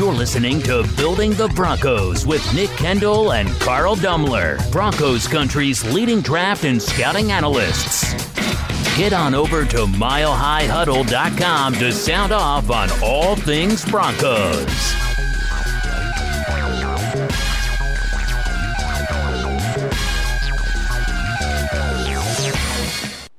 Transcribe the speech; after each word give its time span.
You're 0.00 0.14
listening 0.14 0.62
to 0.62 0.88
Building 0.96 1.32
the 1.32 1.48
Broncos 1.48 2.24
with 2.24 2.54
Nick 2.54 2.70
Kendell 2.70 3.38
and 3.38 3.50
Carl 3.60 3.96
Dumler, 3.96 4.58
Broncos 4.72 5.28
Country's 5.28 5.84
leading 5.92 6.22
draft 6.22 6.64
and 6.64 6.80
scouting 6.80 7.30
analysts. 7.32 8.14
Get 8.96 9.12
on 9.12 9.34
over 9.34 9.66
to 9.66 9.84
milehighhuddle.com 9.84 11.74
to 11.74 11.92
sound 11.92 12.32
off 12.32 12.70
on 12.70 12.88
all 13.02 13.36
things 13.36 13.84
Broncos. 13.84 14.64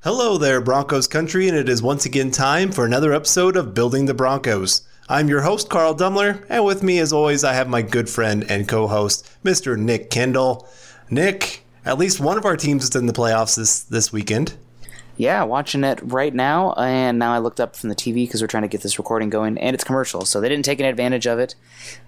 Hello 0.04 0.38
there, 0.38 0.62
Broncos 0.62 1.08
country, 1.08 1.48
and 1.48 1.58
it 1.58 1.68
is 1.68 1.82
once 1.82 2.06
again 2.06 2.30
time 2.30 2.72
for 2.72 2.86
another 2.86 3.14
episode 3.14 3.58
of 3.58 3.74
Building 3.74 4.06
the 4.06 4.14
Broncos. 4.14 4.84
I'm 5.10 5.28
your 5.28 5.42
host, 5.42 5.70
Carl 5.70 5.96
Dumler, 5.96 6.46
and 6.48 6.64
with 6.64 6.84
me, 6.84 7.00
as 7.00 7.12
always, 7.12 7.44
I 7.44 7.54
have 7.54 7.68
my 7.68 7.82
good 7.82 8.10
friend 8.10 8.46
and 8.50 8.68
co 8.68 8.88
host, 8.88 9.30
Mr. 9.44 9.78
Nick 9.78 10.10
Kendell. 10.10 10.68
Nick, 11.10 11.66
at 11.84 11.98
least 11.98 12.20
one 12.20 12.38
of 12.38 12.46
our 12.46 12.56
teams 12.56 12.84
is 12.84 12.96
in 12.96 13.08
the 13.08 13.14
playoffs 13.14 13.58
this, 13.58 13.82
this 13.84 14.14
weekend. 14.14 14.54
Yeah, 15.18 15.44
watching 15.44 15.84
it 15.84 16.00
right 16.04 16.34
now, 16.34 16.74
and 16.74 17.20
now 17.20 17.34
I 17.34 17.40
looked 17.40 17.60
up 17.60 17.76
from 17.76 17.90
the 17.90 17.96
TV 17.96 18.24
because 18.26 18.42
we're 18.42 18.48
trying 18.48 18.64
to 18.64 18.70
get 18.70 18.82
this 18.82 18.98
recording 18.98 19.30
going, 19.30 19.58
and 19.58 19.74
it's 19.74 19.84
commercial, 19.84 20.24
so 20.24 20.40
they 20.40 20.50
didn't 20.50 20.66
take 20.66 20.80
an 20.80 20.86
advantage 20.86 21.28
of 21.28 21.40
it. 21.40 21.56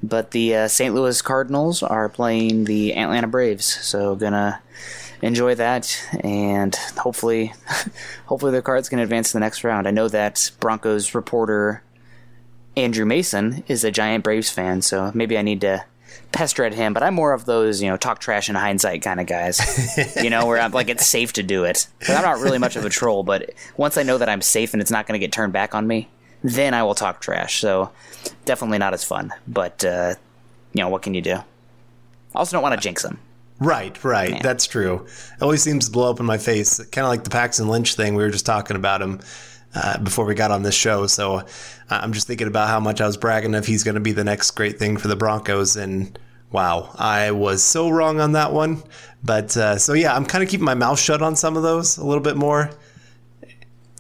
But 0.01 0.31
the 0.31 0.55
uh, 0.55 0.67
St. 0.67 0.95
Louis 0.95 1.21
Cardinals 1.21 1.83
are 1.83 2.07
playing 2.09 2.65
the 2.65 2.95
Atlanta 2.95 3.27
Braves, 3.27 3.65
so 3.65 4.15
gonna 4.15 4.61
enjoy 5.21 5.55
that, 5.55 6.01
and 6.21 6.75
hopefully, 6.97 7.53
hopefully 8.27 8.51
the 8.51 8.61
Cards 8.61 8.87
can 8.87 8.99
advance 8.99 9.29
to 9.29 9.33
the 9.33 9.41
next 9.41 9.63
round. 9.63 9.87
I 9.87 9.91
know 9.91 10.07
that 10.07 10.51
Broncos 10.59 11.13
reporter 11.13 11.83
Andrew 12.75 13.05
Mason 13.05 13.63
is 13.67 13.83
a 13.83 13.91
giant 13.91 14.23
Braves 14.23 14.49
fan, 14.49 14.81
so 14.81 15.11
maybe 15.13 15.37
I 15.37 15.41
need 15.41 15.61
to 15.61 15.85
pester 16.31 16.63
at 16.63 16.73
him. 16.73 16.93
But 16.93 17.03
I'm 17.03 17.13
more 17.13 17.33
of 17.33 17.45
those, 17.45 17.81
you 17.81 17.89
know, 17.89 17.97
talk 17.97 18.19
trash 18.19 18.49
in 18.49 18.55
hindsight 18.55 19.01
kind 19.01 19.19
of 19.19 19.27
guys, 19.27 19.97
you 20.23 20.29
know, 20.29 20.45
where 20.45 20.59
I'm 20.59 20.71
like 20.71 20.89
it's 20.89 21.05
safe 21.05 21.33
to 21.33 21.43
do 21.43 21.63
it. 21.63 21.87
But 21.99 22.11
I'm 22.11 22.23
not 22.23 22.39
really 22.39 22.57
much 22.57 22.75
of 22.75 22.85
a 22.85 22.89
troll. 22.89 23.23
But 23.23 23.51
once 23.77 23.97
I 23.97 24.03
know 24.03 24.17
that 24.17 24.29
I'm 24.29 24.41
safe 24.41 24.73
and 24.73 24.81
it's 24.81 24.91
not 24.91 25.07
going 25.07 25.19
to 25.19 25.23
get 25.23 25.31
turned 25.31 25.53
back 25.53 25.75
on 25.75 25.87
me, 25.87 26.09
then 26.43 26.73
I 26.73 26.83
will 26.83 26.95
talk 26.95 27.21
trash. 27.21 27.59
So 27.59 27.91
definitely 28.45 28.79
not 28.79 28.93
as 28.93 29.03
fun. 29.03 29.31
But 29.47 29.85
uh, 29.85 30.15
you 30.73 30.81
know, 30.81 30.89
what 30.89 31.03
can 31.03 31.13
you 31.13 31.21
do? 31.21 31.35
I 31.35 31.43
also 32.39 32.55
don't 32.55 32.63
want 32.63 32.75
to 32.75 32.81
jinx 32.81 33.05
him. 33.05 33.19
Right, 33.59 34.03
right. 34.03 34.31
Man. 34.31 34.41
That's 34.41 34.65
true. 34.65 35.05
It 35.05 35.41
always 35.41 35.61
seems 35.61 35.85
to 35.85 35.91
blow 35.91 36.09
up 36.09 36.19
in 36.19 36.25
my 36.25 36.39
face. 36.39 36.79
Kind 36.79 37.05
of 37.05 37.09
like 37.09 37.23
the 37.23 37.29
Paxton 37.29 37.67
Lynch 37.69 37.95
thing. 37.95 38.15
We 38.15 38.23
were 38.23 38.31
just 38.31 38.45
talking 38.45 38.75
about 38.75 39.01
him 39.01 39.21
uh, 39.75 39.97
before 39.99 40.25
we 40.25 40.35
got 40.35 40.51
on 40.51 40.63
this 40.63 40.75
show. 40.75 41.07
So 41.07 41.37
uh, 41.37 41.43
I'm 41.89 42.13
just 42.13 42.27
thinking 42.27 42.47
about 42.47 42.67
how 42.67 42.79
much 42.79 43.01
I 43.01 43.07
was 43.07 43.17
bragging 43.17 43.53
if 43.53 43.65
he's 43.65 43.83
going 43.83 43.95
to 43.95 44.01
be 44.01 44.11
the 44.11 44.23
next 44.23 44.51
great 44.51 44.79
thing 44.79 44.97
for 44.97 45.07
the 45.07 45.15
Broncos. 45.15 45.75
And 45.75 46.17
wow, 46.51 46.93
I 46.97 47.31
was 47.31 47.63
so 47.63 47.89
wrong 47.89 48.19
on 48.19 48.33
that 48.33 48.53
one. 48.53 48.83
But 49.23 49.55
uh, 49.57 49.77
so 49.77 49.93
yeah, 49.93 50.15
I'm 50.15 50.25
kind 50.25 50.43
of 50.43 50.49
keeping 50.49 50.65
my 50.65 50.75
mouth 50.75 50.99
shut 50.99 51.21
on 51.21 51.35
some 51.35 51.57
of 51.57 51.63
those 51.63 51.97
a 51.97 52.05
little 52.05 52.23
bit 52.23 52.37
more. 52.37 52.69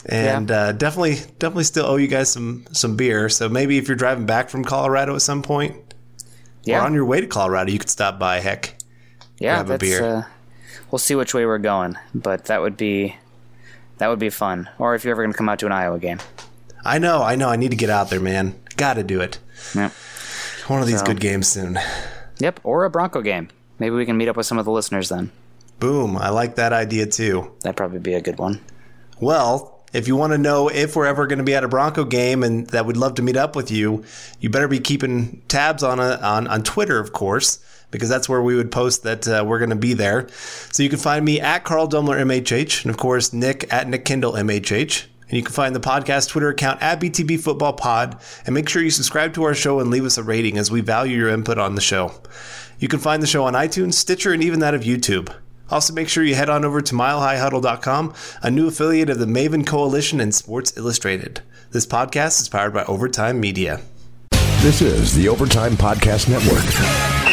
And 0.05 0.49
yeah. 0.49 0.57
uh, 0.57 0.71
definitely, 0.73 1.15
definitely 1.39 1.63
still 1.63 1.85
owe 1.85 1.95
you 1.95 2.07
guys 2.07 2.29
some 2.29 2.65
some 2.73 2.97
beer. 2.97 3.29
So 3.29 3.47
maybe 3.47 3.77
if 3.77 3.87
you're 3.87 3.95
driving 3.95 4.25
back 4.25 4.49
from 4.49 4.65
Colorado 4.65 5.15
at 5.15 5.21
some 5.21 5.41
point, 5.41 5.77
yeah. 6.65 6.79
or 6.79 6.85
on 6.85 6.93
your 6.93 7.05
way 7.05 7.21
to 7.21 7.27
Colorado, 7.27 7.71
you 7.71 7.79
could 7.79 7.89
stop 7.89 8.19
by. 8.19 8.41
Heck, 8.41 8.75
yeah, 9.39 9.55
have 9.55 9.69
a 9.69 9.77
beer. 9.77 10.03
Uh, 10.03 10.23
we'll 10.91 10.99
see 10.99 11.15
which 11.15 11.33
way 11.33 11.45
we're 11.45 11.57
going, 11.57 11.95
but 12.13 12.45
that 12.45 12.61
would 12.61 12.75
be 12.75 13.15
that 13.97 14.07
would 14.07 14.19
be 14.19 14.29
fun. 14.29 14.69
Or 14.79 14.95
if 14.95 15.03
you're 15.03 15.11
ever 15.11 15.23
going 15.23 15.31
to 15.31 15.37
come 15.37 15.49
out 15.49 15.59
to 15.59 15.65
an 15.65 15.71
Iowa 15.71 15.99
game. 15.99 16.19
I 16.83 16.99
know, 16.99 17.21
I 17.21 17.35
know. 17.35 17.49
I 17.49 17.55
need 17.55 17.71
to 17.71 17.77
get 17.77 17.89
out 17.89 18.09
there, 18.09 18.19
man. 18.19 18.59
Got 18.75 18.95
to 18.95 19.03
do 19.03 19.21
it. 19.21 19.39
Yep. 19.75 19.91
One 20.67 20.81
of 20.81 20.87
these 20.87 20.99
so, 20.99 21.05
good 21.05 21.19
games 21.19 21.47
soon. 21.47 21.79
Yep, 22.39 22.61
or 22.63 22.85
a 22.85 22.89
Bronco 22.89 23.21
game. 23.21 23.49
Maybe 23.79 23.95
we 23.95 24.05
can 24.05 24.17
meet 24.17 24.27
up 24.27 24.37
with 24.37 24.45
some 24.45 24.57
of 24.57 24.65
the 24.65 24.71
listeners 24.71 25.09
then. 25.09 25.31
Boom. 25.79 26.17
I 26.17 26.29
like 26.29 26.55
that 26.55 26.73
idea 26.73 27.05
too. 27.05 27.51
That'd 27.61 27.77
probably 27.77 27.99
be 27.99 28.13
a 28.13 28.21
good 28.21 28.37
one. 28.37 28.61
Well, 29.19 29.83
if 29.93 30.07
you 30.07 30.15
want 30.15 30.33
to 30.33 30.37
know 30.37 30.69
if 30.69 30.95
we're 30.95 31.05
ever 31.05 31.27
going 31.27 31.37
to 31.37 31.43
be 31.43 31.55
at 31.55 31.63
a 31.63 31.67
Bronco 31.67 32.03
game 32.03 32.43
and 32.43 32.67
that 32.67 32.85
we'd 32.85 32.97
love 32.97 33.15
to 33.15 33.21
meet 33.21 33.37
up 33.37 33.55
with 33.55 33.71
you, 33.71 34.03
you 34.39 34.49
better 34.49 34.67
be 34.67 34.79
keeping 34.79 35.41
tabs 35.47 35.83
on 35.83 35.99
a, 35.99 36.15
on 36.21 36.47
on 36.47 36.63
Twitter, 36.63 36.99
of 36.99 37.13
course 37.13 37.59
because 37.93 38.09
that's 38.09 38.27
where 38.27 38.41
we 38.41 38.55
would 38.55 38.71
post 38.71 39.03
that 39.03 39.25
uh, 39.25 39.45
we're 39.47 39.59
going 39.59 39.69
to 39.69 39.77
be 39.77 39.93
there. 39.93 40.27
So 40.71 40.83
you 40.83 40.89
can 40.89 40.99
find 40.99 41.23
me 41.23 41.39
at 41.39 41.63
Carl 41.63 41.87
Dumler 41.87 42.19
MHH, 42.19 42.83
and 42.83 42.89
of 42.89 42.97
course 42.97 43.31
Nick 43.31 43.71
at 43.71 43.87
Nick 43.87 44.03
Kendell 44.03 44.33
MHH. 44.33 45.05
And 45.29 45.37
you 45.37 45.43
can 45.43 45.53
find 45.53 45.73
the 45.73 45.79
podcast 45.79 46.29
Twitter 46.29 46.49
account 46.49 46.81
at 46.81 46.99
BTB 46.99 47.39
Football 47.39 47.73
Pod. 47.73 48.19
And 48.45 48.53
make 48.53 48.67
sure 48.67 48.83
you 48.83 48.91
subscribe 48.91 49.33
to 49.35 49.43
our 49.43 49.55
show 49.55 49.79
and 49.79 49.89
leave 49.89 50.05
us 50.05 50.17
a 50.17 50.23
rating 50.23 50.57
as 50.57 50.69
we 50.69 50.81
value 50.81 51.17
your 51.17 51.29
input 51.29 51.57
on 51.57 51.75
the 51.75 51.81
show. 51.81 52.11
You 52.77 52.87
can 52.87 52.99
find 52.99 53.23
the 53.23 53.27
show 53.27 53.45
on 53.45 53.53
iTunes, 53.53 53.93
Stitcher, 53.93 54.33
and 54.33 54.43
even 54.43 54.59
that 54.59 54.73
of 54.73 54.81
YouTube. 54.81 55.33
Also, 55.71 55.93
make 55.93 56.09
sure 56.09 56.23
you 56.23 56.35
head 56.35 56.49
on 56.49 56.65
over 56.65 56.81
to 56.81 56.93
milehighhuddle.com, 56.93 58.13
a 58.43 58.51
new 58.51 58.67
affiliate 58.67 59.09
of 59.09 59.17
the 59.17 59.25
Maven 59.25 59.65
Coalition 59.65 60.19
and 60.19 60.35
Sports 60.35 60.75
Illustrated. 60.77 61.41
This 61.71 61.87
podcast 61.87 62.41
is 62.41 62.49
powered 62.49 62.73
by 62.73 62.83
Overtime 62.83 63.39
Media. 63.39 63.81
This 64.61 64.81
is 64.81 65.15
the 65.15 65.27
Overtime 65.27 65.73
Podcast 65.73 66.29
Network. 66.29 67.32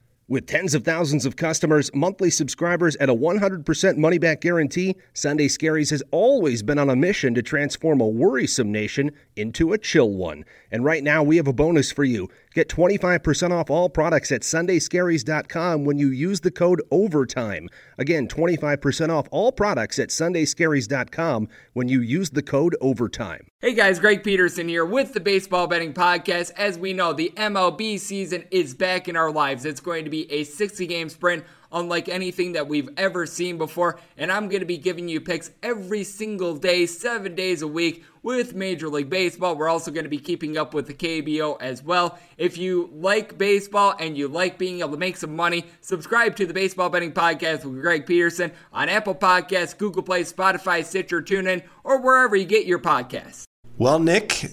With 0.31 0.47
tens 0.47 0.73
of 0.73 0.85
thousands 0.85 1.25
of 1.25 1.35
customers, 1.35 1.93
monthly 1.93 2.29
subscribers, 2.29 2.95
and 2.95 3.11
a 3.11 3.13
100% 3.13 3.97
money 3.97 4.17
back 4.17 4.39
guarantee, 4.39 4.95
Sunday 5.13 5.49
Scaries 5.49 5.89
has 5.89 6.01
always 6.09 6.63
been 6.63 6.79
on 6.79 6.89
a 6.89 6.95
mission 6.95 7.33
to 7.33 7.41
transform 7.41 7.99
a 7.99 8.07
worrisome 8.07 8.71
nation 8.71 9.11
into 9.35 9.73
a 9.73 9.77
chill 9.77 10.09
one. 10.09 10.45
And 10.71 10.85
right 10.85 11.03
now, 11.03 11.21
we 11.21 11.35
have 11.35 11.49
a 11.49 11.53
bonus 11.53 11.91
for 11.91 12.05
you. 12.05 12.29
Get 12.53 12.69
25% 12.69 13.51
off 13.51 13.69
all 13.69 13.89
products 13.89 14.31
at 14.31 14.41
sundayscaries.com 14.41 15.83
when 15.83 15.97
you 15.97 16.07
use 16.07 16.39
the 16.39 16.51
code 16.51 16.81
OVERTIME. 16.91 17.69
Again, 17.97 18.29
25% 18.29 19.09
off 19.09 19.27
all 19.31 19.51
products 19.51 19.99
at 19.99 20.09
sundayscaries.com 20.09 21.49
when 21.73 21.89
you 21.89 22.01
use 22.01 22.29
the 22.29 22.41
code 22.41 22.75
OVERTIME. 22.81 23.47
Hey 23.59 23.73
guys, 23.73 23.99
Greg 23.99 24.23
Peterson 24.23 24.67
here 24.67 24.83
with 24.83 25.13
the 25.13 25.19
Baseball 25.19 25.67
Betting 25.67 25.93
Podcast. 25.93 26.51
As 26.57 26.79
we 26.79 26.93
know, 26.93 27.13
the 27.13 27.31
MLB 27.37 27.99
season 27.99 28.45
is 28.49 28.73
back 28.73 29.07
in 29.07 29.15
our 29.15 29.31
lives. 29.31 29.65
It's 29.65 29.79
going 29.79 30.03
to 30.03 30.09
be 30.09 30.20
a 30.29 30.43
60 30.43 30.85
game 30.87 31.09
sprint 31.09 31.45
unlike 31.71 32.09
anything 32.09 32.53
that 32.53 32.67
we've 32.67 32.89
ever 32.97 33.25
seen 33.25 33.57
before. 33.57 33.99
And 34.17 34.31
I'm 34.31 34.49
going 34.49 34.59
to 34.59 34.65
be 34.65 34.77
giving 34.77 35.07
you 35.07 35.21
picks 35.21 35.51
every 35.63 36.03
single 36.03 36.55
day, 36.55 36.85
seven 36.85 37.35
days 37.35 37.61
a 37.61 37.67
week 37.67 38.03
with 38.23 38.53
Major 38.53 38.89
League 38.89 39.09
Baseball. 39.09 39.55
We're 39.55 39.69
also 39.69 39.91
going 39.91 40.03
to 40.03 40.09
be 40.09 40.19
keeping 40.19 40.57
up 40.57 40.73
with 40.73 40.87
the 40.87 40.93
KBO 40.93 41.61
as 41.61 41.83
well. 41.83 42.19
If 42.37 42.57
you 42.57 42.89
like 42.93 43.37
baseball 43.37 43.95
and 43.99 44.17
you 44.17 44.27
like 44.27 44.57
being 44.57 44.79
able 44.79 44.91
to 44.91 44.97
make 44.97 45.17
some 45.17 45.35
money, 45.35 45.65
subscribe 45.81 46.35
to 46.37 46.45
the 46.45 46.53
Baseball 46.53 46.89
Betting 46.89 47.13
Podcast 47.13 47.65
with 47.65 47.81
Greg 47.81 48.05
Peterson 48.05 48.51
on 48.73 48.89
Apple 48.89 49.15
Podcasts, 49.15 49.77
Google 49.77 50.03
Play, 50.03 50.23
Spotify, 50.23 50.83
Stitcher, 50.83 51.21
TuneIn, 51.21 51.63
or 51.83 52.01
wherever 52.01 52.35
you 52.35 52.45
get 52.45 52.65
your 52.65 52.79
podcasts. 52.79 53.43
Well, 53.77 53.99
Nick, 53.99 54.51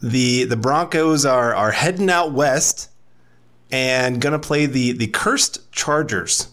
the 0.00 0.44
the 0.44 0.56
Broncos 0.56 1.26
are 1.26 1.54
are 1.54 1.72
heading 1.72 2.08
out 2.08 2.32
west 2.32 2.91
and 3.72 4.20
gonna 4.20 4.38
play 4.38 4.66
the 4.66 4.92
the 4.92 5.08
cursed 5.08 5.72
Chargers. 5.72 6.48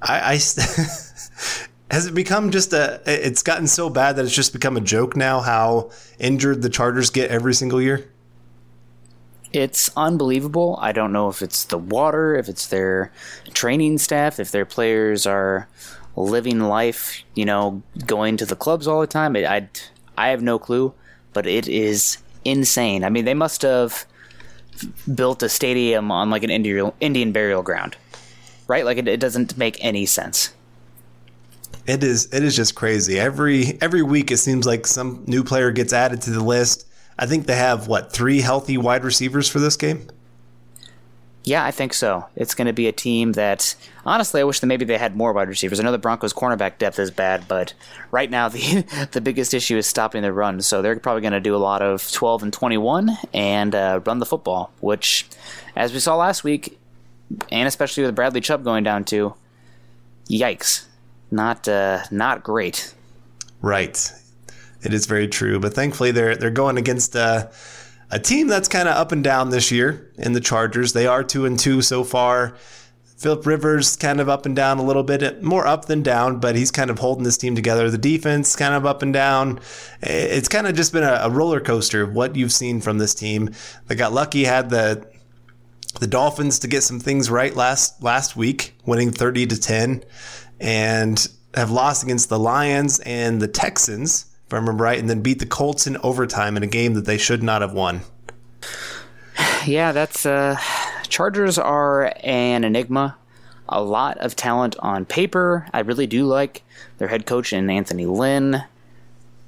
I, 0.00 0.18
I 0.18 0.32
has 1.90 2.06
it 2.06 2.14
become 2.14 2.50
just 2.50 2.72
a? 2.72 3.00
It's 3.06 3.42
gotten 3.42 3.66
so 3.66 3.90
bad 3.90 4.16
that 4.16 4.24
it's 4.24 4.34
just 4.34 4.52
become 4.52 4.76
a 4.76 4.80
joke 4.80 5.14
now. 5.14 5.40
How 5.40 5.90
injured 6.18 6.62
the 6.62 6.70
Chargers 6.70 7.10
get 7.10 7.30
every 7.30 7.54
single 7.54 7.80
year. 7.80 8.10
It's 9.52 9.90
unbelievable. 9.96 10.78
I 10.80 10.92
don't 10.92 11.12
know 11.12 11.28
if 11.28 11.40
it's 11.40 11.64
the 11.64 11.78
water, 11.78 12.34
if 12.34 12.48
it's 12.48 12.66
their 12.66 13.12
training 13.54 13.98
staff, 13.98 14.38
if 14.38 14.50
their 14.50 14.66
players 14.66 15.26
are 15.26 15.68
living 16.16 16.60
life, 16.60 17.22
you 17.34 17.44
know, 17.44 17.82
going 18.06 18.36
to 18.38 18.46
the 18.46 18.56
clubs 18.56 18.86
all 18.86 19.00
the 19.00 19.06
time. 19.06 19.36
I, 19.36 19.46
I, 19.46 19.68
I 20.18 20.28
have 20.28 20.42
no 20.42 20.58
clue, 20.58 20.92
but 21.32 21.46
it 21.46 21.66
is 21.66 22.18
insane. 22.44 23.04
I 23.04 23.08
mean, 23.08 23.24
they 23.24 23.34
must 23.34 23.62
have 23.62 24.04
built 25.14 25.42
a 25.42 25.48
stadium 25.48 26.10
on 26.10 26.30
like 26.30 26.42
an 26.42 26.50
Indian 26.50 26.92
Indian 27.00 27.32
burial 27.32 27.62
ground, 27.62 27.96
right? 28.66 28.84
Like 28.84 28.98
it, 28.98 29.08
it 29.08 29.20
doesn't 29.20 29.56
make 29.56 29.82
any 29.82 30.06
sense. 30.06 30.52
It 31.86 32.04
is 32.04 32.32
it 32.32 32.44
is 32.44 32.54
just 32.54 32.74
crazy. 32.74 33.18
Every 33.18 33.78
every 33.80 34.02
week 34.02 34.30
it 34.30 34.38
seems 34.38 34.66
like 34.66 34.86
some 34.86 35.24
new 35.26 35.42
player 35.42 35.70
gets 35.70 35.92
added 35.92 36.22
to 36.22 36.30
the 36.30 36.42
list. 36.42 36.86
I 37.18 37.26
think 37.26 37.46
they 37.46 37.56
have 37.56 37.88
what, 37.88 38.12
three 38.12 38.40
healthy 38.40 38.78
wide 38.78 39.02
receivers 39.02 39.48
for 39.48 39.58
this 39.58 39.76
game? 39.76 40.06
Yeah, 41.48 41.64
I 41.64 41.70
think 41.70 41.94
so. 41.94 42.26
It's 42.36 42.54
going 42.54 42.66
to 42.66 42.74
be 42.74 42.88
a 42.88 42.92
team 42.92 43.32
that, 43.32 43.74
honestly, 44.04 44.42
I 44.42 44.44
wish 44.44 44.60
that 44.60 44.66
maybe 44.66 44.84
they 44.84 44.98
had 44.98 45.16
more 45.16 45.32
wide 45.32 45.48
receivers. 45.48 45.80
I 45.80 45.82
know 45.82 45.92
the 45.92 45.96
Broncos' 45.96 46.34
cornerback 46.34 46.76
depth 46.76 46.98
is 46.98 47.10
bad, 47.10 47.48
but 47.48 47.72
right 48.10 48.30
now 48.30 48.48
the 48.50 49.08
the 49.12 49.22
biggest 49.22 49.54
issue 49.54 49.78
is 49.78 49.86
stopping 49.86 50.20
the 50.20 50.30
run. 50.30 50.60
So 50.60 50.82
they're 50.82 50.98
probably 51.00 51.22
going 51.22 51.32
to 51.32 51.40
do 51.40 51.56
a 51.56 51.64
lot 51.70 51.80
of 51.80 52.12
12 52.12 52.42
and 52.42 52.52
21 52.52 53.16
and 53.32 53.74
uh, 53.74 54.00
run 54.04 54.18
the 54.18 54.26
football, 54.26 54.70
which, 54.80 55.26
as 55.74 55.94
we 55.94 56.00
saw 56.00 56.16
last 56.16 56.44
week, 56.44 56.78
and 57.50 57.66
especially 57.66 58.04
with 58.04 58.14
Bradley 58.14 58.42
Chubb 58.42 58.62
going 58.62 58.84
down 58.84 59.04
too, 59.04 59.34
yikes, 60.28 60.84
not 61.30 61.66
uh, 61.66 62.02
not 62.10 62.42
great. 62.42 62.92
Right, 63.62 64.12
it 64.82 64.92
is 64.92 65.06
very 65.06 65.28
true. 65.28 65.58
But 65.58 65.72
thankfully, 65.72 66.10
they're 66.10 66.36
they're 66.36 66.50
going 66.50 66.76
against. 66.76 67.16
Uh, 67.16 67.48
a 68.10 68.18
team 68.18 68.46
that's 68.46 68.68
kind 68.68 68.88
of 68.88 68.96
up 68.96 69.12
and 69.12 69.22
down 69.22 69.50
this 69.50 69.70
year 69.70 70.10
in 70.16 70.32
the 70.32 70.40
Chargers. 70.40 70.92
They 70.92 71.06
are 71.06 71.22
two 71.22 71.44
and 71.44 71.58
two 71.58 71.82
so 71.82 72.04
far. 72.04 72.56
Philip 73.18 73.46
Rivers 73.46 73.96
kind 73.96 74.20
of 74.20 74.28
up 74.28 74.46
and 74.46 74.54
down 74.54 74.78
a 74.78 74.84
little 74.84 75.02
bit, 75.02 75.24
eh, 75.24 75.32
more 75.42 75.66
up 75.66 75.86
than 75.86 76.04
down, 76.04 76.38
but 76.38 76.54
he's 76.54 76.70
kind 76.70 76.88
of 76.88 77.00
holding 77.00 77.24
this 77.24 77.36
team 77.36 77.56
together. 77.56 77.90
The 77.90 77.98
defense 77.98 78.54
kind 78.54 78.74
of 78.74 78.86
up 78.86 79.02
and 79.02 79.12
down. 79.12 79.58
Eh, 80.02 80.36
it's 80.36 80.48
kind 80.48 80.68
of 80.68 80.76
just 80.76 80.92
been 80.92 81.02
a, 81.02 81.28
roller 81.28 81.60
coaster 81.60 82.06
what 82.06 82.36
you've 82.36 82.52
seen 82.52 82.80
from 82.80 82.98
this 82.98 83.14
team. 83.14 83.50
They 83.88 83.96
got 83.96 84.12
lucky, 84.12 84.44
had 84.44 84.70
the 84.70 85.06
the 86.00 86.06
Dolphins 86.06 86.60
to 86.60 86.68
get 86.68 86.84
some 86.84 87.00
things 87.00 87.28
right 87.28 87.54
last 87.56 88.02
last 88.02 88.36
week, 88.36 88.76
winning 88.86 89.10
thirty 89.10 89.46
to 89.46 89.58
ten, 89.58 90.04
and 90.60 91.26
have 91.54 91.72
lost 91.72 92.04
against 92.04 92.28
the 92.28 92.38
Lions 92.38 93.00
and 93.00 93.42
the 93.42 93.48
Texans 93.48 94.26
if 94.48 94.54
I 94.54 94.56
remember 94.56 94.82
right, 94.82 94.98
and 94.98 95.10
then 95.10 95.20
beat 95.20 95.40
the 95.40 95.46
Colts 95.46 95.86
in 95.86 95.98
overtime 95.98 96.56
in 96.56 96.62
a 96.62 96.66
game 96.66 96.94
that 96.94 97.04
they 97.04 97.18
should 97.18 97.42
not 97.42 97.60
have 97.60 97.74
won. 97.74 98.00
Yeah, 99.66 99.92
that's 99.92 100.24
uh, 100.24 100.56
Chargers 101.06 101.58
are 101.58 102.14
an 102.24 102.64
enigma. 102.64 103.18
A 103.68 103.82
lot 103.82 104.16
of 104.16 104.36
talent 104.36 104.74
on 104.78 105.04
paper. 105.04 105.68
I 105.74 105.80
really 105.80 106.06
do 106.06 106.24
like 106.24 106.62
their 106.96 107.08
head 107.08 107.26
coach 107.26 107.52
in 107.52 107.68
Anthony 107.68 108.06
Lynn, 108.06 108.64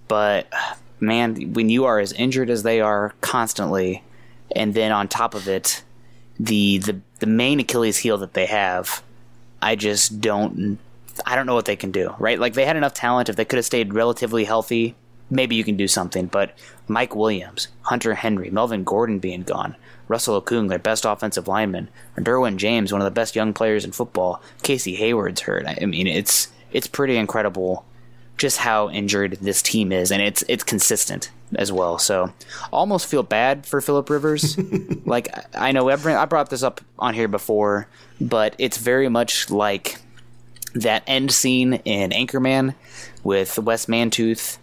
but 0.07 0.53
man, 1.01 1.55
when 1.55 1.71
you 1.71 1.87
are 1.87 1.99
as 1.99 2.13
injured 2.13 2.51
as 2.51 2.63
they 2.63 2.83
are 2.83 3.15
constantly, 3.23 4.03
and 4.55 4.75
then 4.75 4.93
on 4.93 5.09
top 5.09 5.35
of 5.35 5.49
it, 5.49 5.83
the 6.39 6.77
the 6.77 7.01
the 7.21 7.27
main 7.27 7.59
Achilles 7.59 7.97
heel 7.97 8.19
that 8.19 8.35
they 8.35 8.45
have, 8.45 9.03
I 9.63 9.77
just 9.77 10.21
don't 10.21 10.79
I 11.27 11.37
don't 11.37 11.47
know 11.47 11.55
what 11.55 11.65
they 11.65 11.77
can 11.77 11.91
do, 11.91 12.15
right? 12.19 12.39
Like 12.39 12.55
they 12.55 12.65
had 12.65 12.77
enough 12.77 12.95
talent. 12.95 13.29
If 13.29 13.37
they 13.37 13.45
could 13.45 13.57
have 13.57 13.67
stayed 13.67 13.95
relatively 13.95 14.45
healthy, 14.45 14.95
maybe 15.31 15.57
you 15.57 15.65
can 15.65 15.77
do 15.77 15.89
something. 15.89 16.27
But 16.27 16.57
Mike 16.89 17.15
Williams, 17.15 17.69
Hunter 17.83 18.15
Henry, 18.15 18.51
Melvin 18.51 18.85
Gordon 18.85 19.19
being 19.19 19.43
gone, 19.43 19.77
Russell 20.09 20.41
Okung, 20.41 20.69
their 20.69 20.79
best 20.79 21.05
offensive 21.05 21.49
lineman, 21.49 21.89
Derwin 22.17 22.57
James, 22.57 22.93
one 22.93 23.01
of 23.01 23.07
the 23.07 23.11
best 23.11 23.37
young 23.37 23.53
players 23.53 23.85
in 23.85 23.93
football, 23.93 24.43
Casey 24.63 24.97
Hayward's 24.97 25.43
hurt. 25.43 25.67
I 25.67 25.87
mean, 25.87 26.07
it's 26.07 26.49
it's 26.73 26.87
pretty 26.87 27.17
incredible 27.17 27.85
just 28.41 28.57
how 28.57 28.89
injured 28.89 29.33
this 29.43 29.61
team 29.61 29.93
is, 29.93 30.11
and 30.11 30.23
it's 30.23 30.43
it's 30.49 30.65
consistent 30.65 31.31
as 31.57 31.71
well. 31.71 31.99
So, 31.99 32.33
I 32.65 32.69
almost 32.73 33.07
feel 33.07 33.23
bad 33.23 33.67
for 33.67 33.81
Philip 33.81 34.09
Rivers. 34.09 34.59
like 35.05 35.29
I 35.55 35.73
know 35.73 35.89
I 35.89 36.25
brought 36.25 36.51
this 36.51 36.63
up 36.63 36.81
on 36.99 37.15
here 37.15 37.29
before, 37.29 37.87
but 38.21 38.57
it's 38.59 38.79
very 38.79 39.09
much 39.09 39.51
like 39.51 39.99
that 40.75 41.03
end 41.07 41.33
scene 41.33 41.75
in 41.85 42.11
Anchorman 42.11 42.75
with 43.23 43.59
Wes 43.59 43.87
Mantooth 43.87 44.59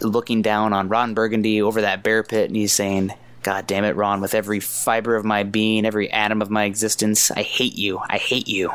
looking 0.00 0.42
down 0.42 0.72
on 0.72 0.88
Ron 0.88 1.14
Burgundy 1.14 1.62
over 1.62 1.80
that 1.80 2.02
bear 2.02 2.22
pit, 2.22 2.48
and 2.48 2.56
he's 2.56 2.72
saying, 2.72 3.12
God 3.42 3.66
damn 3.66 3.84
it, 3.84 3.96
Ron, 3.96 4.20
with 4.20 4.34
every 4.34 4.60
fiber 4.60 5.14
of 5.14 5.24
my 5.24 5.44
being, 5.44 5.86
every 5.86 6.10
atom 6.10 6.42
of 6.42 6.50
my 6.50 6.64
existence, 6.64 7.30
I 7.30 7.42
hate 7.42 7.76
you. 7.76 8.00
I 8.08 8.18
hate 8.18 8.48
you. 8.48 8.72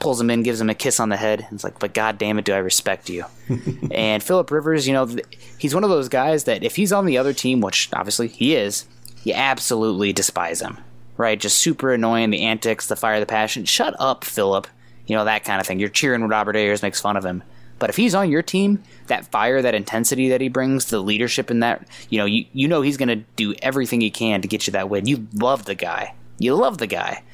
Pulls 0.00 0.20
him 0.20 0.30
in, 0.30 0.42
gives 0.42 0.60
him 0.60 0.68
a 0.68 0.74
kiss 0.74 1.00
on 1.00 1.08
the 1.08 1.16
head. 1.16 1.40
And 1.40 1.52
it's 1.52 1.64
like, 1.64 1.78
but 1.78 1.94
God 1.94 2.18
damn 2.18 2.38
it, 2.38 2.44
do 2.44 2.52
I 2.52 2.58
respect 2.58 3.08
you? 3.08 3.24
and 3.90 4.22
Philip 4.22 4.50
Rivers, 4.50 4.86
you 4.86 4.92
know, 4.92 5.08
he's 5.58 5.74
one 5.74 5.84
of 5.84 5.90
those 5.90 6.08
guys 6.08 6.44
that 6.44 6.62
if 6.62 6.76
he's 6.76 6.92
on 6.92 7.06
the 7.06 7.16
other 7.16 7.32
team, 7.32 7.60
which 7.60 7.88
obviously 7.92 8.28
he 8.28 8.54
is, 8.54 8.86
you 9.24 9.32
absolutely 9.32 10.12
despise 10.12 10.60
him, 10.60 10.76
right? 11.16 11.40
Just 11.40 11.58
super 11.58 11.92
annoying, 11.92 12.30
the 12.30 12.42
antics, 12.42 12.88
the 12.88 12.96
fire, 12.96 13.20
the 13.20 13.26
passion. 13.26 13.64
Shut 13.64 13.94
up, 13.98 14.24
Philip 14.24 14.66
you 15.06 15.16
know, 15.16 15.24
that 15.24 15.44
kind 15.44 15.60
of 15.60 15.66
thing. 15.66 15.78
You're 15.78 15.88
cheering 15.88 16.20
when 16.20 16.30
Robert 16.30 16.56
Ayers 16.56 16.82
makes 16.82 17.00
fun 17.00 17.16
of 17.16 17.24
him. 17.24 17.42
But 17.78 17.90
if 17.90 17.96
he's 17.96 18.14
on 18.14 18.30
your 18.30 18.42
team, 18.42 18.82
that 19.08 19.26
fire, 19.26 19.60
that 19.60 19.74
intensity 19.74 20.28
that 20.28 20.40
he 20.40 20.48
brings, 20.48 20.86
the 20.86 21.00
leadership 21.00 21.50
in 21.50 21.60
that, 21.60 21.84
you 22.10 22.18
know, 22.18 22.26
you, 22.26 22.46
you 22.52 22.68
know 22.68 22.80
he's 22.80 22.96
going 22.96 23.08
to 23.08 23.16
do 23.34 23.54
everything 23.60 24.00
he 24.00 24.10
can 24.10 24.40
to 24.42 24.48
get 24.48 24.66
you 24.66 24.72
that 24.72 24.88
win. 24.88 25.06
You 25.06 25.26
love 25.34 25.64
the 25.64 25.74
guy. 25.74 26.14
You 26.38 26.54
love 26.54 26.78
the 26.78 26.86
guy. 26.86 27.24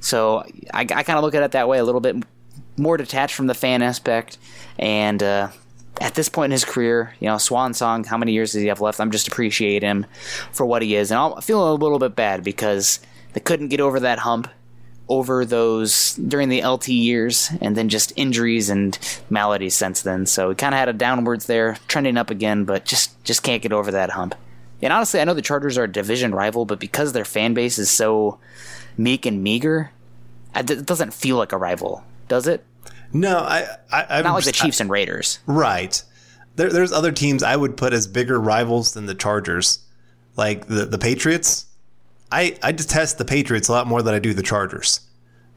So 0.00 0.44
I, 0.72 0.80
I 0.80 1.02
kind 1.02 1.18
of 1.18 1.24
look 1.24 1.34
at 1.34 1.42
it 1.42 1.52
that 1.52 1.68
way, 1.68 1.78
a 1.78 1.84
little 1.84 2.00
bit 2.00 2.16
more 2.78 2.96
detached 2.96 3.34
from 3.34 3.48
the 3.48 3.54
fan 3.54 3.82
aspect. 3.82 4.38
And 4.78 5.22
uh, 5.22 5.50
at 6.00 6.14
this 6.14 6.28
point 6.28 6.46
in 6.46 6.52
his 6.52 6.64
career, 6.64 7.14
you 7.20 7.28
know, 7.28 7.36
Swan 7.36 7.74
Song, 7.74 8.04
how 8.04 8.16
many 8.16 8.32
years 8.32 8.52
does 8.52 8.62
he 8.62 8.68
have 8.68 8.80
left? 8.80 9.00
I'm 9.00 9.10
just 9.10 9.28
appreciate 9.28 9.82
him 9.82 10.06
for 10.52 10.64
what 10.64 10.80
he 10.80 10.94
is. 10.94 11.10
And 11.10 11.20
I'm 11.20 11.40
feeling 11.42 11.68
a 11.68 11.74
little 11.74 11.98
bit 11.98 12.16
bad 12.16 12.44
because 12.44 13.00
they 13.34 13.40
couldn't 13.40 13.68
get 13.68 13.80
over 13.80 14.00
that 14.00 14.20
hump 14.20 14.48
over 15.08 15.44
those 15.44 16.14
during 16.14 16.48
the 16.48 16.64
LT 16.64 16.88
years, 16.88 17.50
and 17.60 17.76
then 17.76 17.88
just 17.88 18.12
injuries 18.16 18.68
and 18.68 18.98
maladies 19.30 19.74
since 19.74 20.02
then. 20.02 20.26
So 20.26 20.50
we 20.50 20.54
kind 20.54 20.74
of 20.74 20.78
had 20.78 20.88
a 20.88 20.92
downwards 20.92 21.46
there, 21.46 21.78
trending 21.88 22.16
up 22.16 22.30
again, 22.30 22.64
but 22.64 22.84
just 22.84 23.22
just 23.24 23.42
can't 23.42 23.62
get 23.62 23.72
over 23.72 23.90
that 23.92 24.10
hump. 24.10 24.34
And 24.80 24.92
honestly, 24.92 25.20
I 25.20 25.24
know 25.24 25.34
the 25.34 25.42
Chargers 25.42 25.76
are 25.76 25.84
a 25.84 25.92
division 25.92 26.34
rival, 26.34 26.64
but 26.64 26.78
because 26.78 27.12
their 27.12 27.24
fan 27.24 27.54
base 27.54 27.78
is 27.78 27.90
so 27.90 28.38
meek 28.96 29.26
and 29.26 29.42
meager, 29.42 29.90
it 30.54 30.86
doesn't 30.86 31.14
feel 31.14 31.36
like 31.36 31.52
a 31.52 31.56
rival, 31.56 32.04
does 32.28 32.46
it? 32.46 32.64
No, 33.12 33.38
I, 33.38 33.66
I 33.90 34.06
I'm 34.10 34.24
not 34.24 34.34
like 34.34 34.44
the 34.44 34.52
Chiefs 34.52 34.80
I, 34.80 34.84
and 34.84 34.90
Raiders, 34.90 35.40
right? 35.46 36.00
There, 36.56 36.70
there's 36.70 36.92
other 36.92 37.12
teams 37.12 37.42
I 37.42 37.56
would 37.56 37.76
put 37.76 37.92
as 37.92 38.06
bigger 38.06 38.40
rivals 38.40 38.92
than 38.92 39.06
the 39.06 39.14
Chargers, 39.14 39.80
like 40.36 40.66
the 40.66 40.84
the 40.84 40.98
Patriots. 40.98 41.66
I, 42.30 42.58
I 42.62 42.72
detest 42.72 43.18
the 43.18 43.24
Patriots 43.24 43.68
a 43.68 43.72
lot 43.72 43.86
more 43.86 44.02
than 44.02 44.14
I 44.14 44.18
do 44.18 44.34
the 44.34 44.42
Chargers. 44.42 45.00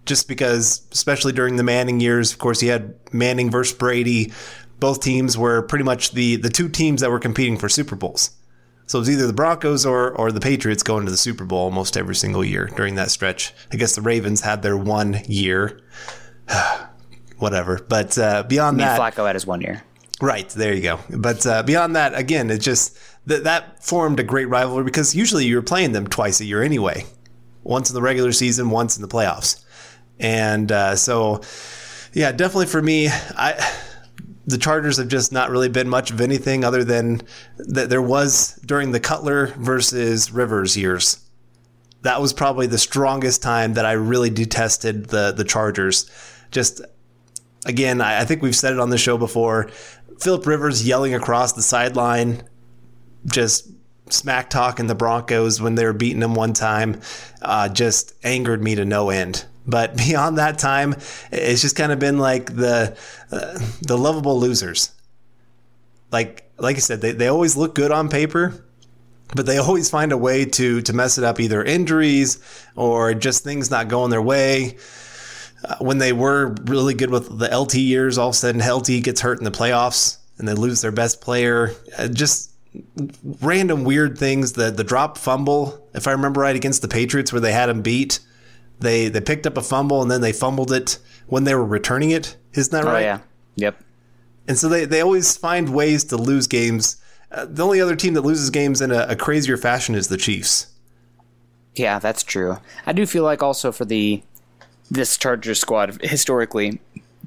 Just 0.05 0.27
because, 0.27 0.87
especially 0.91 1.31
during 1.31 1.57
the 1.57 1.63
Manning 1.63 1.99
years, 1.99 2.31
of 2.31 2.39
course, 2.39 2.63
you 2.63 2.71
had 2.71 2.95
Manning 3.13 3.51
versus 3.51 3.77
Brady. 3.77 4.31
Both 4.79 5.01
teams 5.01 5.37
were 5.37 5.61
pretty 5.61 5.83
much 5.83 6.11
the, 6.11 6.37
the 6.37 6.49
two 6.49 6.69
teams 6.69 7.01
that 7.01 7.11
were 7.11 7.19
competing 7.19 7.57
for 7.57 7.69
Super 7.69 7.95
Bowls. 7.95 8.31
So 8.87 8.97
it 8.97 9.01
was 9.01 9.09
either 9.09 9.27
the 9.27 9.33
Broncos 9.33 9.85
or, 9.85 10.11
or 10.11 10.31
the 10.31 10.41
Patriots 10.41 10.83
going 10.83 11.05
to 11.05 11.11
the 11.11 11.17
Super 11.17 11.45
Bowl 11.45 11.59
almost 11.59 11.95
every 11.95 12.15
single 12.15 12.43
year 12.43 12.69
during 12.75 12.95
that 12.95 13.11
stretch. 13.11 13.53
I 13.71 13.77
guess 13.77 13.95
the 13.95 14.01
Ravens 14.01 14.41
had 14.41 14.63
their 14.63 14.75
one 14.75 15.21
year. 15.27 15.79
Whatever. 17.37 17.79
But 17.87 18.17
uh, 18.17 18.43
beyond 18.43 18.77
mean, 18.77 18.87
that. 18.87 18.99
Flacco 18.99 19.25
had 19.25 19.35
his 19.35 19.47
one 19.47 19.61
year. 19.61 19.83
Right. 20.19 20.49
There 20.49 20.73
you 20.73 20.81
go. 20.81 20.99
But 21.09 21.45
uh, 21.47 21.63
beyond 21.63 21.95
that, 21.95 22.15
again, 22.15 22.49
it 22.49 22.59
just 22.59 22.97
that 23.25 23.43
that 23.43 23.83
formed 23.83 24.19
a 24.19 24.23
great 24.23 24.49
rivalry 24.49 24.83
because 24.83 25.15
usually 25.15 25.45
you're 25.45 25.61
playing 25.61 25.91
them 25.91 26.07
twice 26.07 26.41
a 26.41 26.45
year 26.45 26.63
anyway, 26.63 27.05
once 27.63 27.89
in 27.89 27.93
the 27.93 28.01
regular 28.01 28.31
season, 28.31 28.69
once 28.69 28.95
in 28.95 29.01
the 29.01 29.07
playoffs. 29.07 29.63
And 30.19 30.71
uh, 30.71 30.95
so, 30.95 31.41
yeah, 32.13 32.31
definitely 32.31 32.67
for 32.67 32.81
me, 32.81 33.09
I 33.09 33.59
the 34.45 34.57
Chargers 34.57 34.97
have 34.97 35.07
just 35.07 35.31
not 35.31 35.49
really 35.49 35.69
been 35.69 35.87
much 35.87 36.11
of 36.11 36.19
anything 36.19 36.63
other 36.63 36.83
than 36.83 37.21
that 37.57 37.89
there 37.89 38.01
was 38.01 38.59
during 38.65 38.91
the 38.91 38.99
Cutler 38.99 39.47
versus 39.57 40.31
Rivers 40.31 40.75
years. 40.75 41.19
That 42.01 42.21
was 42.21 42.33
probably 42.33 42.67
the 42.67 42.79
strongest 42.79 43.43
time 43.43 43.75
that 43.75 43.85
I 43.85 43.93
really 43.93 44.29
detested 44.29 45.05
the 45.05 45.31
the 45.31 45.43
Chargers. 45.43 46.09
Just 46.49 46.81
again, 47.65 48.01
I, 48.01 48.21
I 48.21 48.25
think 48.25 48.41
we've 48.41 48.55
said 48.55 48.73
it 48.73 48.79
on 48.79 48.89
the 48.89 48.97
show 48.97 49.17
before. 49.17 49.69
Philip 50.19 50.45
Rivers 50.45 50.87
yelling 50.87 51.15
across 51.15 51.53
the 51.53 51.61
sideline, 51.61 52.43
just 53.25 53.67
smack 54.09 54.49
talking 54.49 54.87
the 54.87 54.95
Broncos 54.95 55.61
when 55.61 55.75
they 55.75 55.85
were 55.85 55.93
beating 55.93 56.19
them 56.19 56.35
one 56.35 56.53
time, 56.53 56.99
uh, 57.41 57.69
just 57.69 58.13
angered 58.23 58.63
me 58.63 58.75
to 58.75 58.85
no 58.85 59.09
end. 59.09 59.45
But 59.65 59.97
beyond 60.05 60.37
that 60.37 60.59
time, 60.59 60.95
it's 61.31 61.61
just 61.61 61.75
kind 61.75 61.91
of 61.91 61.99
been 61.99 62.17
like 62.17 62.55
the 62.55 62.97
uh, 63.31 63.59
the 63.81 63.97
lovable 63.97 64.39
losers. 64.39 64.91
Like 66.11 66.49
like 66.57 66.75
I 66.75 66.79
said, 66.79 67.01
they, 67.01 67.11
they 67.11 67.27
always 67.27 67.55
look 67.57 67.75
good 67.75 67.91
on 67.91 68.09
paper, 68.09 68.63
but 69.35 69.45
they 69.45 69.57
always 69.57 69.89
find 69.89 70.11
a 70.11 70.17
way 70.17 70.45
to 70.45 70.81
to 70.81 70.93
mess 70.93 71.17
it 71.17 71.23
up, 71.23 71.39
either 71.39 71.63
injuries 71.63 72.39
or 72.75 73.13
just 73.13 73.43
things 73.43 73.71
not 73.71 73.87
going 73.87 74.11
their 74.11 74.21
way. 74.21 74.77
Uh, 75.63 75.75
when 75.79 75.99
they 75.99 76.11
were 76.11 76.55
really 76.65 76.95
good 76.95 77.11
with 77.11 77.37
the 77.37 77.55
LT 77.55 77.75
years, 77.75 78.17
all 78.17 78.29
of 78.29 78.33
a 78.33 78.37
sudden 78.37 78.67
LT 78.67 79.03
gets 79.03 79.21
hurt 79.21 79.37
in 79.37 79.43
the 79.43 79.51
playoffs 79.51 80.17
and 80.39 80.47
they 80.47 80.53
lose 80.53 80.81
their 80.81 80.91
best 80.91 81.21
player. 81.21 81.75
Uh, 81.99 82.07
just 82.07 82.50
random 83.41 83.83
weird 83.83 84.17
things. 84.17 84.53
The 84.53 84.71
the 84.71 84.83
drop 84.83 85.17
fumble, 85.17 85.87
if 85.93 86.07
I 86.07 86.11
remember 86.11 86.41
right, 86.41 86.55
against 86.55 86.81
the 86.81 86.87
Patriots, 86.87 87.31
where 87.31 87.41
they 87.41 87.51
had 87.53 87.69
him 87.69 87.81
beat. 87.81 88.19
They 88.79 89.09
they 89.09 89.21
picked 89.21 89.45
up 89.45 89.57
a 89.57 89.61
fumble 89.61 90.01
and 90.01 90.09
then 90.09 90.21
they 90.21 90.33
fumbled 90.33 90.71
it 90.71 90.97
when 91.27 91.43
they 91.43 91.53
were 91.55 91.65
returning 91.65 92.11
it. 92.11 92.35
Isn't 92.53 92.71
that 92.71 92.87
Oh 92.87 92.93
right? 92.93 93.01
yeah. 93.01 93.19
Yep. 93.55 93.83
And 94.47 94.57
so 94.57 94.67
they, 94.67 94.85
they 94.85 95.01
always 95.01 95.37
find 95.37 95.69
ways 95.73 96.03
to 96.05 96.17
lose 96.17 96.47
games. 96.47 96.97
Uh, 97.31 97.45
the 97.47 97.63
only 97.63 97.79
other 97.79 97.95
team 97.95 98.15
that 98.15 98.21
loses 98.21 98.49
games 98.49 98.81
in 98.81 98.91
a, 98.91 99.05
a 99.09 99.15
crazier 99.15 99.55
fashion 99.55 99.93
is 99.95 100.07
the 100.07 100.17
Chiefs. 100.17 100.67
Yeah, 101.75 101.99
that's 101.99 102.23
true. 102.23 102.57
I 102.85 102.91
do 102.91 103.05
feel 103.05 103.23
like 103.23 103.43
also 103.43 103.71
for 103.71 103.85
the 103.85 104.23
this 104.89 105.15
Chargers 105.17 105.59
squad 105.59 106.01
historically, 106.03 106.81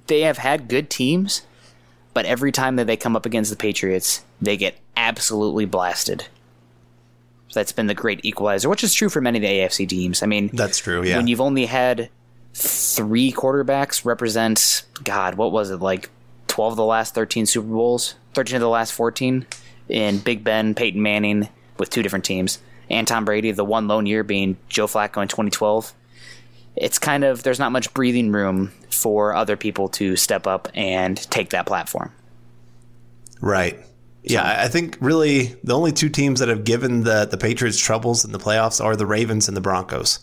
they 0.08 0.20
have 0.22 0.38
had 0.38 0.68
good 0.68 0.90
teams, 0.90 1.42
but 2.14 2.24
every 2.24 2.52
time 2.52 2.76
that 2.76 2.86
they 2.86 2.96
come 2.96 3.16
up 3.16 3.26
against 3.26 3.50
the 3.50 3.56
Patriots, 3.56 4.24
they 4.40 4.56
get 4.56 4.78
absolutely 4.96 5.64
blasted. 5.66 6.26
That's 7.52 7.72
been 7.72 7.86
the 7.86 7.94
great 7.94 8.24
equalizer, 8.24 8.68
which 8.68 8.82
is 8.82 8.92
true 8.94 9.08
for 9.08 9.20
many 9.20 9.38
of 9.38 9.42
the 9.42 9.48
AFC 9.48 9.88
teams. 9.88 10.22
I 10.24 10.26
mean, 10.26 10.50
That's 10.52 10.78
true, 10.78 11.04
yeah. 11.04 11.16
when 11.18 11.28
you've 11.28 11.40
only 11.40 11.66
had 11.66 12.08
three 12.52 13.30
quarterbacks 13.32 14.04
represent, 14.04 14.84
God, 15.04 15.36
what 15.36 15.52
was 15.52 15.70
it 15.70 15.76
like? 15.76 16.10
Twelve 16.48 16.72
of 16.72 16.76
the 16.76 16.84
last 16.84 17.14
thirteen 17.14 17.46
Super 17.46 17.68
Bowls, 17.68 18.14
thirteen 18.32 18.56
of 18.56 18.60
the 18.60 18.68
last 18.68 18.92
fourteen, 18.92 19.46
in 19.88 20.18
Big 20.18 20.42
Ben, 20.44 20.74
Peyton 20.74 21.02
Manning 21.02 21.48
with 21.78 21.90
two 21.90 22.02
different 22.02 22.24
teams, 22.24 22.60
and 22.90 23.06
Tom 23.08 23.24
Brady. 23.24 23.50
The 23.50 23.64
one 23.64 23.88
lone 23.88 24.06
year 24.06 24.22
being 24.22 24.56
Joe 24.68 24.86
Flacco 24.86 25.22
in 25.22 25.28
2012. 25.28 25.92
It's 26.76 26.98
kind 26.98 27.24
of 27.24 27.42
there's 27.42 27.58
not 27.58 27.72
much 27.72 27.92
breathing 27.94 28.32
room 28.32 28.72
for 28.90 29.34
other 29.34 29.56
people 29.56 29.88
to 29.90 30.16
step 30.16 30.46
up 30.46 30.68
and 30.74 31.16
take 31.30 31.50
that 31.50 31.66
platform. 31.66 32.12
Right. 33.40 33.78
Yeah, 34.22 34.42
I 34.42 34.68
think 34.68 34.96
really 35.00 35.54
the 35.62 35.76
only 35.76 35.92
two 35.92 36.08
teams 36.08 36.40
that 36.40 36.48
have 36.48 36.64
given 36.64 37.04
the, 37.04 37.26
the 37.26 37.36
Patriots 37.36 37.78
troubles 37.78 38.24
in 38.24 38.32
the 38.32 38.38
playoffs 38.38 38.82
are 38.82 38.96
the 38.96 39.04
Ravens 39.04 39.48
and 39.48 39.56
the 39.56 39.60
Broncos. 39.60 40.20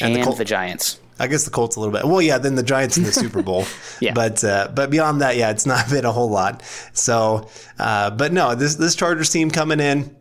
And, 0.00 0.14
the 0.14 0.20
the, 0.20 0.24
Col- 0.24 0.36
Giants. 0.36 0.98
I 1.18 1.26
guess 1.26 1.44
the 1.44 1.50
Colts 1.50 1.76
a 1.76 1.80
little 1.80 1.92
bit. 1.92 2.06
Well, 2.06 2.22
yeah, 2.22 2.38
then 2.38 2.54
the 2.54 2.62
Giants 2.62 2.96
in 2.96 3.04
the 3.04 3.12
Super 3.12 3.42
Bowl. 3.42 3.66
Yeah. 4.00 4.14
But 4.14 4.42
uh, 4.42 4.68
but 4.74 4.88
beyond 4.88 5.20
that, 5.20 5.36
yeah, 5.36 5.50
it's 5.50 5.66
not 5.66 5.86
been 5.90 6.06
a 6.06 6.12
whole 6.12 6.30
lot. 6.30 6.62
So, 6.94 7.50
uh, 7.78 8.08
but 8.08 8.32
no, 8.32 8.54
this 8.54 8.76
this 8.76 8.94
Chargers 8.94 9.28
team 9.28 9.50
coming 9.50 9.78
in, 9.78 10.16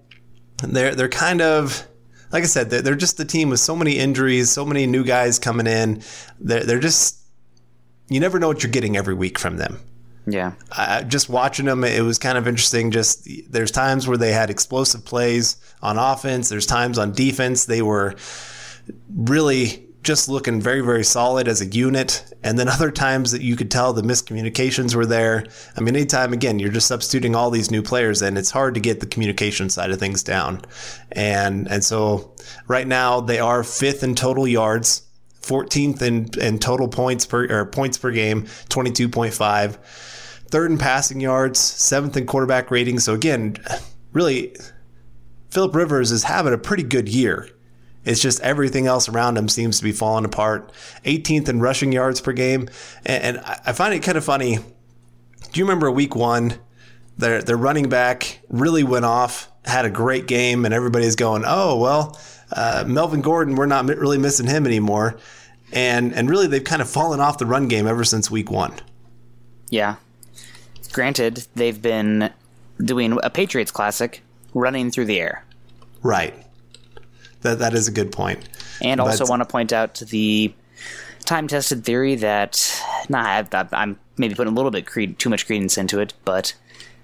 they're 0.62 0.94
they're 0.94 1.08
kind 1.08 1.42
of 1.42 1.88
like 2.32 2.44
I 2.44 2.48
said, 2.48 2.70
they're, 2.70 2.82
they're 2.82 2.96
just 2.96 3.20
a 3.20 3.26
team 3.26 3.50
with 3.50 3.60
so 3.60 3.76
many 3.76 3.98
injuries, 3.98 4.52
so 4.52 4.66
many 4.66 4.86
new 4.86 5.04
guys 5.04 5.40
coming 5.40 5.68
in. 5.68 6.02
They're 6.40 6.64
they're 6.64 6.80
just 6.80 7.20
you 8.10 8.20
never 8.20 8.40
know 8.40 8.48
what 8.48 8.64
you're 8.64 8.72
getting 8.72 8.98
every 8.98 9.14
week 9.14 9.38
from 9.40 9.58
them. 9.58 9.80
Yeah. 10.28 10.54
I, 10.72 11.04
just 11.04 11.30
watching 11.30 11.66
them, 11.66 11.84
it 11.84 12.02
was 12.02 12.18
kind 12.18 12.38
of 12.38 12.48
interesting. 12.48 12.92
Just 12.92 13.28
there's 13.50 13.72
times 13.72 14.08
where 14.08 14.18
they 14.18 14.32
had 14.32 14.50
explosive 14.50 15.06
plays 15.06 15.58
on 15.82 15.98
offense. 15.98 16.50
There's 16.50 16.66
times 16.66 16.98
on 16.98 17.14
defense 17.14 17.66
they 17.66 17.82
were 17.82 18.16
really 19.16 19.89
just 20.04 20.30
looking 20.30 20.62
very, 20.62 20.82
very 20.82 21.04
solid 21.04 21.48
as 21.48 21.62
a 21.62 21.66
unit. 21.66 22.24
And 22.44 22.58
then 22.58 22.68
other 22.70 22.92
times 22.92 23.32
that 23.32 23.42
you 23.42 23.56
could 23.56 23.70
tell 23.70 23.94
the 23.94 24.02
miscommunications 24.02 24.96
were 24.96 25.06
there. 25.06 25.46
I 25.76 25.82
mean, 25.82 25.96
anytime 25.96 26.34
again, 26.34 26.60
you're 26.60 26.72
just 26.72 26.88
substituting 26.88 27.36
all 27.36 27.50
these 27.50 27.72
new 27.72 27.82
players 27.82 28.22
and 28.22 28.38
it's 28.38 28.52
hard 28.52 28.74
to 28.76 28.80
get 28.80 29.00
the 29.00 29.06
communication 29.06 29.70
side 29.70 29.92
of 29.92 30.00
things 30.00 30.24
down. 30.24 30.62
And, 31.12 31.70
and 31.70 31.84
so 31.84 32.36
right 32.68 32.88
now 32.88 33.20
they 33.20 33.40
are 33.40 33.64
fifth 33.64 34.04
in 34.04 34.16
total 34.16 34.48
yards, 34.48 35.04
14th 35.42 36.02
in, 36.02 36.30
in 36.42 36.60
total 36.60 36.88
points 36.88 37.26
per, 37.26 37.46
or 37.50 37.66
points 37.66 37.98
per 37.98 38.12
game, 38.12 38.44
22.5 38.44 39.78
third 40.50 40.72
in 40.72 40.78
passing 40.78 41.22
yards, 41.22 41.60
seventh 41.60 42.18
in 42.18 42.26
quarterback 42.26 42.72
rating. 42.72 43.00
So 43.00 43.14
again, 43.14 43.58
really, 44.14 44.56
Philip 45.52 45.76
Rivers 45.76 46.12
is 46.12 46.24
having 46.24 46.54
a 46.54 46.58
pretty 46.58 46.84
good 46.84 47.08
year. 47.08 47.50
It's 48.10 48.20
just 48.20 48.42
everything 48.42 48.88
else 48.88 49.08
around 49.08 49.38
him 49.38 49.48
seems 49.48 49.78
to 49.78 49.84
be 49.84 49.92
falling 49.92 50.26
apart. 50.26 50.72
18th 51.06 51.48
in 51.48 51.60
rushing 51.60 51.92
yards 51.92 52.20
per 52.20 52.34
game, 52.34 52.68
and, 53.06 53.38
and 53.38 53.40
I 53.46 53.72
find 53.72 53.94
it 53.94 54.02
kind 54.02 54.18
of 54.18 54.26
funny. 54.26 54.58
Do 54.58 55.60
you 55.60 55.64
remember 55.64 55.92
week 55.92 56.16
one? 56.16 56.56
Their 57.20 57.44
their 57.44 57.56
running 57.56 57.88
back 57.88 58.40
really 58.50 58.84
went 58.84 59.06
off, 59.06 59.52
had 59.64 59.86
a 59.86 59.92
great 59.92 60.26
game, 60.26 60.66
and 60.66 60.74
everybody's 60.74 61.16
going, 61.16 61.44
"Oh 61.46 61.78
well, 61.78 62.20
uh, 62.52 62.84
Melvin 62.88 63.22
Gordon, 63.22 63.56
we're 63.56 63.68
not 63.68 63.86
really 63.86 64.18
missing 64.18 64.48
him 64.48 64.66
anymore." 64.66 65.20
And 65.72 66.12
and 66.16 66.28
really, 66.32 66.48
they've 66.48 66.64
kind 66.64 66.82
of 66.82 66.90
fallen 66.90 67.20
off 67.20 67.38
the 67.38 67.46
run 67.46 67.68
game 67.68 67.86
ever 67.86 68.04
since 68.04 68.32
week 68.32 68.50
one. 68.50 68.74
Yeah. 69.70 69.98
Granted, 70.92 71.46
they've 71.54 71.80
been 71.80 72.32
doing 72.84 73.20
a 73.22 73.30
Patriots 73.30 73.70
classic, 73.70 74.24
running 74.56 74.90
through 74.90 75.06
the 75.06 75.20
air. 75.20 75.46
Right. 76.02 76.34
That 77.42 77.60
that 77.60 77.74
is 77.74 77.88
a 77.88 77.92
good 77.92 78.12
point. 78.12 78.40
And 78.82 79.00
also 79.00 79.24
But- 79.26 79.30
want 79.30 79.42
to 79.42 79.46
point 79.46 79.72
out 79.74 79.96
the 79.96 80.54
time-tested 81.26 81.84
theory 81.86 82.16
that, 82.16 82.82
nah, 83.08 83.22
I've- 83.24 83.50
I'm 83.74 83.98
maybe 84.18 84.36
putting 84.36 84.54
a 84.54 84.56
little 84.56 84.72
bit 84.72 84.88
too 85.18 85.30
much 85.30 85.46
credence 85.46 85.78
into 85.78 86.00
it, 86.00 86.14
but 86.26 86.54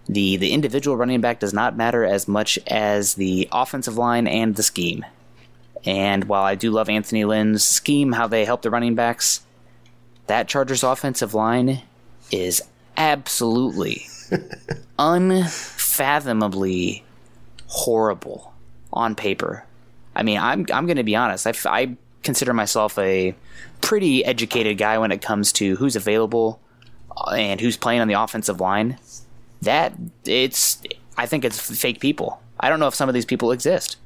the 0.07 0.37
the 0.37 0.51
individual 0.51 0.97
running 0.97 1.21
back 1.21 1.39
does 1.39 1.53
not 1.53 1.75
matter 1.77 2.03
as 2.05 2.27
much 2.27 2.59
as 2.67 3.15
the 3.15 3.47
offensive 3.51 3.97
line 3.97 4.27
and 4.27 4.55
the 4.55 4.63
scheme. 4.63 5.05
And 5.85 6.25
while 6.25 6.43
I 6.43 6.55
do 6.55 6.71
love 6.71 6.89
Anthony 6.89 7.25
Lynn's 7.25 7.63
scheme, 7.63 8.13
how 8.13 8.27
they 8.27 8.45
help 8.45 8.61
the 8.63 8.69
running 8.71 8.95
backs, 8.95 9.41
that 10.27 10.47
Chargers 10.47 10.83
offensive 10.83 11.33
line 11.33 11.81
is 12.31 12.61
absolutely 12.97 14.07
unfathomably 14.99 17.03
horrible 17.67 18.53
on 18.93 19.15
paper. 19.15 19.64
I 20.15 20.23
mean, 20.23 20.37
I'm 20.37 20.65
I'm 20.71 20.85
going 20.85 20.97
to 20.97 21.03
be 21.03 21.15
honest. 21.15 21.47
I 21.65 21.95
consider 22.23 22.53
myself 22.53 22.97
a 22.97 23.35
pretty 23.81 24.25
educated 24.25 24.77
guy 24.77 24.97
when 24.97 25.11
it 25.11 25.21
comes 25.21 25.51
to 25.53 25.75
who's 25.75 25.95
available 25.95 26.59
uh, 27.15 27.31
and 27.31 27.61
who's 27.61 27.77
playing 27.77 28.01
on 28.01 28.07
the 28.07 28.19
offensive 28.19 28.59
line. 28.59 28.97
That 29.61 29.93
it's 30.25 30.81
I 31.17 31.25
think 31.25 31.45
it's 31.45 31.59
fake 31.81 31.99
people. 31.99 32.41
I 32.59 32.69
don't 32.69 32.79
know 32.79 32.87
if 32.87 32.95
some 32.95 33.09
of 33.09 33.13
these 33.13 33.25
people 33.25 33.51
exist. 33.51 33.97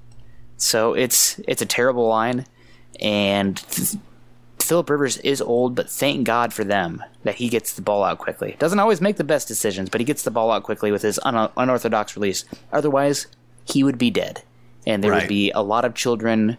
So 0.58 0.94
it's 0.94 1.40
it's 1.48 1.62
a 1.62 1.66
terrible 1.66 2.08
line, 2.08 2.46
and 3.00 3.60
Philip 4.60 4.90
Rivers 4.90 5.18
is 5.18 5.42
old, 5.42 5.74
but 5.74 5.90
thank 5.90 6.26
God 6.26 6.54
for 6.54 6.64
them 6.64 7.04
that 7.24 7.36
he 7.36 7.50
gets 7.50 7.74
the 7.74 7.82
ball 7.82 8.04
out 8.04 8.20
quickly. 8.20 8.56
Doesn't 8.60 8.80
always 8.80 9.02
make 9.02 9.16
the 9.18 9.24
best 9.24 9.48
decisions, 9.48 9.90
but 9.90 10.02
he 10.02 10.06
gets 10.06 10.24
the 10.24 10.32
ball 10.32 10.52
out 10.52 10.64
quickly 10.64 10.92
with 10.92 11.02
his 11.02 11.20
un- 11.24 11.50
unorthodox 11.56 12.16
release. 12.16 12.46
Otherwise, 12.72 13.28
he 13.66 13.84
would 13.84 13.98
be 13.98 14.12
dead, 14.12 14.44
and 14.88 15.04
there 15.04 15.12
Right. 15.12 15.24
would 15.24 15.30
be 15.30 15.52
a 15.52 15.62
lot 15.62 15.86
of 15.86 15.94
children 15.96 16.58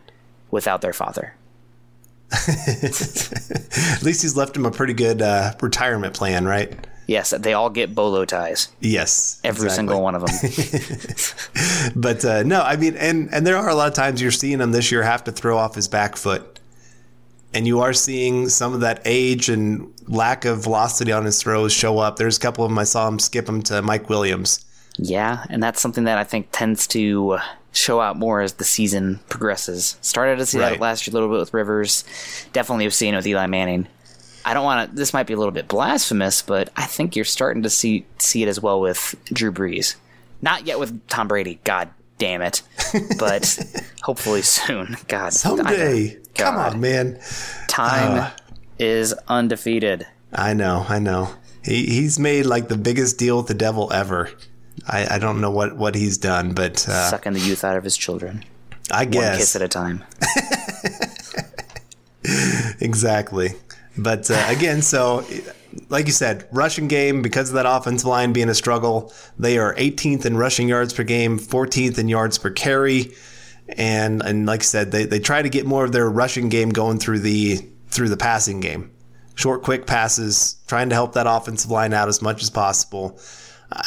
without 0.51 0.81
their 0.81 0.93
father. 0.93 1.35
At 2.33 4.03
least 4.03 4.23
he's 4.23 4.37
left 4.37 4.57
him 4.57 4.65
a 4.67 4.71
pretty 4.71 4.93
good 4.95 5.21
uh, 5.23 5.53
retirement 5.61 6.15
plan, 6.15 6.45
right? 6.47 6.87
Yes, 7.07 7.31
they 7.37 7.55
all 7.55 7.71
get 7.71 7.93
bolo 7.95 8.25
ties. 8.25 8.69
Yes, 8.79 9.41
Every 9.43 9.67
exactly. 9.67 9.77
single 9.77 10.03
one 10.03 10.15
of 10.15 10.25
them. 10.25 11.91
But 11.97 12.25
uh, 12.25 12.43
no, 12.45 12.63
I 12.63 12.77
mean, 12.77 12.95
and 12.97 13.29
and 13.35 13.45
there 13.47 13.57
are 13.57 13.69
a 13.69 13.75
lot 13.75 13.89
of 13.89 13.95
times 13.95 14.23
you're 14.23 14.31
seeing 14.31 14.61
him 14.61 14.71
this 14.71 14.93
year 14.93 15.03
have 15.03 15.25
to 15.25 15.33
throw 15.33 15.59
off 15.59 15.75
his 15.75 15.89
back 15.89 16.15
foot, 16.15 16.61
and 17.53 17.67
you 17.67 17.81
are 17.81 17.93
seeing 17.93 18.49
some 18.49 18.75
of 18.75 18.81
that 18.81 19.03
age 19.05 19.49
and 19.49 19.93
lack 20.07 20.45
of 20.45 20.63
velocity 20.63 21.11
on 21.11 21.25
his 21.25 21.43
throws 21.43 21.73
show 21.73 21.99
up. 21.99 22.15
There's 22.17 22.37
a 22.37 22.41
couple 22.41 22.65
of 22.65 22.71
them 22.71 22.79
I 22.79 22.85
saw 22.85 23.09
him 23.09 23.19
skip 23.19 23.49
him 23.49 23.61
to 23.63 23.83
Mike 23.83 24.09
Williams. 24.09 24.65
yeah, 24.99 25.45
and 25.51 25.61
that's 25.63 25.81
something 25.81 26.05
that 26.05 26.17
I 26.19 26.23
think 26.25 26.49
tends 26.53 26.87
to 26.89 27.39
show 27.73 28.01
out 28.01 28.17
more 28.17 28.41
as 28.41 28.55
the 28.55 28.65
season 28.65 29.21
progresses. 29.29 29.97
Started 30.01 30.39
to 30.39 30.47
see 30.47 30.59
Right. 30.59 30.71
that 30.73 30.81
last 30.81 31.07
year 31.07 31.13
a 31.13 31.15
little 31.15 31.29
bit 31.29 31.39
with 31.41 31.55
Rivers. 31.55 32.05
Definitely 32.53 32.85
have 32.85 32.95
seen 32.95 33.15
it 33.15 33.19
with 33.19 33.27
Eli 33.27 33.47
Manning. 33.47 33.87
I 34.45 34.55
don't 34.55 34.65
want 34.65 34.91
to. 34.91 34.97
This 34.97 35.13
might 35.13 35.27
be 35.27 35.35
a 35.35 35.37
little 35.37 35.53
bit 35.53 35.69
blasphemous, 35.69 36.43
but 36.43 36.71
I 36.77 36.87
think 36.87 37.15
you're 37.15 37.25
starting 37.25 37.63
to 37.63 37.71
see 37.71 38.07
see 38.19 38.43
it 38.43 38.49
as 38.49 38.61
well 38.61 38.81
with 38.81 39.15
Drew 39.27 39.53
Brees. 39.53 39.97
Not 40.43 40.67
yet 40.67 40.79
with 40.79 41.07
Tom 41.09 41.29
Brady. 41.29 41.61
God 41.65 41.91
damn 42.19 42.41
it! 42.43 42.63
But 43.19 43.59
hopefully 44.03 44.41
soon. 44.43 44.97
God, 45.09 45.33
Someday. 45.35 46.15
don't- 46.15 46.35
Come 46.35 46.57
on, 46.57 46.81
man. 46.81 47.21
Time 47.69 48.19
Uh. 48.19 48.31
is 48.79 49.13
undefeated. 49.29 50.07
I 50.33 50.55
know, 50.55 50.87
I 50.89 50.99
know. 50.99 51.31
He 51.63 51.85
he's 51.87 52.19
made 52.19 52.47
like 52.47 52.69
the 52.69 52.79
biggest 52.79 53.19
deal 53.19 53.37
with 53.37 53.47
the 53.47 53.55
devil 53.55 53.93
ever. 53.93 54.31
I, 54.87 55.17
I 55.17 55.19
don't 55.19 55.41
know 55.41 55.51
what, 55.51 55.77
what 55.77 55.95
he's 55.95 56.19
done, 56.19 56.55
but 56.55 56.89
uh, 56.89 57.11
Sucking 57.11 57.33
the 57.33 57.41
youth 57.41 57.65
out 57.65 57.77
of 57.77 57.85
his 57.85 57.97
children, 57.97 58.45
I 58.91 59.05
guess 59.05 59.31
one 59.31 59.39
kiss 59.39 59.57
at 59.57 59.63
a 59.63 59.69
time. 59.69 60.05
exactly. 62.81 63.51
But 63.97 64.31
uh, 64.31 64.45
again, 64.49 64.83
so 64.83 65.25
like 65.89 66.07
you 66.07 66.13
said, 66.13 66.47
rushing 66.51 66.89
game 66.89 67.23
because 67.23 67.51
of 67.51 67.55
that 67.55 67.67
offensive 67.67 68.09
line 68.09 68.33
being 68.33 68.49
a 68.49 68.55
struggle, 68.55 69.13
they 69.39 69.59
are 69.59 69.75
18th 69.75 70.25
in 70.25 70.37
rushing 70.37 70.69
yards 70.69 70.93
per 70.93 71.05
game, 71.05 71.39
14th 71.39 71.99
in 71.99 72.09
yards 72.09 72.39
per 72.39 72.51
carry, 72.51 73.13
and 73.69 74.23
and 74.23 74.47
like 74.47 74.61
I 74.61 74.65
said, 74.65 74.93
they, 74.93 75.05
they 75.05 75.21
try 75.21 75.43
to 75.43 75.49
get 75.49 75.67
more 75.67 75.85
of 75.85 75.93
their 75.93 76.09
rushing 76.09 76.49
game 76.49 76.71
going 76.71 76.99
through 76.99 77.21
the 77.21 77.61
through 77.89 78.09
the 78.09 78.17
passing 78.17 78.61
game, 78.61 78.91
short, 79.35 79.63
quick 79.63 79.87
passes, 79.87 80.57
trying 80.67 80.89
to 80.89 80.95
help 80.95 81.15
that 81.15 81.27
offensive 81.29 81.71
line 81.71 81.93
out 81.93 82.09
as 82.09 82.23
much 82.23 82.43
as 82.43 82.51
possible. 82.51 83.19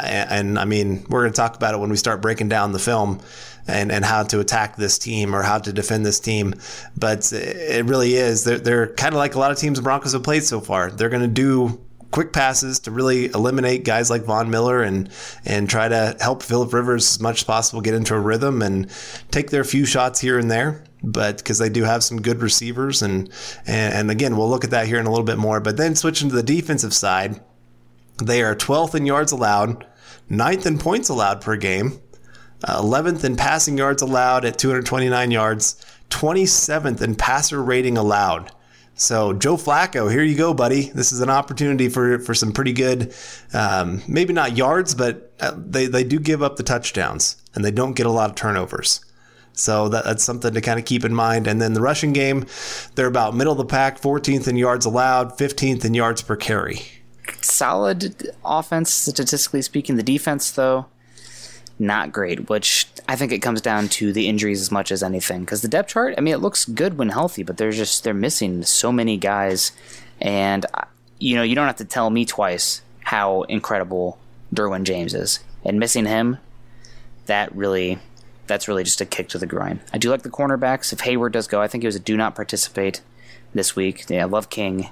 And, 0.02 0.32
and 0.32 0.60
I 0.60 0.66
mean, 0.66 1.06
we're 1.10 1.22
going 1.22 1.34
to 1.34 1.36
talk 1.38 1.56
about 1.56 1.74
it 1.74 1.78
when 1.78 1.90
we 1.90 1.98
start 1.98 2.22
breaking 2.22 2.50
down 2.50 2.72
the 2.72 2.80
film 2.80 3.22
and, 3.68 3.92
and 3.92 4.04
how 4.04 4.24
to 4.24 4.40
attack 4.40 4.76
this 4.76 4.98
team 4.98 5.36
or 5.36 5.44
how 5.44 5.60
to 5.60 5.74
defend 5.74 6.06
this 6.06 6.20
team. 6.20 6.56
But 6.98 7.32
it 7.34 7.86
really 7.86 8.16
is. 8.16 8.44
They're, 8.44 8.60
they're 8.60 8.88
kind 8.88 9.14
of 9.14 9.18
like 9.18 9.36
a 9.36 9.40
lot 9.40 9.52
of 9.52 9.58
teams 9.58 9.78
the 9.78 9.84
Broncos 9.84 10.14
have 10.14 10.24
played 10.24 10.44
so 10.44 10.62
far. 10.62 10.90
They're 10.90 11.10
going 11.10 11.22
to 11.22 11.28
do 11.28 11.80
quick 12.14 12.32
passes 12.32 12.80
to 12.82 12.92
really 12.92 13.26
eliminate 13.26 13.84
guys 13.84 14.12
like 14.12 14.24
Von 14.24 14.52
Miller 14.52 14.84
and 14.84 15.10
and 15.46 15.68
try 15.68 15.88
to 15.88 16.16
help 16.22 16.44
Philip 16.44 16.72
Rivers 16.72 17.16
as 17.16 17.20
much 17.20 17.40
as 17.40 17.44
possible 17.44 17.82
get 17.82 17.96
into 17.96 18.14
a 18.14 18.20
rhythm 18.20 18.62
and 18.62 18.88
take 19.32 19.50
their 19.50 19.64
few 19.64 19.84
shots 19.84 20.22
here 20.22 20.38
and 20.38 20.50
there. 20.50 20.84
But 21.02 21.38
because 21.38 21.58
they 21.58 21.70
do 21.70 21.84
have 21.84 22.04
some 22.04 22.22
good 22.22 22.42
receivers 22.42 23.02
and, 23.02 23.30
and 23.66 23.94
and 23.96 24.12
again 24.12 24.38
we'll 24.38 24.50
look 24.50 24.64
at 24.64 24.70
that 24.70 24.86
here 24.86 25.00
in 25.00 25.08
a 25.08 25.10
little 25.10 25.26
bit 25.26 25.40
more. 25.40 25.60
But 25.60 25.76
then 25.76 25.96
switching 25.96 26.30
to 26.30 26.36
the 26.36 26.44
defensive 26.44 26.94
side, 26.94 27.42
they 28.18 28.42
are 28.42 28.56
12th 28.56 28.96
in 28.96 29.06
yards 29.06 29.32
allowed, 29.32 29.86
9th 30.30 30.66
in 30.66 30.78
points 30.78 31.10
allowed 31.10 31.42
per 31.42 31.56
game, 31.56 32.00
uh, 32.64 32.82
11th 32.82 33.24
in 33.24 33.36
passing 33.36 33.78
yards 33.78 34.02
allowed 34.02 34.46
at 34.46 34.58
229 34.58 35.32
yards, 35.32 35.86
27th 36.10 37.02
in 37.02 37.16
passer 37.16 37.62
rating 37.62 37.98
allowed. 37.98 38.52
So 38.96 39.34
Joe 39.34 39.58
Flacco, 39.58 40.12
here 40.12 40.22
you 40.22 40.36
go, 40.36 40.54
buddy. 40.54 40.90
This 40.90 41.12
is 41.12 41.20
an 41.20 41.30
opportunity 41.30 41.90
for 41.90 42.20
for 42.20 42.36
some 42.36 42.52
pretty 42.52 42.74
good, 42.74 43.14
um, 43.52 44.04
maybe 44.08 44.34
not 44.34 44.56
yards, 44.56 44.94
but 44.94 45.34
uh, 45.40 45.54
they 45.58 45.88
they 45.88 46.04
do 46.04 46.20
give 46.20 46.44
up 46.44 46.58
the 46.58 46.64
touchdowns 46.64 47.38
and 47.56 47.66
they 47.66 47.72
don't 47.72 47.94
get 47.96 48.06
a 48.06 48.12
lot 48.12 48.30
of 48.30 48.36
turnovers. 48.36 49.04
So 49.54 49.90
that, 49.90 50.06
that's 50.06 50.24
something 50.24 50.54
to 50.54 50.62
kind 50.62 50.80
of 50.80 50.86
keep 50.86 51.04
in 51.06 51.14
mind. 51.14 51.48
And 51.48 51.62
then 51.62 51.74
the 51.74 51.82
rushing 51.82 52.14
game, 52.14 52.46
they're 52.96 53.08
about 53.08 53.36
middle 53.36 53.54
of 53.54 53.58
the 53.58 53.66
pack, 53.66 54.02
14th 54.02 54.48
in 54.48 54.58
yards 54.58 54.86
allowed, 54.86 55.38
15th 55.38 55.86
in 55.86 55.94
yards 55.94 56.22
per 56.22 56.36
carry. 56.36 56.82
Solid 57.42 58.32
offense 58.44 58.92
statistically 58.92 59.62
speaking. 59.62 59.96
The 59.96 60.04
defense, 60.04 60.52
though, 60.52 60.88
not 61.80 62.12
great. 62.12 62.50
Which 62.50 62.88
I 63.08 63.16
think 63.16 63.32
it 63.32 63.40
comes 63.40 63.62
down 63.62 63.90
to 63.90 64.14
the 64.14 64.28
injuries 64.28 64.62
as 64.62 64.72
much 64.72 64.92
as 64.92 65.04
anything. 65.04 65.42
Because 65.42 65.62
the 65.62 65.68
depth 65.68 65.90
chart, 65.90 66.16
I 66.18 66.22
mean, 66.22 66.34
it 66.34 66.40
looks 66.40 66.66
good 66.66 66.98
when 66.98 67.10
healthy, 67.10 67.44
but 67.44 67.58
they're 67.58 67.72
just 67.72 68.04
they're 68.04 68.14
missing 68.14 68.64
so 68.64 68.92
many 68.92 69.18
guys, 69.18 69.72
and 70.22 70.66
uh, 70.74 70.86
you 71.20 71.36
know 71.36 71.44
you 71.44 71.56
don't 71.56 71.68
have 71.68 71.78
to 71.78 71.86
tell 71.86 72.10
me 72.10 72.26
twice 72.26 72.82
how 73.02 73.44
incredible 73.44 74.18
Derwin 74.54 74.84
James 74.84 75.14
is, 75.14 75.40
and 75.64 75.80
missing 75.80 76.06
him, 76.06 76.38
that 77.26 77.54
really. 77.56 78.00
That's 78.46 78.68
really 78.68 78.84
just 78.84 79.00
a 79.00 79.06
kick 79.06 79.30
to 79.30 79.38
the 79.38 79.46
groin. 79.46 79.80
I 79.94 79.98
do 79.98 80.10
like 80.10 80.24
the 80.24 80.30
cornerbacks. 80.30 80.92
If 80.92 81.00
Hayward 81.00 81.32
does 81.32 81.48
go, 81.48 81.62
I 81.62 81.70
think 81.70 81.82
he 81.82 81.86
was 81.88 81.96
a 81.96 82.00
do 82.00 82.18
not 82.18 82.36
participate 82.36 83.02
this 83.54 83.74
week. 83.74 84.10
Yeah, 84.10 84.24
I 84.24 84.26
love 84.26 84.50
King. 84.50 84.90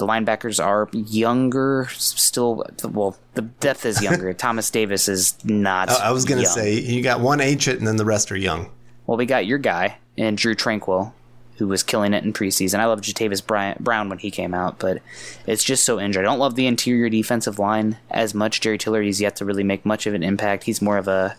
The 0.00 0.06
linebackers 0.06 0.64
are 0.64 0.88
younger, 0.94 1.88
still. 1.92 2.64
Well, 2.82 3.18
the 3.34 3.42
depth 3.42 3.84
is 3.84 4.02
younger. 4.02 4.32
Thomas 4.46 4.70
Davis 4.70 5.08
is 5.08 5.36
not. 5.44 5.90
Oh, 5.90 5.98
I 6.02 6.10
was 6.10 6.24
going 6.24 6.40
to 6.40 6.46
say 6.46 6.80
you 6.80 7.02
got 7.02 7.20
one 7.20 7.42
ancient 7.42 7.78
and 7.80 7.86
then 7.86 7.96
the 7.96 8.06
rest 8.06 8.32
are 8.32 8.36
young. 8.36 8.70
Well, 9.06 9.18
we 9.18 9.26
got 9.26 9.44
your 9.44 9.58
guy 9.58 9.98
and 10.16 10.38
Drew 10.38 10.54
Tranquill, 10.54 11.12
who 11.58 11.68
was 11.68 11.82
killing 11.82 12.14
it 12.14 12.24
in 12.24 12.32
preseason. 12.32 12.78
I 12.78 12.86
love 12.86 13.02
Jatavis 13.02 13.46
Bryant- 13.46 13.84
Brown 13.84 14.08
when 14.08 14.16
he 14.16 14.30
came 14.30 14.54
out, 14.54 14.78
but 14.78 15.02
it's 15.46 15.62
just 15.62 15.84
so 15.84 16.00
injured. 16.00 16.24
I 16.24 16.28
don't 16.30 16.38
love 16.38 16.54
the 16.54 16.66
interior 16.66 17.10
defensive 17.10 17.58
line 17.58 17.98
as 18.10 18.32
much. 18.32 18.62
Jerry 18.62 18.78
Tiller, 18.78 19.02
he's 19.02 19.20
yet 19.20 19.36
to 19.36 19.44
really 19.44 19.64
make 19.64 19.84
much 19.84 20.06
of 20.06 20.14
an 20.14 20.22
impact. 20.22 20.64
He's 20.64 20.80
more 20.80 20.96
of 20.96 21.08
a. 21.08 21.36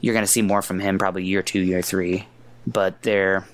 You're 0.00 0.14
going 0.14 0.26
to 0.26 0.30
see 0.30 0.42
more 0.42 0.62
from 0.62 0.80
him 0.80 0.98
probably 0.98 1.24
year 1.24 1.42
two, 1.42 1.60
year 1.60 1.80
three. 1.80 2.26
But 2.66 3.02
they're. 3.02 3.46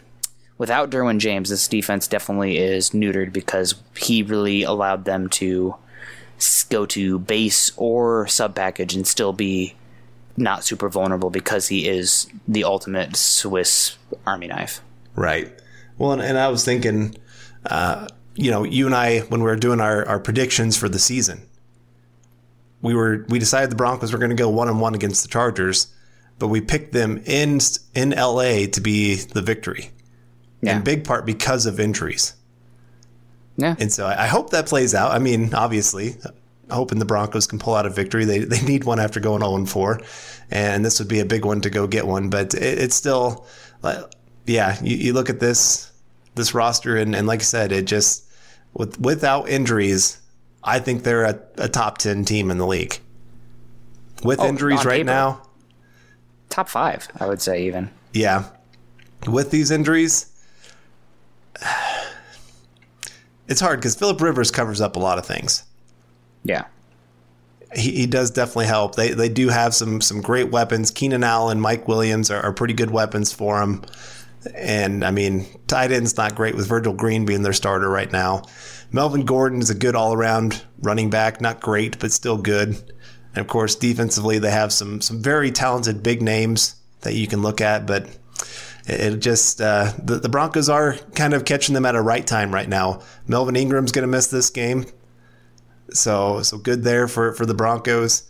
Without 0.61 0.91
Derwin 0.91 1.21
James, 1.21 1.49
this 1.49 1.67
defense 1.67 2.07
definitely 2.07 2.59
is 2.59 2.91
neutered 2.91 3.33
because 3.33 3.77
he 3.97 4.23
really 4.23 4.63
allowed 4.63 5.07
them 5.07 5.31
to 5.31 5.75
go 6.69 6.85
to 6.85 7.19
base 7.19 7.73
or 7.79 8.27
sub 8.27 8.55
package 8.55 8.95
and 8.95 9.07
still 9.07 9.33
be 9.33 9.75
not 10.37 10.63
super 10.63 10.91
vulnerable 10.91 11.31
because 11.31 11.69
he 11.69 11.89
is 11.89 12.27
the 12.47 12.65
ultimate 12.65 13.17
Swiss 13.17 13.97
Army 14.27 14.49
knife. 14.49 14.83
Right. 15.17 15.51
Well, 15.97 16.13
and, 16.13 16.21
and 16.21 16.37
I 16.37 16.49
was 16.49 16.63
thinking, 16.63 17.17
uh, 17.65 18.09
you 18.35 18.51
know, 18.51 18.63
you 18.63 18.85
and 18.85 18.95
I, 18.95 19.21
when 19.21 19.41
we 19.41 19.47
were 19.47 19.57
doing 19.57 19.81
our, 19.81 20.07
our 20.07 20.21
predictions 20.21 20.77
for 20.77 20.91
the 20.91 20.99
season, 20.99 21.41
we 22.83 22.93
were 22.93 23.25
we 23.31 23.39
decided 23.39 23.71
the 23.71 23.77
Broncos 23.77 24.13
were 24.13 24.19
going 24.19 24.29
to 24.29 24.37
go 24.37 24.51
one 24.51 24.69
on 24.69 24.79
one 24.79 24.95
against 24.95 25.23
the 25.23 25.29
Chargers, 25.29 25.87
but 26.39 26.49
we 26.49 26.61
picked 26.61 26.93
them 26.93 27.23
in 27.25 27.61
in 27.95 28.11
LA 28.11 28.67
to 28.67 28.81
be 28.83 29.15
the 29.15 29.41
victory, 29.41 29.91
Yeah. 30.63 30.77
in 30.77 30.85
big 30.85 31.05
part 31.05 31.25
because 31.27 31.67
of 31.67 31.81
injuries. 31.81 32.35
Yeah. 33.57 33.77
And 33.79 33.93
so 33.93 34.07
I 34.07 34.25
I 34.25 34.27
hope 34.27 34.51
that 34.51 34.67
plays 34.67 34.95
out. 34.95 35.11
I 35.13 35.19
mean, 35.19 35.55
obviously, 35.55 36.17
hoping 36.71 36.99
the 36.99 37.05
Broncos 37.05 37.47
can 37.47 37.59
pull 37.59 37.75
out 37.75 37.87
a 37.87 37.91
victory. 37.91 38.25
They 38.25 38.41
they 38.41 38.61
need 38.63 38.85
one 38.85 39.01
after 39.01 39.21
going 39.21 39.41
0 39.43 39.67
4, 39.67 40.01
and 40.51 40.85
this 40.85 40.99
would 40.99 41.09
be 41.09 41.21
a 41.21 41.25
big 41.25 41.45
one 41.45 41.61
to 41.63 41.71
go 41.71 41.87
get 41.87 42.07
one. 42.07 42.31
But 42.31 42.55
it, 42.55 42.79
it's 42.79 42.95
still, 42.97 43.47
like, 43.83 43.99
yeah. 44.47 44.79
You, 44.83 44.97
you 44.97 45.13
look 45.13 45.29
at 45.31 45.41
this 45.41 45.91
this 46.37 46.55
roster, 46.55 46.97
and, 46.97 47.15
and 47.15 47.27
like 47.27 47.41
I 47.41 47.45
said, 47.45 47.73
it 47.73 47.87
just 47.87 48.25
with 48.73 48.99
without 49.01 49.49
injuries, 49.49 50.19
I 50.65 50.79
think 50.79 51.03
they're 51.03 51.25
a, 51.25 51.41
a 51.57 51.69
top 51.69 51.99
10 51.99 52.25
team 52.25 52.51
in 52.51 52.59
the 52.59 52.67
league. 52.67 52.99
With 54.23 54.39
Oh, 54.41 54.47
injuries 54.47 54.85
right 54.85 54.99
paper. 55.01 55.05
now, 55.07 55.43
Top 56.51 56.69
five, 56.69 57.09
I 57.19 57.27
would 57.27 57.41
say, 57.43 57.65
even. 57.67 57.91
yeah. 58.13 58.45
With 59.27 59.51
these 59.51 59.71
injuries, 59.71 60.30
it's 63.51 63.61
hard 63.61 63.81
because 63.81 63.95
Philip 63.95 64.21
Rivers 64.23 64.51
covers 64.51 64.81
up 64.81 64.97
a 64.97 65.01
lot 65.01 65.19
of 65.19 65.27
things. 65.27 65.65
Yeah. 66.45 66.65
he, 67.75 67.91
he 67.93 68.07
does 68.07 68.31
definitely 68.31 68.67
help. 68.67 68.95
They 68.95 69.11
they 69.11 69.29
do 69.29 69.49
have 69.49 69.75
some 69.75 70.01
some 70.01 70.23
great 70.23 70.51
weapons. 70.51 70.91
Keenan 70.91 71.23
Allen, 71.25 71.61
Mike 71.61 71.87
Williams 71.87 72.31
are, 72.31 72.41
are 72.41 72.53
pretty 72.53 72.75
good 72.75 72.91
weapons 72.91 73.33
for 73.33 73.61
him. 73.61 73.83
And 74.55 75.05
I 75.05 75.11
mean, 75.11 75.47
tight 75.67 75.93
end's 75.93 76.17
not 76.17 76.35
great 76.35 76.55
with 76.55 76.67
Virgil 76.67 76.95
Green 76.95 77.27
being 77.27 77.43
their 77.43 77.53
starter 77.53 77.91
right 77.91 78.11
now. 78.11 78.45
Melvin 78.91 79.25
Gordon 79.27 79.61
is 79.61 79.69
a 79.71 79.75
good 79.75 79.95
all 79.95 80.15
around 80.15 80.63
running 80.81 81.11
back, 81.11 81.41
not 81.41 81.61
great, 81.61 81.99
but 81.99 82.11
still 82.11 82.39
good. 82.39 82.69
And 82.69 83.39
of 83.39 83.47
course, 83.47 83.75
defensively, 83.75 84.39
they 84.39 84.51
have 84.51 84.73
some 84.73 85.01
some 85.01 85.23
very 85.23 85.51
talented 85.51 86.03
big 86.03 86.23
names 86.23 86.77
that 87.03 87.15
you 87.15 87.27
can 87.27 87.43
look 87.43 87.61
at, 87.61 87.87
but 87.87 88.09
it, 88.91 89.19
just 89.19 89.61
uh, 89.61 89.93
the, 90.03 90.17
the 90.17 90.29
Broncos 90.29 90.69
are 90.69 90.95
kind 91.15 91.35
of 91.35 91.45
catching 91.45 91.75
them 91.75 91.87
at 91.87 91.95
a 91.95 92.03
right 92.03 92.27
time 92.27 92.53
right 92.53 92.69
now. 92.69 93.03
Melvin 93.27 93.57
Ingram's 93.57 93.93
going 93.93 94.03
to 94.03 94.09
miss 94.09 94.27
this 94.29 94.51
game. 94.51 94.87
So 95.93 96.43
so 96.43 96.59
good 96.59 96.85
there 96.85 97.09
for, 97.09 97.33
for 97.33 97.47
the 97.47 97.55
Broncos. 97.55 98.23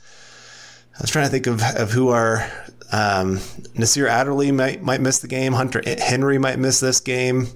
I 0.95 1.03
was 1.03 1.11
trying 1.11 1.27
to 1.27 1.31
think 1.31 1.47
of, 1.47 1.63
of 1.77 1.93
who 1.93 2.09
are 2.09 2.51
um, 2.93 3.41
Nasir 3.75 4.07
Adderley 4.07 4.53
might 4.53 4.83
might 4.83 5.01
miss 5.01 5.19
the 5.19 5.29
game. 5.29 5.53
Hunter 5.53 5.83
Henry 5.87 6.39
might 6.39 6.59
miss 6.59 6.81
this 6.81 7.01
game. 7.01 7.49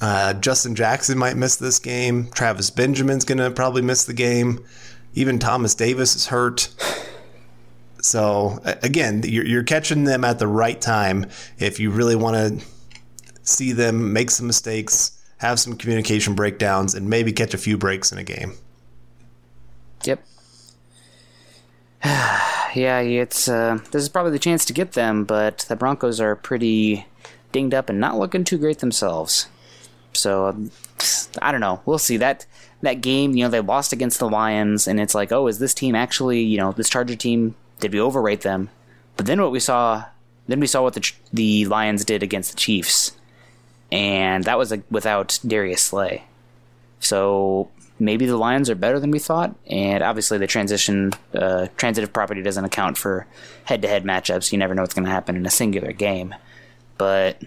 Uh, 0.00 0.34
Justin 0.34 0.74
Jackson 0.74 1.16
might 1.16 1.36
miss 1.36 1.56
this 1.56 1.78
game. 1.78 2.28
Travis 2.32 2.70
Benjamin's 2.70 3.24
gonna 3.24 3.50
probably 3.50 3.82
miss 3.82 4.04
the 4.04 4.12
game. 4.12 4.64
Even 5.14 5.38
Thomas 5.38 5.74
Davis 5.74 6.14
is 6.14 6.26
hurt. 6.26 6.68
So 8.06 8.60
again, 8.64 9.22
you're, 9.24 9.44
you're 9.44 9.64
catching 9.64 10.04
them 10.04 10.22
at 10.22 10.38
the 10.38 10.46
right 10.46 10.80
time 10.80 11.26
if 11.58 11.80
you 11.80 11.90
really 11.90 12.14
want 12.14 12.36
to 12.36 12.64
see 13.42 13.72
them 13.72 14.12
make 14.12 14.30
some 14.30 14.46
mistakes, 14.46 15.20
have 15.38 15.58
some 15.58 15.76
communication 15.76 16.34
breakdowns, 16.34 16.94
and 16.94 17.10
maybe 17.10 17.32
catch 17.32 17.52
a 17.52 17.58
few 17.58 17.76
breaks 17.76 18.12
in 18.12 18.18
a 18.18 18.22
game. 18.22 18.52
Yep. 20.04 20.24
yeah, 22.04 23.00
it's 23.00 23.48
uh, 23.48 23.80
this 23.90 24.04
is 24.04 24.08
probably 24.08 24.30
the 24.30 24.38
chance 24.38 24.64
to 24.66 24.72
get 24.72 24.92
them, 24.92 25.24
but 25.24 25.66
the 25.68 25.74
Broncos 25.74 26.20
are 26.20 26.36
pretty 26.36 27.08
dinged 27.50 27.74
up 27.74 27.90
and 27.90 27.98
not 27.98 28.16
looking 28.16 28.44
too 28.44 28.56
great 28.56 28.78
themselves. 28.78 29.48
So 30.12 30.46
um, 30.46 30.70
I 31.42 31.50
don't 31.50 31.60
know. 31.60 31.82
We'll 31.84 31.98
see 31.98 32.18
that 32.18 32.46
that 32.82 33.00
game. 33.00 33.34
You 33.34 33.42
know, 33.42 33.50
they 33.50 33.58
lost 33.58 33.92
against 33.92 34.20
the 34.20 34.30
Lions, 34.30 34.86
and 34.86 35.00
it's 35.00 35.14
like, 35.14 35.32
oh, 35.32 35.48
is 35.48 35.58
this 35.58 35.74
team 35.74 35.96
actually? 35.96 36.42
You 36.42 36.58
know, 36.58 36.70
this 36.70 36.88
Charger 36.88 37.16
team 37.16 37.56
did 37.80 37.92
we 37.92 38.00
overrate 38.00 38.42
them? 38.42 38.70
But 39.16 39.26
then 39.26 39.40
what 39.40 39.52
we 39.52 39.60
saw, 39.60 40.04
then 40.46 40.60
we 40.60 40.66
saw 40.66 40.82
what 40.82 40.94
the 40.94 41.12
the 41.32 41.66
Lions 41.66 42.04
did 42.04 42.22
against 42.22 42.52
the 42.52 42.56
Chiefs, 42.56 43.12
and 43.90 44.44
that 44.44 44.58
was 44.58 44.74
without 44.90 45.38
Darius 45.46 45.82
Slay. 45.82 46.24
So 47.00 47.70
maybe 47.98 48.26
the 48.26 48.36
Lions 48.36 48.68
are 48.68 48.74
better 48.74 49.00
than 49.00 49.10
we 49.10 49.18
thought, 49.18 49.54
and 49.66 50.02
obviously 50.02 50.38
the 50.38 50.46
transition 50.46 51.12
uh, 51.34 51.68
transitive 51.76 52.12
property 52.12 52.42
doesn't 52.42 52.64
account 52.64 52.98
for 52.98 53.26
head-to-head 53.64 54.04
matchups. 54.04 54.52
You 54.52 54.58
never 54.58 54.74
know 54.74 54.82
what's 54.82 54.94
going 54.94 55.06
to 55.06 55.10
happen 55.10 55.36
in 55.36 55.46
a 55.46 55.50
singular 55.50 55.92
game, 55.92 56.34
but 56.98 57.40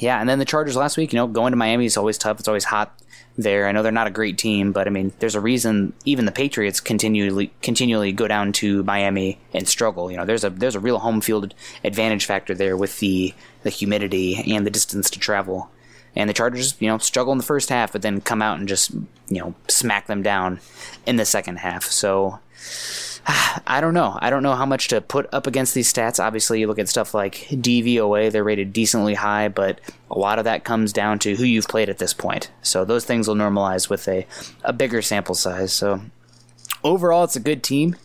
yeah. 0.00 0.18
And 0.18 0.28
then 0.28 0.38
the 0.38 0.46
Chargers 0.46 0.76
last 0.76 0.96
week, 0.96 1.12
you 1.12 1.18
know, 1.18 1.26
going 1.26 1.52
to 1.52 1.56
Miami 1.56 1.84
is 1.84 1.96
always 1.98 2.16
tough. 2.16 2.38
It's 2.38 2.48
always 2.48 2.64
hot 2.64 2.98
there. 3.36 3.68
I 3.68 3.72
know 3.72 3.82
they're 3.82 3.92
not 3.92 4.06
a 4.06 4.10
great 4.10 4.38
team, 4.38 4.72
but 4.72 4.86
I 4.86 4.90
mean, 4.90 5.12
there's 5.18 5.34
a 5.34 5.40
reason 5.40 5.92
even 6.06 6.24
the 6.24 6.32
Patriots 6.32 6.80
continually 6.80 7.52
continually 7.60 8.10
go 8.10 8.26
down 8.26 8.52
to 8.54 8.82
Miami 8.84 9.38
and 9.52 9.68
struggle. 9.68 10.10
You 10.10 10.16
know, 10.16 10.24
there's 10.24 10.42
a 10.42 10.50
there's 10.50 10.74
a 10.74 10.80
real 10.80 10.98
home 10.98 11.20
field 11.20 11.54
advantage 11.84 12.24
factor 12.24 12.54
there 12.54 12.78
with 12.78 12.98
the 13.00 13.34
the 13.62 13.70
humidity 13.70 14.54
and 14.54 14.66
the 14.66 14.70
distance 14.70 15.10
to 15.10 15.18
travel. 15.18 15.70
And 16.16 16.28
the 16.28 16.34
Chargers, 16.34 16.74
you 16.80 16.88
know, 16.88 16.98
struggle 16.98 17.32
in 17.32 17.38
the 17.38 17.44
first 17.44 17.68
half, 17.68 17.92
but 17.92 18.02
then 18.02 18.20
come 18.20 18.42
out 18.42 18.58
and 18.58 18.66
just, 18.66 18.90
you 18.90 19.38
know, 19.38 19.54
smack 19.68 20.08
them 20.08 20.22
down 20.22 20.58
in 21.06 21.16
the 21.16 21.24
second 21.24 21.58
half. 21.58 21.84
So 21.84 22.40
I 23.66 23.80
don't 23.80 23.94
know. 23.94 24.18
I 24.20 24.30
don't 24.30 24.42
know 24.42 24.54
how 24.54 24.66
much 24.66 24.88
to 24.88 25.00
put 25.00 25.28
up 25.32 25.46
against 25.46 25.74
these 25.74 25.92
stats. 25.92 26.22
Obviously, 26.22 26.60
you 26.60 26.66
look 26.66 26.78
at 26.78 26.88
stuff 26.88 27.14
like 27.14 27.46
DVOA, 27.50 28.30
they're 28.32 28.44
rated 28.44 28.72
decently 28.72 29.14
high, 29.14 29.48
but 29.48 29.80
a 30.10 30.18
lot 30.18 30.38
of 30.38 30.44
that 30.44 30.64
comes 30.64 30.92
down 30.92 31.18
to 31.20 31.36
who 31.36 31.44
you've 31.44 31.68
played 31.68 31.88
at 31.88 31.98
this 31.98 32.14
point. 32.14 32.50
So 32.62 32.84
those 32.84 33.04
things 33.04 33.28
will 33.28 33.34
normalize 33.34 33.88
with 33.88 34.08
a, 34.08 34.26
a 34.64 34.72
bigger 34.72 35.02
sample 35.02 35.34
size. 35.34 35.72
So 35.72 36.00
overall, 36.82 37.24
it's 37.24 37.36
a 37.36 37.40
good 37.40 37.62
team. 37.62 37.96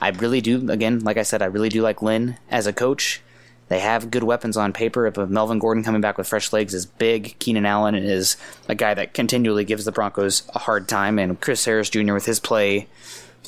I 0.00 0.10
really 0.10 0.40
do, 0.40 0.70
again, 0.70 1.00
like 1.00 1.16
I 1.16 1.22
said, 1.22 1.42
I 1.42 1.46
really 1.46 1.68
do 1.68 1.82
like 1.82 2.02
Lynn 2.02 2.38
as 2.50 2.66
a 2.66 2.72
coach. 2.72 3.20
They 3.68 3.78
have 3.78 4.10
good 4.10 4.24
weapons 4.24 4.56
on 4.56 4.72
paper. 4.72 5.06
If 5.06 5.16
Melvin 5.16 5.58
Gordon 5.58 5.84
coming 5.84 6.00
back 6.00 6.18
with 6.18 6.28
fresh 6.28 6.52
legs 6.52 6.74
is 6.74 6.84
big, 6.84 7.38
Keenan 7.38 7.64
Allen 7.64 7.94
is 7.94 8.36
a 8.68 8.74
guy 8.74 8.92
that 8.92 9.14
continually 9.14 9.64
gives 9.64 9.84
the 9.84 9.92
Broncos 9.92 10.42
a 10.54 10.58
hard 10.58 10.88
time, 10.88 11.18
and 11.18 11.40
Chris 11.40 11.64
Harris 11.64 11.88
Jr. 11.88 12.12
with 12.12 12.26
his 12.26 12.40
play 12.40 12.88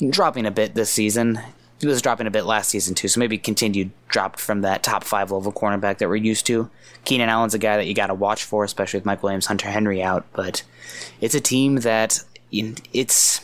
dropping 0.09 0.45
a 0.45 0.51
bit 0.51 0.75
this 0.75 0.89
season. 0.89 1.39
He 1.79 1.87
was 1.87 2.01
dropping 2.01 2.27
a 2.27 2.31
bit 2.31 2.45
last 2.45 2.69
season 2.69 2.95
too, 2.95 3.07
so 3.07 3.19
maybe 3.19 3.37
continued 3.37 3.91
dropped 4.07 4.39
from 4.39 4.61
that 4.61 4.81
top 4.81 5.03
five 5.03 5.31
level 5.31 5.51
cornerback 5.51 5.97
that 5.97 6.07
we're 6.07 6.15
used 6.15 6.45
to. 6.47 6.69
Keenan 7.03 7.29
Allen's 7.29 7.53
a 7.53 7.59
guy 7.59 7.77
that 7.77 7.85
you 7.85 7.93
got 7.93 8.07
to 8.07 8.13
watch 8.13 8.43
for, 8.43 8.63
especially 8.63 8.97
with 8.97 9.05
Mike 9.05 9.21
Williams, 9.21 9.45
Hunter 9.45 9.69
Henry 9.69 10.01
out. 10.01 10.25
But 10.33 10.63
it's 11.21 11.35
a 11.35 11.41
team 11.41 11.77
that 11.77 12.23
it's 12.51 13.41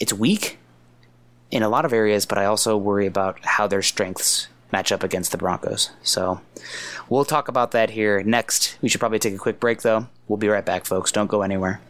it's 0.00 0.12
weak 0.12 0.58
in 1.50 1.62
a 1.62 1.68
lot 1.68 1.84
of 1.84 1.92
areas, 1.92 2.26
but 2.26 2.38
I 2.38 2.44
also 2.46 2.76
worry 2.76 3.06
about 3.06 3.44
how 3.44 3.66
their 3.66 3.82
strengths 3.82 4.48
match 4.72 4.90
up 4.90 5.02
against 5.02 5.30
the 5.30 5.38
Broncos. 5.38 5.90
So 6.02 6.40
we'll 7.08 7.24
talk 7.24 7.48
about 7.48 7.70
that 7.72 7.90
here 7.90 8.22
next. 8.22 8.76
We 8.82 8.88
should 8.88 9.00
probably 9.00 9.20
take 9.20 9.34
a 9.34 9.38
quick 9.38 9.60
break, 9.60 9.82
though. 9.82 10.08
We'll 10.26 10.36
be 10.36 10.48
right 10.48 10.64
back, 10.64 10.84
folks. 10.84 11.12
Don't 11.12 11.28
go 11.28 11.42
anywhere. 11.42 11.80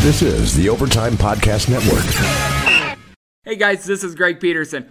This 0.00 0.22
is 0.22 0.56
the 0.56 0.68
Overtime 0.68 1.14
Podcast 1.14 1.68
Network. 1.68 2.55
Hey 3.48 3.54
guys, 3.54 3.84
this 3.84 4.02
is 4.02 4.16
Greg 4.16 4.40
Peterson, 4.40 4.90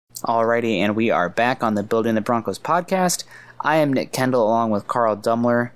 Alrighty, 0.23 0.77
and 0.77 0.95
we 0.95 1.09
are 1.09 1.29
back 1.29 1.63
on 1.63 1.73
the 1.73 1.81
Building 1.81 2.13
the 2.13 2.21
Broncos 2.21 2.59
podcast. 2.59 3.23
I 3.59 3.77
am 3.77 3.91
Nick 3.91 4.13
Kendell 4.13 4.35
along 4.35 4.69
with 4.69 4.87
Carl 4.87 5.17
Dumler. 5.17 5.71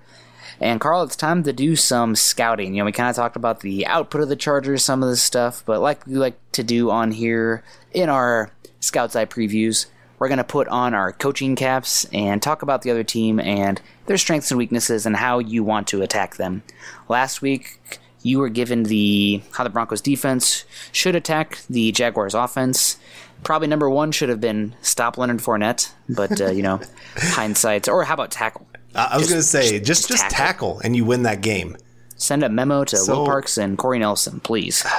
And 0.61 0.79
Carl, 0.79 1.01
it's 1.01 1.15
time 1.15 1.41
to 1.43 1.51
do 1.51 1.75
some 1.75 2.15
scouting. 2.15 2.75
You 2.75 2.81
know, 2.81 2.85
we 2.85 2.91
kind 2.91 3.09
of 3.09 3.15
talked 3.15 3.35
about 3.35 3.61
the 3.61 3.87
output 3.87 4.21
of 4.21 4.29
the 4.29 4.35
Chargers, 4.35 4.83
some 4.83 5.01
of 5.01 5.09
this 5.09 5.23
stuff, 5.23 5.63
but 5.65 5.81
like 5.81 6.05
we 6.05 6.13
like 6.13 6.37
to 6.51 6.63
do 6.63 6.91
on 6.91 7.11
here 7.11 7.63
in 7.91 8.07
our 8.07 8.51
Scouts 8.81 9.15
Eye 9.15 9.25
previews, 9.25 9.87
we're 10.19 10.27
going 10.27 10.37
to 10.37 10.43
put 10.43 10.67
on 10.67 10.93
our 10.93 11.11
coaching 11.11 11.55
caps 11.55 12.05
and 12.13 12.39
talk 12.39 12.61
about 12.61 12.83
the 12.83 12.91
other 12.91 13.03
team 13.03 13.39
and 13.39 13.81
their 14.05 14.17
strengths 14.17 14.51
and 14.51 14.59
weaknesses 14.59 15.07
and 15.07 15.15
how 15.15 15.39
you 15.39 15.63
want 15.63 15.87
to 15.87 16.03
attack 16.03 16.35
them. 16.35 16.61
Last 17.09 17.41
week, 17.41 17.79
you 18.21 18.39
were 18.39 18.49
given 18.49 18.83
the 18.83 19.41
how 19.53 19.63
the 19.63 19.69
Broncos 19.69 20.01
defense 20.01 20.65
should 20.91 21.15
attack 21.15 21.59
the 21.69 21.91
Jaguars 21.91 22.33
offense 22.33 22.97
probably 23.45 23.69
number 23.69 23.89
one 23.89 24.11
should 24.11 24.27
have 24.27 24.41
been 24.41 24.75
stop 24.81 25.17
Leonard 25.17 25.37
Fournette, 25.37 25.93
but 26.09 26.41
uh, 26.41 26.51
you 26.51 26.61
know, 26.61 26.81
hindsight. 27.15 27.87
Or 27.87 28.03
how 28.03 28.15
about 28.15 28.31
tackle? 28.31 28.67
Uh, 28.93 29.09
I 29.11 29.17
was 29.17 29.29
going 29.29 29.39
to 29.39 29.47
say 29.47 29.79
just 29.79 30.09
just, 30.09 30.23
tackle. 30.23 30.73
tackle. 30.73 30.81
and 30.83 30.95
you 30.95 31.05
win 31.05 31.23
that 31.23 31.41
game. 31.41 31.77
Send 32.17 32.43
a 32.43 32.49
memo 32.49 32.83
to 32.83 32.97
so, 32.97 33.19
Will 33.19 33.25
Parks 33.25 33.57
and 33.57 33.77
Corey 33.77 33.99
Nelson, 33.99 34.41
please. 34.41 34.85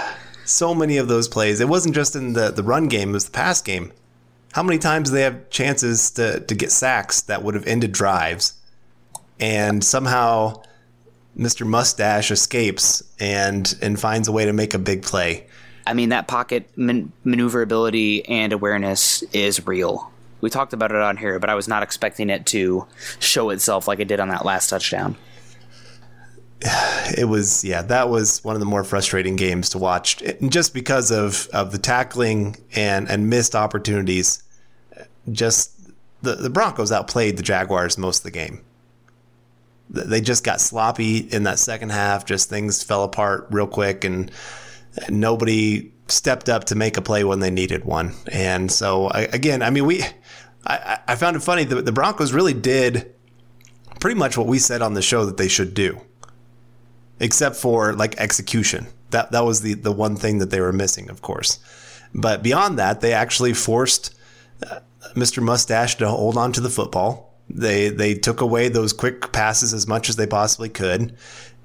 So 0.49 0.77
many 0.77 0.97
of 0.97 1.09
those 1.09 1.27
plays. 1.27 1.59
It 1.59 1.69
wasn't 1.69 1.97
just 1.97 2.15
in 2.15 2.35
the 2.35 2.53
the 2.53 2.63
run 2.63 2.87
game; 2.87 3.11
it 3.11 3.15
was 3.15 3.25
the 3.25 3.33
pass 3.33 3.61
game. 3.61 3.93
How 4.53 4.63
many 4.63 4.79
times 4.79 5.11
they 5.11 5.23
have 5.23 5.51
chances 5.51 6.09
to 6.13 6.39
to 6.39 6.55
get 6.55 6.71
sacks 6.71 7.21
that 7.23 7.43
would 7.43 7.57
have 7.57 7.67
ended 7.67 7.91
drives, 7.91 8.55
and 9.41 9.83
somehow 9.83 10.63
Mr. 11.37 11.67
Mustache 11.67 12.31
escapes 12.31 13.03
and 13.19 13.77
and 13.83 13.99
finds 13.99 14.29
a 14.29 14.33
way 14.33 14.45
to 14.45 14.53
make 14.53 14.73
a 14.73 14.79
big 14.79 15.03
play. 15.03 15.49
I 15.87 15.95
mean, 15.95 16.09
that 16.09 16.29
pocket 16.29 16.69
man- 16.77 17.13
maneuverability 17.25 18.27
and 18.27 18.53
awareness 18.53 19.23
is 19.33 19.67
real. 19.67 20.11
We 20.41 20.51
talked 20.51 20.73
about 20.73 20.91
it 20.91 20.99
on 20.99 21.17
here, 21.17 21.39
but 21.39 21.49
I 21.49 21.55
was 21.55 21.69
not 21.69 21.83
expecting 21.83 22.29
it 22.29 22.47
to 22.47 22.87
show 23.19 23.51
itself 23.51 23.89
like 23.89 24.01
it 24.01 24.09
did 24.09 24.21
on 24.21 24.29
that 24.29 24.45
last 24.45 24.69
touchdown. 24.69 25.17
It 27.17 27.29
was, 27.29 27.63
yeah, 27.63 27.83
that 27.83 28.09
was 28.09 28.43
one 28.43 28.57
of 28.57 28.61
the 28.61 28.67
more 28.67 28.83
frustrating 28.83 29.37
games 29.37 29.71
to 29.71 29.79
watch, 29.79 30.21
just 30.49 30.75
because 30.75 31.13
of, 31.13 31.47
of 31.53 31.71
the 31.71 31.79
tackling 31.79 32.57
and, 32.75 33.09
and 33.09 33.31
missed 33.31 33.55
opportunities. 33.55 34.43
Just 35.31 35.77
the, 36.23 36.35
the 36.35 36.51
Broncos 36.51 36.91
outplayed 36.91 37.37
the 37.37 37.45
Jaguars 37.45 37.97
most 37.97 38.19
of 38.19 38.25
the 38.25 38.33
game. 38.33 38.61
They 39.89 40.21
just 40.21 40.43
got 40.43 40.61
sloppy 40.61 41.19
in 41.19 41.45
that 41.45 41.61
second 41.61 41.91
half. 41.91 42.25
Just 42.25 42.49
things 42.49 42.83
fell 42.83 43.05
apart 43.05 43.47
real 43.51 43.69
quick, 43.69 44.03
and 44.03 44.31
nobody 45.09 45.93
stepped 46.09 46.49
up 46.49 46.65
to 46.65 46.75
make 46.75 46.97
a 46.97 47.03
play 47.03 47.25
when 47.25 47.41
they 47.41 47.51
needed 47.51 47.85
one. 47.85 48.15
And 48.31 48.71
so 48.71 49.09
again, 49.11 49.63
I 49.63 49.71
mean, 49.71 49.87
we, 49.87 50.03
I, 50.65 50.99
I 51.09 51.17
found 51.17 51.37
it 51.37 51.41
funny 51.41 51.65
that 51.65 51.85
the 51.85 51.93
Broncos 51.93 52.33
really 52.33 52.55
did 52.55 53.15
pretty 54.01 54.19
much 54.19 54.37
what 54.37 54.47
we 54.47 54.59
said 54.59 54.83
on 54.83 54.95
the 54.95 55.03
show 55.03 55.25
that 55.27 55.37
they 55.37 55.49
should 55.49 55.75
do, 55.75 56.01
except 57.21 57.57
for 57.57 57.93
like 57.95 58.19
execution. 58.19 58.87
That 59.11 59.33
that 59.33 59.45
was 59.45 59.61
the 59.61 59.75
the 59.75 59.93
one 59.93 60.17
thing 60.17 60.39
that 60.39 60.51
they 60.51 60.61
were 60.61 60.73
missing, 60.73 61.09
of 61.11 61.23
course. 61.23 61.59
But 62.15 62.43
beyond 62.43 62.79
that, 62.79 63.01
they 63.01 63.13
actually 63.13 63.53
forced 63.53 64.15
uh, 64.69 64.81
Mr. 65.15 65.43
Mustache 65.43 65.97
to 65.97 66.09
hold 66.09 66.37
on 66.37 66.53
to 66.53 66.61
the 66.61 66.71
football. 66.71 67.35
They 67.49 67.89
they 67.89 68.15
took 68.15 68.41
away 68.41 68.69
those 68.69 68.93
quick 68.93 69.33
passes 69.33 69.73
as 69.73 69.87
much 69.87 70.09
as 70.09 70.17
they 70.17 70.27
possibly 70.27 70.69
could 70.69 71.17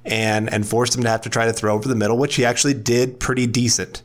and 0.05 0.51
and 0.51 0.67
forced 0.67 0.95
him 0.95 1.03
to 1.03 1.09
have 1.09 1.21
to 1.21 1.29
try 1.29 1.45
to 1.45 1.53
throw 1.53 1.73
over 1.73 1.87
the 1.87 1.95
middle, 1.95 2.17
which 2.17 2.35
he 2.35 2.45
actually 2.45 2.73
did 2.73 3.19
pretty 3.19 3.47
decent. 3.47 4.01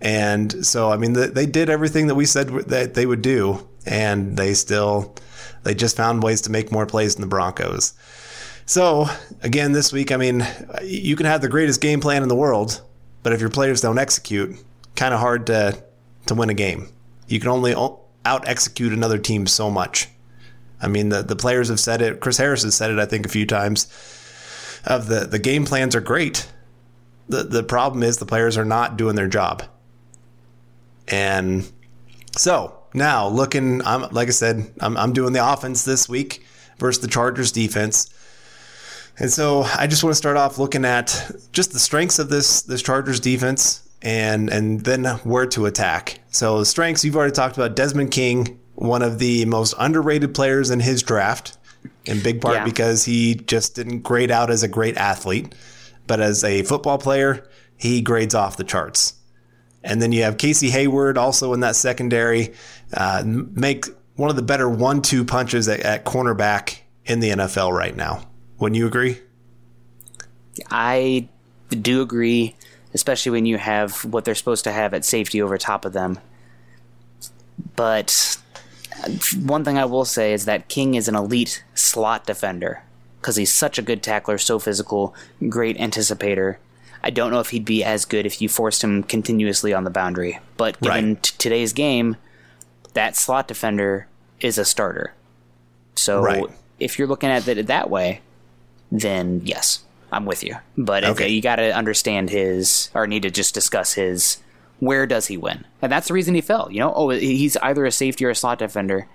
And 0.00 0.66
so, 0.66 0.90
I 0.90 0.96
mean, 0.96 1.14
the, 1.14 1.28
they 1.28 1.46
did 1.46 1.70
everything 1.70 2.08
that 2.08 2.14
we 2.14 2.26
said 2.26 2.48
that 2.48 2.94
they 2.94 3.06
would 3.06 3.22
do, 3.22 3.66
and 3.86 4.36
they 4.36 4.54
still 4.54 5.14
they 5.62 5.74
just 5.74 5.96
found 5.96 6.22
ways 6.22 6.42
to 6.42 6.50
make 6.50 6.70
more 6.70 6.86
plays 6.86 7.14
than 7.14 7.22
the 7.22 7.26
Broncos. 7.28 7.94
So 8.66 9.06
again, 9.42 9.72
this 9.72 9.92
week, 9.92 10.12
I 10.12 10.16
mean, 10.16 10.46
you 10.82 11.16
can 11.16 11.26
have 11.26 11.40
the 11.40 11.48
greatest 11.48 11.80
game 11.80 12.00
plan 12.00 12.22
in 12.22 12.28
the 12.28 12.36
world, 12.36 12.80
but 13.22 13.32
if 13.32 13.40
your 13.40 13.50
players 13.50 13.80
don't 13.80 13.98
execute, 13.98 14.56
kind 14.96 15.14
of 15.14 15.20
hard 15.20 15.46
to 15.46 15.82
to 16.26 16.34
win 16.34 16.50
a 16.50 16.54
game. 16.54 16.88
You 17.26 17.40
can 17.40 17.48
only 17.48 17.74
out 17.74 18.48
execute 18.48 18.92
another 18.92 19.18
team 19.18 19.46
so 19.46 19.70
much. 19.70 20.08
I 20.80 20.88
mean, 20.88 21.08
the 21.10 21.22
the 21.22 21.36
players 21.36 21.68
have 21.68 21.80
said 21.80 22.02
it. 22.02 22.20
Chris 22.20 22.38
Harris 22.38 22.62
has 22.62 22.74
said 22.74 22.90
it, 22.90 22.98
I 22.98 23.06
think, 23.06 23.26
a 23.26 23.30
few 23.30 23.46
times 23.46 23.88
of 24.86 25.06
the 25.06 25.20
the 25.20 25.38
game 25.38 25.64
plans 25.64 25.94
are 25.94 26.00
great. 26.00 26.50
The 27.28 27.44
the 27.44 27.62
problem 27.62 28.02
is 28.02 28.18
the 28.18 28.26
players 28.26 28.56
are 28.58 28.64
not 28.64 28.96
doing 28.96 29.16
their 29.16 29.28
job. 29.28 29.62
And 31.08 31.70
so, 32.36 32.78
now 32.94 33.28
looking, 33.28 33.84
I'm 33.84 34.02
like 34.10 34.28
I 34.28 34.32
said, 34.32 34.72
I'm, 34.80 34.96
I'm 34.96 35.12
doing 35.12 35.32
the 35.32 35.52
offense 35.52 35.84
this 35.84 36.08
week 36.08 36.44
versus 36.78 37.02
the 37.02 37.08
Chargers 37.08 37.52
defense. 37.52 38.10
And 39.18 39.30
so 39.30 39.62
I 39.62 39.86
just 39.86 40.02
want 40.02 40.12
to 40.12 40.16
start 40.16 40.36
off 40.36 40.58
looking 40.58 40.84
at 40.84 41.30
just 41.52 41.72
the 41.72 41.78
strengths 41.78 42.18
of 42.18 42.28
this 42.28 42.62
this 42.62 42.82
Chargers 42.82 43.20
defense 43.20 43.88
and 44.02 44.50
and 44.50 44.80
then 44.80 45.04
where 45.24 45.46
to 45.46 45.66
attack. 45.66 46.20
So 46.30 46.58
the 46.58 46.66
strengths 46.66 47.04
you've 47.04 47.16
already 47.16 47.32
talked 47.32 47.56
about 47.56 47.76
Desmond 47.76 48.10
King, 48.10 48.58
one 48.74 49.02
of 49.02 49.18
the 49.18 49.44
most 49.44 49.74
underrated 49.78 50.34
players 50.34 50.70
in 50.70 50.80
his 50.80 51.02
draft, 51.02 51.56
in 52.06 52.22
big 52.22 52.40
part 52.40 52.56
Yeah. 52.56 52.64
because 52.64 53.04
he 53.04 53.34
just 53.34 53.74
didn't 53.74 54.00
grade 54.00 54.30
out 54.30 54.50
as 54.50 54.62
a 54.62 54.68
great 54.68 54.96
athlete, 54.96 55.54
but 56.06 56.20
as 56.20 56.44
a 56.44 56.62
football 56.62 56.98
player, 56.98 57.46
he 57.76 58.00
grades 58.00 58.34
off 58.34 58.56
the 58.56 58.64
charts. 58.64 59.14
And 59.82 60.00
then 60.00 60.12
you 60.12 60.22
have 60.22 60.38
Casey 60.38 60.70
Hayward 60.70 61.18
also 61.18 61.52
in 61.52 61.60
that 61.60 61.76
secondary, 61.76 62.54
uh, 62.94 63.22
make 63.26 63.86
one 64.16 64.30
of 64.30 64.36
the 64.36 64.42
better 64.42 64.68
one-two 64.68 65.24
punches 65.24 65.68
at, 65.68 65.80
at 65.80 66.04
cornerback 66.04 66.78
in 67.04 67.20
the 67.20 67.30
NFL 67.30 67.72
right 67.72 67.94
now. 67.94 68.22
Wouldn't 68.58 68.78
you 68.78 68.86
agree? 68.86 69.20
I 70.70 71.28
do 71.70 72.00
agree, 72.00 72.54
especially 72.94 73.32
when 73.32 73.44
you 73.46 73.58
have 73.58 74.04
what 74.04 74.24
they're 74.24 74.34
supposed 74.34 74.64
to 74.64 74.72
have 74.72 74.94
at 74.94 75.04
safety 75.04 75.42
over 75.42 75.58
top 75.58 75.84
of 75.84 75.92
them. 75.92 76.18
But 77.76 78.38
one 79.42 79.64
thing 79.64 79.78
I 79.78 79.84
will 79.84 80.04
say 80.04 80.32
is 80.32 80.44
that 80.44 80.68
King 80.68 80.94
is 80.94 81.08
an 81.08 81.14
elite 81.14 81.64
slot 81.74 82.26
defender 82.26 82.82
because 83.20 83.36
he's 83.36 83.52
such 83.52 83.78
a 83.78 83.82
good 83.82 84.02
tackler, 84.02 84.38
so 84.38 84.58
physical, 84.58 85.14
great 85.48 85.78
anticipator. 85.78 86.56
I 87.02 87.10
don't 87.10 87.30
know 87.30 87.40
if 87.40 87.50
he'd 87.50 87.64
be 87.64 87.82
as 87.84 88.04
good 88.04 88.26
if 88.26 88.40
you 88.40 88.48
forced 88.48 88.82
him 88.84 89.02
continuously 89.02 89.72
on 89.74 89.84
the 89.84 89.90
boundary, 89.90 90.40
but 90.56 90.80
given 90.80 91.14
Right. 91.14 91.22
t- 91.22 91.34
today's 91.38 91.72
game, 91.72 92.16
that 92.94 93.16
slot 93.16 93.48
defender 93.48 94.06
is 94.40 94.58
a 94.58 94.64
starter. 94.64 95.12
So 95.96 96.20
Right. 96.22 96.44
if 96.80 96.98
you're 96.98 97.08
looking 97.08 97.30
at 97.30 97.46
it 97.48 97.66
that 97.66 97.90
way, 97.90 98.20
then 98.92 99.40
yes, 99.44 99.80
I'm 100.12 100.24
with 100.26 100.42
you. 100.44 100.56
But 100.78 101.04
if 101.04 101.10
Okay. 101.10 101.28
you 101.28 101.40
got 101.42 101.56
to 101.56 101.70
understand 101.74 102.30
his, 102.30 102.90
or 102.94 103.06
need 103.06 103.22
to 103.22 103.30
just 103.30 103.52
discuss 103.54 103.94
his, 103.94 104.38
where 104.84 105.06
does 105.06 105.26
he 105.26 105.36
win? 105.36 105.64
And 105.82 105.90
that's 105.90 106.08
the 106.08 106.14
reason 106.14 106.34
he 106.34 106.40
fell. 106.40 106.68
You 106.70 106.80
know, 106.80 106.92
oh, 106.94 107.10
he's 107.10 107.56
either 107.58 107.84
a 107.84 107.92
safety 107.92 108.24
or 108.24 108.30
a 108.30 108.34
slot 108.34 108.58
defender. 108.58 109.08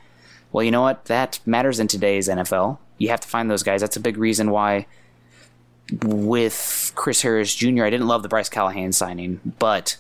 Well, 0.51 0.63
you 0.63 0.71
know 0.71 0.81
what? 0.81 1.05
That 1.05 1.39
matters 1.45 1.79
in 1.79 1.87
today's 1.87 2.27
NFL. 2.27 2.79
You 2.97 3.09
have 3.09 3.21
to 3.21 3.27
find 3.27 3.49
those 3.49 3.63
guys. 3.63 3.81
That's 3.81 3.97
a 3.97 4.01
big 4.01 4.17
reason 4.17 4.51
why 4.51 4.87
with 6.03 6.91
Chris 6.95 7.21
Harris 7.21 7.55
Jr., 7.55 7.83
I 7.83 7.89
didn't 7.89 8.07
love 8.07 8.23
the 8.23 8.29
Bryce 8.29 8.49
Callahan 8.49 8.91
signing, 8.91 9.39
but 9.59 9.97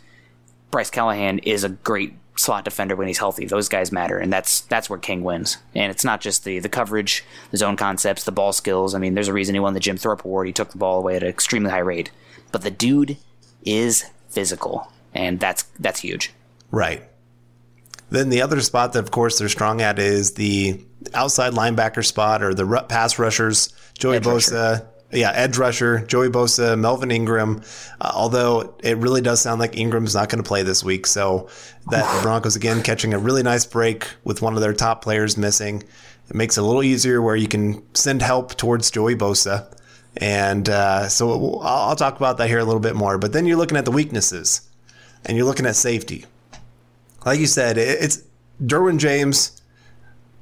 Bryce 0.71 0.89
Callahan 0.89 1.39
is 1.39 1.63
a 1.63 1.69
great 1.69 2.13
slot 2.35 2.63
defender 2.63 2.95
when 2.95 3.07
he's 3.07 3.17
healthy. 3.17 3.45
Those 3.45 3.69
guys 3.69 3.91
matter, 3.91 4.17
and 4.17 4.31
that's 4.31 4.61
that's 4.61 4.89
where 4.89 4.99
King 4.99 5.23
wins. 5.23 5.57
And 5.75 5.91
it's 5.91 6.05
not 6.05 6.21
just 6.21 6.43
the 6.43 6.59
the 6.59 6.69
coverage, 6.69 7.23
the 7.51 7.57
zone 7.57 7.75
concepts, 7.75 8.23
the 8.23 8.31
ball 8.31 8.53
skills. 8.53 8.95
I 8.95 8.99
mean, 8.99 9.13
there's 9.13 9.27
a 9.27 9.33
reason 9.33 9.55
he 9.55 9.59
won 9.59 9.73
the 9.73 9.79
Jim 9.79 9.97
Thorpe 9.97 10.25
Award. 10.25 10.47
He 10.47 10.53
took 10.53 10.71
the 10.71 10.77
ball 10.77 10.99
away 10.99 11.15
at 11.15 11.23
an 11.23 11.29
extremely 11.29 11.71
high 11.71 11.79
rate. 11.79 12.11
But 12.51 12.61
the 12.61 12.71
dude 12.71 13.17
is 13.63 14.05
physical, 14.29 14.91
and 15.13 15.39
that's 15.39 15.63
that's 15.79 15.99
huge. 15.99 16.33
Right. 16.71 17.03
Then 18.11 18.29
the 18.29 18.41
other 18.41 18.59
spot 18.61 18.93
that, 18.93 18.99
of 18.99 19.11
course, 19.11 19.37
they're 19.37 19.49
strong 19.49 19.81
at 19.81 19.99
is 19.99 20.33
the 20.33 20.83
outside 21.13 21.53
linebacker 21.53 22.03
spot 22.03 22.41
or 22.41 22.53
the 22.53 22.85
pass 22.89 23.19
rushers. 23.19 23.71
Joey 23.97 24.17
Edge 24.17 24.25
rusher. 24.25 24.51
Bosa, 24.51 24.85
yeah, 25.11 25.31
edge 25.31 25.57
rusher, 25.57 25.99
Joey 26.05 26.29
Bosa, 26.29 26.77
Melvin 26.77 27.11
Ingram. 27.11 27.61
Uh, 27.99 28.11
although 28.13 28.75
it 28.83 28.97
really 28.97 29.21
does 29.21 29.41
sound 29.41 29.59
like 29.59 29.77
Ingram's 29.77 30.15
not 30.15 30.29
going 30.29 30.43
to 30.43 30.47
play 30.47 30.63
this 30.63 30.83
week, 30.83 31.05
so 31.05 31.49
that 31.91 32.15
the 32.15 32.21
Broncos 32.23 32.55
again 32.55 32.83
catching 32.83 33.13
a 33.13 33.19
really 33.19 33.43
nice 33.43 33.65
break 33.65 34.07
with 34.23 34.41
one 34.41 34.55
of 34.55 34.61
their 34.61 34.73
top 34.73 35.03
players 35.03 35.37
missing. 35.37 35.83
It 36.29 36.35
makes 36.35 36.57
it 36.57 36.61
a 36.61 36.63
little 36.63 36.83
easier 36.83 37.21
where 37.21 37.35
you 37.35 37.47
can 37.47 37.83
send 37.95 38.21
help 38.21 38.55
towards 38.55 38.91
Joey 38.91 39.15
Bosa. 39.15 39.75
And 40.17 40.69
uh, 40.69 41.07
so 41.07 41.31
I'll, 41.31 41.61
I'll 41.61 41.95
talk 41.95 42.17
about 42.17 42.37
that 42.37 42.47
here 42.47 42.59
a 42.59 42.63
little 42.63 42.79
bit 42.79 42.95
more. 42.95 43.17
But 43.17 43.33
then 43.33 43.45
you're 43.45 43.57
looking 43.57 43.77
at 43.77 43.85
the 43.85 43.91
weaknesses 43.91 44.68
and 45.25 45.37
you're 45.37 45.45
looking 45.45 45.65
at 45.65 45.75
safety 45.75 46.25
like 47.25 47.39
you 47.39 47.47
said, 47.47 47.77
it's 47.77 48.23
Derwin 48.61 48.97
James, 48.97 49.61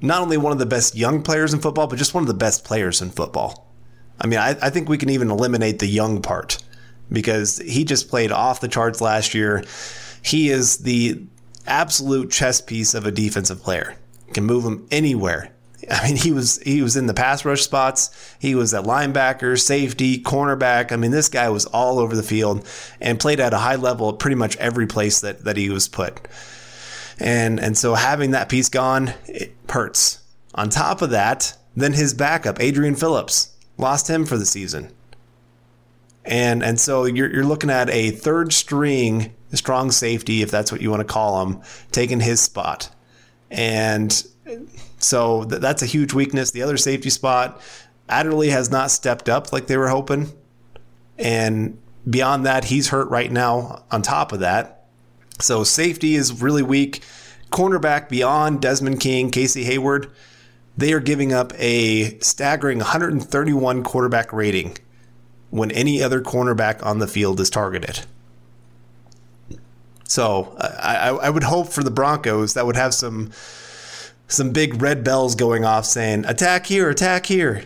not 0.00 0.22
only 0.22 0.36
one 0.36 0.52
of 0.52 0.58
the 0.58 0.66
best 0.66 0.94
young 0.94 1.22
players 1.22 1.52
in 1.52 1.60
football, 1.60 1.86
but 1.86 1.98
just 1.98 2.14
one 2.14 2.22
of 2.22 2.28
the 2.28 2.34
best 2.34 2.64
players 2.64 3.02
in 3.02 3.10
football. 3.10 3.66
I 4.20 4.26
mean, 4.26 4.38
I, 4.38 4.50
I 4.62 4.70
think 4.70 4.88
we 4.88 4.98
can 4.98 5.10
even 5.10 5.30
eliminate 5.30 5.78
the 5.78 5.86
young 5.86 6.22
part 6.22 6.58
because 7.10 7.58
he 7.58 7.84
just 7.84 8.08
played 8.08 8.32
off 8.32 8.60
the 8.60 8.68
charts 8.68 9.00
last 9.00 9.34
year. 9.34 9.64
He 10.22 10.50
is 10.50 10.78
the 10.78 11.24
absolute 11.66 12.30
chess 12.30 12.60
piece 12.60 12.94
of 12.94 13.06
a 13.06 13.12
defensive 13.12 13.62
player. 13.62 13.96
Can 14.34 14.44
move 14.44 14.64
him 14.64 14.86
anywhere. 14.90 15.52
I 15.90 16.06
mean, 16.06 16.16
he 16.16 16.32
was 16.32 16.58
he 16.62 16.82
was 16.82 16.96
in 16.96 17.06
the 17.06 17.14
pass 17.14 17.44
rush 17.44 17.62
spots. 17.62 18.10
He 18.38 18.54
was 18.54 18.74
at 18.74 18.84
linebacker, 18.84 19.60
safety, 19.60 20.22
cornerback. 20.22 20.92
I 20.92 20.96
mean, 20.96 21.10
this 21.10 21.28
guy 21.28 21.48
was 21.48 21.66
all 21.66 21.98
over 21.98 22.16
the 22.16 22.22
field 22.22 22.66
and 23.00 23.18
played 23.20 23.40
at 23.40 23.54
a 23.54 23.58
high 23.58 23.76
level 23.76 24.10
at 24.10 24.18
pretty 24.18 24.36
much 24.36 24.56
every 24.56 24.86
place 24.86 25.20
that, 25.20 25.44
that 25.44 25.56
he 25.56 25.70
was 25.70 25.88
put. 25.88 26.28
And 27.18 27.58
and 27.60 27.76
so 27.76 27.94
having 27.94 28.32
that 28.32 28.48
piece 28.48 28.68
gone, 28.68 29.14
it 29.26 29.54
hurts. 29.68 30.22
On 30.54 30.70
top 30.70 31.02
of 31.02 31.10
that, 31.10 31.56
then 31.76 31.92
his 31.92 32.14
backup, 32.14 32.60
Adrian 32.60 32.94
Phillips, 32.94 33.54
lost 33.76 34.08
him 34.08 34.24
for 34.26 34.36
the 34.36 34.46
season. 34.46 34.92
And 36.24 36.62
and 36.62 36.78
so 36.78 37.04
you're 37.04 37.32
you're 37.32 37.44
looking 37.44 37.70
at 37.70 37.90
a 37.90 38.10
third 38.10 38.52
string 38.52 39.34
strong 39.56 39.90
safety, 39.90 40.42
if 40.42 40.50
that's 40.50 40.70
what 40.70 40.80
you 40.80 40.90
want 40.90 41.00
to 41.00 41.10
call 41.12 41.44
him, 41.46 41.62
taking 41.90 42.20
his 42.20 42.40
spot. 42.40 42.90
And 43.50 44.22
so 44.98 45.44
th- 45.44 45.60
that's 45.60 45.82
a 45.82 45.86
huge 45.86 46.12
weakness. 46.12 46.50
The 46.50 46.62
other 46.62 46.76
safety 46.76 47.10
spot, 47.10 47.60
Adderley 48.08 48.50
has 48.50 48.70
not 48.70 48.90
stepped 48.90 49.28
up 49.28 49.52
like 49.52 49.66
they 49.66 49.76
were 49.76 49.88
hoping. 49.88 50.32
And 51.18 51.78
beyond 52.08 52.46
that, 52.46 52.64
he's 52.64 52.88
hurt 52.88 53.08
right 53.10 53.30
now 53.30 53.84
on 53.90 54.02
top 54.02 54.32
of 54.32 54.40
that. 54.40 54.86
So 55.40 55.64
safety 55.64 56.14
is 56.14 56.42
really 56.42 56.62
weak. 56.62 57.02
Cornerback 57.50 58.08
beyond 58.08 58.60
Desmond 58.60 59.00
King, 59.00 59.30
Casey 59.30 59.64
Hayward, 59.64 60.10
they 60.76 60.92
are 60.92 61.00
giving 61.00 61.32
up 61.32 61.52
a 61.58 62.18
staggering 62.20 62.78
131 62.78 63.82
quarterback 63.82 64.32
rating 64.32 64.76
when 65.50 65.70
any 65.72 66.02
other 66.02 66.20
cornerback 66.20 66.84
on 66.84 66.98
the 66.98 67.08
field 67.08 67.40
is 67.40 67.50
targeted. 67.50 68.04
So 70.04 70.56
I, 70.58 70.94
I, 70.94 71.08
I 71.08 71.30
would 71.30 71.42
hope 71.42 71.68
for 71.68 71.82
the 71.82 71.90
Broncos 71.90 72.54
that 72.54 72.64
would 72.64 72.76
have 72.76 72.94
some 72.94 73.30
some 74.28 74.50
big 74.50 74.80
red 74.80 75.02
bells 75.02 75.34
going 75.34 75.64
off 75.64 75.84
saying 75.84 76.24
attack 76.26 76.66
here, 76.66 76.88
attack 76.90 77.26
here, 77.26 77.64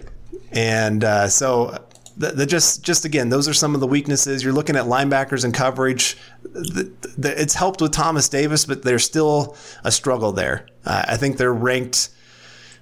and 0.53 1.05
uh, 1.05 1.29
so 1.29 1.77
the, 2.17 2.31
the 2.31 2.47
just 2.47 2.83
just 2.83 3.05
again 3.05 3.29
those 3.29 3.49
are 3.49 3.55
some 3.55 3.75
of 3.75 3.81
the 3.81 3.87
weaknesses. 3.87 4.43
You're 4.43 4.53
looking 4.53 4.77
at 4.77 4.85
linebackers 4.85 5.45
and 5.45 5.53
coverage. 5.53 6.17
The, 6.43 6.93
the, 7.19 7.41
it's 7.41 7.55
helped 7.55 7.81
with 7.81 7.93
Thomas 7.93 8.29
Davis, 8.29 8.65
but 8.65 8.83
there's 8.83 9.05
still 9.05 9.57
a 9.85 9.91
struggle 9.91 10.33
there. 10.33 10.67
Uh, 10.85 11.05
I 11.09 11.17
think 11.17 11.37
they're 11.37 11.53
ranked. 11.53 12.11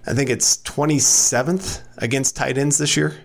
I 0.07 0.15
think 0.15 0.31
it's 0.31 0.57
27th 0.59 1.83
against 1.99 2.35
tight 2.35 2.57
ends 2.57 2.79
this 2.79 2.97
year. 2.97 3.17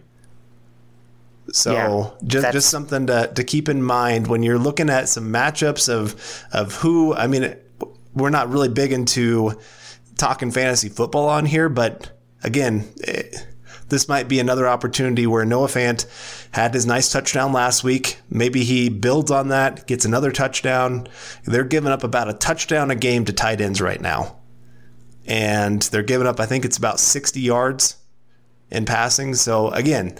So 1.52 1.74
Yeah, 1.74 2.28
just 2.28 2.52
just 2.52 2.70
something 2.70 3.08
to, 3.08 3.32
to 3.34 3.44
keep 3.44 3.70
in 3.70 3.82
mind 3.82 4.28
when 4.28 4.44
you're 4.44 4.58
looking 4.58 4.90
at 4.90 5.10
some 5.10 5.32
matchups 5.32 5.90
of 5.90 6.16
of 6.52 6.76
who. 6.76 7.14
I 7.14 7.28
mean, 7.28 7.56
we're 8.14 8.30
not 8.30 8.50
really 8.50 8.70
big 8.70 8.92
into 8.92 9.60
talking 10.18 10.52
fantasy 10.52 10.90
football 10.90 11.28
on 11.28 11.46
here, 11.46 11.70
but 11.70 12.12
again, 12.44 12.88
it, 12.98 13.36
this 13.90 14.08
might 14.08 14.28
be 14.28 14.40
another 14.40 14.68
opportunity 14.68 15.28
where 15.28 15.46
Noah 15.46 15.68
Fant 15.68 16.06
had 16.52 16.74
his 16.74 16.86
nice 16.86 17.12
touchdown 17.12 17.54
last 17.54 17.84
week. 17.84 18.20
Maybe 18.30 18.64
he 18.64 18.90
builds 18.90 19.30
on 19.30 19.50
that, 19.50 19.86
gets 19.88 20.06
another 20.06 20.32
touchdown. 20.32 21.08
They're 21.44 21.64
giving 21.64 21.92
up 21.92 22.04
about 22.04 22.30
a 22.30 22.34
touchdown 22.34 22.90
a 22.90 22.96
game 22.96 23.26
to 23.26 23.34
tight 23.34 23.62
ends 23.62 23.82
right 23.82 24.02
now. 24.02 24.38
And 25.28 25.82
they're 25.84 26.04
giving 26.04 26.28
up, 26.28 26.40
I 26.40 26.46
think 26.46 26.66
it's 26.66 26.78
about 26.78 27.00
60 27.00 27.40
yards 27.40 27.98
in 28.72 28.86
passing. 28.86 29.36
So 29.36 29.70
again, 29.70 30.18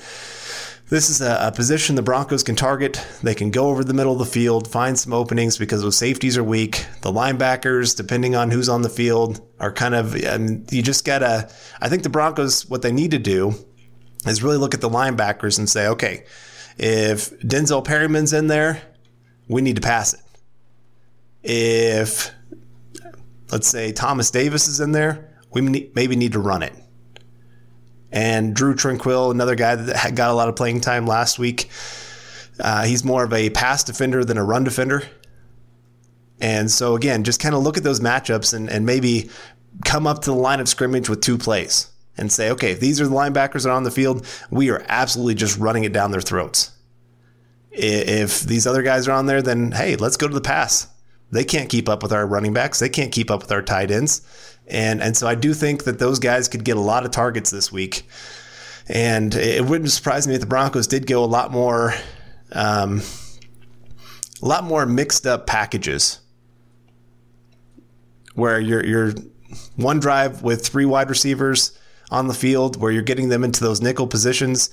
this 0.90 1.10
is 1.10 1.22
a, 1.22 1.48
a 1.48 1.52
position 1.52 1.96
the 1.96 2.02
Broncos 2.02 2.44
can 2.44 2.56
target. 2.56 3.04
They 3.24 3.34
can 3.34 3.50
go 3.50 3.70
over 3.70 3.84
the 3.84 3.94
middle 3.94 4.14
of 4.14 4.20
the 4.20 4.26
field, 4.26 4.68
find 4.68 4.98
some 4.98 5.14
openings 5.14 5.58
because 5.58 5.82
those 5.82 5.98
safeties 5.98 6.38
are 6.38 6.44
weak. 6.44 6.86
The 7.02 7.12
linebackers, 7.12 7.96
depending 7.96 8.36
on 8.36 8.52
who's 8.52 8.70
on 8.70 8.84
the 8.84 8.90
field, 8.90 9.42
are 9.60 9.72
kind 9.72 9.96
of, 9.96 10.16
and 10.16 10.72
you 10.72 10.84
just 10.84 11.04
gotta, 11.04 11.50
I 11.82 11.90
think 11.90 12.04
the 12.04 12.10
Broncos, 12.10 12.70
what 12.70 12.84
they 12.84 12.92
need 12.92 13.12
to 13.12 13.20
do 13.20 13.56
is 14.28 14.44
really 14.44 14.58
look 14.58 14.74
at 14.74 14.82
the 14.82 14.90
linebackers 14.90 15.58
and 15.58 15.68
say, 15.68 15.88
okay, 15.88 16.26
if 16.78 17.32
Denzel 17.40 17.84
Perryman's 17.84 18.34
in 18.34 18.48
there, 18.48 18.82
we 19.48 19.62
need 19.62 19.78
to 19.78 19.82
pass 19.82 20.14
it. 20.14 20.22
If, 21.42 22.32
let's 23.52 23.68
say, 23.68 23.92
Thomas 23.92 24.30
Davis 24.30 24.68
is 24.68 24.80
in 24.80 24.92
there, 24.92 25.36
we 25.52 25.62
maybe 25.96 26.16
need 26.16 26.34
to 26.34 26.40
run 26.40 26.62
it 26.62 26.74
and 28.16 28.56
Drew 28.56 28.74
Tranquill, 28.74 29.30
another 29.30 29.56
guy 29.56 29.76
that 29.76 30.16
got 30.16 30.32
a 30.32 30.34
lot 30.34 30.48
of 30.48 30.56
playing 30.56 30.80
time 30.80 31.06
last 31.06 31.38
week. 31.38 31.70
Uh, 32.58 32.86
he's 32.86 33.04
more 33.04 33.26
of 33.26 33.34
a 33.34 33.50
pass 33.50 33.84
defender 33.84 34.24
than 34.24 34.38
a 34.38 34.44
run 34.44 34.64
defender. 34.64 35.04
And 36.40 36.72
so 36.72 36.96
again, 36.96 37.26
just 37.26 37.42
kind 37.42 37.54
of 37.54 37.62
look 37.62 37.78
at 37.78 37.84
those 37.84 38.00
matchups 38.00 38.54
and, 38.54 38.70
and 38.70 38.86
maybe 38.86 39.30
come 39.84 40.08
up 40.08 40.22
to 40.22 40.32
the 40.32 40.38
line 40.38 40.62
of 40.62 40.70
scrimmage 40.70 41.10
with 41.10 41.20
two 41.20 41.38
plays 41.38 41.92
and 42.18 42.32
say, 42.32 42.50
okay, 42.52 42.72
if 42.72 42.80
these 42.80 43.02
are 43.02 43.08
the 43.08 43.14
linebackers 43.14 43.64
that 43.64 43.70
are 43.70 43.76
on 43.76 43.84
the 43.84 43.92
field, 43.92 44.26
we 44.50 44.70
are 44.70 44.86
absolutely 44.88 45.36
just 45.36 45.58
running 45.58 45.84
it 45.84 45.92
down 45.92 46.12
their 46.12 46.22
throats. 46.22 46.72
If 47.72 48.42
these 48.42 48.66
other 48.66 48.82
guys 48.82 49.10
are 49.10 49.12
on 49.12 49.26
there, 49.26 49.42
then 49.42 49.74
hey, 49.74 49.98
let's 49.98 50.16
go 50.16 50.30
to 50.30 50.34
the 50.34 50.40
pass. 50.40 50.88
They 51.32 51.44
can't 51.44 51.70
keep 51.70 51.90
up 51.90 52.02
with 52.02 52.14
our 52.14 52.26
running 52.26 52.54
backs. 52.54 52.80
They 52.80 52.88
can't 52.88 53.12
keep 53.12 53.30
up 53.30 53.42
with 53.42 53.52
our 53.52 53.62
tight 53.62 53.92
ends. 53.92 54.22
And 54.68 55.02
and 55.02 55.16
so 55.16 55.28
I 55.28 55.36
do 55.36 55.54
think 55.54 55.84
that 55.84 56.00
those 56.00 56.20
guys 56.20 56.48
could 56.48 56.64
get 56.64 56.78
a 56.78 56.82
lot 56.82 57.06
of 57.06 57.12
targets 57.12 57.52
this 57.52 57.72
week. 57.72 58.08
And 58.88 59.34
it 59.34 59.66
wouldn't 59.66 59.92
surprise 59.92 60.28
me 60.28 60.36
if 60.36 60.42
the 60.42 60.46
Broncos 60.46 60.88
did 60.88 61.08
go 61.08 61.24
a 61.24 61.26
lot 61.26 61.52
more 61.52 61.94
um, 62.52 63.02
a 64.42 64.46
lot 64.48 64.64
more 64.64 64.86
mixed 64.86 65.26
up 65.26 65.48
packages 65.48 66.20
where 68.36 68.60
you're 68.60 68.86
you're 68.86 69.14
one 69.76 70.00
drive 70.00 70.42
with 70.42 70.66
three 70.66 70.86
wide 70.86 71.10
receivers 71.10 71.78
on 72.12 72.28
the 72.28 72.34
field 72.34 72.80
where 72.80 72.92
you're 72.92 73.02
getting 73.02 73.30
them 73.30 73.44
into 73.44 73.64
those 73.64 73.82
nickel 73.82 74.08
positions 74.08 74.70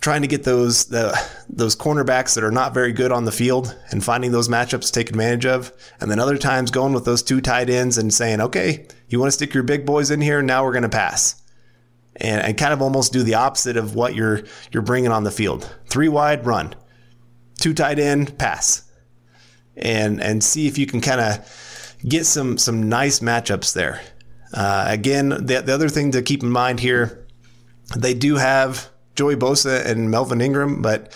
trying 0.00 0.22
to 0.22 0.28
get 0.28 0.44
those 0.44 0.86
the, 0.86 1.18
those 1.48 1.74
cornerbacks 1.76 2.34
that 2.34 2.44
are 2.44 2.50
not 2.50 2.74
very 2.74 2.92
good 2.92 3.12
on 3.12 3.24
the 3.24 3.32
field 3.32 3.76
and 3.90 4.04
finding 4.04 4.32
those 4.32 4.48
matchups 4.48 4.86
to 4.86 4.92
take 4.92 5.10
advantage 5.10 5.46
of. 5.46 5.72
And 6.00 6.10
then 6.10 6.18
other 6.18 6.38
times 6.38 6.70
going 6.70 6.92
with 6.92 7.04
those 7.04 7.22
two 7.22 7.40
tight 7.40 7.70
ends 7.70 7.98
and 7.98 8.12
saying 8.12 8.40
okay 8.40 8.86
you 9.08 9.18
want 9.18 9.28
to 9.28 9.32
stick 9.32 9.54
your 9.54 9.62
big 9.62 9.86
boys 9.86 10.10
in 10.10 10.20
here? 10.20 10.42
Now 10.42 10.64
we're 10.64 10.72
going 10.72 10.82
to 10.82 10.88
pass. 10.88 11.42
And, 12.16 12.42
and 12.42 12.58
kind 12.58 12.72
of 12.72 12.82
almost 12.82 13.12
do 13.12 13.22
the 13.22 13.34
opposite 13.34 13.76
of 13.76 13.94
what 13.94 14.14
you're 14.14 14.42
you're 14.72 14.82
bringing 14.82 15.12
on 15.12 15.24
the 15.24 15.30
field. 15.30 15.72
Three 15.86 16.08
wide 16.08 16.44
run. 16.44 16.74
Two 17.60 17.74
tight 17.74 17.98
end 17.98 18.36
pass. 18.38 18.82
And 19.76 20.20
and 20.20 20.42
see 20.42 20.66
if 20.66 20.78
you 20.78 20.86
can 20.86 21.00
kind 21.00 21.20
of 21.20 21.96
get 22.06 22.26
some 22.26 22.58
some 22.58 22.88
nice 22.88 23.20
matchups 23.20 23.72
there. 23.72 24.00
Uh, 24.52 24.86
again, 24.88 25.28
the, 25.28 25.62
the 25.64 25.72
other 25.72 25.88
thing 25.88 26.10
to 26.12 26.22
keep 26.22 26.42
in 26.42 26.50
mind 26.50 26.80
here, 26.80 27.26
they 27.96 28.14
do 28.14 28.36
have 28.36 28.90
Joey 29.18 29.34
Bosa 29.34 29.84
and 29.84 30.12
Melvin 30.12 30.40
Ingram, 30.40 30.80
but 30.80 31.12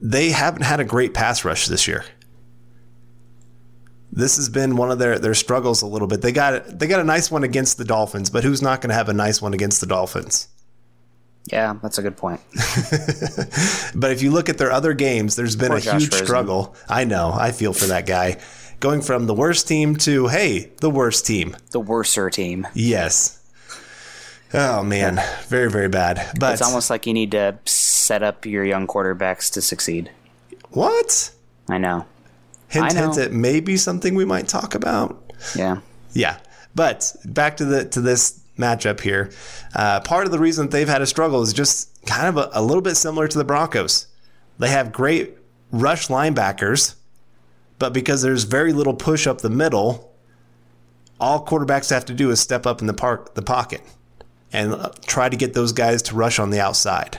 they 0.00 0.30
haven't 0.30 0.62
had 0.62 0.78
a 0.78 0.84
great 0.84 1.14
pass 1.14 1.44
rush 1.44 1.66
this 1.66 1.88
year. 1.88 2.04
This 4.12 4.36
has 4.36 4.48
been 4.48 4.76
one 4.76 4.92
of 4.92 5.00
their, 5.00 5.18
their 5.18 5.34
struggles 5.34 5.82
a 5.82 5.86
little 5.88 6.06
bit. 6.06 6.22
They 6.22 6.30
got 6.30 6.78
they 6.78 6.86
got 6.86 7.00
a 7.00 7.04
nice 7.04 7.28
one 7.28 7.42
against 7.42 7.76
the 7.76 7.84
Dolphins, 7.84 8.30
but 8.30 8.44
who's 8.44 8.62
not 8.62 8.80
going 8.80 8.90
to 8.90 8.94
have 8.94 9.08
a 9.08 9.12
nice 9.12 9.42
one 9.42 9.52
against 9.52 9.80
the 9.80 9.86
Dolphins? 9.88 10.46
Yeah, 11.50 11.74
that's 11.82 11.98
a 11.98 12.02
good 12.02 12.16
point. 12.16 12.40
but 13.96 14.12
if 14.12 14.22
you 14.22 14.30
look 14.30 14.48
at 14.48 14.58
their 14.58 14.70
other 14.70 14.94
games, 14.94 15.34
there's 15.34 15.56
been 15.56 15.70
Poor 15.70 15.78
a 15.78 15.80
Josh 15.80 16.02
huge 16.02 16.12
Rosen. 16.12 16.26
struggle. 16.26 16.76
I 16.88 17.02
know. 17.02 17.32
I 17.32 17.50
feel 17.50 17.72
for 17.72 17.86
that 17.86 18.06
guy. 18.06 18.38
Going 18.78 19.02
from 19.02 19.26
the 19.26 19.34
worst 19.34 19.66
team 19.66 19.96
to, 19.96 20.28
hey, 20.28 20.70
the 20.80 20.90
worst 20.90 21.26
team. 21.26 21.56
The 21.72 21.80
worser 21.80 22.30
team. 22.30 22.68
Yes. 22.74 23.37
Oh 24.54 24.82
man, 24.82 25.20
very 25.48 25.70
very 25.70 25.88
bad. 25.88 26.38
But 26.38 26.54
it's 26.54 26.62
almost 26.62 26.88
like 26.90 27.06
you 27.06 27.12
need 27.12 27.32
to 27.32 27.58
set 27.66 28.22
up 28.22 28.46
your 28.46 28.64
young 28.64 28.86
quarterbacks 28.86 29.52
to 29.52 29.62
succeed. 29.62 30.10
What? 30.70 31.32
I 31.68 31.78
know. 31.78 32.06
Hint, 32.68 32.84
I 32.84 32.88
know. 32.88 33.12
hint 33.12 33.18
at 33.18 33.32
maybe 33.32 33.76
something 33.76 34.14
we 34.14 34.24
might 34.24 34.48
talk 34.48 34.74
about. 34.74 35.32
Yeah. 35.54 35.80
Yeah. 36.12 36.38
But 36.74 37.14
back 37.24 37.58
to 37.58 37.64
the 37.64 37.84
to 37.86 38.00
this 38.00 38.40
matchup 38.58 39.00
here. 39.00 39.30
Uh, 39.74 40.00
part 40.00 40.26
of 40.26 40.32
the 40.32 40.38
reason 40.38 40.68
they've 40.68 40.88
had 40.88 41.02
a 41.02 41.06
struggle 41.06 41.42
is 41.42 41.52
just 41.52 42.04
kind 42.06 42.26
of 42.26 42.36
a, 42.36 42.50
a 42.52 42.62
little 42.62 42.82
bit 42.82 42.96
similar 42.96 43.28
to 43.28 43.38
the 43.38 43.44
Broncos. 43.44 44.06
They 44.58 44.70
have 44.70 44.92
great 44.92 45.36
rush 45.70 46.08
linebackers, 46.08 46.94
but 47.78 47.92
because 47.92 48.22
there's 48.22 48.44
very 48.44 48.72
little 48.72 48.94
push 48.94 49.26
up 49.26 49.40
the 49.40 49.50
middle, 49.50 50.12
all 51.20 51.44
quarterbacks 51.44 51.90
have 51.90 52.04
to 52.06 52.14
do 52.14 52.30
is 52.30 52.40
step 52.40 52.66
up 52.66 52.80
in 52.80 52.86
the 52.86 52.94
park 52.94 53.34
the 53.34 53.42
pocket 53.42 53.82
and 54.52 54.74
try 55.06 55.28
to 55.28 55.36
get 55.36 55.54
those 55.54 55.72
guys 55.72 56.02
to 56.02 56.14
rush 56.14 56.38
on 56.38 56.50
the 56.50 56.60
outside. 56.60 57.18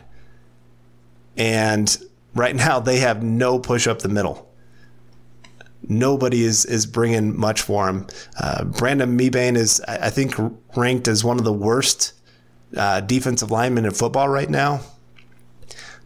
And 1.37 1.95
right 2.35 2.55
now 2.67 2.79
they 2.79 2.99
have 2.99 3.23
no 3.23 3.59
push 3.59 3.87
up 3.87 3.99
the 3.99 4.09
middle 4.09 4.49
nobody 5.87 6.43
is 6.43 6.65
is 6.65 6.85
bringing 6.85 7.37
much 7.37 7.61
for 7.61 7.87
him. 7.87 8.07
Uh, 8.37 8.63
Brandon 8.65 9.17
Mebane 9.17 9.55
is, 9.55 9.81
I 9.81 10.09
think, 10.09 10.35
ranked 10.75 11.07
as 11.07 11.23
one 11.23 11.39
of 11.39 11.45
the 11.45 11.53
worst 11.53 12.13
uh, 12.75 13.01
defensive 13.01 13.51
linemen 13.51 13.85
in 13.85 13.91
football 13.91 14.29
right 14.29 14.49
now. 14.49 14.81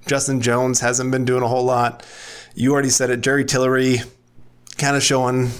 Justin 0.05 0.41
Jones 0.41 0.81
hasn't 0.81 1.11
been 1.11 1.25
doing 1.25 1.43
a 1.43 1.47
whole 1.47 1.63
lot. 1.63 2.05
You 2.55 2.73
already 2.73 2.89
said 2.89 3.09
it. 3.09 3.21
Jerry 3.21 3.45
Tillery 3.45 3.99
kind 4.77 4.95
of 4.95 5.03
showing 5.03 5.51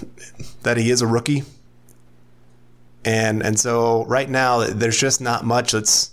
that 0.64 0.78
he 0.78 0.90
is 0.90 1.02
a 1.02 1.08
rookie. 1.08 1.44
And 3.06 3.44
and 3.44 3.60
so 3.60 4.06
right 4.06 4.30
now 4.30 4.64
there's 4.64 4.98
just 4.98 5.22
not 5.22 5.46
much 5.46 5.74
that's 5.74 6.12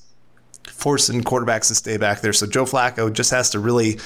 forcing 0.67 1.23
quarterbacks 1.23 1.69
to 1.69 1.75
stay 1.75 1.97
back 1.97 2.21
there. 2.21 2.33
So 2.33 2.47
Joe 2.47 2.65
Flacco 2.65 3.13
just 3.13 3.31
has 3.31 3.51
to 3.51 3.59
really 3.59 3.99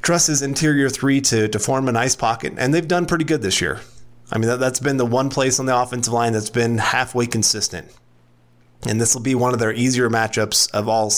trust 0.00 0.26
his 0.26 0.42
interior 0.42 0.88
three 0.88 1.20
to, 1.20 1.48
to 1.48 1.58
form 1.58 1.88
a 1.88 1.92
nice 1.92 2.16
pocket, 2.16 2.54
and 2.56 2.74
they've 2.74 2.88
done 2.88 3.06
pretty 3.06 3.24
good 3.24 3.42
this 3.42 3.60
year. 3.60 3.80
I 4.32 4.38
mean, 4.38 4.48
that, 4.48 4.58
that's 4.60 4.80
been 4.80 4.96
the 4.96 5.06
one 5.06 5.28
place 5.28 5.60
on 5.60 5.66
the 5.66 5.76
offensive 5.76 6.12
line 6.12 6.32
that's 6.32 6.50
been 6.50 6.78
halfway 6.78 7.26
consistent. 7.26 7.88
And 8.88 9.00
this 9.00 9.14
will 9.14 9.22
be 9.22 9.34
one 9.34 9.52
of 9.52 9.60
their 9.60 9.72
easier 9.72 10.10
matchups 10.10 10.70
of 10.72 10.88
all 10.88 11.12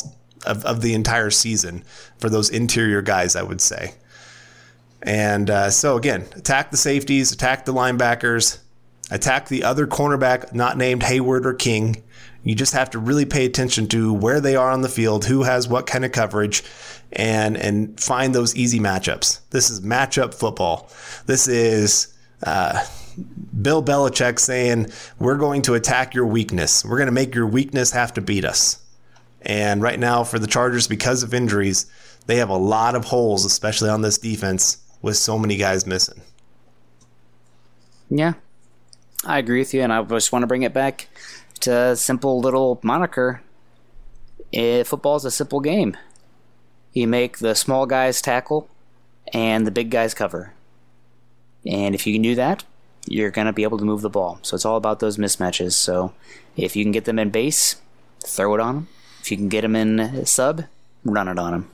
of, 0.45 0.65
of 0.65 0.83
the 0.83 0.93
entire 0.95 1.31
season 1.31 1.85
for 2.19 2.29
those 2.29 2.51
interior 2.51 3.01
guys, 3.01 3.37
I 3.37 3.43
would 3.43 3.61
say. 3.61 3.95
And 5.03 5.49
uh, 5.49 5.71
so 5.71 5.97
again, 5.97 6.27
attack 6.35 6.71
the 6.71 6.77
safeties, 6.77 7.33
attack 7.33 7.65
the 7.65 7.73
linebackers, 7.73 8.59
attack 9.11 9.49
the 9.49 9.65
other 9.65 9.87
cornerback 9.87 10.53
not 10.55 10.77
named 10.77 11.03
Hayward 11.03 11.47
or 11.47 11.55
King. 11.55 12.03
You 12.43 12.55
just 12.55 12.75
have 12.75 12.91
to 12.91 12.99
really 12.99 13.25
pay 13.25 13.47
attention 13.47 13.89
to 13.89 14.13
where 14.13 14.41
they 14.41 14.55
are 14.55 14.71
on 14.71 14.83
the 14.83 14.89
field, 14.89 15.25
who 15.25 15.45
has 15.45 15.67
what 15.67 15.87
kind 15.87 16.05
of 16.05 16.13
coverage, 16.13 16.63
and 17.13 17.57
and 17.57 17.99
find 17.99 18.35
those 18.35 18.55
easy 18.55 18.81
matchups. 18.81 19.41
This 19.51 19.71
is 19.71 19.81
matchup 19.81 20.35
football. 20.35 20.91
This 21.27 21.49
is 21.49 22.15
uh, 22.43 22.85
Bill 23.63 23.83
Belichick 23.83 24.39
saying 24.39 24.91
we're 25.19 25.39
going 25.39 25.63
to 25.63 25.75
attack 25.75 26.15
your 26.15 26.27
weakness. 26.27 26.85
We're 26.85 26.99
going 26.99 27.07
to 27.07 27.13
make 27.13 27.35
your 27.35 27.47
weakness 27.47 27.93
have 27.93 28.13
to 28.15 28.21
beat 28.21 28.45
us. 28.45 28.83
And 29.43 29.83
right 29.83 29.99
now, 29.99 30.25
for 30.25 30.39
the 30.39 30.47
Chargers, 30.47 30.87
because 30.87 31.23
of 31.23 31.35
injuries, 31.35 31.87
they 32.27 32.37
have 32.37 32.49
a 32.49 32.57
lot 32.57 32.95
of 32.95 33.05
holes, 33.05 33.45
especially 33.45 33.91
on 33.91 34.03
this 34.03 34.19
defense, 34.19 34.79
with 35.03 35.17
so 35.17 35.39
many 35.39 35.57
guys 35.57 35.87
missing. 35.87 36.23
Yeah, 38.09 38.35
I 39.27 39.39
agree 39.39 39.61
with 39.61 39.73
you, 39.73 39.83
and 39.83 39.93
I 39.93 40.03
just 40.03 40.33
want 40.33 40.43
to 40.43 40.47
bring 40.47 40.63
it 40.63 40.73
back 40.73 41.09
to 41.61 41.97
simple 41.97 42.41
little 42.41 42.79
moniker. 42.83 43.43
Eh, 44.53 44.83
Football 44.83 45.17
is 45.17 45.25
a 45.25 45.31
simple 45.31 45.61
game. 45.61 45.97
You 46.93 47.09
make 47.09 47.39
the 47.39 47.55
small 47.55 47.87
guys 47.87 48.23
tackle 48.23 48.69
and 49.33 49.67
the 49.67 49.71
big 49.71 49.91
guys 49.91 50.15
cover. 50.15 50.53
And 51.67 51.95
if 51.95 52.07
you 52.07 52.13
can 52.13 52.23
do 52.23 52.35
that, 52.35 52.65
you're 53.07 53.31
going 53.31 53.47
to 53.47 53.53
be 53.53 53.63
able 53.65 53.79
to 53.79 53.85
move 53.85 54.03
the 54.03 54.11
ball. 54.11 54.39
So 54.43 54.55
it's 54.55 54.65
all 54.65 54.77
about 54.77 55.01
those 55.01 55.17
mismatches. 55.17 55.73
So 55.73 56.13
if 56.57 56.77
you 56.77 56.85
can 56.85 56.93
get 56.93 57.05
them 57.05 57.19
in 57.19 57.31
base, 57.31 57.77
throw 58.25 58.55
it 58.55 58.61
on 58.61 58.75
them. 58.75 58.89
If 59.21 59.31
you 59.31 59.37
can 59.37 59.49
get 59.49 59.63
them 59.63 59.75
in 59.75 60.25
sub, 60.27 60.65
run 61.05 61.29
it 61.29 61.39
on 61.39 61.53
them. 61.53 61.71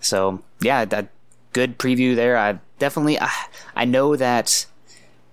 So 0.00 0.42
yeah, 0.60 0.84
that 0.86 1.08
good 1.52 1.78
preview 1.78 2.16
there. 2.16 2.36
I 2.36 2.58
definitely 2.78 3.20
I, 3.20 3.30
I 3.76 3.84
know 3.84 4.16
that 4.16 4.66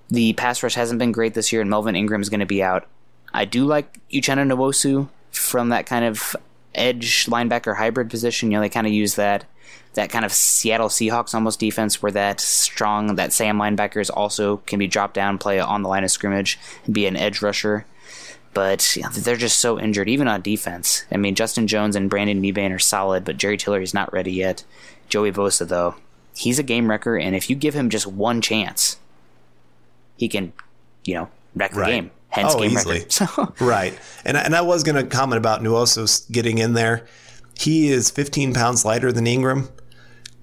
the 0.10 0.34
pass 0.34 0.62
rush 0.62 0.76
hasn't 0.76 1.00
been 1.00 1.12
great 1.12 1.34
this 1.34 1.52
year, 1.52 1.62
and 1.62 1.69
Melvin 1.69 1.95
Ingram 1.95 2.22
is 2.22 2.30
going 2.30 2.39
to 2.39 2.45
be 2.45 2.63
out. 2.63 2.88
I 3.34 3.45
do 3.45 3.65
like 3.65 4.00
Uchenna 4.12 4.48
Nwosu 4.52 5.08
from 5.32 5.69
that 5.69 5.86
kind 5.86 6.06
of 6.06 6.36
edge 6.74 7.26
linebacker 7.28 7.78
hybrid 7.78 8.10
position. 8.10 8.52
You 8.52 8.58
know, 8.58 8.62
they 8.62 8.69
kind 8.69 8.88
of 8.88 8.93
use 8.93 9.15
that 9.15 9.45
that 9.93 10.10
kind 10.10 10.24
of 10.24 10.32
Seattle 10.32 10.88
Seahawks 10.88 11.34
almost 11.34 11.60
defense 11.60 12.02
where 12.02 12.12
that 12.12 12.39
strong 12.39 13.15
that 13.15 13.34
Sam 13.34 13.58
linebackers 13.58 14.10
also 14.13 14.58
can 14.58 14.80
be 14.80 14.88
dropped 14.88 15.15
down, 15.15 15.38
play 15.38 15.60
on 15.60 15.82
the 15.82 15.89
line 15.89 16.04
of 16.04 16.12
scrimmage, 16.12 16.60
and 16.86 16.93
be 16.93 17.06
an 17.06 17.15
edge 17.15 17.41
rusher. 17.41 17.86
But 18.54 18.95
you 18.95 19.04
know, 19.04 19.10
they're 19.10 19.36
just 19.36 19.60
so 19.60 19.80
injured, 19.80 20.10
even 20.10 20.28
on 20.28 20.41
defense. 20.41 21.06
I 21.12 21.17
mean, 21.17 21.36
Justin 21.36 21.67
Jones 21.67 21.95
and 21.95 22.10
Brandon 22.10 22.41
Mebane 22.41 22.74
are 22.74 22.80
solid, 22.80 23.26
but 23.26 23.38
Jerry 23.38 23.58
Tillery 23.58 23.84
is 23.84 23.93
not 23.93 24.12
ready 24.12 24.32
yet. 24.32 24.63
Joey 25.08 25.32
Bosa, 25.32 25.67
though, 25.67 25.95
he's 26.36 26.60
a 26.60 26.63
game 26.63 26.89
wrecker, 26.89 27.17
and 27.17 27.36
if 27.36 27.50
you 27.50 27.56
give 27.56 27.74
him 27.74 27.89
just 27.89 28.08
one 28.08 28.41
chance, 28.41 28.98
he 30.19 30.27
can, 30.27 30.51
you 31.05 31.15
know, 31.15 31.29
wreck 31.55 31.71
the 31.71 31.79
right. 31.79 31.89
game. 31.89 32.12
Hence 32.27 32.53
oh, 32.55 32.63
easily. 32.63 33.05
right. 33.60 33.97
And, 34.26 34.38
and 34.38 34.55
I 34.55 34.61
was 34.61 34.84
going 34.84 34.97
to 34.97 35.03
comment 35.03 35.38
about 35.38 35.61
Nwosu 35.61 36.30
getting 36.32 36.59
in 36.59 36.74
there. 36.74 37.07
He 37.57 37.89
is 37.89 38.11
15 38.11 38.53
pounds 38.53 38.86
lighter 38.86 39.11
than 39.11 39.26
Ingram. 39.26 39.70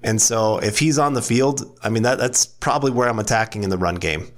And 0.02 0.20
so 0.20 0.58
if 0.58 0.78
he's 0.78 0.98
on 0.98 1.12
the 1.12 1.22
field, 1.22 1.78
I 1.82 1.90
mean, 1.90 2.02
that, 2.02 2.18
that's 2.18 2.46
probably 2.46 2.90
where 2.90 3.08
I'm 3.08 3.18
attacking 3.18 3.62
in 3.64 3.70
the 3.70 3.78
run 3.78 3.96
game. 3.96 4.28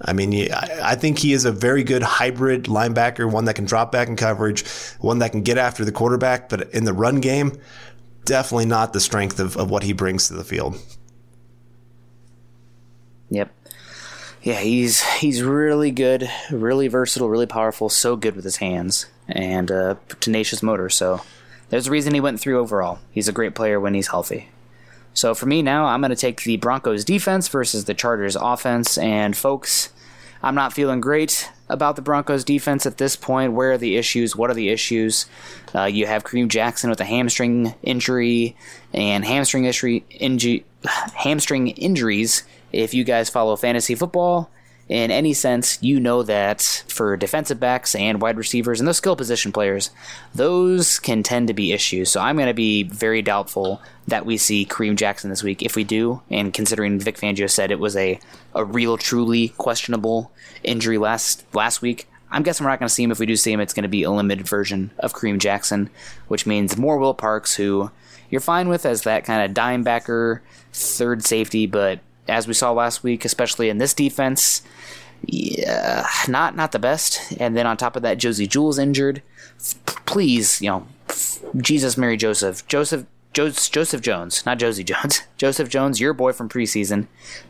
I 0.00 0.12
mean, 0.12 0.50
I 0.52 0.96
think 0.96 1.18
he 1.18 1.32
is 1.32 1.44
a 1.44 1.52
very 1.52 1.84
good 1.84 2.02
hybrid 2.02 2.64
linebacker, 2.64 3.30
one 3.30 3.44
that 3.44 3.54
can 3.54 3.66
drop 3.66 3.92
back 3.92 4.08
in 4.08 4.16
coverage, 4.16 4.66
one 5.00 5.20
that 5.20 5.30
can 5.30 5.42
get 5.42 5.58
after 5.58 5.84
the 5.84 5.92
quarterback. 5.92 6.48
But 6.48 6.72
in 6.74 6.84
the 6.84 6.92
run 6.92 7.20
game, 7.20 7.52
definitely 8.24 8.66
not 8.66 8.92
the 8.92 9.00
strength 9.00 9.38
of, 9.38 9.56
of 9.56 9.70
what 9.70 9.84
he 9.84 9.92
brings 9.92 10.26
to 10.28 10.34
the 10.34 10.42
field. 10.42 10.76
Yep. 13.30 13.50
Yeah, 14.42 14.58
he's 14.58 15.02
he's 15.02 15.42
really 15.42 15.92
good, 15.92 16.28
really 16.50 16.88
versatile, 16.88 17.28
really 17.28 17.46
powerful, 17.46 17.88
so 17.88 18.16
good 18.16 18.34
with 18.34 18.44
his 18.44 18.56
hands 18.56 19.06
and 19.28 19.70
uh, 19.70 19.94
tenacious 20.18 20.62
motor. 20.62 20.88
So 20.88 21.22
there's 21.70 21.86
a 21.86 21.92
reason 21.92 22.12
he 22.12 22.20
went 22.20 22.40
through 22.40 22.58
overall. 22.58 22.98
He's 23.12 23.28
a 23.28 23.32
great 23.32 23.54
player 23.54 23.78
when 23.78 23.94
he's 23.94 24.08
healthy. 24.08 24.48
So 25.14 25.34
for 25.34 25.46
me 25.46 25.62
now, 25.62 25.86
I'm 25.86 26.00
going 26.00 26.10
to 26.10 26.16
take 26.16 26.42
the 26.42 26.56
Broncos 26.56 27.04
defense 27.04 27.48
versus 27.48 27.84
the 27.84 27.94
Chargers 27.94 28.34
offense. 28.34 28.98
And 28.98 29.36
folks, 29.36 29.90
I'm 30.42 30.54
not 30.54 30.72
feeling 30.72 31.00
great 31.00 31.48
about 31.68 31.96
the 31.96 32.02
Broncos 32.02 32.44
defense 32.44 32.84
at 32.84 32.98
this 32.98 33.14
point. 33.14 33.52
Where 33.52 33.72
are 33.72 33.78
the 33.78 33.96
issues? 33.96 34.34
What 34.34 34.50
are 34.50 34.54
the 34.54 34.70
issues? 34.70 35.26
Uh, 35.74 35.84
you 35.84 36.06
have 36.06 36.24
Kareem 36.24 36.48
Jackson 36.48 36.90
with 36.90 37.00
a 37.00 37.04
hamstring 37.04 37.74
injury 37.82 38.56
and 38.92 39.24
hamstring 39.24 39.66
injury, 39.66 40.04
inju- 40.10 40.64
hamstring 41.14 41.68
injuries. 41.68 42.42
If 42.72 42.94
you 42.94 43.04
guys 43.04 43.30
follow 43.30 43.56
fantasy 43.56 43.94
football, 43.94 44.50
in 44.88 45.10
any 45.10 45.32
sense, 45.32 45.82
you 45.82 46.00
know 46.00 46.22
that 46.24 46.84
for 46.88 47.16
defensive 47.16 47.60
backs 47.60 47.94
and 47.94 48.20
wide 48.20 48.36
receivers 48.36 48.80
and 48.80 48.86
those 48.86 48.96
skill 48.96 49.16
position 49.16 49.52
players, 49.52 49.90
those 50.34 50.98
can 50.98 51.22
tend 51.22 51.48
to 51.48 51.54
be 51.54 51.72
issues. 51.72 52.10
So 52.10 52.20
I'm 52.20 52.36
going 52.36 52.48
to 52.48 52.54
be 52.54 52.82
very 52.82 53.22
doubtful 53.22 53.80
that 54.08 54.26
we 54.26 54.36
see 54.36 54.66
Kareem 54.66 54.96
Jackson 54.96 55.30
this 55.30 55.42
week. 55.42 55.62
If 55.62 55.76
we 55.76 55.84
do, 55.84 56.20
and 56.30 56.52
considering 56.52 56.98
Vic 56.98 57.16
Fangio 57.16 57.48
said 57.48 57.70
it 57.70 57.78
was 57.78 57.96
a, 57.96 58.18
a 58.54 58.64
real, 58.64 58.98
truly 58.98 59.48
questionable 59.50 60.32
injury 60.62 60.98
last 60.98 61.44
last 61.54 61.80
week, 61.80 62.08
I'm 62.30 62.42
guessing 62.42 62.64
we're 62.64 62.70
not 62.70 62.80
going 62.80 62.88
to 62.88 62.94
see 62.94 63.04
him. 63.04 63.12
If 63.12 63.18
we 63.18 63.26
do 63.26 63.36
see 63.36 63.52
him, 63.52 63.60
it's 63.60 63.74
going 63.74 63.84
to 63.84 63.88
be 63.88 64.02
a 64.02 64.10
limited 64.10 64.48
version 64.48 64.90
of 64.98 65.12
Kareem 65.12 65.38
Jackson, 65.38 65.90
which 66.28 66.46
means 66.46 66.76
more 66.76 66.98
Will 66.98 67.14
Parks, 67.14 67.54
who 67.54 67.90
you're 68.30 68.40
fine 68.40 68.68
with 68.68 68.84
as 68.84 69.02
that 69.02 69.24
kind 69.24 69.44
of 69.44 69.54
dime 69.54 69.84
backer, 69.84 70.42
third 70.72 71.24
safety, 71.24 71.66
but 71.66 72.00
as 72.32 72.48
we 72.48 72.54
saw 72.54 72.72
last 72.72 73.02
week, 73.02 73.24
especially 73.24 73.68
in 73.68 73.78
this 73.78 73.94
defense, 73.94 74.62
yeah, 75.24 76.06
not 76.28 76.56
not 76.56 76.72
the 76.72 76.78
best. 76.78 77.32
And 77.38 77.56
then 77.56 77.66
on 77.66 77.76
top 77.76 77.96
of 77.96 78.02
that, 78.02 78.18
Josey 78.18 78.46
Jewell's 78.46 78.78
injured. 78.78 79.22
Please, 80.06 80.60
you 80.60 80.68
know, 80.68 80.86
Jesus, 81.56 81.96
Mary, 81.96 82.16
Joseph, 82.16 82.66
Joseph, 82.66 83.06
Joseph 83.32 84.00
Jones, 84.00 84.44
not 84.44 84.58
Josie 84.58 84.84
Jones, 84.84 85.22
Joseph 85.36 85.68
Jones, 85.68 86.00
your 86.00 86.12
boy 86.12 86.32
from 86.32 86.48
preseason. 86.48 87.06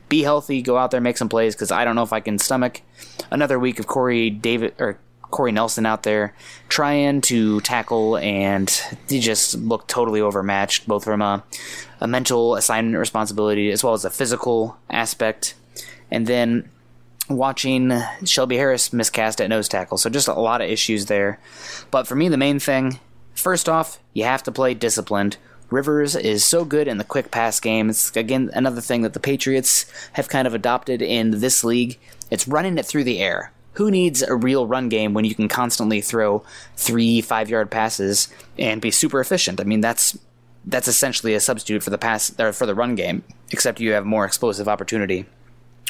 Be 0.08 0.22
healthy, 0.22 0.60
go 0.60 0.76
out 0.76 0.90
there, 0.90 1.00
make 1.00 1.16
some 1.16 1.28
plays, 1.28 1.54
because 1.54 1.72
I 1.72 1.84
don't 1.84 1.96
know 1.96 2.02
if 2.02 2.12
I 2.12 2.20
can 2.20 2.38
stomach 2.38 2.82
another 3.30 3.58
week 3.58 3.78
of 3.78 3.86
Corey 3.86 4.28
David 4.28 4.74
or 4.78 4.98
Corey 5.32 5.50
Nelson 5.50 5.84
out 5.84 6.04
there 6.04 6.34
trying 6.68 7.20
to 7.22 7.60
tackle, 7.62 8.18
and 8.18 8.70
he 9.08 9.18
just 9.18 9.56
looked 9.56 9.88
totally 9.88 10.20
overmatched, 10.20 10.86
both 10.86 11.02
from 11.02 11.20
a, 11.20 11.42
a 12.00 12.06
mental 12.06 12.54
assignment 12.54 12.96
responsibility 12.96 13.72
as 13.72 13.82
well 13.82 13.94
as 13.94 14.04
a 14.04 14.10
physical 14.10 14.78
aspect. 14.88 15.54
And 16.10 16.26
then 16.26 16.70
watching 17.28 17.92
Shelby 18.24 18.56
Harris 18.56 18.92
miscast 18.92 19.40
at 19.40 19.48
nose 19.48 19.68
tackle. 19.68 19.98
So 19.98 20.10
just 20.10 20.28
a 20.28 20.34
lot 20.34 20.60
of 20.60 20.70
issues 20.70 21.06
there. 21.06 21.40
But 21.90 22.06
for 22.06 22.14
me, 22.14 22.28
the 22.28 22.36
main 22.36 22.58
thing, 22.58 23.00
first 23.34 23.68
off, 23.68 23.98
you 24.12 24.24
have 24.24 24.42
to 24.44 24.52
play 24.52 24.74
disciplined. 24.74 25.36
Rivers 25.70 26.14
is 26.14 26.44
so 26.44 26.66
good 26.66 26.86
in 26.86 26.98
the 26.98 27.04
quick 27.04 27.30
pass 27.30 27.58
game. 27.58 27.88
It's 27.88 28.14
again 28.14 28.50
another 28.52 28.82
thing 28.82 29.02
that 29.02 29.14
the 29.14 29.20
Patriots 29.20 29.86
have 30.12 30.28
kind 30.28 30.46
of 30.46 30.52
adopted 30.54 31.00
in 31.00 31.40
this 31.40 31.64
league. 31.64 31.98
It's 32.30 32.46
running 32.46 32.76
it 32.76 32.84
through 32.84 33.04
the 33.04 33.20
air. 33.20 33.51
Who 33.74 33.90
needs 33.90 34.22
a 34.22 34.34
real 34.34 34.66
run 34.66 34.88
game 34.88 35.14
when 35.14 35.24
you 35.24 35.34
can 35.34 35.48
constantly 35.48 36.00
throw 36.00 36.44
three, 36.76 37.20
five 37.20 37.48
yard 37.48 37.70
passes 37.70 38.28
and 38.58 38.80
be 38.80 38.90
super 38.90 39.20
efficient? 39.20 39.60
I 39.60 39.64
mean, 39.64 39.80
that's 39.80 40.18
that's 40.64 40.88
essentially 40.88 41.34
a 41.34 41.40
substitute 41.40 41.82
for 41.82 41.90
the 41.90 41.98
pass 41.98 42.38
or 42.38 42.52
for 42.52 42.66
the 42.66 42.74
run 42.74 42.94
game, 42.94 43.24
except 43.50 43.80
you 43.80 43.92
have 43.92 44.06
more 44.06 44.24
explosive 44.24 44.68
opportunity 44.68 45.26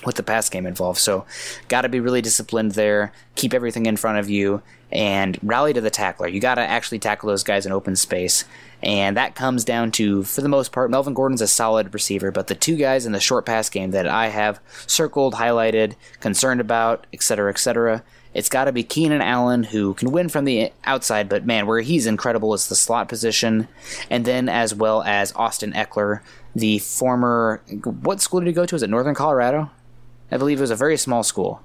with 0.04 0.16
the 0.16 0.22
pass 0.22 0.48
game 0.48 0.66
involved. 0.66 0.98
So, 0.98 1.24
got 1.68 1.82
to 1.82 1.88
be 1.88 2.00
really 2.00 2.22
disciplined 2.22 2.72
there. 2.72 3.12
Keep 3.34 3.54
everything 3.54 3.86
in 3.86 3.96
front 3.96 4.18
of 4.18 4.28
you 4.28 4.62
and 4.90 5.38
rally 5.42 5.72
to 5.72 5.80
the 5.80 5.90
tackler. 5.90 6.28
You 6.28 6.40
got 6.40 6.56
to 6.56 6.62
actually 6.62 6.98
tackle 6.98 7.28
those 7.28 7.42
guys 7.42 7.64
in 7.64 7.72
open 7.72 7.96
space. 7.96 8.44
And 8.82 9.16
that 9.16 9.34
comes 9.34 9.64
down 9.64 9.90
to, 9.92 10.22
for 10.24 10.40
the 10.40 10.48
most 10.48 10.72
part, 10.72 10.90
Melvin 10.90 11.14
Gordon's 11.14 11.40
a 11.40 11.46
solid 11.46 11.94
receiver, 11.94 12.30
but 12.30 12.48
the 12.48 12.54
two 12.54 12.76
guys 12.76 13.06
in 13.06 13.12
the 13.12 13.20
short 13.20 13.46
pass 13.46 13.70
game 13.70 13.92
that 13.92 14.06
I 14.06 14.28
have 14.28 14.60
circled, 14.86 15.34
highlighted, 15.34 15.94
concerned 16.20 16.60
about, 16.60 17.06
etc., 17.12 17.48
etc., 17.50 18.02
it's 18.34 18.48
got 18.48 18.64
to 18.64 18.72
be 18.72 18.82
Keenan 18.82 19.20
Allen, 19.20 19.62
who 19.62 19.92
can 19.94 20.10
win 20.10 20.28
from 20.30 20.46
the 20.46 20.72
outside, 20.84 21.28
but 21.28 21.44
man, 21.44 21.66
where 21.66 21.80
he's 21.80 22.06
incredible 22.06 22.54
is 22.54 22.68
the 22.68 22.74
slot 22.74 23.08
position. 23.08 23.68
And 24.08 24.24
then 24.24 24.48
as 24.48 24.74
well 24.74 25.02
as 25.02 25.32
Austin 25.34 25.72
Ekeler, 25.72 26.20
the 26.54 26.78
former. 26.78 27.62
What 27.84 28.20
school 28.20 28.40
did 28.40 28.46
he 28.46 28.52
go 28.52 28.64
to? 28.64 28.74
Was 28.74 28.82
it 28.82 28.90
Northern 28.90 29.14
Colorado? 29.14 29.70
I 30.32 30.38
believe 30.38 30.58
it 30.58 30.62
was 30.62 30.70
a 30.70 30.76
very 30.76 30.96
small 30.96 31.22
school. 31.22 31.62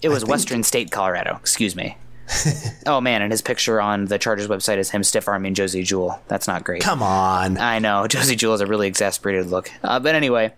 It 0.00 0.08
was 0.08 0.24
Western 0.24 0.62
State, 0.62 0.90
Colorado. 0.90 1.36
Excuse 1.36 1.74
me. 1.74 1.96
oh 2.86 3.00
man, 3.00 3.20
and 3.20 3.30
his 3.30 3.42
picture 3.42 3.80
on 3.80 4.06
the 4.06 4.18
Chargers 4.18 4.48
website 4.48 4.78
is 4.78 4.90
him 4.90 5.02
stiff 5.02 5.28
arming 5.28 5.54
Josey 5.54 5.82
Jewell. 5.82 6.20
That's 6.28 6.48
not 6.48 6.64
great. 6.64 6.82
Come 6.82 7.02
on. 7.02 7.58
I 7.58 7.78
know 7.78 8.06
Josey 8.08 8.36
Jewell 8.36 8.54
is 8.54 8.60
a 8.60 8.66
really 8.66 8.86
exasperated 8.86 9.46
look. 9.46 9.70
Uh, 9.82 10.00
but 10.00 10.14
anyway, 10.14 10.54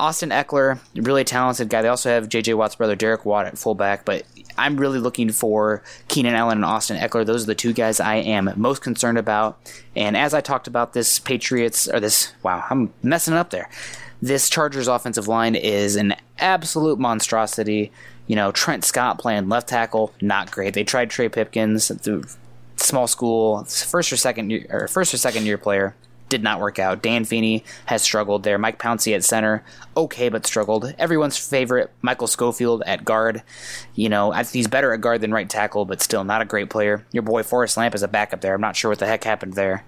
Austin 0.00 0.30
Ekeler, 0.30 0.78
really 0.94 1.24
talented 1.24 1.68
guy. 1.68 1.82
They 1.82 1.88
also 1.88 2.08
have 2.10 2.28
J.J. 2.28 2.54
Watt's 2.54 2.76
brother 2.76 2.96
Derek 2.96 3.26
Watt 3.26 3.46
at 3.46 3.58
fullback. 3.58 4.04
But 4.04 4.24
I'm 4.56 4.76
really 4.76 4.98
looking 4.98 5.30
for 5.32 5.82
Keenan 6.08 6.34
Allen 6.34 6.58
and 6.58 6.64
Austin 6.64 6.96
Ekeler. 6.96 7.26
Those 7.26 7.44
are 7.44 7.46
the 7.46 7.54
two 7.54 7.72
guys 7.72 8.00
I 8.00 8.16
am 8.16 8.50
most 8.56 8.82
concerned 8.82 9.18
about. 9.18 9.58
And 9.94 10.16
as 10.16 10.32
I 10.32 10.40
talked 10.40 10.66
about 10.66 10.92
this 10.94 11.18
Patriots 11.18 11.88
or 11.88 12.00
this, 12.00 12.32
wow, 12.42 12.64
I'm 12.70 12.92
messing 13.02 13.34
up 13.34 13.50
there. 13.50 13.68
This 14.22 14.48
Chargers 14.48 14.86
offensive 14.86 15.26
line 15.26 15.56
is 15.56 15.96
an 15.96 16.14
absolute 16.38 17.00
monstrosity. 17.00 17.90
You 18.28 18.36
know, 18.36 18.52
Trent 18.52 18.84
Scott 18.84 19.18
playing 19.18 19.48
left 19.48 19.68
tackle, 19.68 20.14
not 20.20 20.52
great. 20.52 20.74
They 20.74 20.84
tried 20.84 21.10
Trey 21.10 21.28
Pipkins, 21.28 21.88
the 21.88 22.32
small 22.76 23.08
school, 23.08 23.64
first 23.64 24.12
or 24.12 24.16
second 24.16 24.50
year, 24.50 24.64
or 24.70 24.86
first 24.86 25.12
or 25.12 25.16
second 25.16 25.44
year 25.44 25.58
player, 25.58 25.96
did 26.28 26.44
not 26.44 26.60
work 26.60 26.78
out. 26.78 27.02
Dan 27.02 27.24
Feeney 27.24 27.64
has 27.86 28.02
struggled 28.02 28.44
there. 28.44 28.58
Mike 28.58 28.78
Pouncey 28.78 29.12
at 29.12 29.24
center, 29.24 29.64
okay, 29.96 30.28
but 30.28 30.46
struggled. 30.46 30.94
Everyone's 31.00 31.36
favorite, 31.36 31.90
Michael 32.00 32.28
Schofield 32.28 32.84
at 32.86 33.04
guard. 33.04 33.42
You 33.96 34.08
know, 34.08 34.30
he's 34.30 34.68
better 34.68 34.92
at 34.92 35.00
guard 35.00 35.20
than 35.20 35.32
right 35.32 35.50
tackle, 35.50 35.84
but 35.84 36.00
still 36.00 36.22
not 36.22 36.42
a 36.42 36.44
great 36.44 36.70
player. 36.70 37.04
Your 37.10 37.24
boy 37.24 37.42
Forrest 37.42 37.76
Lamp 37.76 37.96
is 37.96 38.04
a 38.04 38.08
backup 38.08 38.40
there. 38.40 38.54
I'm 38.54 38.60
not 38.60 38.76
sure 38.76 38.88
what 38.88 39.00
the 39.00 39.06
heck 39.08 39.24
happened 39.24 39.54
there 39.54 39.84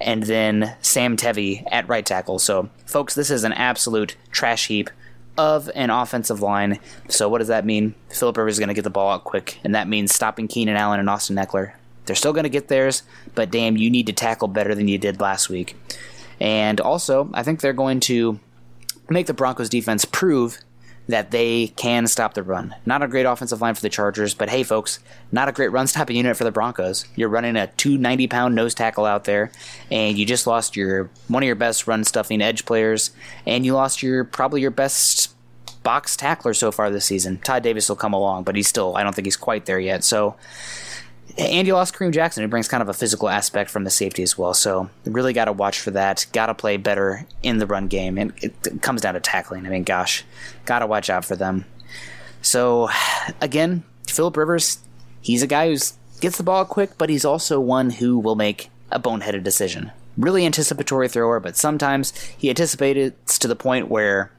and 0.00 0.22
then 0.22 0.76
Sam 0.80 1.16
Tevi 1.16 1.64
at 1.70 1.88
right 1.88 2.04
tackle. 2.04 2.38
So, 2.38 2.68
folks, 2.86 3.14
this 3.14 3.30
is 3.30 3.44
an 3.44 3.52
absolute 3.52 4.16
trash 4.30 4.68
heap 4.68 4.90
of 5.38 5.70
an 5.74 5.90
offensive 5.90 6.40
line. 6.40 6.78
So, 7.08 7.28
what 7.28 7.38
does 7.38 7.48
that 7.48 7.64
mean? 7.64 7.94
Philip 8.10 8.36
Rivers 8.36 8.54
is 8.54 8.58
going 8.58 8.68
to 8.68 8.74
get 8.74 8.84
the 8.84 8.90
ball 8.90 9.10
out 9.10 9.24
quick, 9.24 9.58
and 9.64 9.74
that 9.74 9.88
means 9.88 10.14
stopping 10.14 10.48
Keenan 10.48 10.76
Allen 10.76 11.00
and 11.00 11.10
Austin 11.10 11.36
Ekeler. 11.36 11.72
They're 12.06 12.16
still 12.16 12.32
going 12.32 12.44
to 12.44 12.50
get 12.50 12.68
theirs, 12.68 13.02
but 13.34 13.50
damn, 13.50 13.76
you 13.76 13.90
need 13.90 14.06
to 14.06 14.12
tackle 14.12 14.48
better 14.48 14.74
than 14.74 14.88
you 14.88 14.96
did 14.96 15.20
last 15.20 15.48
week. 15.48 15.76
And 16.40 16.80
also, 16.80 17.30
I 17.34 17.42
think 17.42 17.60
they're 17.60 17.72
going 17.72 18.00
to 18.00 18.38
make 19.08 19.26
the 19.26 19.34
Broncos 19.34 19.68
defense 19.68 20.04
prove 20.04 20.58
that 21.08 21.30
they 21.30 21.68
can 21.76 22.06
stop 22.06 22.34
the 22.34 22.42
run. 22.42 22.74
Not 22.84 23.02
a 23.02 23.08
great 23.08 23.26
offensive 23.26 23.60
line 23.60 23.74
for 23.74 23.80
the 23.80 23.88
Chargers, 23.88 24.34
but 24.34 24.48
hey, 24.48 24.62
folks, 24.62 24.98
not 25.30 25.48
a 25.48 25.52
great 25.52 25.70
run 25.70 25.86
stopping 25.86 26.16
unit 26.16 26.36
for 26.36 26.44
the 26.44 26.50
Broncos. 26.50 27.04
You're 27.14 27.28
running 27.28 27.56
a 27.56 27.68
290 27.68 28.26
pound 28.26 28.54
nose 28.54 28.74
tackle 28.74 29.04
out 29.04 29.24
there, 29.24 29.52
and 29.90 30.18
you 30.18 30.26
just 30.26 30.46
lost 30.46 30.76
your 30.76 31.10
one 31.28 31.42
of 31.42 31.46
your 31.46 31.54
best 31.54 31.86
run 31.86 32.04
stuffing 32.04 32.42
edge 32.42 32.64
players, 32.64 33.10
and 33.46 33.64
you 33.64 33.74
lost 33.74 34.02
your 34.02 34.24
probably 34.24 34.60
your 34.60 34.70
best 34.70 35.32
box 35.82 36.16
tackler 36.16 36.52
so 36.52 36.72
far 36.72 36.90
this 36.90 37.04
season. 37.04 37.38
Todd 37.38 37.62
Davis 37.62 37.88
will 37.88 37.96
come 37.96 38.12
along, 38.12 38.42
but 38.42 38.56
he's 38.56 38.66
still 38.66 38.96
I 38.96 39.04
don't 39.04 39.14
think 39.14 39.26
he's 39.26 39.36
quite 39.36 39.66
there 39.66 39.78
yet. 39.78 40.02
So 40.02 40.34
and 41.38 41.66
you 41.66 41.74
lost 41.74 41.94
Kareem 41.94 42.12
Jackson, 42.12 42.42
who 42.42 42.48
brings 42.48 42.68
kind 42.68 42.82
of 42.82 42.88
a 42.88 42.94
physical 42.94 43.28
aspect 43.28 43.70
from 43.70 43.84
the 43.84 43.90
safety 43.90 44.22
as 44.22 44.38
well. 44.38 44.54
So 44.54 44.88
really 45.04 45.32
got 45.32 45.46
to 45.46 45.52
watch 45.52 45.80
for 45.80 45.90
that. 45.90 46.26
Got 46.32 46.46
to 46.46 46.54
play 46.54 46.76
better 46.76 47.26
in 47.42 47.58
the 47.58 47.66
run 47.66 47.88
game, 47.88 48.16
and 48.16 48.32
it, 48.42 48.82
comes 48.82 49.02
down 49.02 49.14
to 49.14 49.20
tackling. 49.20 49.66
I 49.66 49.68
mean, 49.68 49.84
gosh, 49.84 50.24
got 50.64 50.78
to 50.80 50.86
watch 50.86 51.10
out 51.10 51.24
for 51.24 51.36
them. 51.36 51.66
So 52.42 52.88
again, 53.40 53.84
Philip 54.08 54.36
Rivers, 54.36 54.78
he's 55.20 55.42
a 55.42 55.46
guy 55.46 55.68
who 55.68 55.76
gets 56.20 56.38
the 56.38 56.42
ball 56.42 56.64
quick, 56.64 56.96
but 56.96 57.10
he's 57.10 57.24
also 57.24 57.60
one 57.60 57.90
who 57.90 58.18
will 58.18 58.36
make 58.36 58.70
a 58.90 59.00
boneheaded 59.00 59.42
decision. 59.42 59.92
Really 60.16 60.46
anticipatory 60.46 61.08
thrower, 61.08 61.40
but 61.40 61.56
sometimes 61.56 62.16
he 62.38 62.48
anticipates 62.48 63.38
to 63.38 63.48
the 63.48 63.56
point 63.56 63.88
where 63.88 64.30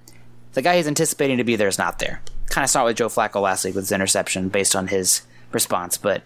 the 0.53 0.63
guy 0.63 0.77
he's 0.77 0.87
anticipating 0.87 1.37
to 1.37 1.43
be 1.43 1.55
there 1.55 1.67
is 1.67 1.77
not 1.77 1.99
there. 1.99 2.21
Kind 2.47 2.63
of 2.63 2.69
saw 2.71 2.83
it 2.83 2.85
with 2.85 2.97
Joe 2.97 3.09
Flacco 3.09 3.41
last 3.41 3.63
week 3.63 3.75
with 3.75 3.83
his 3.83 3.91
interception 3.91 4.49
based 4.49 4.75
on 4.75 4.87
his 4.87 5.21
response, 5.51 5.97
but 5.97 6.23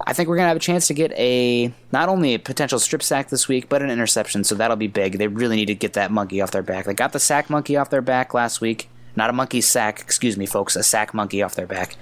I 0.00 0.12
think 0.12 0.28
we're 0.28 0.36
going 0.36 0.44
to 0.44 0.48
have 0.48 0.56
a 0.56 0.60
chance 0.60 0.86
to 0.88 0.94
get 0.94 1.12
a 1.12 1.72
not 1.92 2.08
only 2.08 2.34
a 2.34 2.38
potential 2.38 2.78
strip 2.78 3.02
sack 3.02 3.28
this 3.30 3.48
week, 3.48 3.68
but 3.68 3.82
an 3.82 3.90
interception. 3.90 4.44
So 4.44 4.54
that'll 4.54 4.76
be 4.76 4.88
big. 4.88 5.18
They 5.18 5.28
really 5.28 5.56
need 5.56 5.66
to 5.66 5.74
get 5.74 5.92
that 5.94 6.10
monkey 6.10 6.40
off 6.40 6.50
their 6.50 6.62
back. 6.62 6.84
They 6.84 6.94
got 6.94 7.12
the 7.12 7.20
sack 7.20 7.48
monkey 7.48 7.76
off 7.76 7.90
their 7.90 8.02
back 8.02 8.34
last 8.34 8.60
week. 8.60 8.88
Not 9.16 9.30
a 9.30 9.32
monkey 9.32 9.60
sack, 9.60 10.00
excuse 10.00 10.36
me, 10.36 10.46
folks, 10.46 10.74
a 10.74 10.82
sack 10.82 11.14
monkey 11.14 11.42
off 11.42 11.54
their 11.54 11.68
back. 11.68 11.96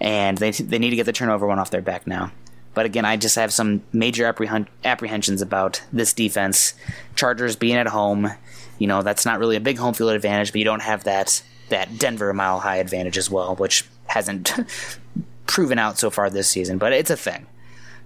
And 0.00 0.36
they, 0.38 0.50
they 0.50 0.78
need 0.78 0.90
to 0.90 0.96
get 0.96 1.06
the 1.06 1.12
turnover 1.12 1.46
one 1.46 1.60
off 1.60 1.70
their 1.70 1.82
back 1.82 2.06
now. 2.06 2.32
But 2.74 2.84
again, 2.84 3.04
I 3.04 3.16
just 3.16 3.36
have 3.36 3.52
some 3.52 3.82
major 3.92 4.26
apprehensions 4.26 5.40
about 5.40 5.82
this 5.92 6.12
defense. 6.12 6.74
Chargers 7.14 7.56
being 7.56 7.76
at 7.76 7.86
home, 7.86 8.30
you 8.78 8.86
know, 8.86 9.02
that's 9.02 9.24
not 9.24 9.38
really 9.38 9.56
a 9.56 9.60
big 9.60 9.78
home 9.78 9.94
field 9.94 10.10
advantage, 10.10 10.52
but 10.52 10.58
you 10.58 10.64
don't 10.64 10.82
have 10.82 11.04
that 11.04 11.42
that 11.68 11.98
Denver 11.98 12.32
mile 12.32 12.60
high 12.60 12.76
advantage 12.76 13.18
as 13.18 13.30
well, 13.30 13.56
which 13.56 13.84
hasn't 14.06 14.52
proven 15.46 15.78
out 15.78 15.98
so 15.98 16.10
far 16.10 16.30
this 16.30 16.48
season, 16.48 16.78
but 16.78 16.92
it's 16.92 17.10
a 17.10 17.16
thing. 17.16 17.46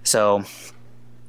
So 0.03 0.43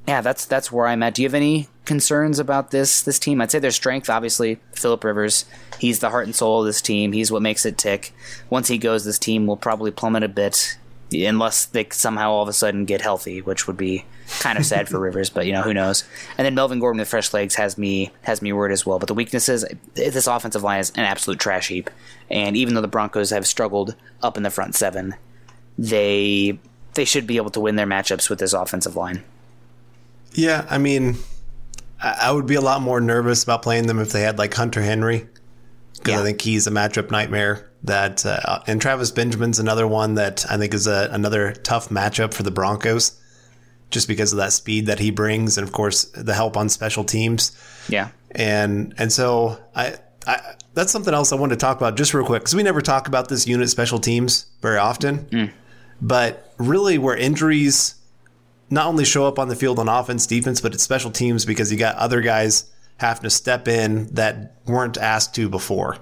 yeah, 0.06 0.20
that's 0.20 0.46
that's 0.46 0.72
where 0.72 0.86
I'm 0.86 1.02
at. 1.02 1.14
Do 1.14 1.22
you 1.22 1.28
have 1.28 1.34
any 1.34 1.68
concerns 1.84 2.38
about 2.38 2.70
this 2.70 3.02
this 3.02 3.18
team? 3.18 3.40
I'd 3.40 3.50
say 3.50 3.58
their 3.58 3.70
strength, 3.70 4.10
obviously, 4.10 4.58
Philip 4.72 5.04
Rivers. 5.04 5.44
He's 5.78 6.00
the 6.00 6.10
heart 6.10 6.26
and 6.26 6.34
soul 6.34 6.60
of 6.60 6.66
this 6.66 6.82
team. 6.82 7.12
He's 7.12 7.30
what 7.30 7.42
makes 7.42 7.64
it 7.64 7.78
tick. 7.78 8.12
Once 8.50 8.68
he 8.68 8.78
goes, 8.78 9.04
this 9.04 9.18
team 9.18 9.46
will 9.46 9.56
probably 9.56 9.90
plummet 9.90 10.24
a 10.24 10.28
bit, 10.28 10.76
unless 11.12 11.66
they 11.66 11.86
somehow 11.90 12.32
all 12.32 12.42
of 12.42 12.48
a 12.48 12.52
sudden 12.52 12.84
get 12.84 13.00
healthy, 13.00 13.42
which 13.42 13.66
would 13.66 13.76
be 13.76 14.04
kind 14.40 14.58
of 14.58 14.66
sad 14.66 14.88
for 14.88 14.98
Rivers. 15.00 15.30
But 15.30 15.46
you 15.46 15.52
know, 15.52 15.62
who 15.62 15.74
knows? 15.74 16.02
And 16.36 16.44
then 16.44 16.54
Melvin 16.56 16.80
Gordon 16.80 16.98
with 16.98 17.08
fresh 17.08 17.32
legs 17.32 17.54
has 17.54 17.78
me 17.78 18.10
has 18.22 18.42
me 18.42 18.52
worried 18.52 18.72
as 18.72 18.84
well. 18.84 18.98
But 18.98 19.06
the 19.06 19.14
weaknesses, 19.14 19.64
this 19.94 20.26
offensive 20.26 20.64
line 20.64 20.80
is 20.80 20.90
an 20.90 21.04
absolute 21.04 21.38
trash 21.38 21.68
heap. 21.68 21.90
And 22.28 22.56
even 22.56 22.74
though 22.74 22.80
the 22.80 22.88
Broncos 22.88 23.30
have 23.30 23.46
struggled 23.46 23.94
up 24.20 24.36
in 24.36 24.42
the 24.42 24.50
front 24.50 24.74
seven, 24.74 25.14
they 25.78 26.58
they 26.94 27.04
should 27.04 27.26
be 27.26 27.36
able 27.36 27.50
to 27.50 27.60
win 27.60 27.76
their 27.76 27.86
matchups 27.86 28.28
with 28.28 28.38
this 28.38 28.52
offensive 28.52 28.96
line. 28.96 29.22
Yeah, 30.34 30.66
I 30.68 30.78
mean, 30.78 31.16
I 32.00 32.32
would 32.32 32.46
be 32.46 32.54
a 32.54 32.60
lot 32.60 32.82
more 32.82 33.00
nervous 33.00 33.42
about 33.44 33.62
playing 33.62 33.86
them 33.86 33.98
if 33.98 34.12
they 34.12 34.22
had 34.22 34.38
like 34.38 34.52
Hunter 34.54 34.82
Henry, 34.82 35.26
because 35.94 36.14
yeah. 36.14 36.20
I 36.20 36.22
think 36.22 36.40
he's 36.40 36.66
a 36.66 36.70
matchup 36.70 37.10
nightmare. 37.10 37.70
That 37.84 38.24
uh, 38.24 38.60
and 38.66 38.80
Travis 38.80 39.10
Benjamin's 39.10 39.58
another 39.58 39.86
one 39.86 40.14
that 40.14 40.44
I 40.50 40.56
think 40.56 40.72
is 40.72 40.86
a, 40.86 41.08
another 41.10 41.52
tough 41.52 41.88
matchup 41.88 42.32
for 42.32 42.44
the 42.44 42.50
Broncos, 42.50 43.20
just 43.90 44.08
because 44.08 44.32
of 44.32 44.38
that 44.38 44.52
speed 44.52 44.86
that 44.86 45.00
he 45.00 45.10
brings, 45.10 45.58
and 45.58 45.66
of 45.66 45.72
course 45.72 46.04
the 46.04 46.34
help 46.34 46.56
on 46.56 46.68
special 46.68 47.04
teams. 47.04 47.52
Yeah, 47.88 48.10
and 48.30 48.94
and 48.98 49.12
so 49.12 49.58
I. 49.74 49.96
I 50.26 50.54
that's 50.74 50.90
something 50.90 51.12
else 51.12 51.32
I 51.32 51.36
wanted 51.36 51.56
to 51.56 51.60
talk 51.60 51.76
about 51.76 51.96
just 51.96 52.14
real 52.14 52.24
quick 52.24 52.42
because 52.42 52.54
we 52.54 52.62
never 52.62 52.80
talk 52.80 53.06
about 53.06 53.28
this 53.28 53.46
unit 53.46 53.68
special 53.68 53.98
teams 53.98 54.46
very 54.62 54.78
often. 54.78 55.18
Mm. 55.26 55.52
But 56.02 56.52
really, 56.58 56.98
where 56.98 57.16
injuries 57.16 57.94
not 58.68 58.86
only 58.86 59.04
show 59.04 59.26
up 59.26 59.38
on 59.38 59.48
the 59.48 59.56
field 59.56 59.78
on 59.78 59.88
offense, 59.88 60.26
defense, 60.26 60.60
but 60.60 60.74
it's 60.74 60.82
special 60.82 61.10
teams 61.10 61.44
because 61.44 61.70
you 61.70 61.78
got 61.78 61.94
other 61.96 62.20
guys 62.20 62.70
having 62.96 63.22
to 63.22 63.30
step 63.30 63.68
in 63.68 64.06
that 64.14 64.56
weren't 64.66 64.98
asked 64.98 65.34
to 65.36 65.48
before. 65.48 65.98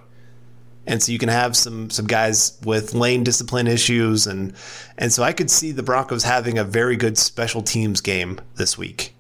And 0.87 1.03
so 1.03 1.13
you 1.13 1.19
can 1.19 1.29
have 1.29 1.57
some 1.57 1.91
some 1.91 2.07
guys 2.07 2.59
with 2.65 2.95
lane 2.95 3.23
discipline 3.23 3.67
issues 3.67 4.27
and 4.27 4.55
and 4.97 5.13
so 5.13 5.23
I 5.23 5.33
could 5.33 5.51
see 5.51 5.73
the 5.73 5.83
Broncos 5.83 6.25
having 6.25 6.59
a 6.59 6.65
very 6.65 6.97
good 6.97 7.19
special 7.19 7.61
teams 7.61 8.01
game 8.01 8.41
this 8.55 8.79
week. 8.79 9.15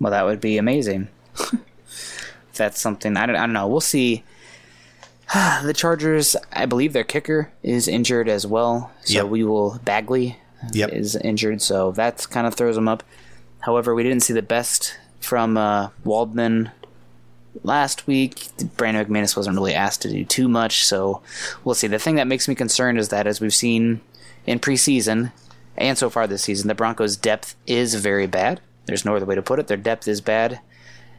Well, 0.00 0.10
that 0.10 0.24
would 0.24 0.40
be 0.40 0.58
amazing. 0.58 1.08
That's 2.54 2.80
something 2.80 3.16
I 3.16 3.26
don't, 3.26 3.36
I 3.36 3.40
don't 3.40 3.52
know. 3.52 3.68
We'll 3.68 3.80
see. 3.80 4.24
the 5.62 5.72
Chargers, 5.74 6.36
I 6.52 6.66
believe 6.66 6.92
their 6.92 7.04
kicker 7.04 7.50
is 7.62 7.88
injured 7.88 8.28
as 8.28 8.46
well. 8.46 8.90
So 9.02 9.14
yep. 9.14 9.26
we 9.26 9.44
will 9.44 9.80
Badgley 9.84 10.36
yep. 10.72 10.90
is 10.92 11.16
injured, 11.16 11.62
so 11.62 11.92
that 11.92 12.26
kind 12.30 12.46
of 12.46 12.54
throws 12.54 12.74
them 12.74 12.88
up. 12.88 13.02
However, 13.60 13.94
we 13.94 14.02
didn't 14.02 14.22
see 14.22 14.34
the 14.34 14.42
best 14.42 14.98
from 15.20 15.56
uh, 15.56 15.88
Waldman 16.04 16.70
last 17.62 18.06
week. 18.06 18.48
Brandon 18.76 19.06
McManus 19.06 19.36
wasn't 19.36 19.56
really 19.56 19.74
asked 19.74 20.02
to 20.02 20.10
do 20.10 20.24
too 20.24 20.48
much, 20.48 20.84
so 20.84 21.22
we'll 21.64 21.74
see. 21.74 21.86
The 21.86 21.98
thing 21.98 22.16
that 22.16 22.26
makes 22.26 22.48
me 22.48 22.54
concerned 22.54 22.98
is 22.98 23.08
that, 23.08 23.26
as 23.26 23.40
we've 23.40 23.54
seen 23.54 24.00
in 24.46 24.58
preseason 24.58 25.32
and 25.78 25.96
so 25.96 26.10
far 26.10 26.26
this 26.26 26.42
season, 26.42 26.68
the 26.68 26.74
Broncos' 26.74 27.16
depth 27.16 27.54
is 27.66 27.94
very 27.94 28.26
bad. 28.26 28.60
There's 28.84 29.04
no 29.04 29.16
other 29.16 29.26
way 29.26 29.36
to 29.36 29.42
put 29.42 29.60
it. 29.60 29.68
Their 29.68 29.76
depth 29.76 30.08
is 30.08 30.20
bad, 30.20 30.60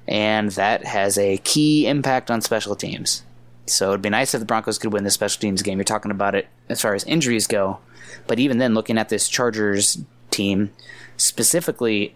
and 0.08 0.52
that 0.52 0.86
has 0.86 1.18
a 1.18 1.38
key 1.38 1.88
impact 1.88 2.30
on 2.30 2.42
special 2.42 2.76
teams. 2.76 3.24
So 3.66 3.90
it'd 3.90 4.02
be 4.02 4.10
nice 4.10 4.34
if 4.34 4.40
the 4.40 4.46
Broncos 4.46 4.78
could 4.78 4.94
win 4.94 5.04
the 5.04 5.12
special 5.12 5.40
teams 5.40 5.62
game. 5.62 5.78
You're 5.78 5.86
talking 5.86 6.12
about 6.12 6.36
it 6.36 6.48
as 6.70 6.82
far 6.82 6.94
as 6.96 7.04
injuries 7.06 7.48
go. 7.48 7.80
But 8.28 8.40
even 8.40 8.58
then, 8.58 8.74
looking 8.74 8.98
at 8.98 9.10
this 9.10 9.30
Chargers 9.30 10.00
team, 10.32 10.72
specifically 11.18 12.16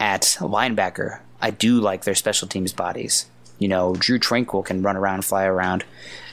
at 0.00 0.22
linebacker, 0.40 1.20
I 1.40 1.50
do 1.50 1.80
like 1.80 2.04
their 2.04 2.14
special 2.14 2.48
teams 2.48 2.72
bodies. 2.72 3.26
You 3.58 3.68
know, 3.68 3.94
Drew 3.94 4.18
Tranquill 4.18 4.64
can 4.64 4.82
run 4.82 4.96
around, 4.96 5.24
fly 5.24 5.44
around. 5.44 5.84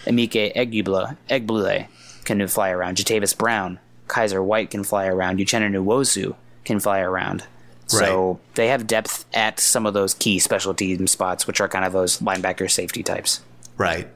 Egbule, 0.06 1.18
Egbule 1.30 1.88
can 2.24 2.48
fly 2.48 2.70
around. 2.70 2.98
Jatavis 2.98 3.38
Brown, 3.38 3.80
Kyzir 4.08 4.44
White 4.44 4.72
can 4.72 4.84
fly 4.84 5.08
around. 5.08 5.40
Uchenna 5.40 5.72
Nwosu 5.72 6.36
can 6.64 6.80
fly 6.80 7.00
around. 7.00 7.42
Right. 7.94 8.06
So 8.06 8.40
they 8.56 8.68
have 8.68 8.88
depth 8.88 9.26
at 9.34 9.60
some 9.60 9.86
of 9.86 9.94
those 9.94 10.14
key 10.16 10.40
special 10.40 10.74
team 10.74 11.08
spots, 11.08 11.46
which 11.46 11.62
are 11.62 11.68
kind 11.68 11.86
of 11.86 11.94
those 11.94 12.20
linebacker 12.20 12.70
safety 12.70 13.04
types. 13.04 13.42
Right. 13.78 14.08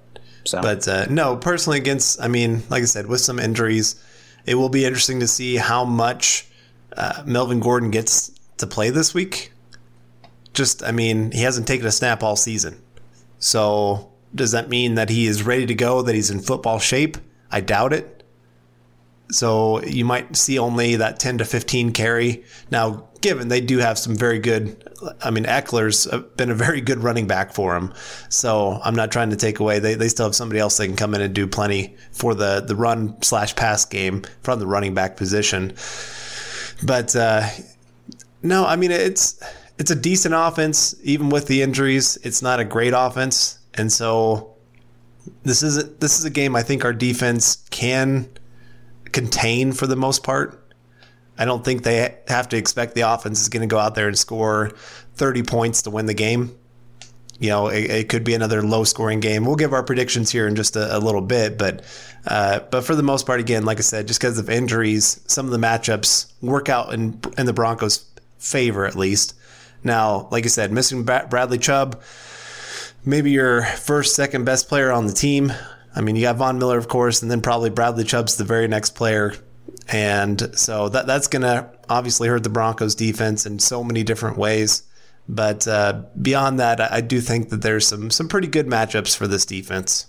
So, 0.49 0.61
but 0.61 0.87
uh, 0.87 1.05
no, 1.09 1.37
personally, 1.37 1.77
against 1.77 2.19
I 2.19 2.27
mean, 2.27 2.63
like 2.69 2.81
I 2.81 2.85
said, 2.85 3.05
with 3.05 3.21
some 3.21 3.37
injuries, 3.37 4.03
it 4.47 4.55
will 4.55 4.69
be 4.69 4.83
interesting 4.83 5.19
to 5.19 5.27
see 5.27 5.57
how 5.57 5.85
much 5.85 6.47
uh, 6.97 7.21
Melvin 7.23 7.59
Gordon 7.59 7.91
gets 7.91 8.31
to 8.57 8.65
play 8.65 8.89
this 8.89 9.13
week. 9.13 9.53
Just, 10.53 10.83
I 10.83 10.91
mean, 10.91 11.31
he 11.31 11.43
hasn't 11.43 11.67
taken 11.67 11.85
a 11.85 11.91
snap 11.91 12.23
all 12.23 12.35
season. 12.35 12.81
So, 13.37 14.11
does 14.33 14.51
that 14.51 14.69
mean 14.69 14.95
that 14.95 15.09
he 15.09 15.27
is 15.27 15.43
ready 15.43 15.67
to 15.67 15.75
go, 15.75 16.01
that 16.01 16.15
he's 16.15 16.31
in 16.31 16.39
football 16.39 16.79
shape? 16.79 17.17
I 17.51 17.61
doubt 17.61 17.93
it. 17.93 18.18
So, 19.31 19.81
you 19.83 20.05
might 20.05 20.35
see 20.35 20.57
only 20.57 20.95
that 20.95 21.19
10 21.19 21.39
to 21.39 21.45
15 21.45 21.93
carry. 21.93 22.43
Now, 22.71 23.09
given 23.21 23.49
they 23.49 23.61
do 23.61 23.77
have 23.79 23.97
some 23.97 24.15
very 24.15 24.39
good. 24.39 24.91
I 25.21 25.31
mean, 25.31 25.45
Ekeler's 25.45 26.07
been 26.35 26.49
a 26.49 26.55
very 26.55 26.81
good 26.81 26.99
running 26.99 27.27
back 27.27 27.53
for 27.53 27.75
him. 27.75 27.93
So 28.29 28.79
I'm 28.83 28.95
not 28.95 29.11
trying 29.11 29.29
to 29.29 29.35
take 29.35 29.59
away. 29.59 29.79
They, 29.79 29.95
they 29.95 30.09
still 30.09 30.25
have 30.25 30.35
somebody 30.35 30.59
else 30.59 30.77
they 30.77 30.87
can 30.87 30.95
come 30.95 31.13
in 31.13 31.21
and 31.21 31.33
do 31.33 31.47
plenty 31.47 31.95
for 32.11 32.35
the, 32.35 32.61
the 32.61 32.75
run 32.75 33.21
slash 33.21 33.55
pass 33.55 33.85
game 33.85 34.23
from 34.41 34.59
the 34.59 34.67
running 34.67 34.93
back 34.93 35.17
position. 35.17 35.73
But 36.85 37.15
uh, 37.15 37.47
no, 38.41 38.65
I 38.65 38.75
mean 38.75 38.91
it's 38.91 39.41
it's 39.77 39.91
a 39.91 39.95
decent 39.95 40.33
offense 40.35 40.95
even 41.03 41.29
with 41.29 41.47
the 41.47 41.61
injuries. 41.61 42.17
It's 42.23 42.41
not 42.41 42.59
a 42.59 42.65
great 42.65 42.93
offense, 42.95 43.59
and 43.73 43.91
so 43.91 44.55
this 45.43 45.61
is 45.61 45.77
a, 45.77 45.83
this 45.83 46.19
is 46.19 46.25
a 46.25 46.29
game 46.29 46.55
I 46.55 46.63
think 46.63 46.85
our 46.85 46.93
defense 46.93 47.57
can 47.69 48.29
contain 49.11 49.71
for 49.71 49.87
the 49.87 49.95
most 49.95 50.23
part. 50.23 50.63
I 51.37 51.45
don't 51.45 51.63
think 51.63 51.83
they 51.83 52.17
have 52.27 52.49
to 52.49 52.57
expect 52.57 52.95
the 52.95 53.01
offense 53.01 53.41
is 53.41 53.49
going 53.49 53.61
to 53.61 53.67
go 53.67 53.79
out 53.79 53.95
there 53.95 54.07
and 54.07 54.17
score 54.17 54.71
30 55.15 55.43
points 55.43 55.83
to 55.83 55.89
win 55.89 56.05
the 56.05 56.13
game. 56.13 56.55
You 57.39 57.49
know, 57.49 57.67
it, 57.67 57.89
it 57.89 58.09
could 58.09 58.25
be 58.25 58.33
another 58.33 58.61
low 58.61 58.83
scoring 58.83 59.21
game. 59.21 59.45
We'll 59.45 59.55
give 59.55 59.71
our 59.71 59.83
predictions 59.83 60.29
here 60.29 60.45
in 60.45 60.55
just 60.57 60.75
a, 60.75 60.97
a 60.97 60.99
little 60.99 61.21
bit, 61.21 61.57
but 61.57 61.85
uh, 62.27 62.59
but 62.69 62.83
for 62.83 62.95
the 62.95 63.03
most 63.03 63.25
part, 63.25 63.39
again, 63.39 63.63
like 63.63 63.77
I 63.77 63.81
said, 63.81 64.07
just 64.07 64.19
because 64.19 64.37
of 64.37 64.49
injuries, 64.49 65.21
some 65.25 65.45
of 65.45 65.53
the 65.53 65.57
matchups 65.57 66.33
work 66.41 66.67
out 66.67 66.93
in 66.93 67.21
in 67.37 67.45
the 67.45 67.53
Broncos' 67.53 68.05
favor 68.39 68.85
at 68.85 68.95
least. 68.95 69.35
Now, 69.85 70.27
like 70.31 70.43
I 70.43 70.49
said, 70.49 70.73
missing 70.73 71.03
Bradley 71.03 71.57
Chubb, 71.57 72.01
maybe 73.05 73.31
your 73.31 73.63
first, 73.63 74.15
second 74.15 74.43
best 74.43 74.67
player 74.67 74.91
on 74.91 75.07
the 75.07 75.13
team. 75.13 75.53
I 75.95 76.01
mean, 76.01 76.15
you 76.15 76.21
got 76.21 76.37
Von 76.37 76.59
Miller, 76.59 76.77
of 76.77 76.87
course, 76.87 77.21
and 77.21 77.31
then 77.31 77.41
probably 77.41 77.69
Bradley 77.69 78.03
Chubb's 78.03 78.37
the 78.37 78.43
very 78.43 78.67
next 78.67 78.91
player 78.91 79.33
and 79.91 80.51
so 80.57 80.89
that 80.89 81.07
that's 81.07 81.27
going 81.27 81.41
to 81.41 81.69
obviously 81.89 82.27
hurt 82.27 82.43
the 82.43 82.49
Broncos 82.49 82.95
defense 82.95 83.45
in 83.45 83.59
so 83.59 83.83
many 83.83 84.03
different 84.03 84.37
ways. 84.37 84.83
But 85.27 85.67
uh, 85.67 86.03
beyond 86.19 86.59
that, 86.59 86.79
I 86.79 87.01
do 87.01 87.21
think 87.21 87.49
that 87.49 87.61
there's 87.61 87.87
some 87.87 88.11
some 88.11 88.27
pretty 88.27 88.47
good 88.47 88.67
matchups 88.67 89.15
for 89.15 89.27
this 89.27 89.45
defense. 89.45 90.07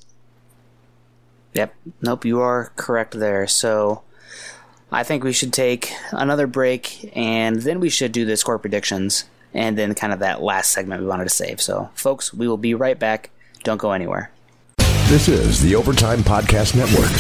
Yep. 1.55 1.75
Nope, 2.03 2.25
you 2.25 2.41
are 2.41 2.73
correct 2.77 3.19
there. 3.19 3.47
So 3.47 4.03
I 4.93 5.03
think 5.03 5.25
we 5.25 5.33
should 5.33 5.53
take 5.53 5.93
another 6.13 6.47
break 6.47 7.11
and 7.17 7.57
then 7.63 7.81
we 7.81 7.91
should 7.91 8.13
do 8.13 8.25
the 8.25 8.37
score 8.37 8.59
predictions 8.59 9.25
and 9.53 9.77
then 9.77 9.95
kind 9.95 10.13
of 10.13 10.21
that 10.21 10.43
last 10.43 10.71
segment 10.71 11.03
we 11.03 11.09
wanted 11.09 11.25
to 11.25 11.31
save. 11.31 11.61
So, 11.61 11.91
folks, 11.95 12.33
we 12.33 12.47
will 12.47 12.57
be 12.57 12.75
right 12.75 12.99
back. 12.99 13.31
Don't 13.65 13.79
go 13.79 13.93
anywhere. 13.93 14.31
This 15.11 15.27
is 15.27 15.61
the 15.61 15.75
Overtime 15.75 16.21
Podcast 16.21 16.77
Network. 16.77 17.11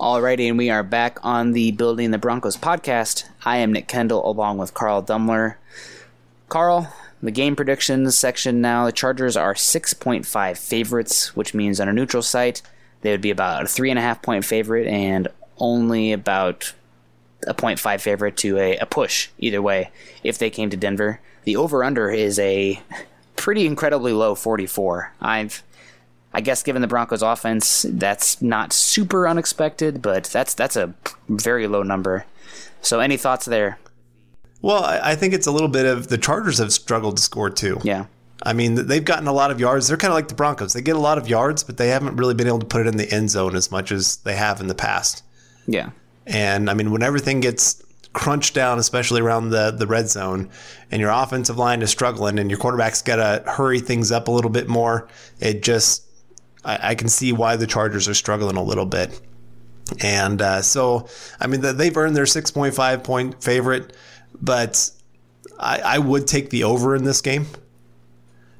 Alrighty, 0.00 0.48
and 0.48 0.58
we 0.58 0.70
are 0.70 0.82
back 0.82 1.20
on 1.22 1.52
the 1.52 1.70
Building 1.70 2.10
the 2.10 2.18
Broncos 2.18 2.56
podcast. 2.56 3.26
I 3.44 3.58
am 3.58 3.72
Nick 3.72 3.86
Kendell 3.86 4.24
along 4.24 4.58
with 4.58 4.74
Carl 4.74 5.04
Dumler. 5.04 5.54
Carl, 6.48 6.92
the 7.22 7.30
game 7.30 7.54
predictions 7.54 8.18
section 8.18 8.60
now. 8.60 8.86
The 8.86 8.90
Chargers 8.90 9.36
are 9.36 9.54
6.5 9.54 10.58
favorites, 10.58 11.36
which 11.36 11.54
means 11.54 11.78
on 11.78 11.88
a 11.88 11.92
neutral 11.92 12.24
site, 12.24 12.60
they 13.02 13.12
would 13.12 13.20
be 13.20 13.30
about 13.30 13.62
a 13.62 13.66
3.5 13.66 14.20
point 14.20 14.44
favorite 14.44 14.88
and 14.88 15.28
only 15.58 16.10
about 16.10 16.74
a 17.46 17.54
0.5 17.54 18.00
favorite 18.00 18.36
to 18.38 18.58
a, 18.58 18.78
a 18.78 18.86
push 18.86 19.28
either 19.38 19.62
way 19.62 19.92
if 20.24 20.38
they 20.38 20.50
came 20.50 20.70
to 20.70 20.76
Denver. 20.76 21.20
The 21.44 21.54
over 21.54 21.84
under 21.84 22.10
is 22.10 22.40
a 22.40 22.82
pretty 23.36 23.64
incredibly 23.64 24.12
low 24.12 24.34
44. 24.34 25.12
I've 25.20 25.62
I 26.34 26.40
guess 26.40 26.62
given 26.62 26.82
the 26.82 26.88
Broncos 26.88 27.22
offense, 27.22 27.84
that's 27.88 28.40
not 28.40 28.72
super 28.72 29.28
unexpected, 29.28 30.00
but 30.00 30.24
that's 30.24 30.54
that's 30.54 30.76
a 30.76 30.94
very 31.28 31.66
low 31.66 31.82
number. 31.82 32.24
So 32.80 33.00
any 33.00 33.16
thoughts 33.16 33.46
there? 33.46 33.78
Well, 34.60 34.84
I 34.84 35.16
think 35.16 35.34
it's 35.34 35.46
a 35.46 35.50
little 35.50 35.68
bit 35.68 35.86
of 35.86 36.08
the 36.08 36.18
Chargers 36.18 36.58
have 36.58 36.72
struggled 36.72 37.16
to 37.16 37.22
score 37.22 37.50
too. 37.50 37.80
Yeah. 37.82 38.06
I 38.44 38.52
mean, 38.52 38.86
they've 38.86 39.04
gotten 39.04 39.28
a 39.28 39.32
lot 39.32 39.50
of 39.50 39.60
yards. 39.60 39.88
They're 39.88 39.96
kind 39.96 40.10
of 40.10 40.16
like 40.16 40.28
the 40.28 40.34
Broncos. 40.34 40.72
They 40.72 40.82
get 40.82 40.96
a 40.96 41.00
lot 41.00 41.18
of 41.18 41.28
yards, 41.28 41.62
but 41.62 41.76
they 41.76 41.88
haven't 41.88 42.16
really 42.16 42.34
been 42.34 42.46
able 42.46 42.58
to 42.60 42.66
put 42.66 42.80
it 42.80 42.88
in 42.88 42.96
the 42.96 43.12
end 43.12 43.30
zone 43.30 43.54
as 43.54 43.70
much 43.70 43.92
as 43.92 44.16
they 44.18 44.34
have 44.34 44.60
in 44.60 44.66
the 44.66 44.74
past. 44.74 45.22
Yeah. 45.66 45.90
And 46.26 46.70
I 46.70 46.74
mean, 46.74 46.90
when 46.90 47.02
everything 47.02 47.40
gets 47.40 47.82
crunched 48.12 48.54
down, 48.54 48.78
especially 48.78 49.20
around 49.20 49.50
the, 49.50 49.70
the 49.70 49.86
red 49.86 50.08
zone, 50.08 50.50
and 50.90 51.00
your 51.00 51.10
offensive 51.10 51.56
line 51.56 51.82
is 51.82 51.90
struggling 51.90 52.38
and 52.38 52.50
your 52.50 52.58
quarterback's 52.58 53.02
got 53.02 53.16
to 53.16 53.48
hurry 53.50 53.80
things 53.80 54.12
up 54.12 54.28
a 54.28 54.30
little 54.30 54.50
bit 54.50 54.68
more, 54.68 55.08
it 55.40 55.62
just, 55.62 56.04
I, 56.64 56.90
I, 56.90 56.94
can 56.94 57.08
see 57.08 57.32
why 57.32 57.56
the 57.56 57.66
Chargers 57.66 58.08
are 58.08 58.14
struggling 58.14 58.56
a 58.56 58.62
little 58.62 58.86
bit. 58.86 59.20
And 60.00 60.40
uh, 60.40 60.62
so, 60.62 61.08
I 61.40 61.46
mean, 61.46 61.60
they've 61.60 61.96
earned 61.96 62.16
their 62.16 62.24
6.5 62.24 63.04
point 63.04 63.42
favorite, 63.42 63.96
but 64.40 64.90
I, 65.58 65.80
I 65.80 65.98
would 65.98 66.26
take 66.26 66.50
the 66.50 66.64
over 66.64 66.94
in 66.94 67.04
this 67.04 67.20
game 67.20 67.46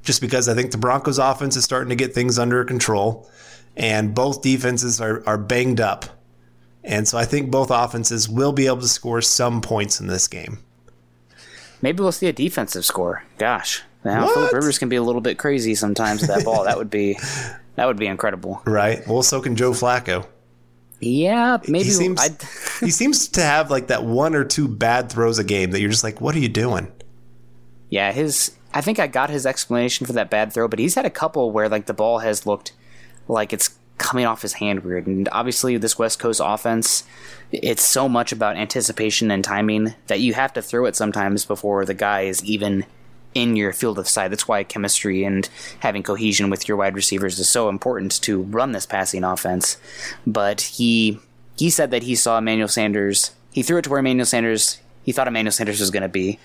just 0.03 0.21
because 0.21 0.49
I 0.49 0.53
think 0.53 0.71
the 0.71 0.77
Broncos 0.77 1.17
offense 1.17 1.55
is 1.55 1.63
starting 1.63 1.89
to 1.89 1.95
get 1.95 2.13
things 2.13 2.37
under 2.37 2.63
control 2.65 3.29
and 3.75 4.13
both 4.13 4.41
defenses 4.41 5.01
are, 5.01 5.23
are 5.25 5.37
banged 5.37 5.79
up. 5.79 6.05
And 6.83 7.07
so 7.07 7.17
I 7.17 7.25
think 7.25 7.49
both 7.49 7.71
offenses 7.71 8.27
will 8.27 8.51
be 8.51 8.67
able 8.67 8.81
to 8.81 8.87
score 8.87 9.21
some 9.21 9.61
points 9.61 9.99
in 9.99 10.07
this 10.07 10.27
game. 10.27 10.59
Maybe 11.81 12.01
we'll 12.01 12.11
see 12.11 12.27
a 12.27 12.33
defensive 12.33 12.85
score. 12.85 13.23
Gosh, 13.37 13.81
now 14.03 14.27
Philip 14.27 14.53
Rivers 14.53 14.79
can 14.79 14.89
be 14.89 14.95
a 14.95 15.03
little 15.03 15.21
bit 15.21 15.37
crazy 15.37 15.75
sometimes 15.75 16.21
with 16.21 16.29
that 16.29 16.45
ball. 16.45 16.65
that 16.65 16.77
would 16.77 16.89
be 16.89 17.17
that 17.75 17.85
would 17.85 17.97
be 17.97 18.07
incredible. 18.07 18.61
Right. 18.65 19.05
Well, 19.07 19.23
so 19.23 19.41
can 19.41 19.55
Joe 19.55 19.71
Flacco. 19.71 20.27
Yeah, 20.99 21.57
maybe 21.67 21.85
he 21.85 21.91
seems, 21.91 22.21
he 22.79 22.91
seems 22.91 23.27
to 23.29 23.41
have 23.41 23.69
like 23.69 23.87
that 23.87 24.05
one 24.05 24.35
or 24.35 24.45
two 24.45 24.67
bad 24.67 25.11
throws 25.11 25.37
a 25.37 25.43
game 25.43 25.71
that 25.71 25.81
you're 25.81 25.89
just 25.89 26.03
like, 26.03 26.21
what 26.21 26.35
are 26.35 26.39
you 26.39 26.49
doing? 26.49 26.91
Yeah, 27.89 28.11
his 28.11 28.55
I 28.73 28.81
think 28.81 28.99
I 28.99 29.07
got 29.07 29.29
his 29.29 29.45
explanation 29.45 30.07
for 30.07 30.13
that 30.13 30.29
bad 30.29 30.51
throw, 30.51 30.67
but 30.67 30.79
he's 30.79 30.95
had 30.95 31.05
a 31.05 31.11
couple 31.11 31.51
where 31.51 31.69
like 31.69 31.85
the 31.85 31.93
ball 31.93 32.19
has 32.19 32.45
looked 32.45 32.73
like 33.27 33.53
it's 33.53 33.77
coming 33.97 34.25
off 34.25 34.41
his 34.41 34.53
hand 34.53 34.83
weird. 34.83 35.05
And 35.05 35.29
obviously, 35.31 35.77
this 35.77 35.99
West 35.99 36.19
Coast 36.19 36.41
offense, 36.43 37.03
it's 37.51 37.83
so 37.83 38.09
much 38.09 38.31
about 38.31 38.57
anticipation 38.57 39.29
and 39.29 39.43
timing 39.43 39.93
that 40.07 40.19
you 40.19 40.33
have 40.33 40.53
to 40.53 40.61
throw 40.61 40.85
it 40.85 40.95
sometimes 40.95 41.45
before 41.45 41.85
the 41.85 41.93
guy 41.93 42.21
is 42.21 42.43
even 42.43 42.85
in 43.33 43.55
your 43.55 43.73
field 43.73 43.99
of 43.99 44.07
sight. 44.07 44.29
That's 44.29 44.47
why 44.47 44.63
chemistry 44.63 45.23
and 45.23 45.47
having 45.79 46.03
cohesion 46.03 46.49
with 46.49 46.67
your 46.67 46.77
wide 46.77 46.95
receivers 46.95 47.39
is 47.39 47.49
so 47.49 47.69
important 47.69 48.21
to 48.23 48.41
run 48.41 48.71
this 48.71 48.85
passing 48.85 49.23
offense. 49.23 49.77
But 50.25 50.61
he 50.61 51.19
he 51.57 51.69
said 51.69 51.91
that 51.91 52.03
he 52.03 52.15
saw 52.15 52.37
Emmanuel 52.37 52.67
Sanders. 52.67 53.31
He 53.51 53.63
threw 53.63 53.77
it 53.77 53.83
to 53.83 53.89
where 53.89 53.99
Emmanuel 53.99 54.25
Sanders 54.25 54.79
he 55.03 55.11
thought 55.11 55.27
Emmanuel 55.27 55.51
Sanders 55.51 55.79
was 55.79 55.91
going 55.91 56.03
to 56.03 56.09
be. 56.09 56.39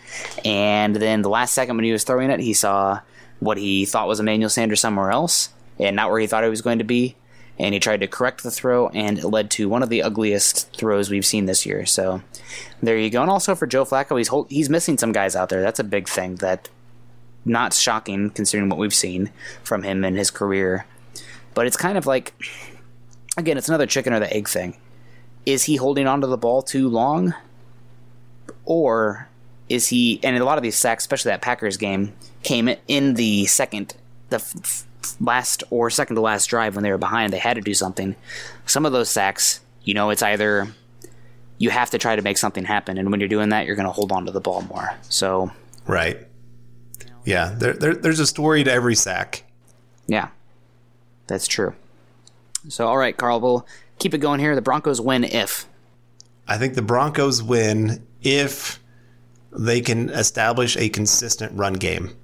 And 0.44 0.96
then 0.96 1.22
the 1.22 1.28
last 1.28 1.54
second 1.54 1.76
when 1.76 1.84
he 1.84 1.92
was 1.92 2.04
throwing 2.04 2.30
it, 2.30 2.40
he 2.40 2.52
saw 2.52 3.00
what 3.40 3.56
he 3.56 3.84
thought 3.84 4.08
was 4.08 4.20
Emmanuel 4.20 4.50
Sanders 4.50 4.80
somewhere 4.80 5.10
else 5.10 5.50
and 5.78 5.96
not 5.96 6.10
where 6.10 6.20
he 6.20 6.26
thought 6.26 6.44
he 6.44 6.50
was 6.50 6.62
going 6.62 6.78
to 6.78 6.84
be. 6.84 7.16
And 7.60 7.74
he 7.74 7.80
tried 7.80 8.00
to 8.00 8.06
correct 8.06 8.44
the 8.44 8.52
throw, 8.52 8.86
and 8.90 9.18
it 9.18 9.24
led 9.26 9.50
to 9.52 9.68
one 9.68 9.82
of 9.82 9.88
the 9.88 10.04
ugliest 10.04 10.72
throws 10.76 11.10
we've 11.10 11.26
seen 11.26 11.46
this 11.46 11.66
year. 11.66 11.86
So 11.86 12.22
there 12.80 12.96
you 12.96 13.10
go. 13.10 13.20
And 13.20 13.28
also 13.28 13.56
for 13.56 13.66
Joe 13.66 13.84
Flacco, 13.84 14.16
he's 14.16 14.30
he's 14.48 14.70
missing 14.70 14.96
some 14.96 15.10
guys 15.10 15.34
out 15.34 15.48
there. 15.48 15.60
That's 15.60 15.80
a 15.80 15.84
big 15.84 16.08
thing. 16.08 16.36
That 16.36 16.68
not 17.44 17.72
shocking 17.72 18.30
considering 18.30 18.68
what 18.68 18.78
we've 18.78 18.94
seen 18.94 19.30
from 19.62 19.82
him 19.82 20.04
in 20.04 20.14
his 20.14 20.30
career. 20.30 20.86
But 21.54 21.66
it's 21.66 21.76
kind 21.76 21.98
of 21.98 22.06
like, 22.06 22.34
again, 23.36 23.56
it's 23.56 23.68
another 23.68 23.86
chicken 23.86 24.12
or 24.12 24.20
the 24.20 24.32
egg 24.32 24.48
thing. 24.48 24.76
Is 25.46 25.64
he 25.64 25.76
holding 25.76 26.06
onto 26.06 26.26
the 26.26 26.36
ball 26.36 26.62
too 26.62 26.88
long? 26.88 27.34
or 28.68 29.26
is 29.68 29.88
he? 29.88 30.20
And 30.22 30.36
a 30.36 30.44
lot 30.44 30.58
of 30.58 30.62
these 30.62 30.76
sacks, 30.76 31.02
especially 31.02 31.30
that 31.30 31.40
Packers 31.40 31.78
game, 31.78 32.12
came 32.42 32.68
in 32.86 33.14
the 33.14 33.46
second, 33.46 33.96
the 34.28 34.44
last 35.18 35.64
or 35.70 35.90
second 35.90 36.16
to 36.16 36.22
last 36.22 36.46
drive 36.46 36.76
when 36.76 36.84
they 36.84 36.90
were 36.90 36.98
behind. 36.98 37.32
They 37.32 37.38
had 37.38 37.54
to 37.54 37.62
do 37.62 37.74
something. 37.74 38.14
Some 38.66 38.86
of 38.86 38.92
those 38.92 39.08
sacks, 39.08 39.60
you 39.82 39.94
know, 39.94 40.10
it's 40.10 40.22
either 40.22 40.68
you 41.56 41.70
have 41.70 41.90
to 41.90 41.98
try 41.98 42.14
to 42.14 42.22
make 42.22 42.36
something 42.36 42.64
happen, 42.64 42.98
and 42.98 43.10
when 43.10 43.20
you're 43.20 43.28
doing 43.28 43.48
that, 43.48 43.66
you're 43.66 43.74
going 43.74 43.86
to 43.86 43.92
hold 43.92 44.12
on 44.12 44.26
to 44.26 44.32
the 44.32 44.40
ball 44.40 44.60
more. 44.62 44.94
So, 45.08 45.50
right, 45.86 46.27
yeah, 47.28 47.54
there, 47.54 47.74
there, 47.74 47.94
there's 47.94 48.20
a 48.20 48.26
story 48.26 48.64
to 48.64 48.72
every 48.72 48.94
sack. 48.94 49.44
Yeah, 50.06 50.28
that's 51.26 51.46
true. 51.46 51.74
So, 52.68 52.88
all 52.88 52.96
right, 52.96 53.14
Carl, 53.14 53.38
we'll 53.40 53.66
keep 53.98 54.14
it 54.14 54.18
going 54.18 54.40
here. 54.40 54.54
The 54.54 54.62
Broncos 54.62 54.98
win 54.98 55.24
if. 55.24 55.68
I 56.46 56.56
think 56.56 56.74
the 56.74 56.80
Broncos 56.80 57.42
win 57.42 58.06
if 58.22 58.80
they 59.52 59.82
can 59.82 60.08
establish 60.08 60.78
a 60.78 60.88
consistent 60.88 61.52
run 61.54 61.74
game. 61.74 62.16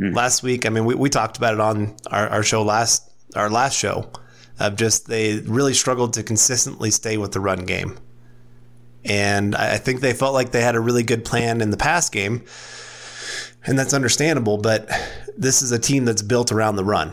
Mm. 0.00 0.12
Last 0.12 0.42
week, 0.42 0.66
I 0.66 0.70
mean, 0.70 0.86
we, 0.86 0.96
we 0.96 1.08
talked 1.08 1.36
about 1.36 1.54
it 1.54 1.60
on 1.60 1.94
our, 2.08 2.28
our 2.28 2.42
show 2.42 2.64
last 2.64 3.08
our 3.36 3.48
last 3.48 3.78
show 3.78 4.10
of 4.58 4.74
just 4.74 5.06
they 5.06 5.38
really 5.38 5.74
struggled 5.74 6.14
to 6.14 6.24
consistently 6.24 6.90
stay 6.90 7.16
with 7.16 7.30
the 7.30 7.40
run 7.40 7.64
game. 7.64 7.96
And 9.04 9.54
I 9.54 9.78
think 9.78 10.00
they 10.00 10.14
felt 10.14 10.34
like 10.34 10.50
they 10.50 10.62
had 10.62 10.74
a 10.74 10.80
really 10.80 11.04
good 11.04 11.24
plan 11.24 11.60
in 11.60 11.70
the 11.70 11.76
past 11.76 12.10
game. 12.10 12.42
And 13.64 13.78
that's 13.78 13.94
understandable, 13.94 14.58
but 14.58 14.88
this 15.36 15.62
is 15.62 15.72
a 15.72 15.78
team 15.78 16.04
that's 16.04 16.22
built 16.22 16.52
around 16.52 16.76
the 16.76 16.84
run. 16.84 17.12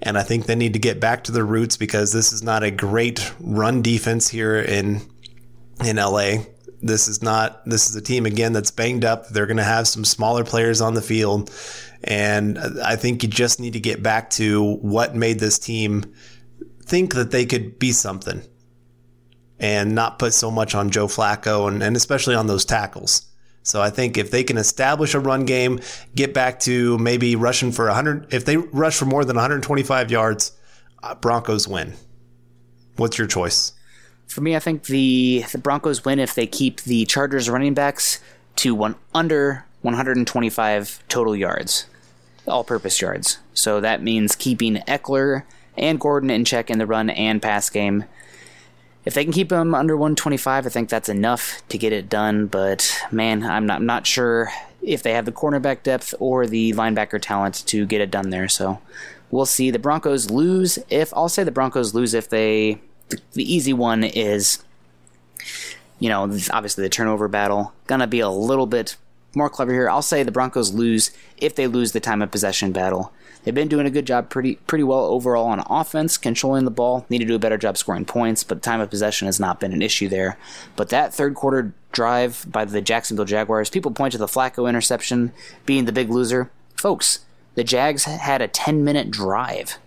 And 0.00 0.16
I 0.16 0.22
think 0.22 0.46
they 0.46 0.54
need 0.54 0.74
to 0.74 0.78
get 0.78 1.00
back 1.00 1.24
to 1.24 1.32
their 1.32 1.44
roots 1.44 1.76
because 1.76 2.12
this 2.12 2.32
is 2.32 2.42
not 2.42 2.62
a 2.62 2.70
great 2.70 3.32
run 3.40 3.82
defense 3.82 4.28
here 4.28 4.56
in 4.56 5.00
in 5.84 5.96
LA. 5.96 6.44
This 6.80 7.08
is 7.08 7.22
not. 7.22 7.64
This 7.66 7.88
is 7.88 7.96
a 7.96 8.00
team 8.00 8.24
again 8.24 8.52
that's 8.52 8.70
banged 8.70 9.04
up. 9.04 9.28
They're 9.28 9.46
going 9.46 9.56
to 9.56 9.64
have 9.64 9.88
some 9.88 10.04
smaller 10.04 10.44
players 10.44 10.80
on 10.80 10.94
the 10.94 11.02
field, 11.02 11.50
and 12.04 12.58
I 12.84 12.94
think 12.94 13.22
you 13.24 13.28
just 13.28 13.58
need 13.58 13.72
to 13.72 13.80
get 13.80 14.02
back 14.02 14.30
to 14.30 14.76
what 14.76 15.16
made 15.16 15.40
this 15.40 15.58
team 15.58 16.04
think 16.82 17.14
that 17.14 17.32
they 17.32 17.44
could 17.44 17.80
be 17.80 17.90
something, 17.90 18.42
and 19.58 19.96
not 19.96 20.20
put 20.20 20.32
so 20.32 20.50
much 20.52 20.76
on 20.76 20.90
Joe 20.90 21.08
Flacco 21.08 21.66
and, 21.66 21.82
and 21.82 21.96
especially 21.96 22.36
on 22.36 22.46
those 22.46 22.64
tackles. 22.64 23.26
So 23.68 23.82
I 23.82 23.90
think 23.90 24.16
if 24.16 24.30
they 24.30 24.44
can 24.44 24.56
establish 24.56 25.12
a 25.12 25.20
run 25.20 25.44
game, 25.44 25.80
get 26.14 26.32
back 26.32 26.58
to 26.60 26.96
maybe 26.96 27.36
rushing 27.36 27.70
for 27.70 27.84
100, 27.84 28.32
if 28.32 28.46
they 28.46 28.56
rush 28.56 28.96
for 28.96 29.04
more 29.04 29.26
than 29.26 29.36
125 29.36 30.10
yards, 30.10 30.52
uh, 31.02 31.14
Broncos 31.14 31.68
win. 31.68 31.92
What's 32.96 33.18
your 33.18 33.26
choice? 33.26 33.74
For 34.26 34.40
me, 34.40 34.56
I 34.56 34.58
think 34.58 34.84
the 34.84 35.44
the 35.52 35.58
Broncos 35.58 36.02
win 36.02 36.18
if 36.18 36.34
they 36.34 36.46
keep 36.46 36.80
the 36.80 37.04
Chargers 37.04 37.50
running 37.50 37.74
backs 37.74 38.20
to 38.56 38.74
one 38.74 38.94
under 39.14 39.66
125 39.82 41.02
total 41.08 41.36
yards, 41.36 41.84
all-purpose 42.46 43.02
yards. 43.02 43.36
So 43.52 43.82
that 43.82 44.02
means 44.02 44.34
keeping 44.34 44.76
Ekeler 44.88 45.42
and 45.76 46.00
Gordon 46.00 46.30
in 46.30 46.46
check 46.46 46.70
in 46.70 46.78
the 46.78 46.86
run 46.86 47.10
and 47.10 47.42
pass 47.42 47.68
game. 47.68 48.06
If 49.04 49.14
they 49.14 49.24
can 49.24 49.32
keep 49.32 49.48
them 49.48 49.74
under 49.74 49.96
125, 49.96 50.66
I 50.66 50.68
think 50.68 50.88
that's 50.88 51.08
enough 51.08 51.62
to 51.68 51.78
get 51.78 51.92
it 51.92 52.08
done. 52.08 52.46
But 52.46 53.00
man, 53.10 53.42
I'm 53.42 53.66
not 53.66 53.82
not 53.82 54.06
sure 54.06 54.50
if 54.82 55.02
they 55.02 55.12
have 55.12 55.24
the 55.24 55.32
cornerback 55.32 55.82
depth 55.82 56.14
or 56.18 56.46
the 56.46 56.72
linebacker 56.72 57.20
talent 57.20 57.66
to 57.66 57.86
get 57.86 58.00
it 58.00 58.10
done 58.10 58.30
there. 58.30 58.48
So 58.48 58.80
we'll 59.30 59.46
see. 59.46 59.70
The 59.70 59.78
Broncos 59.78 60.30
lose 60.30 60.78
if 60.90 61.12
I'll 61.14 61.28
say 61.28 61.44
the 61.44 61.50
Broncos 61.50 61.94
lose 61.94 62.14
if 62.14 62.28
they 62.28 62.80
the, 63.08 63.20
the 63.32 63.52
easy 63.54 63.72
one 63.72 64.04
is, 64.04 64.62
you 65.98 66.08
know, 66.08 66.22
obviously 66.50 66.82
the 66.82 66.90
turnover 66.90 67.28
battle. 67.28 67.72
Gonna 67.86 68.06
be 68.06 68.20
a 68.20 68.28
little 68.28 68.66
bit 68.66 68.96
more 69.34 69.50
clever 69.50 69.72
here. 69.72 69.88
I'll 69.88 70.02
say 70.02 70.22
the 70.22 70.32
Broncos 70.32 70.72
lose 70.72 71.10
if 71.36 71.54
they 71.54 71.66
lose 71.66 71.92
the 71.92 72.00
time 72.00 72.22
of 72.22 72.30
possession 72.30 72.72
battle. 72.72 73.12
They've 73.42 73.54
been 73.54 73.68
doing 73.68 73.86
a 73.86 73.90
good 73.90 74.06
job, 74.06 74.30
pretty 74.30 74.56
pretty 74.66 74.84
well 74.84 75.04
overall 75.06 75.46
on 75.46 75.62
offense, 75.70 76.16
controlling 76.16 76.64
the 76.64 76.70
ball. 76.70 77.06
Need 77.08 77.18
to 77.18 77.24
do 77.24 77.34
a 77.34 77.38
better 77.38 77.58
job 77.58 77.76
scoring 77.78 78.04
points, 78.04 78.44
but 78.44 78.62
time 78.62 78.80
of 78.80 78.90
possession 78.90 79.26
has 79.26 79.40
not 79.40 79.60
been 79.60 79.72
an 79.72 79.82
issue 79.82 80.08
there. 80.08 80.38
But 80.76 80.90
that 80.90 81.14
third 81.14 81.34
quarter 81.34 81.72
drive 81.92 82.44
by 82.48 82.64
the 82.64 82.80
Jacksonville 82.80 83.24
Jaguars, 83.24 83.70
people 83.70 83.92
point 83.92 84.12
to 84.12 84.18
the 84.18 84.26
Flacco 84.26 84.68
interception 84.68 85.32
being 85.66 85.84
the 85.84 85.92
big 85.92 86.10
loser. 86.10 86.50
Folks, 86.76 87.20
the 87.54 87.64
Jags 87.64 88.04
had 88.04 88.42
a 88.42 88.48
10 88.48 88.84
minute 88.84 89.10
drive 89.10 89.78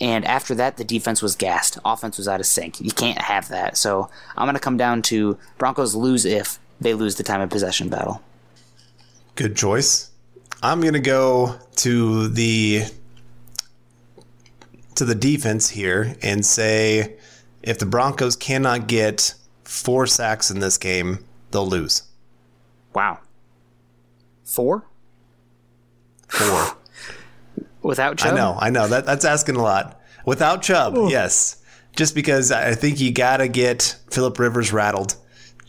and 0.00 0.24
after 0.24 0.54
that, 0.56 0.76
the 0.76 0.84
defense 0.84 1.22
was 1.22 1.36
gassed. 1.36 1.78
Offense 1.84 2.18
was 2.18 2.26
out 2.26 2.40
of 2.40 2.46
sync. 2.46 2.80
You 2.80 2.90
can't 2.90 3.22
have 3.22 3.48
that. 3.48 3.76
So 3.76 4.10
I'm 4.36 4.46
going 4.46 4.54
to 4.54 4.60
come 4.60 4.76
down 4.76 5.02
to 5.02 5.38
Broncos 5.58 5.94
lose 5.94 6.24
if 6.24 6.58
they 6.80 6.94
lose 6.94 7.14
the 7.14 7.22
time 7.22 7.40
of 7.40 7.50
possession 7.50 7.88
battle. 7.88 8.20
Good 9.36 9.56
choice. 9.56 10.10
I'm 10.62 10.80
going 10.80 10.94
to 10.94 11.00
go 11.00 11.58
to 11.76 12.28
the 12.28 12.84
to 14.94 15.04
the 15.04 15.14
defense 15.14 15.70
here 15.70 16.16
and 16.22 16.44
say 16.46 17.16
if 17.62 17.78
the 17.78 17.86
Broncos 17.86 18.36
cannot 18.36 18.86
get 18.86 19.34
four 19.64 20.06
sacks 20.06 20.50
in 20.50 20.60
this 20.60 20.78
game, 20.78 21.24
they'll 21.50 21.66
lose. 21.66 22.02
Wow. 22.94 23.18
Four? 24.44 24.86
Four. 26.28 26.76
Without 27.82 28.16
Chubb? 28.18 28.32
I 28.32 28.36
know, 28.36 28.56
I 28.58 28.70
know. 28.70 28.88
That 28.88 29.04
that's 29.04 29.24
asking 29.24 29.56
a 29.56 29.62
lot. 29.62 30.00
Without 30.24 30.62
Chubb, 30.62 30.96
Ooh. 30.96 31.10
yes. 31.10 31.60
Just 31.96 32.14
because 32.14 32.50
I 32.50 32.74
think 32.74 32.98
you 32.98 33.12
got 33.12 33.36
to 33.36 33.46
get 33.48 33.96
Philip 34.10 34.38
Rivers 34.38 34.72
rattled. 34.72 35.16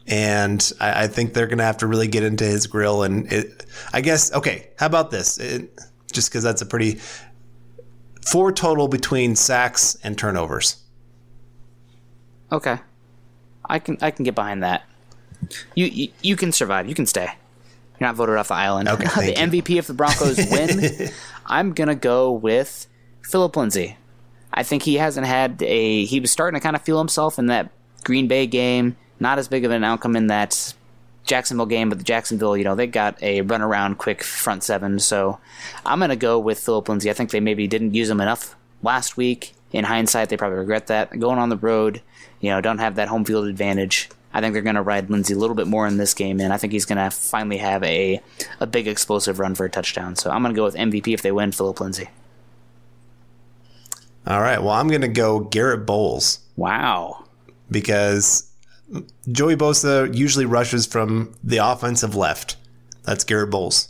And 0.08 0.72
I, 0.80 1.03
I 1.03 1.08
think 1.08 1.34
they're 1.34 1.47
going 1.47 1.58
to 1.58 1.64
have 1.64 1.78
to 1.78 1.88
really 1.88 2.08
get 2.08 2.24
into 2.24 2.43
his 2.43 2.68
grill. 2.68 3.03
And 3.03 3.32
it, 3.32 3.66
I 3.91 4.01
guess, 4.01 4.32
okay, 4.34 4.70
how 4.78 4.86
about 4.86 5.10
this? 5.10 5.39
It, 5.39 5.72
just 6.12 6.30
because 6.30 6.43
that's 6.43 6.62
a 6.62 6.66
pretty 6.66 6.99
four 8.26 8.51
total 8.51 8.88
between 8.88 9.36
sacks 9.36 9.95
and 10.03 10.18
turnovers. 10.18 10.78
Okay, 12.51 12.78
I 13.68 13.80
can 13.80 13.97
I 14.01 14.12
can 14.12 14.24
get 14.24 14.36
behind 14.36 14.64
that. 14.64 14.84
You 15.76 15.86
you, 15.86 16.10
you 16.22 16.36
can 16.36 16.51
survive. 16.51 16.88
You 16.88 16.95
can 16.95 17.06
stay. 17.06 17.30
You're 17.99 18.10
not 18.10 18.16
voted 18.16 18.36
off 18.36 18.49
the 18.49 18.56
island. 18.56 18.89
Okay, 18.89 19.06
the 19.34 19.39
you. 19.39 19.47
MVP 19.47 19.78
if 19.78 19.88
the 19.88 19.93
Broncos 19.93 20.38
win, 20.49 21.10
I'm 21.45 21.74
gonna 21.74 21.95
go 21.95 22.32
with 22.32 22.88
Philip 23.24 23.56
Lindsay. 23.56 23.97
I 24.53 24.64
think 24.64 24.84
he 24.84 24.95
hasn't 24.95 25.28
had 25.28 25.62
a. 25.62 26.06
He 26.06 26.20
was 26.20 26.32
starting 26.32 26.60
to 26.60 26.64
kind 26.64 26.76
of 26.76 26.82
feel 26.82 26.97
himself 26.97 27.38
in 27.38 27.47
that 27.47 27.72
Green 28.03 28.28
Bay 28.28 28.47
game. 28.47 28.95
Not 29.20 29.39
as 29.39 29.47
big 29.47 29.66
of 29.66 29.72
an 29.72 29.84
outcome 29.84 30.16
in 30.16 30.28
that 30.28 30.74
Jacksonville 31.26 31.66
game, 31.66 31.89
but 31.89 31.97
the 31.97 32.03
Jacksonville, 32.03 32.55
you 32.57 32.63
know, 32.63 32.76
they 32.76 32.88
got 32.88 33.22
a 33.24 33.41
run 33.41 33.61
around 33.61 33.97
quick 33.97 34.22
front 34.24 34.63
seven. 34.63 34.99
So 34.99 35.39
I'm 35.86 35.99
gonna 35.99 36.16
go 36.16 36.38
with 36.39 36.59
Philip 36.59 36.88
Lindsay. 36.89 37.09
I 37.09 37.13
think 37.13 37.32
they 37.32 37.39
maybe 37.39 37.68
didn't 37.68 37.93
use 37.93 38.09
him 38.09 38.22
enough 38.22 38.55
last 38.84 39.18
week. 39.18 39.53
In 39.72 39.86
hindsight, 39.86 40.30
they 40.30 40.38
probably 40.38 40.59
regret 40.59 40.88
that. 40.88 41.18
Going 41.20 41.39
on 41.39 41.49
the 41.49 41.57
road, 41.57 42.01
you 42.39 42.49
know, 42.49 42.61
don't 42.61 42.78
have 42.78 42.95
that 42.95 43.07
home 43.09 43.26
field 43.26 43.47
advantage. 43.47 44.09
I 44.34 44.39
think 44.41 44.53
they're 44.53 44.61
going 44.61 44.76
to 44.76 44.82
ride 44.82 45.09
Lindsay 45.09 45.34
a 45.34 45.38
little 45.38 45.55
bit 45.55 45.66
more 45.68 45.88
in 45.88 45.95
this 45.97 46.13
game, 46.13 46.39
and 46.41 46.51
I 46.53 46.57
think 46.57 46.72
he's 46.74 46.86
going 46.86 46.97
to 46.97 47.09
finally 47.09 47.57
have 47.57 47.82
a 47.84 48.22
a 48.59 48.68
big 48.68 48.88
explosive 48.88 49.39
run 49.39 49.55
for 49.55 49.66
a 49.66 49.70
touchdown. 49.70 50.16
So 50.18 50.30
I'm 50.30 50.41
going 50.43 50.53
to 50.53 50.57
go 50.57 50.66
with 50.66 50.76
MVP 50.76 51.13
if 51.13 51.22
they 51.22 51.32
win, 51.32 51.51
Philip 51.53 51.80
Lindsay. 51.80 52.09
All 54.28 54.41
right. 54.41 54.59
Well, 54.61 54.72
I'm 54.74 54.88
going 54.88 55.01
to 55.01 55.07
go 55.07 55.39
Garett 55.39 55.86
Bolles 55.86 56.39
Wow. 56.55 57.24
because 57.70 58.49
Joey 59.31 59.55
Bosa 59.55 60.13
usually 60.15 60.45
rushes 60.45 60.86
from 60.86 61.36
the 61.43 61.57
offensive 61.57 62.15
left. 62.15 62.57
That's 63.03 63.23
Garett 63.23 63.49
Bolles. 63.49 63.89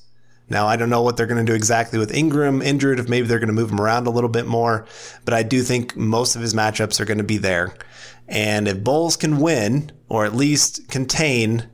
Now, 0.50 0.68
I 0.68 0.76
don't 0.76 0.90
know 0.90 1.02
what 1.02 1.18
they're 1.18 1.26
going 1.26 1.44
to 1.44 1.52
do 1.52 1.56
exactly 1.56 1.98
with 1.98 2.14
Ingram 2.14 2.62
injured, 2.62 3.00
if 3.00 3.10
maybe 3.10 3.28
they're 3.28 3.40
going 3.40 3.48
to 3.48 3.54
move 3.54 3.72
him 3.72 3.82
around 3.82 4.06
a 4.06 4.12
little 4.12 4.30
bit 4.30 4.46
more, 4.46 4.86
but 5.26 5.34
I 5.34 5.42
do 5.42 5.64
think 5.64 5.96
most 5.96 6.36
of 6.36 6.42
his 6.42 6.54
matchups 6.54 7.00
are 7.00 7.06
going 7.06 7.18
to 7.18 7.24
be 7.24 7.38
there. 7.38 7.74
And 8.28 8.68
if 8.68 8.84
Bolles 8.84 9.18
can 9.18 9.40
win, 9.40 9.92
or 10.08 10.26
at 10.26 10.36
least 10.36 10.88
contain, 10.90 11.68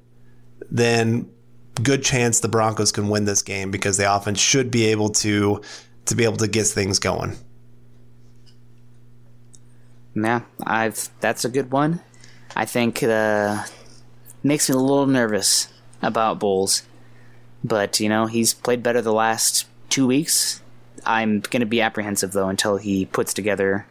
then 0.70 1.30
good 1.84 2.04
chance 2.04 2.40
the 2.40 2.48
Broncos 2.48 2.92
can 2.92 3.10
win 3.10 3.26
this 3.26 3.42
game 3.42 3.72
because 3.72 3.98
the 3.98 4.14
offense 4.14 4.40
should 4.40 4.72
be 4.72 4.86
able 4.86 5.10
to 5.10 5.62
to 6.06 6.16
be 6.16 6.24
able 6.24 6.38
to 6.38 6.48
get 6.48 6.68
things 6.68 7.00
going. 7.00 7.38
Yeah, 10.16 10.42
I've 10.66 11.10
that's 11.20 11.46
a 11.46 11.50
good 11.50 11.72
one. 11.72 12.02
I 12.56 12.66
think 12.66 13.04
uh, 13.04 13.64
makes 14.44 14.70
me 14.70 14.76
a 14.76 14.80
little 14.80 15.08
nervous 15.08 15.68
about 16.02 16.40
Bolles, 16.40 16.84
but 17.64 18.00
you 18.00 18.10
know 18.10 18.26
he's 18.26 18.54
played 18.54 18.84
better 18.84 19.02
the 19.02 19.14
last 19.14 19.68
two 19.90 20.08
weeks. 20.08 20.62
I'm 21.06 21.40
going 21.40 21.62
to 21.62 21.66
be 21.66 21.82
apprehensive 21.82 22.32
though 22.32 22.50
until 22.50 22.78
he 22.78 23.06
puts 23.06 23.34
together 23.34 23.86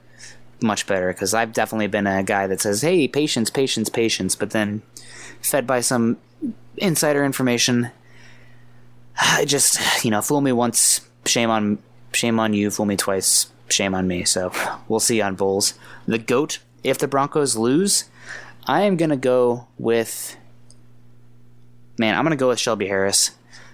much 0.62 0.86
better 0.86 1.12
because 1.12 1.34
I've 1.34 1.52
definitely 1.52 1.86
been 1.86 2.06
a 2.06 2.22
guy 2.22 2.46
that 2.46 2.60
says, 2.60 2.82
"Hey, 2.82 3.08
patience, 3.08 3.50
patience, 3.50 3.88
patience," 3.88 4.34
but 4.34 4.50
then 4.50 4.82
fed 5.40 5.66
by 5.66 5.80
some 5.80 6.18
insider 6.76 7.24
information, 7.24 7.90
I 9.20 9.44
just 9.44 10.04
you 10.04 10.10
know 10.10 10.22
fool 10.22 10.40
me 10.40 10.52
once, 10.52 11.00
shame 11.26 11.50
on 11.50 11.78
shame 12.12 12.38
on 12.40 12.54
you. 12.54 12.70
Fool 12.70 12.86
me 12.86 12.96
twice, 12.96 13.50
shame 13.68 13.94
on 13.94 14.06
me. 14.06 14.24
So 14.24 14.52
we'll 14.88 15.00
see 15.00 15.20
on 15.20 15.36
Bolles. 15.36 15.74
The 16.06 16.18
goat. 16.18 16.58
If 16.82 16.96
the 16.96 17.08
Broncos 17.08 17.56
lose, 17.56 18.04
I 18.66 18.82
am 18.82 18.96
gonna 18.96 19.16
go 19.16 19.66
with. 19.78 20.36
Man, 21.98 22.16
I'm 22.16 22.24
gonna 22.24 22.36
go 22.36 22.48
with 22.48 22.58
Shelby 22.58 22.86
Harris. 22.86 23.32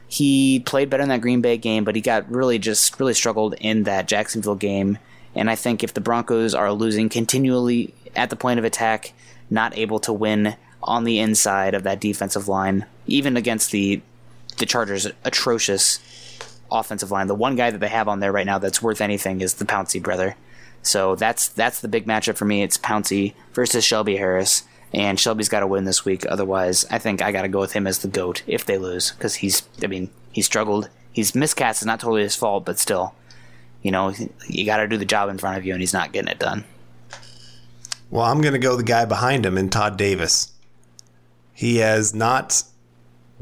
He 0.08 0.60
played 0.60 0.88
better 0.88 1.02
in 1.02 1.08
that 1.08 1.20
Green 1.20 1.40
Bay 1.40 1.56
game, 1.56 1.84
but 1.84 1.96
he 1.96 2.00
got 2.00 2.30
really 2.30 2.58
just 2.58 2.98
really 3.00 3.14
struggled 3.14 3.54
in 3.60 3.84
that 3.84 4.08
Jacksonville 4.08 4.54
game. 4.54 4.98
And 5.34 5.50
I 5.50 5.54
think 5.54 5.82
if 5.82 5.94
the 5.94 6.00
Broncos 6.00 6.54
are 6.54 6.72
losing 6.72 7.08
continually 7.08 7.92
at 8.14 8.30
the 8.30 8.36
point 8.36 8.58
of 8.58 8.64
attack, 8.64 9.12
not 9.50 9.76
able 9.76 9.98
to 10.00 10.12
win 10.12 10.56
on 10.82 11.04
the 11.04 11.18
inside 11.18 11.74
of 11.74 11.82
that 11.82 12.00
defensive 12.00 12.48
line, 12.48 12.86
even 13.06 13.36
against 13.36 13.70
the 13.70 14.00
the 14.58 14.66
Chargers' 14.66 15.08
atrocious 15.24 16.00
offensive 16.70 17.10
line, 17.10 17.26
the 17.26 17.34
one 17.34 17.56
guy 17.56 17.70
that 17.70 17.78
they 17.78 17.88
have 17.88 18.08
on 18.08 18.20
there 18.20 18.32
right 18.32 18.46
now 18.46 18.58
that's 18.58 18.82
worth 18.82 19.00
anything 19.00 19.40
is 19.40 19.54
the 19.54 19.64
Pouncey 19.64 20.02
brother. 20.02 20.36
So 20.82 21.16
that's 21.16 21.48
that's 21.48 21.80
the 21.80 21.88
big 21.88 22.06
matchup 22.06 22.36
for 22.36 22.44
me. 22.44 22.62
It's 22.62 22.78
Pouncey 22.78 23.34
versus 23.52 23.84
Shelby 23.84 24.16
Harris, 24.16 24.62
and 24.92 25.18
Shelby's 25.18 25.48
got 25.48 25.60
to 25.60 25.66
win 25.66 25.84
this 25.84 26.04
week. 26.04 26.24
Otherwise, 26.28 26.84
I 26.90 26.98
think 26.98 27.22
I 27.22 27.32
got 27.32 27.42
to 27.42 27.48
go 27.48 27.60
with 27.60 27.72
him 27.72 27.86
as 27.86 27.98
the 27.98 28.08
goat 28.08 28.42
if 28.46 28.64
they 28.64 28.78
lose 28.78 29.12
because 29.12 29.36
he's. 29.36 29.62
I 29.82 29.86
mean, 29.86 30.10
he 30.32 30.42
struggled. 30.42 30.88
He's 31.12 31.34
miscast. 31.34 31.82
It's 31.82 31.86
not 31.86 32.00
totally 32.00 32.22
his 32.22 32.36
fault, 32.36 32.64
but 32.64 32.78
still, 32.78 33.14
you 33.82 33.90
know, 33.90 34.12
you 34.48 34.66
got 34.66 34.78
to 34.78 34.88
do 34.88 34.96
the 34.96 35.04
job 35.04 35.28
in 35.28 35.38
front 35.38 35.58
of 35.58 35.64
you, 35.64 35.72
and 35.72 35.80
he's 35.80 35.92
not 35.92 36.12
getting 36.12 36.30
it 36.30 36.38
done. 36.38 36.64
Well, 38.10 38.24
I'm 38.24 38.40
going 38.40 38.52
to 38.52 38.58
go 38.58 38.76
the 38.76 38.82
guy 38.82 39.04
behind 39.04 39.44
him 39.44 39.58
in 39.58 39.68
Todd 39.68 39.96
Davis. 39.96 40.52
He 41.52 41.78
has 41.78 42.14
not 42.14 42.62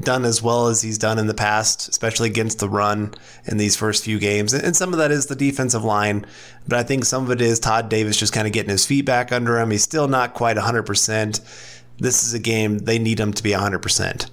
done 0.01 0.25
as 0.25 0.41
well 0.41 0.67
as 0.67 0.81
he's 0.81 0.97
done 0.97 1.19
in 1.19 1.27
the 1.27 1.33
past, 1.33 1.87
especially 1.87 2.29
against 2.29 2.59
the 2.59 2.69
run 2.69 3.13
in 3.45 3.57
these 3.57 3.75
first 3.75 4.03
few 4.03 4.19
games. 4.19 4.53
And 4.53 4.75
some 4.75 4.91
of 4.91 4.99
that 4.99 5.11
is 5.11 5.27
the 5.27 5.35
defensive 5.35 5.83
line, 5.83 6.25
but 6.67 6.77
I 6.77 6.83
think 6.83 7.05
some 7.05 7.23
of 7.23 7.31
it 7.31 7.41
is 7.41 7.59
Todd 7.59 7.89
Davis 7.89 8.17
just 8.17 8.33
kind 8.33 8.45
of 8.45 8.53
getting 8.53 8.71
his 8.71 8.85
feet 8.85 9.05
back 9.05 9.31
under 9.31 9.57
him. 9.57 9.71
He's 9.71 9.83
still 9.83 10.07
not 10.07 10.33
quite 10.33 10.57
100%. 10.57 11.73
This 11.97 12.23
is 12.23 12.33
a 12.33 12.39
game 12.39 12.79
they 12.79 12.99
need 12.99 13.19
him 13.19 13.31
to 13.33 13.43
be 13.43 13.51
100%. 13.51 14.29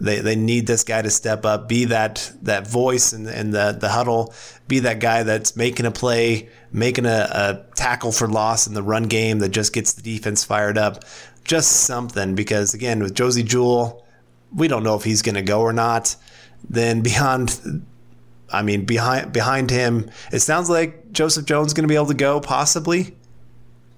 They, 0.00 0.20
they 0.20 0.36
need 0.36 0.66
this 0.66 0.84
guy 0.84 1.00
to 1.00 1.10
step 1.10 1.46
up, 1.46 1.68
be 1.68 1.86
that 1.86 2.30
that 2.42 2.68
voice 2.68 3.12
in, 3.12 3.26
in 3.26 3.52
the, 3.52 3.76
the 3.78 3.88
huddle, 3.88 4.34
be 4.66 4.80
that 4.80 5.00
guy 5.00 5.22
that's 5.22 5.56
making 5.56 5.86
a 5.86 5.90
play, 5.90 6.50
making 6.70 7.06
a, 7.06 7.28
a 7.30 7.64
tackle 7.74 8.12
for 8.12 8.28
loss 8.28 8.66
in 8.66 8.74
the 8.74 8.82
run 8.82 9.04
game 9.04 9.38
that 9.38 9.48
just 9.48 9.72
gets 9.72 9.94
the 9.94 10.02
defense 10.02 10.44
fired 10.44 10.76
up. 10.76 11.04
Just 11.44 11.72
something 11.72 12.34
because 12.34 12.74
again 12.74 13.02
with 13.02 13.14
Josey 13.14 13.42
Jewell, 13.42 14.04
we 14.54 14.68
don't 14.68 14.82
know 14.82 14.94
if 14.94 15.04
he's 15.04 15.22
going 15.22 15.34
to 15.34 15.42
go 15.42 15.60
or 15.60 15.72
not. 15.72 16.16
Then 16.68 17.02
beyond, 17.02 17.84
I 18.52 18.62
mean 18.62 18.84
behind 18.84 19.32
behind 19.32 19.70
him, 19.70 20.10
it 20.32 20.40
sounds 20.40 20.68
like 20.70 21.12
Joseph 21.12 21.46
Jones 21.46 21.74
going 21.74 21.84
to 21.84 21.88
be 21.88 21.96
able 21.96 22.06
to 22.06 22.14
go 22.14 22.40
possibly. 22.40 23.16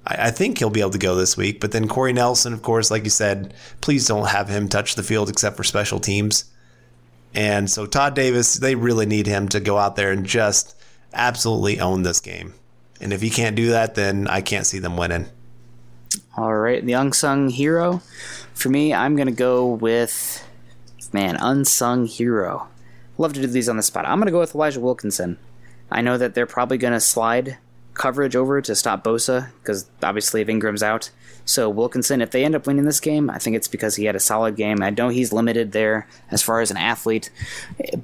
I, 0.07 0.26
I 0.26 0.30
think 0.30 0.59
he'll 0.59 0.70
be 0.70 0.80
able 0.80 0.90
to 0.90 0.98
go 0.98 1.14
this 1.14 1.36
week. 1.36 1.61
But 1.61 1.72
then 1.72 1.88
Corey 1.88 2.12
Nelson, 2.12 2.53
of 2.53 2.62
course, 2.62 2.90
like 2.90 3.05
you 3.05 3.11
said, 3.11 3.55
please 3.80 4.07
don't 4.07 4.28
have 4.28 4.48
him 4.48 4.68
touch 4.68 4.94
the 4.94 5.03
field 5.03 5.28
except 5.28 5.57
for 5.57 5.64
special 5.64 6.01
teams. 6.01 6.44
And 7.34 7.70
so 7.70 7.86
Todd 7.86 8.14
Davis, 8.14 8.55
they 8.55 8.74
really 8.74 9.07
need 9.07 9.26
him 9.26 9.48
to 9.51 9.61
go 9.61 9.78
out 9.78 9.96
there 9.96 10.11
and 10.11 10.26
just 10.26 10.74
absolutely 11.12 11.80
own 11.80 12.03
this 12.03 12.20
game. 12.20 12.55
And 13.01 13.12
if 13.12 13.20
he 13.20 13.30
can't 13.30 13.57
do 13.57 13.70
that, 13.70 13.94
then 13.94 14.26
I 14.26 14.40
can't 14.40 14.66
see 14.66 14.78
them 14.78 14.96
winning. 14.96 15.26
All 16.41 16.57
right, 16.57 16.82
the 16.82 16.95
unsung 16.95 17.51
hero. 17.51 18.01
For 18.55 18.70
me, 18.70 18.95
I'm 18.95 19.14
gonna 19.14 19.30
go 19.30 19.66
with 19.66 20.43
man, 21.12 21.36
unsung 21.38 22.07
hero. 22.07 22.66
Love 23.18 23.34
to 23.34 23.43
do 23.43 23.47
these 23.47 23.68
on 23.68 23.76
the 23.76 23.82
spot. 23.82 24.07
I'm 24.07 24.18
gonna 24.18 24.30
go 24.30 24.38
with 24.38 24.55
Elijah 24.55 24.80
Wilkinson. 24.80 25.36
I 25.91 26.01
know 26.01 26.16
that 26.16 26.32
they're 26.34 26.47
probably 26.47 26.78
gonna 26.78 26.99
slide 26.99 27.59
coverage 27.93 28.36
over 28.36 28.62
to 28.62 28.74
stop 28.74 29.05
Bosa 29.05 29.51
because 29.59 29.91
obviously 30.03 30.41
if 30.41 30.49
Ingram's 30.49 30.82
out. 30.82 31.11
So 31.45 31.68
Wilkinson, 31.68 32.22
if 32.22 32.30
they 32.30 32.43
end 32.43 32.55
up 32.55 32.66
winning 32.66 32.86
this 32.86 33.01
game, 33.01 33.28
I 33.28 33.36
think 33.36 33.55
it's 33.55 33.68
because 33.68 33.97
he 33.97 34.07
had 34.07 34.16
a 34.16 34.20
solid 34.20 34.57
game. 34.57 34.82
I 34.82 34.88
know 34.88 35.11
he's 35.11 35.34
limited 35.34 35.72
there 35.72 36.09
as 36.30 36.41
far 36.41 36.62
as 36.62 36.70
an 36.70 36.78
athlete, 36.78 37.28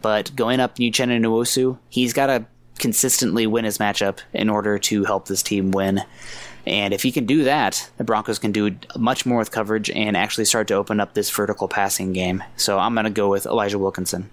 but 0.02 0.36
going 0.36 0.60
up 0.60 0.76
Uchenna 0.76 1.18
Nwosu, 1.18 1.78
he's 1.88 2.12
got 2.12 2.26
to 2.26 2.44
consistently 2.78 3.46
win 3.46 3.64
his 3.64 3.78
matchup 3.78 4.18
in 4.34 4.50
order 4.50 4.78
to 4.78 5.04
help 5.04 5.26
this 5.26 5.42
team 5.42 5.70
win. 5.70 6.02
And 6.66 6.92
if 6.92 7.02
he 7.02 7.12
can 7.12 7.26
do 7.26 7.44
that, 7.44 7.90
the 7.96 8.04
Broncos 8.04 8.40
can 8.40 8.50
do 8.50 8.76
much 8.96 9.24
more 9.24 9.38
with 9.38 9.52
coverage 9.52 9.88
and 9.90 10.16
actually 10.16 10.46
start 10.46 10.66
to 10.68 10.74
open 10.74 10.98
up 10.98 11.14
this 11.14 11.30
vertical 11.30 11.68
passing 11.68 12.12
game. 12.12 12.42
So 12.56 12.78
I'm 12.78 12.94
going 12.94 13.04
to 13.04 13.10
go 13.10 13.28
with 13.28 13.46
Elijah 13.46 13.78
Wilkinson. 13.78 14.30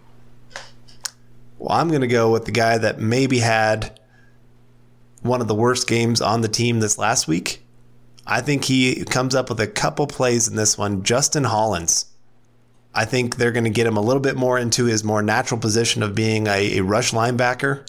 Well, 1.60 1.78
I'm 1.78 1.90
going 1.90 2.02
to 2.02 2.08
go 2.08 2.32
with 2.32 2.46
the 2.46 2.52
guy 2.52 2.78
that 2.80 3.00
maybe 3.00 3.40
had 3.40 4.00
one 5.22 5.42
of 5.42 5.48
the 5.48 5.56
worst 5.56 5.88
games 5.88 6.22
on 6.22 6.42
the 6.42 6.48
team 6.48 6.80
this 6.80 6.98
last 6.98 7.28
week. 7.28 7.62
I 8.26 8.42
think 8.42 8.66
he 8.66 9.06
comes 9.06 9.36
up 9.36 9.50
with 9.50 9.60
a 9.60 9.68
couple 9.68 10.08
plays 10.08 10.48
in 10.48 10.56
this 10.56 10.78
one. 10.78 11.04
Justin 11.04 11.44
Hollins. 11.44 12.06
I 12.96 13.06
think 13.06 13.36
they're 13.36 13.52
going 13.52 13.64
to 13.64 13.70
get 13.70 13.88
him 13.88 13.98
a 13.98 14.02
little 14.02 14.22
bit 14.22 14.36
more 14.36 14.58
into 14.58 14.86
his 14.86 15.04
more 15.04 15.22
natural 15.22 15.60
position 15.60 16.04
of 16.04 16.14
being 16.16 16.48
a, 16.48 16.78
a 16.78 16.84
rush 16.84 17.12
linebacker 17.12 17.88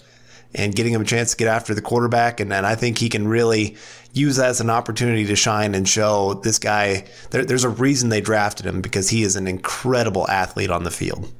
and 0.55 0.73
getting 0.73 0.93
him 0.93 1.01
a 1.01 1.05
chance 1.05 1.31
to 1.31 1.37
get 1.37 1.47
after 1.47 1.73
the 1.73 1.81
quarterback. 1.81 2.39
And, 2.39 2.51
and 2.51 2.65
I 2.65 2.75
think 2.75 2.97
he 2.97 3.09
can 3.09 3.27
really 3.27 3.75
use 4.13 4.37
that 4.37 4.49
as 4.49 4.61
an 4.61 4.69
opportunity 4.69 5.25
to 5.25 5.35
shine 5.35 5.75
and 5.75 5.87
show 5.87 6.35
this 6.35 6.57
guy. 6.57 7.05
There, 7.31 7.45
there's 7.45 7.65
a 7.65 7.69
reason 7.69 8.09
they 8.09 8.21
drafted 8.21 8.65
him 8.65 8.81
because 8.81 9.09
he 9.09 9.23
is 9.23 9.35
an 9.35 9.47
incredible 9.47 10.27
athlete 10.29 10.71
on 10.71 10.83
the 10.83 10.91
field. 10.91 11.31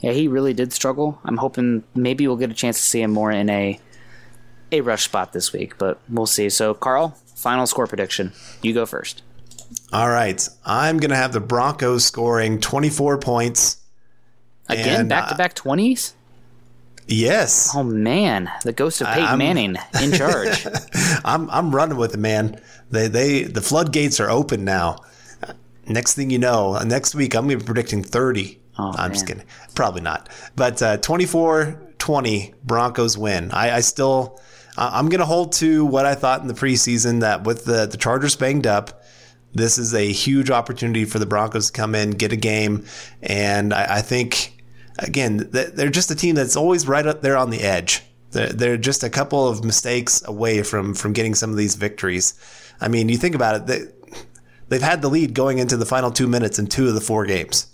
Yeah, 0.00 0.12
he 0.12 0.28
really 0.28 0.54
did 0.54 0.72
struggle. 0.72 1.20
I'm 1.24 1.36
hoping 1.36 1.84
maybe 1.94 2.26
we'll 2.26 2.36
get 2.36 2.50
a 2.50 2.54
chance 2.54 2.78
to 2.78 2.84
see 2.84 3.02
him 3.02 3.12
more 3.12 3.30
in 3.30 3.48
a 3.50 3.80
a 4.72 4.80
rush 4.80 5.04
spot 5.04 5.32
this 5.32 5.52
week, 5.52 5.78
but 5.78 6.00
we'll 6.08 6.26
see. 6.26 6.50
So, 6.50 6.74
Carl, 6.74 7.16
final 7.36 7.66
score 7.66 7.86
prediction. 7.86 8.32
You 8.62 8.74
go 8.74 8.84
first. 8.84 9.22
All 9.92 10.08
right. 10.08 10.46
I'm 10.64 10.98
going 10.98 11.10
to 11.10 11.16
have 11.16 11.32
the 11.32 11.40
Broncos 11.40 12.04
scoring 12.04 12.60
24 12.60 13.18
points. 13.18 13.78
Again, 14.68 15.06
back 15.06 15.28
to 15.28 15.36
back 15.36 15.54
20s? 15.54 16.14
Yes. 17.08 17.70
Oh 17.74 17.82
man, 17.84 18.50
the 18.64 18.72
ghost 18.72 19.00
of 19.00 19.06
Peyton 19.08 19.24
I'm- 19.24 19.38
Manning 19.38 19.76
in 20.02 20.12
charge. 20.12 20.66
I'm 21.24 21.48
I'm 21.50 21.74
running 21.74 21.96
with 21.96 22.14
it, 22.14 22.18
man. 22.18 22.60
They 22.90 23.08
they 23.08 23.42
the 23.44 23.60
floodgates 23.62 24.18
are 24.20 24.30
open 24.30 24.64
now. 24.64 24.98
Next 25.88 26.14
thing 26.14 26.30
you 26.30 26.38
know, 26.40 26.74
uh, 26.74 26.82
next 26.84 27.14
week 27.14 27.36
I'm 27.36 27.46
going 27.46 27.58
to 27.58 27.64
be 27.64 27.66
predicting 27.66 28.02
30. 28.02 28.58
Oh, 28.78 28.92
I'm 28.98 29.12
just 29.12 29.28
man. 29.28 29.38
kidding. 29.38 29.52
Probably 29.76 30.00
not. 30.00 30.28
But 30.56 30.82
uh, 30.82 30.98
24-20 30.98 32.54
Broncos 32.64 33.16
win. 33.16 33.52
I, 33.52 33.76
I 33.76 33.80
still 33.80 34.40
I'm 34.76 35.08
going 35.08 35.20
to 35.20 35.26
hold 35.26 35.52
to 35.54 35.84
what 35.84 36.04
I 36.04 36.14
thought 36.16 36.42
in 36.42 36.48
the 36.48 36.54
preseason 36.54 37.20
that 37.20 37.44
with 37.44 37.64
the 37.64 37.86
the 37.86 37.96
Chargers 37.96 38.34
banged 38.36 38.66
up, 38.66 39.02
this 39.54 39.78
is 39.78 39.94
a 39.94 40.10
huge 40.12 40.50
opportunity 40.50 41.04
for 41.04 41.18
the 41.18 41.24
Broncos 41.26 41.68
to 41.68 41.72
come 41.72 41.94
in, 41.94 42.10
get 42.10 42.32
a 42.32 42.36
game, 42.36 42.84
and 43.22 43.72
I, 43.72 43.98
I 43.98 44.02
think 44.02 44.55
again 44.98 45.48
they're 45.50 45.90
just 45.90 46.10
a 46.10 46.14
team 46.14 46.34
that's 46.34 46.56
always 46.56 46.86
right 46.88 47.06
up 47.06 47.22
there 47.22 47.36
on 47.36 47.50
the 47.50 47.60
edge. 47.60 48.02
They're, 48.32 48.52
they're 48.52 48.76
just 48.76 49.02
a 49.04 49.10
couple 49.10 49.48
of 49.48 49.64
mistakes 49.64 50.22
away 50.26 50.62
from 50.62 50.94
from 50.94 51.12
getting 51.12 51.34
some 51.34 51.50
of 51.50 51.56
these 51.56 51.74
victories. 51.76 52.34
I 52.80 52.88
mean, 52.88 53.08
you 53.08 53.16
think 53.16 53.34
about 53.34 53.54
it, 53.56 53.66
they, 53.66 54.16
they've 54.68 54.82
had 54.82 55.00
the 55.00 55.08
lead 55.08 55.32
going 55.32 55.58
into 55.58 55.76
the 55.76 55.86
final 55.86 56.10
two 56.10 56.26
minutes 56.26 56.58
in 56.58 56.66
two 56.66 56.88
of 56.88 56.94
the 56.94 57.00
four 57.00 57.24
games. 57.24 57.68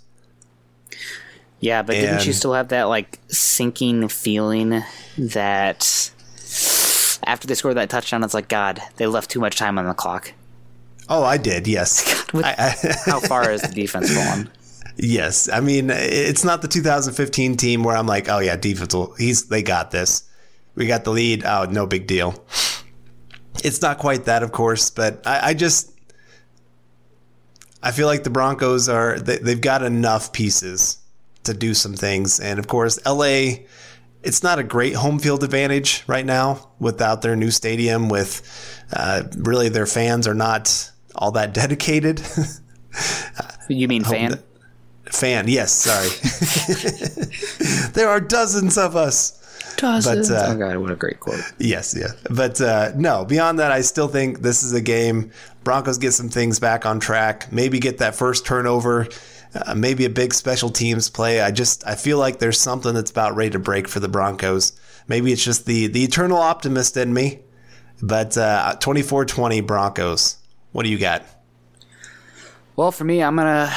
yeah, 1.59 1.81
but 1.81 1.93
didn't 1.93 2.25
you 2.25 2.33
still 2.33 2.53
have 2.53 2.69
that 2.69 2.83
like 2.83 3.19
sinking 3.27 4.07
feeling 4.07 4.83
that 5.17 6.11
after 7.25 7.47
they 7.47 7.55
scored 7.55 7.75
that 7.77 7.89
touchdown, 7.89 8.23
it's 8.23 8.33
like 8.33 8.47
God, 8.47 8.81
they 8.97 9.07
left 9.07 9.29
too 9.29 9.39
much 9.39 9.57
time 9.57 9.77
on 9.77 9.85
the 9.85 9.93
clock. 9.93 10.33
Oh, 11.09 11.23
I 11.23 11.37
did, 11.37 11.67
yes. 11.67 12.25
With- 12.33 12.45
I, 12.45 12.53
I, 12.83 12.95
How 13.09 13.19
far 13.19 13.51
is 13.51 13.61
the 13.61 13.67
defense 13.73 14.13
fallen? 14.13 14.49
Yes, 14.95 15.49
I 15.49 15.59
mean 15.59 15.89
it's 15.89 16.43
not 16.43 16.61
the 16.61 16.67
2015 16.67 17.57
team 17.57 17.83
where 17.83 17.97
I'm 17.97 18.07
like, 18.07 18.29
oh 18.29 18.39
yeah, 18.39 18.55
defense 18.55 18.93
will. 18.93 19.13
He's 19.15 19.47
they 19.47 19.63
got 19.63 19.91
this. 19.91 20.29
We 20.75 20.87
got 20.87 21.03
the 21.03 21.11
lead. 21.11 21.43
Oh, 21.45 21.65
no 21.65 21.85
big 21.85 22.07
deal. 22.07 22.43
It's 23.63 23.81
not 23.81 23.99
quite 23.99 24.25
that, 24.25 24.43
of 24.43 24.51
course, 24.51 24.89
but 24.89 25.25
I, 25.25 25.49
I 25.49 25.53
just 25.53 25.91
I 27.81 27.91
feel 27.91 28.07
like 28.07 28.23
the 28.23 28.29
Broncos 28.29 28.89
are 28.89 29.19
they, 29.19 29.37
they've 29.37 29.61
got 29.61 29.83
enough 29.83 30.31
pieces 30.31 30.97
to 31.43 31.53
do 31.53 31.73
some 31.73 31.93
things, 31.93 32.39
and 32.39 32.59
of 32.59 32.67
course, 32.67 32.99
LA. 33.05 33.65
It's 34.23 34.41
not 34.41 34.57
a 34.57 34.63
great 34.63 34.95
home 34.95 35.19
field 35.19 35.43
advantage 35.43 36.01
right 36.07 36.25
now 36.25 36.69
without 36.79 37.21
their 37.21 37.35
new 37.35 37.51
stadium. 37.51 38.07
With 38.07 38.41
uh, 38.93 39.23
really, 39.35 39.67
their 39.67 39.85
fans 39.85 40.27
are 40.29 40.33
not 40.33 40.91
all 41.13 41.31
that 41.31 41.53
dedicated. 41.53 42.21
You 43.67 43.87
mean 43.87 44.03
fan? 44.03 44.41
Fan, 45.13 45.47
yes, 45.47 45.71
sorry. 45.71 46.09
there 47.93 48.09
are 48.09 48.19
dozens 48.19 48.77
of 48.77 48.95
us. 48.95 49.39
Dozens. 49.77 50.29
But, 50.29 50.35
uh, 50.35 50.53
oh 50.53 50.57
God, 50.57 50.77
what 50.77 50.91
a 50.91 50.95
great 50.95 51.19
quote. 51.19 51.39
Yes, 51.59 51.95
yeah. 51.97 52.13
But 52.29 52.59
uh, 52.59 52.91
no, 52.95 53.23
beyond 53.23 53.59
that, 53.59 53.71
I 53.71 53.81
still 53.81 54.07
think 54.07 54.39
this 54.39 54.63
is 54.63 54.73
a 54.73 54.81
game. 54.81 55.31
Broncos 55.63 55.99
get 55.99 56.13
some 56.13 56.29
things 56.29 56.59
back 56.59 56.85
on 56.85 56.99
track. 56.99 57.51
Maybe 57.51 57.79
get 57.79 57.99
that 57.99 58.15
first 58.15 58.45
turnover. 58.45 59.07
Uh, 59.53 59.75
maybe 59.75 60.03
a 60.05 60.09
big 60.09 60.33
special 60.33 60.69
teams 60.69 61.09
play. 61.09 61.41
I 61.41 61.51
just 61.51 61.85
I 61.85 61.93
feel 61.93 62.17
like 62.17 62.39
there's 62.39 62.59
something 62.59 62.93
that's 62.95 63.11
about 63.11 63.35
ready 63.35 63.51
to 63.51 63.59
break 63.59 63.87
for 63.87 63.99
the 63.99 64.09
Broncos. 64.09 64.73
Maybe 65.07 65.31
it's 65.31 65.43
just 65.43 65.67
the 65.67 65.87
the 65.87 66.03
eternal 66.03 66.37
optimist 66.37 66.97
in 66.97 67.13
me. 67.13 67.39
But 68.01 68.35
uh, 68.37 68.75
24-20 68.79 69.65
Broncos. 69.65 70.37
What 70.71 70.83
do 70.83 70.89
you 70.89 70.97
got? 70.97 71.23
Well, 72.75 72.91
for 72.91 73.03
me, 73.03 73.21
I'm 73.21 73.35
gonna 73.35 73.71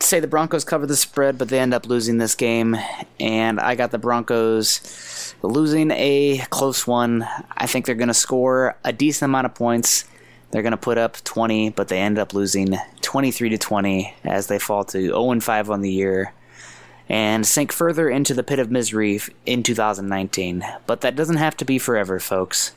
say 0.00 0.20
the 0.20 0.26
Broncos 0.28 0.64
cover 0.64 0.86
the 0.86 0.96
spread, 0.96 1.38
but 1.38 1.48
they 1.48 1.58
end 1.58 1.74
up 1.74 1.86
losing 1.86 2.18
this 2.18 2.34
game, 2.34 2.76
and 3.18 3.58
I 3.60 3.74
got 3.74 3.90
the 3.90 3.98
Broncos 3.98 5.34
losing 5.42 5.90
a 5.90 6.44
close 6.50 6.86
one. 6.86 7.26
I 7.56 7.66
think 7.66 7.86
they're 7.86 7.94
gonna 7.94 8.14
score 8.14 8.76
a 8.84 8.92
decent 8.92 9.30
amount 9.30 9.46
of 9.46 9.54
points. 9.54 10.04
They're 10.50 10.62
gonna 10.62 10.76
put 10.76 10.98
up 10.98 11.16
20, 11.24 11.70
but 11.70 11.88
they 11.88 11.98
end 11.98 12.18
up 12.18 12.34
losing 12.34 12.76
23 13.02 13.48
to 13.50 13.58
20 13.58 14.14
as 14.24 14.46
they 14.46 14.58
fall 14.58 14.84
to 14.84 15.00
0 15.00 15.40
5 15.40 15.70
on 15.70 15.80
the 15.80 15.90
year 15.90 16.32
and 17.08 17.46
sink 17.46 17.72
further 17.72 18.08
into 18.08 18.34
the 18.34 18.42
pit 18.42 18.58
of 18.58 18.70
misery 18.70 19.20
in 19.44 19.62
2019. 19.62 20.64
But 20.86 21.00
that 21.02 21.14
doesn't 21.16 21.36
have 21.36 21.56
to 21.58 21.64
be 21.64 21.78
forever, 21.78 22.18
folks. 22.18 22.72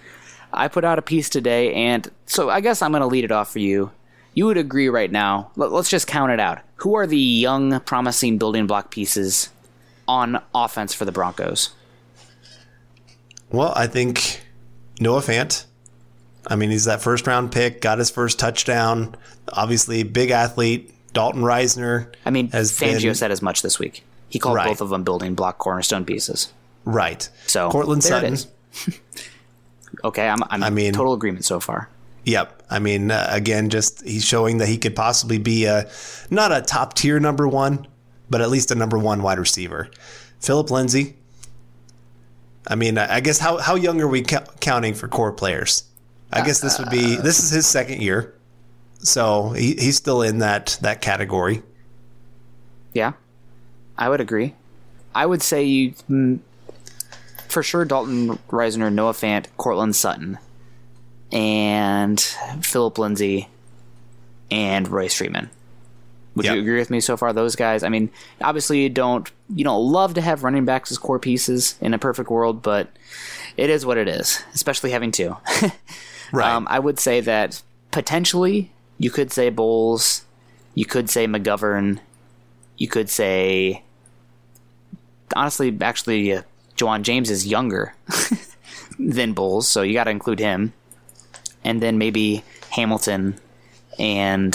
I 0.53 0.67
put 0.67 0.83
out 0.83 0.99
a 0.99 1.03
piece 1.03 1.29
today, 1.29 1.73
and 1.73 2.09
so 2.25 2.49
I 2.49 2.61
guess 2.61 2.81
I'm 2.81 2.91
going 2.91 3.01
to 3.01 3.07
lead 3.07 3.23
it 3.23 3.31
off 3.31 3.51
for 3.51 3.59
you. 3.59 3.91
You 4.35 4.45
would 4.45 4.57
agree 4.57 4.87
right 4.89 5.11
now. 5.11 5.49
let- 5.55 5.71
Let's 5.71 5.89
just 5.89 6.05
count 6.07 6.31
it 6.31 6.39
out. 6.39 6.59
Who 6.79 6.95
are 6.95 7.05
the 7.07 7.17
young, 7.17 7.79
promising 7.81 8.37
building 8.37 8.67
block 8.67 8.89
pieces 8.91 9.49
on 10.07 10.41
offense 10.53 10.93
for 10.93 11.05
the 11.05 11.11
Broncos? 11.11 11.71
Well, 13.51 13.73
I 13.75 13.87
think 13.87 14.41
Noah 14.99 15.21
Fant. 15.21 15.65
I 16.47 16.55
mean, 16.55 16.69
he's 16.71 16.85
that 16.85 17.01
first 17.01 17.27
round 17.27 17.51
pick, 17.51 17.81
got 17.81 17.97
his 17.99 18.09
first 18.09 18.39
touchdown. 18.39 19.15
Obviously, 19.51 20.03
big 20.03 20.29
athlete. 20.31 20.93
Dalton 21.11 21.41
Risner. 21.41 22.13
I 22.25 22.29
mean, 22.29 22.49
has 22.51 22.71
Fangio 22.71 23.01
been- 23.03 23.15
said 23.15 23.31
as 23.31 23.41
much 23.41 23.61
this 23.63 23.79
week. 23.79 24.05
He 24.29 24.37
called 24.37 24.55
Right. 24.57 24.67
both 24.67 24.79
of 24.79 24.89
them 24.89 25.03
building 25.03 25.33
block 25.33 25.57
cornerstone 25.57 26.05
pieces. 26.05 26.53
right. 26.85 27.27
So 27.47 27.69
Courtland 27.71 28.03
Sutton. 28.03 28.37
Okay, 30.03 30.29
I'm, 30.29 30.43
I'm 30.51 30.63
I 30.63 30.69
mean- 30.69 30.93
total 30.93 31.13
agreement 31.13 31.43
so 31.45 31.59
far. 31.59 31.89
Yep. 32.25 32.63
I 32.69 32.79
mean, 32.79 33.11
uh, 33.11 33.27
again, 33.29 33.69
just 33.69 34.05
he's 34.05 34.23
showing 34.23 34.59
that 34.59 34.67
he 34.67 34.77
could 34.77 34.95
possibly 34.95 35.37
be 35.37 35.65
a 35.65 35.89
not 36.29 36.51
a 36.51 36.61
top 36.61 36.93
tier 36.93 37.19
number 37.19 37.47
one, 37.47 37.87
but 38.29 38.41
at 38.41 38.49
least 38.49 38.71
a 38.71 38.75
number 38.75 38.97
one 38.97 39.21
wide 39.23 39.39
receiver. 39.39 39.89
Philip 40.39 40.69
Lindsay. 40.69 41.15
I 42.67 42.75
mean, 42.75 42.97
I 42.97 43.19
guess 43.21 43.39
how 43.39 43.57
how 43.57 43.75
young 43.75 43.99
are 44.01 44.07
we 44.07 44.21
cou- 44.21 44.45
counting 44.59 44.93
for 44.93 45.07
core 45.07 45.31
players? 45.31 45.83
I 46.31 46.45
guess 46.45 46.59
this 46.59 46.77
would 46.77 46.91
be 46.91 47.15
this 47.15 47.39
is 47.39 47.49
his 47.49 47.65
second 47.65 48.01
year, 48.01 48.35
so 48.99 49.49
he, 49.49 49.73
he's 49.75 49.95
still 49.97 50.21
in 50.21 50.39
that 50.39 50.77
that 50.81 51.01
category. 51.01 51.63
Yeah, 52.93 53.13
I 53.97 54.09
would 54.09 54.21
agree. 54.21 54.53
I 55.15 55.25
would 55.25 55.41
say 55.41 55.63
you, 55.63 55.93
mm, 56.09 56.39
for 57.47 57.63
sure, 57.63 57.85
Dalton 57.85 58.37
Risner, 58.49 58.93
Noah 58.93 59.13
Fant, 59.13 59.47
Courtland 59.57 59.95
Sutton, 59.95 60.37
and 61.31 62.19
Philip 62.61 62.97
Lindsay, 62.97 63.47
and 64.51 64.87
Royce 64.87 65.13
Freeman. 65.13 65.49
Would 66.35 66.45
Yep. 66.45 66.55
you 66.55 66.61
agree 66.61 66.77
with 66.79 66.89
me 66.89 66.99
so 67.01 67.17
far? 67.17 67.33
Those 67.33 67.55
guys. 67.55 67.83
I 67.83 67.89
mean, 67.89 68.09
obviously, 68.41 68.81
you 68.81 68.89
don't 68.89 69.29
you 69.53 69.63
don't 69.63 69.81
love 69.91 70.13
to 70.13 70.21
have 70.21 70.43
running 70.43 70.65
backs 70.65 70.91
as 70.91 70.97
core 70.97 71.19
pieces 71.19 71.75
in 71.81 71.93
a 71.93 71.99
perfect 71.99 72.29
world, 72.29 72.61
but 72.61 72.87
it 73.57 73.69
is 73.69 73.85
what 73.85 73.97
it 73.97 74.07
is. 74.07 74.41
Especially 74.53 74.91
having 74.91 75.11
two. 75.11 75.35
Right. 76.31 76.47
Um, 76.53 76.67
I 76.69 76.77
would 76.77 76.99
say 76.99 77.21
that 77.21 77.59
potentially 77.89 78.71
you 78.99 79.09
could 79.09 79.31
say 79.33 79.49
Bolles, 79.49 80.23
you 80.75 80.85
could 80.85 81.09
say 81.09 81.25
McGovern, 81.25 81.99
you 82.77 82.87
could 82.87 83.09
say 83.09 83.81
honestly, 85.35 85.75
actually, 85.81 86.33
uh, 86.33 86.43
Ja'Wuan 86.77 87.01
James 87.01 87.31
is 87.31 87.47
younger 87.47 87.95
than 88.99 89.33
Bolles, 89.33 89.67
so 89.67 89.81
you 89.81 89.93
got 89.93 90.03
to 90.03 90.11
include 90.11 90.37
him, 90.39 90.71
and 91.63 91.81
then 91.81 91.97
maybe 91.97 92.43
Hamilton 92.71 93.39
and 93.97 94.53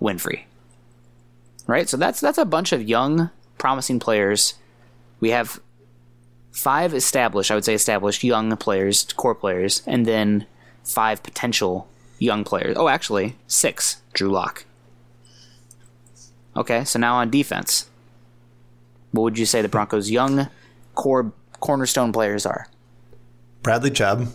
Winfree. 0.00 0.42
Right, 1.66 1.88
so 1.88 1.96
that's 1.96 2.20
that's 2.20 2.38
a 2.38 2.44
bunch 2.44 2.72
of 2.72 2.88
young, 2.88 3.30
promising 3.58 3.98
players. 3.98 4.54
We 5.20 5.30
have 5.30 5.60
five 6.50 6.94
established, 6.94 7.50
I 7.50 7.54
would 7.54 7.64
say 7.64 7.74
established 7.74 8.24
young 8.24 8.56
players, 8.56 9.04
core 9.16 9.34
players, 9.34 9.82
and 9.86 10.06
then 10.06 10.46
five 10.82 11.22
potential 11.22 11.88
young 12.18 12.44
players. 12.44 12.76
Oh, 12.76 12.88
actually, 12.88 13.36
six. 13.46 14.00
Drew 14.12 14.30
Lock. 14.30 14.64
Okay, 16.56 16.84
so 16.84 16.98
now 16.98 17.16
on 17.16 17.30
defense. 17.30 17.88
What 19.12 19.22
would 19.22 19.38
you 19.38 19.46
say 19.46 19.62
the 19.62 19.68
Broncos' 19.68 20.10
young 20.10 20.48
core 20.94 21.32
cornerstone 21.60 22.12
players 22.12 22.44
are? 22.44 22.66
Bradley 23.62 23.90
Chubb, 23.90 24.28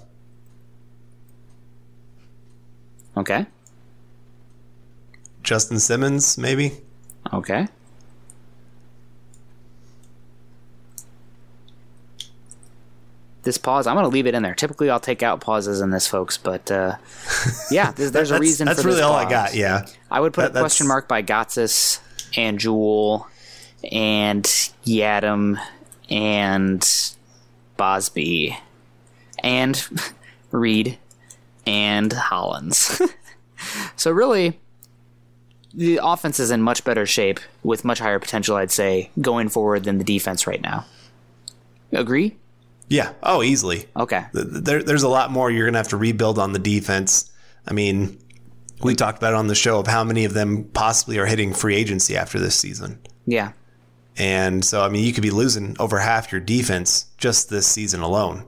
Okay. 3.18 3.45
Justin 5.43 5.80
Simmons, 5.80 6.38
maybe. 6.38 6.72
Okay. 7.32 7.68
This 13.43 13.57
pause, 13.57 13.88
I'm 13.88 13.95
going 13.95 14.05
to 14.05 14.09
leave 14.09 14.26
it 14.26 14.36
in 14.36 14.41
there. 14.41 14.55
Typically, 14.55 14.89
I'll 14.89 15.01
take 15.01 15.22
out 15.22 15.41
pauses 15.41 15.82
in 15.82 15.89
this, 15.89 16.07
folks, 16.07 16.38
but 16.38 16.72
uh, 16.72 16.95
yeah, 17.72 17.91
there's, 17.91 18.11
there's 18.14 18.32
a 18.32 18.39
reason 18.39 18.66
That's 18.68 18.86
really 18.86 19.01
all 19.01 19.14
I 19.14 19.30
got. 19.30 19.53
Yeah. 19.53 19.86
I 20.09 20.22
would 20.22 20.34
put 20.34 20.53
That- 20.53 20.59
a 20.59 20.61
question 20.61 20.88
mark 20.88 21.09
by 21.09 21.24
Gotsis 21.24 21.99
and 22.38 22.57
Jewell 22.57 23.28
and 23.91 24.45
Yiadom 24.86 25.59
and 26.09 26.82
Bausby 27.78 28.55
and 29.39 29.89
Reed 30.51 30.97
and 31.66 32.11
Hollins. 32.11 33.01
so 33.95 34.11
really, 34.11 34.59
the 35.74 35.99
offense 36.01 36.39
is 36.39 36.51
in 36.51 36.61
much 36.61 36.84
better 36.84 37.05
shape 37.05 37.39
with 37.64 37.86
much 37.86 37.99
higher 37.99 38.20
potential, 38.20 38.55
I'd 38.55 38.72
say, 38.72 39.09
going 39.20 39.49
forward 39.49 39.84
than 39.86 39.97
the 39.97 40.03
defense 40.03 40.45
right 40.45 40.61
now. 40.61 40.86
Agree? 41.91 42.36
Yeah. 42.89 43.14
Oh, 43.24 43.41
easily. 43.41 43.86
Okay. 43.95 44.26
There, 44.34 44.84
there's 44.84 45.03
a 45.03 45.09
lot 45.09 45.32
more 45.32 45.49
you're 45.49 45.66
going 45.66 45.74
to 45.74 45.80
have 45.80 45.88
to 45.89 45.97
rebuild 45.97 46.38
on 46.38 46.53
the 46.53 46.59
defense. 46.59 47.32
I 47.66 47.74
mean, 47.74 48.20
we 48.84 48.95
talked 48.95 49.18
about 49.18 49.34
it 49.34 49.38
on 49.38 49.47
the 49.47 49.55
show 49.55 49.80
of 49.80 49.88
how 49.88 50.03
many 50.03 50.26
of 50.26 50.34
them 50.34 50.66
possibly 50.74 51.18
are 51.18 51.26
hitting 51.26 51.53
free 51.53 51.76
agency 51.76 52.18
after 52.18 52.39
this 52.39 52.55
season. 52.55 52.99
Yeah. 53.26 53.53
And 54.18 54.64
so, 54.64 54.84
I 54.84 54.89
mean, 54.89 55.03
you 55.03 55.14
could 55.14 55.24
be 55.24 55.32
losing 55.32 55.76
over 55.80 55.99
half 55.99 56.32
your 56.32 56.41
defense 56.41 57.07
just 57.18 57.49
this 57.49 57.66
season 57.66 58.01
alone. 58.01 58.45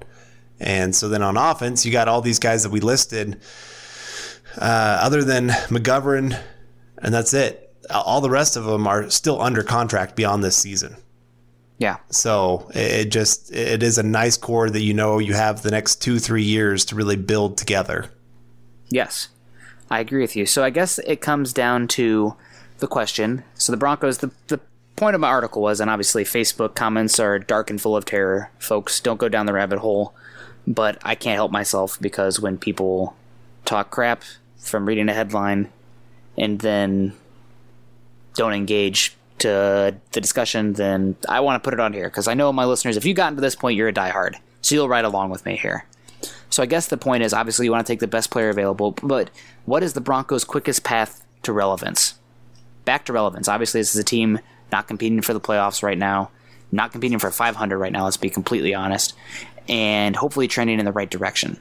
And 0.59 0.95
so 0.95 1.09
then 1.09 1.21
on 1.21 1.37
offense, 1.37 1.85
you 1.85 1.91
got 1.91 2.07
all 2.07 2.21
these 2.21 2.39
guys 2.39 2.63
that 2.63 2.69
we 2.69 2.79
listed, 2.79 3.41
uh, 4.57 4.99
other 5.01 5.23
than 5.23 5.49
McGovern, 5.69 6.39
and 6.97 7.13
that's 7.13 7.33
it. 7.33 7.73
All 7.89 8.21
the 8.21 8.29
rest 8.29 8.55
of 8.55 8.65
them 8.65 8.87
are 8.87 9.09
still 9.09 9.41
under 9.41 9.63
contract 9.63 10.15
beyond 10.15 10.43
this 10.43 10.55
season. 10.55 10.95
Yeah. 11.77 11.97
So 12.09 12.69
it 12.73 13.05
just 13.05 13.53
it 13.53 13.83
is 13.83 13.97
a 13.97 14.03
nice 14.03 14.37
core 14.37 14.69
that 14.69 14.81
you 14.81 14.93
know 14.93 15.19
you 15.19 15.33
have 15.33 15.61
the 15.61 15.71
next 15.71 16.01
two 16.01 16.19
three 16.19 16.43
years 16.43 16.85
to 16.85 16.95
really 16.95 17.17
build 17.17 17.57
together. 17.57 18.09
Yes, 18.89 19.27
I 19.89 19.99
agree 19.99 20.21
with 20.21 20.35
you. 20.35 20.45
So 20.45 20.63
I 20.63 20.69
guess 20.69 20.99
it 20.99 21.21
comes 21.21 21.51
down 21.51 21.87
to 21.89 22.35
the 22.79 22.87
question. 22.87 23.43
So 23.55 23.71
the 23.71 23.77
Broncos, 23.77 24.19
the 24.19 24.31
the 24.47 24.61
point 24.95 25.15
of 25.15 25.21
my 25.21 25.27
article 25.27 25.61
was, 25.61 25.81
and 25.81 25.89
obviously 25.89 26.23
Facebook 26.23 26.75
comments 26.75 27.19
are 27.19 27.39
dark 27.39 27.69
and 27.69 27.81
full 27.81 27.97
of 27.97 28.05
terror. 28.05 28.51
Folks, 28.57 29.01
don't 29.01 29.19
go 29.19 29.27
down 29.27 29.45
the 29.45 29.53
rabbit 29.53 29.79
hole. 29.79 30.15
But 30.67 30.97
I 31.03 31.15
can't 31.15 31.35
help 31.35 31.51
myself 31.51 31.99
because 32.01 32.39
when 32.39 32.57
people 32.57 33.15
talk 33.65 33.91
crap 33.91 34.23
from 34.57 34.85
reading 34.85 35.09
a 35.09 35.13
headline 35.13 35.69
and 36.37 36.59
then 36.59 37.13
don't 38.33 38.53
engage 38.53 39.15
to 39.39 39.95
the 40.11 40.21
discussion, 40.21 40.73
then 40.73 41.15
I 41.29 41.39
want 41.41 41.61
to 41.61 41.65
put 41.67 41.73
it 41.73 41.79
on 41.79 41.93
here 41.93 42.05
because 42.05 42.27
I 42.27 42.33
know 42.33 42.51
my 42.51 42.65
listeners, 42.65 42.97
if 42.97 43.05
you've 43.05 43.17
gotten 43.17 43.35
to 43.35 43.41
this 43.41 43.55
point, 43.55 43.77
you're 43.77 43.89
a 43.89 43.93
diehard. 43.93 44.35
So 44.61 44.75
you'll 44.75 44.89
ride 44.89 45.05
along 45.05 45.29
with 45.29 45.45
me 45.45 45.55
here. 45.55 45.85
So 46.49 46.63
I 46.63 46.65
guess 46.65 46.87
the 46.87 46.97
point 46.97 47.23
is 47.23 47.33
obviously 47.33 47.65
you 47.65 47.71
want 47.71 47.85
to 47.85 47.91
take 47.91 47.99
the 47.99 48.07
best 48.07 48.31
player 48.31 48.49
available, 48.49 48.91
but 49.03 49.29
what 49.65 49.83
is 49.83 49.93
the 49.93 50.01
Broncos' 50.01 50.43
quickest 50.43 50.83
path 50.83 51.23
to 51.43 51.51
relevance? 51.53 52.15
Back 52.85 53.05
to 53.05 53.13
relevance. 53.13 53.47
Obviously, 53.47 53.81
this 53.81 53.93
is 53.93 54.01
a 54.01 54.03
team 54.03 54.39
not 54.71 54.87
competing 54.87 55.21
for 55.21 55.33
the 55.33 55.41
playoffs 55.41 55.83
right 55.83 55.97
now, 55.97 56.31
not 56.71 56.91
competing 56.91 57.19
for 57.19 57.31
500 57.31 57.77
right 57.77 57.91
now, 57.91 58.03
let's 58.05 58.17
be 58.17 58.29
completely 58.29 58.73
honest, 58.73 59.13
and 59.69 60.15
hopefully 60.15 60.47
trending 60.47 60.79
in 60.79 60.85
the 60.85 60.91
right 60.91 61.09
direction, 61.09 61.59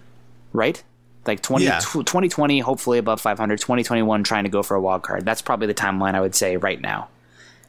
right? 0.53 0.83
Like 1.27 1.41
20, 1.43 1.65
Yeah. 1.65 1.79
2020, 1.81 2.59
hopefully 2.61 2.99
above 2.99 3.21
500, 3.21 3.59
2021 3.59 4.25
trying 4.25 4.45
to 4.45 4.51
go 4.51 4.63
for 4.63 4.75
a 4.75 4.81
wild 4.81 5.03
card. 5.03 5.25
That's 5.25 5.41
probably 5.43 5.67
the 5.67 5.75
timeline 5.75 6.15
I 6.15 6.21
would 6.21 6.35
say 6.35 6.57
right 6.59 6.81
now 6.81 7.09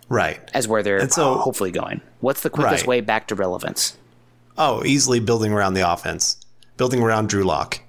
Right. 0.10 0.40
as 0.54 0.68
where 0.68 0.84
they're 0.84 1.08
so- 1.10 1.36
hopefully 1.36 1.72
going. 1.72 2.02
What's 2.20 2.42
the 2.42 2.50
quickest 2.50 2.84
Right. 2.84 2.88
way 2.88 3.02
back 3.02 3.28
to 3.28 3.36
relevance? 3.36 3.96
Oh, 4.58 4.84
easily 4.86 5.20
building 5.20 5.52
around 5.54 5.74
the 5.74 5.90
offense, 5.90 6.38
building 6.78 7.02
around 7.02 7.30
Drew 7.30 7.44
Lock. 7.44 7.80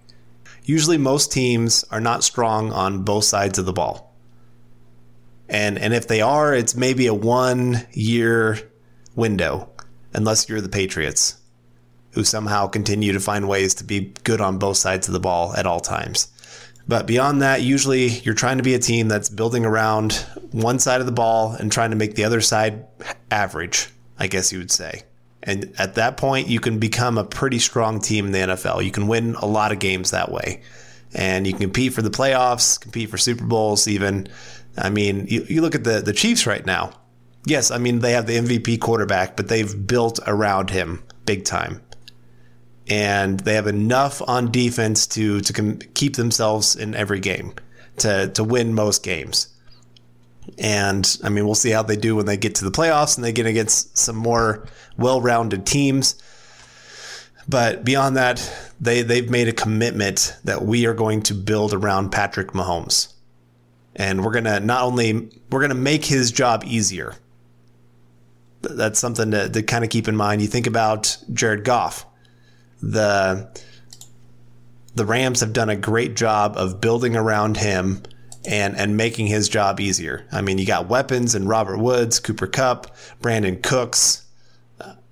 Usually, 0.65 0.99
most 0.99 1.31
teams 1.33 1.85
are 1.91 2.01
not 2.01 2.25
strong 2.25 2.73
on 2.73 3.03
both 3.03 3.25
sides 3.25 3.57
of 3.59 3.67
the 3.67 3.73
ball, 3.73 4.13
and 5.49 5.79
and 5.79 5.95
if 5.95 6.09
they 6.09 6.21
are, 6.21 6.55
it's 6.55 6.75
maybe 6.75 7.07
a 7.07 7.15
one 7.15 7.87
year 7.93 8.59
window, 9.17 9.69
unless 10.13 10.49
you're 10.49 10.61
the 10.61 10.69
Patriots, 10.69 11.37
who 12.13 12.23
somehow 12.23 12.69
continue 12.69 13.13
to 13.13 13.21
find 13.21 13.49
ways 13.49 13.75
to 13.75 13.85
be 13.85 14.13
good 14.23 14.41
on 14.41 14.59
both 14.59 14.77
sides 14.77 15.09
of 15.09 15.13
the 15.13 15.21
ball 15.21 15.55
at 15.57 15.67
all 15.67 15.81
times. 15.81 16.29
But 16.89 17.07
beyond 17.07 17.43
that, 17.43 17.63
usually 17.63 18.07
you're 18.07 18.35
trying 18.35 18.59
to 18.59 18.63
be 18.63 18.75
a 18.75 18.79
team 18.79 19.09
that's 19.09 19.29
building 19.29 19.67
around 19.67 20.25
one 20.53 20.79
side 20.79 21.01
of 21.01 21.07
the 21.07 21.13
ball 21.13 21.53
and 21.53 21.73
trying 21.73 21.91
to 21.91 21.97
make 21.97 22.15
the 22.15 22.25
other 22.25 22.41
side 22.41 22.87
average, 23.31 23.89
I 24.19 24.29
guess 24.29 24.53
you 24.53 24.59
would 24.59 24.71
say. 24.71 25.03
And 25.43 25.73
at 25.79 25.95
that 25.95 26.17
point, 26.17 26.49
you 26.49 26.61
can 26.61 26.79
become 26.79 27.19
a 27.19 27.25
pretty 27.25 27.59
strong 27.59 28.01
team 28.01 28.27
in 28.27 28.33
the 28.33 28.39
NFL. 28.39 28.85
You 28.85 28.91
can 28.91 29.09
win 29.09 29.35
a 29.37 29.47
lot 29.47 29.73
of 29.73 29.79
games 29.79 30.13
that 30.13 30.31
way. 30.31 30.63
And 31.15 31.47
you 31.47 31.53
can 31.53 31.63
compete 31.63 31.93
for 31.93 32.03
the 32.03 32.11
playoffs, 32.11 32.81
compete 32.81 33.11
for 33.11 33.19
Super 33.19 33.45
Bowls, 33.45 33.89
even. 33.89 34.29
I 34.77 34.91
mean, 34.91 35.27
you, 35.29 35.47
you 35.49 35.63
look 35.63 35.75
at 35.75 35.85
the, 35.85 36.01
the 36.01 36.13
Chiefs 36.13 36.47
right 36.47 36.65
now. 36.67 36.93
Yes, 37.47 37.71
I 37.71 37.79
mean, 37.79 38.01
they 38.01 38.13
have 38.13 38.27
the 38.27 38.37
MVP 38.37 38.81
quarterback, 38.81 39.37
but 39.37 39.49
they've 39.49 39.87
built 39.87 40.21
around 40.27 40.69
him 40.69 41.03
big 41.25 41.45
time 41.45 41.81
and 42.89 43.41
they 43.41 43.55
have 43.55 43.67
enough 43.67 44.23
on 44.27 44.51
defense 44.51 45.07
to 45.09 45.41
to 45.41 45.53
com- 45.53 45.79
keep 45.95 46.17
themselves 46.17 46.77
in 46.77 46.95
every 46.95 47.21
game 47.21 47.53
to 47.99 48.29
to 48.29 48.45
win 48.45 48.75
most 48.75 49.03
games. 49.03 49.49
And 50.59 51.17
I 51.25 51.29
mean, 51.29 51.45
we'll 51.45 51.57
see 51.57 51.71
how 51.71 51.83
they 51.83 51.97
do 51.97 52.15
when 52.15 52.27
they 52.27 52.37
get 52.37 52.55
to 52.57 52.65
the 52.65 52.71
playoffs 52.71 53.17
and 53.17 53.25
they 53.25 53.33
get 53.33 53.47
against 53.47 53.99
some 53.99 54.15
more 54.15 54.67
well-rounded 54.97 55.67
teams. 55.67 56.15
But 57.49 57.85
beyond 57.85 58.17
that, 58.17 58.73
they 58.81 59.03
they've 59.03 59.29
made 59.29 59.49
a 59.49 59.53
commitment 59.53 60.37
that 60.45 60.63
we 60.63 60.87
are 60.87 60.95
going 60.95 61.23
to 61.23 61.35
build 61.35 61.73
around 61.73 62.11
Patrick 62.11 62.53
Mahomes. 62.53 63.13
And 63.97 64.25
we're 64.25 64.33
going 64.33 64.45
to 64.45 64.61
not 64.61 64.83
only 64.83 65.31
we're 65.51 65.61
going 65.61 65.71
to 65.71 65.75
make 65.75 66.05
his 66.05 66.31
job 66.31 66.63
easier. 66.67 67.15
Th- 68.67 68.77
That's 68.77 68.99
something 68.99 69.31
to, 69.31 69.49
to 69.49 69.63
kind 69.63 69.85
of 69.85 69.91
keep 69.91 70.09
in 70.09 70.17
mind. 70.17 70.43
You 70.43 70.49
think 70.49 70.67
about 70.67 71.17
Jared 71.33 71.65
Goff 71.65 72.07
the 72.81 73.49
the 74.95 75.05
Rams 75.05 75.41
have 75.41 75.53
done 75.53 75.69
a 75.69 75.77
great 75.77 76.17
job 76.17 76.57
of 76.57 76.81
building 76.81 77.17
around 77.17 77.59
him 77.59 78.03
and 78.47 78.77
and 78.77 78.97
making 78.97 79.27
his 79.27 79.49
job 79.49 79.81
easier. 79.81 80.27
I 80.33 80.41
mean, 80.41 80.59
you 80.59 80.67
got 80.67 80.89
weapons 80.89 81.35
and 81.35 81.49
Robert 81.49 81.79
Woods, 81.79 82.21
Cooper 82.21 82.47
Kupp, 82.47 82.97
Brandin 83.21 83.63
Cooks. 83.63 84.23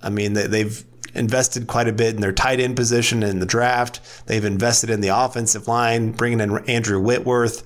I 0.03 0.11
mean, 0.11 0.35
they, 0.35 0.47
they've 0.47 0.85
invested 1.15 1.67
quite 1.67 1.89
a 1.89 1.93
bit 1.93 2.15
in 2.15 2.21
their 2.21 2.33
tight 2.33 2.61
end 2.61 2.77
position 2.77 3.23
in 3.23 3.41
the 3.41 3.47
draft. 3.47 4.01
They've 4.27 4.45
invested 4.45 4.91
in 4.91 5.01
the 5.01 5.09
offensive 5.09 5.69
line, 5.69 6.13
bringing 6.13 6.41
in 6.41 6.59
Andrew 6.69 7.01
Whitworth 7.01 7.63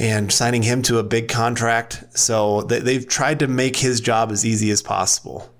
and 0.00 0.32
signing 0.32 0.62
him 0.62 0.82
to 0.82 0.98
a 0.98 1.02
big 1.02 1.28
contract. 1.28 2.04
So 2.18 2.62
they, 2.62 2.80
they've 2.80 3.06
tried 3.06 3.38
to 3.40 3.46
make 3.46 3.76
his 3.76 4.00
job 4.00 4.32
as 4.32 4.44
easy 4.44 4.70
as 4.70 4.82
possible 4.82 5.50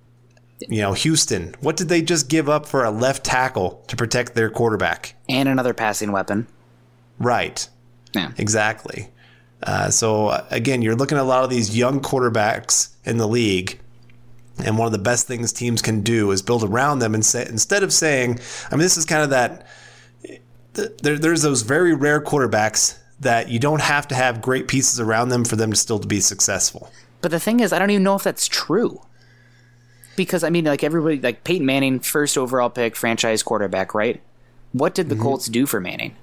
you 0.69 0.83
know, 0.83 0.93
Houston, 0.93 1.55
what 1.61 1.77
did 1.77 1.89
they 1.89 2.03
just 2.03 2.29
give 2.29 2.49
up 2.49 2.67
for 2.67 2.85
a 2.85 2.91
left 2.91 3.25
tackle 3.25 3.83
to 3.89 3.97
protect 3.97 4.35
their 4.35 4.51
quarterback? 4.51 5.15
And 5.29 5.49
another 5.49 5.75
passing 5.75 6.13
weapon. 6.13 6.47
Right. 7.19 7.69
Yeah. 8.15 8.33
Exactly. 8.37 9.09
Uh, 9.63 9.91
so 9.91 10.29
uh, 10.29 10.47
again, 10.51 10.83
you're 10.83 10.97
looking 10.97 11.19
at 11.19 11.23
a 11.23 11.25
lot 11.25 11.45
of 11.45 11.51
these 11.51 11.77
young 11.77 12.01
quarterbacks 12.01 12.91
in 13.05 13.19
the 13.19 13.29
league, 13.29 13.79
and 14.65 14.77
one 14.77 14.87
of 14.87 14.93
the 14.93 14.99
best 14.99 15.27
things 15.27 15.53
teams 15.53 15.81
can 15.81 16.03
do 16.03 16.31
is 16.31 16.43
build 16.43 16.65
around 16.65 16.99
them 16.99 17.15
and 17.15 17.25
say 17.25 17.47
instead 17.47 17.83
of 17.83 17.93
saying, 17.93 18.39
I 18.71 18.75
mean, 18.75 18.83
this 18.83 18.97
is 18.97 19.05
kind 19.05 19.23
of 19.23 19.31
that. 19.31 19.67
There, 21.03 21.19
there's 21.19 21.43
those 21.43 21.63
very 21.63 21.95
rare 21.95 22.21
quarterbacks 22.21 22.97
that 23.21 23.49
you 23.49 23.59
don't 23.59 23.81
have 23.83 24.09
to 24.09 24.15
have 24.15 24.41
great 24.41 24.67
pieces 24.69 24.99
around 24.99 25.29
them 25.29 25.45
for 25.45 25.57
them 25.57 25.71
to 25.71 25.77
still 25.77 25.99
to 25.99 26.09
be 26.09 26.21
successful. 26.21 26.91
But 27.21 27.31
the 27.31 27.41
thing 27.41 27.61
is, 27.61 27.73
I 27.73 27.79
don't 27.79 27.91
even 27.91 28.03
know 28.03 28.17
if 28.17 28.23
that's 28.23 28.49
true. 28.49 29.03
Because 30.17 30.43
I 30.43 30.51
mean, 30.51 30.65
like 30.65 30.83
everybody, 30.83 31.21
like 31.21 31.45
Peyton 31.45 31.67
Manning, 31.67 32.01
first 32.01 32.37
overall 32.37 32.71
pick, 32.71 32.97
franchise 32.97 33.43
quarterback, 33.43 33.95
right? 33.95 34.21
What 34.73 34.95
did 34.95 35.09
the 35.09 35.15
Mm-hmm. 35.15 35.25
Colts 35.25 35.47
do 35.47 35.67
for 35.67 35.81
Manning? 35.81 36.17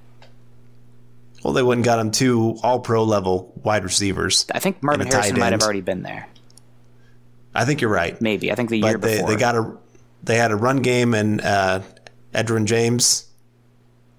Well, 1.43 1.53
they 1.53 1.63
wouldn't 1.63 1.85
got 1.85 1.99
him 1.99 2.11
two 2.11 2.57
All 2.63 2.79
Pro 2.79 3.03
level 3.03 3.53
wide 3.63 3.83
receivers. 3.83 4.45
I 4.53 4.59
think 4.59 4.81
Marvin 4.83 5.01
And 5.01 5.09
a 5.09 5.11
tight 5.11 5.17
Harrison 5.21 5.39
might 5.39 5.51
have 5.53 5.61
already 5.61 5.81
been 5.81 6.01
there. 6.01 6.27
I 7.53 7.65
think 7.65 7.81
you're 7.81 7.91
right. 7.91 8.19
Maybe 8.21 8.51
I 8.51 8.55
think 8.55 8.69
the 8.69 8.77
year 8.77 8.97
but 8.97 9.07
they, 9.07 9.15
before. 9.15 9.29
they 9.29 9.35
got 9.35 9.55
a 9.55 9.77
they 10.23 10.37
had 10.37 10.51
a 10.51 10.55
run 10.55 10.81
game 10.81 11.13
and 11.13 11.41
uh, 11.41 11.81
James, 12.65 13.27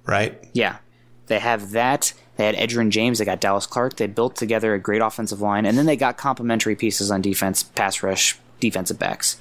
right? 0.06 0.42
Yeah. 0.54 0.78
They 1.26 1.38
have 1.38 1.72
that. 1.72 2.14
They 2.38 2.46
had 2.46 2.54
Edgerrin 2.54 2.90
James. 2.90 3.18
They 3.18 3.24
got 3.26 3.40
Dallas 3.40 3.66
Clark. 3.66 3.96
They 3.96 4.06
built 4.06 4.36
together 4.36 4.72
a 4.72 4.78
great 4.78 5.02
offensive 5.02 5.40
line, 5.42 5.66
and 5.66 5.76
then 5.76 5.86
they 5.86 5.96
got 5.96 6.16
complementary 6.16 6.76
pieces 6.76 7.10
on 7.10 7.20
defense, 7.20 7.62
pass 7.64 8.02
rush, 8.02 8.38
defensive 8.60 8.98
backs. 8.98 9.38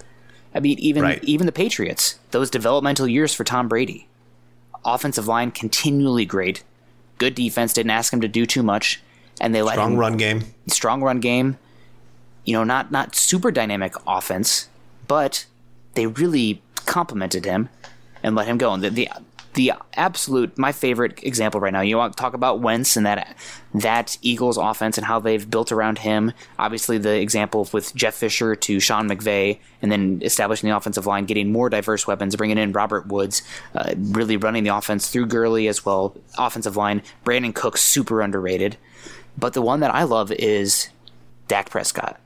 I 0.56 0.60
mean, 0.60 0.80
even 0.80 1.04
Right. 1.04 1.24
even 1.24 1.46
the 1.46 1.52
Patriots, 1.52 2.18
those 2.32 2.50
developmental 2.50 3.08
years 3.08 3.34
for 3.36 3.44
Tom 3.44 3.68
Brady, 3.68 4.08
offensive 4.84 5.28
line 5.28 5.52
continually 5.52 6.26
great, 6.26 6.64
good 7.20 7.36
defense. 7.36 7.72
Didn't 7.74 7.92
ask 7.92 8.12
him 8.12 8.22
to 8.22 8.28
do 8.28 8.46
too 8.48 8.64
much, 8.64 9.00
and 9.40 9.54
they 9.54 9.62
let 9.62 9.74
Strong 9.74 9.98
run 9.98 10.18
game. 10.18 10.44
strong 10.68 11.02
run 11.04 11.20
game. 11.20 11.58
You 12.46 12.54
know, 12.54 12.64
not 12.64 12.92
not 12.92 13.16
super 13.16 13.52
dynamic 13.52 13.94
offense, 14.08 14.70
but 15.08 15.46
they 15.94 16.08
really 16.08 16.62
complemented 16.88 17.46
him 17.46 17.70
and 18.24 18.36
let 18.36 18.48
him 18.48 18.58
go. 18.58 18.74
And 18.74 18.82
the, 18.84 18.90
the 18.90 19.10
the 19.58 19.74
absolute 19.96 20.56
my 20.56 20.72
favorite 20.72 21.24
example 21.24 21.60
right 21.60 21.74
now. 21.74 21.82
You 21.82 21.98
want 21.98 22.16
to 22.16 22.22
talk 22.22 22.36
about 22.36 22.60
Wentz 22.60 22.96
and 22.96 23.08
that 23.08 23.36
that 23.74 24.16
Eagles 24.22 24.56
offense 24.56 25.00
and 25.00 25.06
how 25.06 25.20
they've 25.20 25.50
built 25.50 25.72
around 25.72 25.98
him. 25.98 26.32
Obviously, 26.60 27.00
the 27.00 27.20
example 27.20 27.68
with 27.74 27.94
Jeff 27.96 28.14
Fisher 28.14 28.56
to 28.56 28.80
Sean 28.80 29.10
McVay, 29.10 29.58
and 29.82 29.92
then 29.92 30.22
establishing 30.24 30.70
the 30.70 30.78
offensive 30.78 31.08
line, 31.08 31.26
getting 31.26 31.52
more 31.52 31.70
diverse 31.70 32.06
weapons, 32.06 32.36
bringing 32.36 32.60
in 32.60 32.72
Robert 32.72 33.08
Woods, 33.08 33.42
uh, 33.74 33.96
really 33.98 34.38
running 34.38 34.64
the 34.64 34.76
offense 34.76 35.10
through 35.10 35.26
Gurley 35.26 35.68
as 35.68 35.84
well. 35.84 36.16
Offensive 36.38 36.78
line, 36.78 37.02
Brandin 37.26 37.54
Cooks 37.54 37.82
super 37.82 38.22
underrated. 38.22 38.78
But 39.40 39.54
the 39.54 39.62
one 39.64 39.80
that 39.80 39.94
I 39.94 40.04
love 40.04 40.32
is 40.32 40.90
Dak 41.48 41.72
Prescott. 41.72 42.20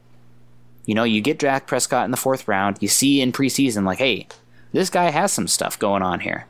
You 0.85 0.95
know, 0.95 1.05
you 1.05 1.21
get 1.21 1.39
Dak 1.39 1.65
Prescott 1.65 2.03
in 2.03 2.11
the 2.11 2.17
fourth 2.17 2.49
round. 2.49 2.77
You 2.81 2.89
see 2.89 3.21
in 3.21 3.31
preseason, 3.31 3.85
like, 3.85 3.99
hey, 3.99 4.27
this 4.73 4.89
guy 4.89 5.11
has 5.11 5.31
some 5.31 5.47
stuff 5.47 5.79
going 5.79 6.01
on 6.01 6.19
here. 6.19 6.45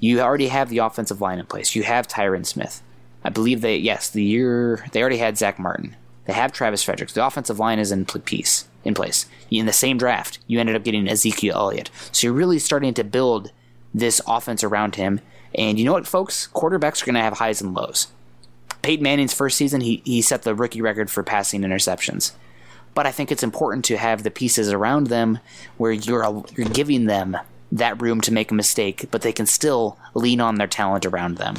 You 0.00 0.20
already 0.20 0.48
have 0.48 0.68
the 0.68 0.78
offensive 0.78 1.20
line 1.20 1.38
in 1.38 1.46
place. 1.46 1.74
You 1.74 1.82
have 1.82 2.06
Tyron 2.06 2.46
Smith. 2.46 2.82
I 3.24 3.30
believe 3.30 3.60
they 3.60 3.76
yes, 3.76 4.10
the 4.10 4.22
year 4.22 4.86
they 4.92 5.00
already 5.00 5.18
had 5.18 5.38
Zach 5.38 5.58
Martin. 5.58 5.96
They 6.26 6.32
have 6.34 6.52
Travis 6.52 6.82
Fredericks. 6.82 7.14
The 7.14 7.26
offensive 7.26 7.58
line 7.58 7.78
is 7.78 7.90
in 7.90 8.04
piece 8.04 8.68
in 8.84 8.94
place. 8.94 9.26
In 9.50 9.66
the 9.66 9.72
same 9.72 9.98
draft, 9.98 10.38
you 10.46 10.60
ended 10.60 10.76
up 10.76 10.84
getting 10.84 11.08
Ezekiel 11.08 11.56
Elliott. 11.56 11.90
So 12.12 12.26
you're 12.26 12.34
really 12.34 12.58
starting 12.58 12.94
to 12.94 13.04
build 13.04 13.50
this 13.94 14.20
offense 14.26 14.62
around 14.62 14.96
him. 14.96 15.20
And 15.54 15.78
you 15.78 15.84
know 15.84 15.92
what, 15.92 16.06
folks? 16.06 16.48
Quarterbacks 16.54 17.02
are 17.02 17.06
going 17.06 17.14
to 17.14 17.22
have 17.22 17.38
highs 17.38 17.60
and 17.60 17.74
lows. 17.74 18.08
Peyton 18.82 19.02
Manning's 19.02 19.34
first 19.34 19.56
season, 19.56 19.80
he, 19.80 20.02
he 20.04 20.22
set 20.22 20.42
the 20.42 20.54
rookie 20.54 20.82
record 20.82 21.10
for 21.10 21.22
passing 21.22 21.62
interceptions. 21.62 22.32
But 22.94 23.06
I 23.06 23.12
think 23.12 23.30
it's 23.30 23.42
important 23.42 23.84
to 23.86 23.96
have 23.96 24.22
the 24.22 24.30
pieces 24.30 24.72
around 24.72 25.06
them 25.06 25.38
where 25.76 25.92
you're 25.92 26.44
you're 26.56 26.68
giving 26.68 27.06
them 27.06 27.36
that 27.72 28.00
room 28.00 28.20
to 28.22 28.32
make 28.32 28.50
a 28.50 28.54
mistake, 28.54 29.06
but 29.10 29.22
they 29.22 29.32
can 29.32 29.46
still 29.46 29.98
lean 30.14 30.40
on 30.40 30.56
their 30.56 30.66
talent 30.66 31.04
around 31.04 31.36
them. 31.36 31.56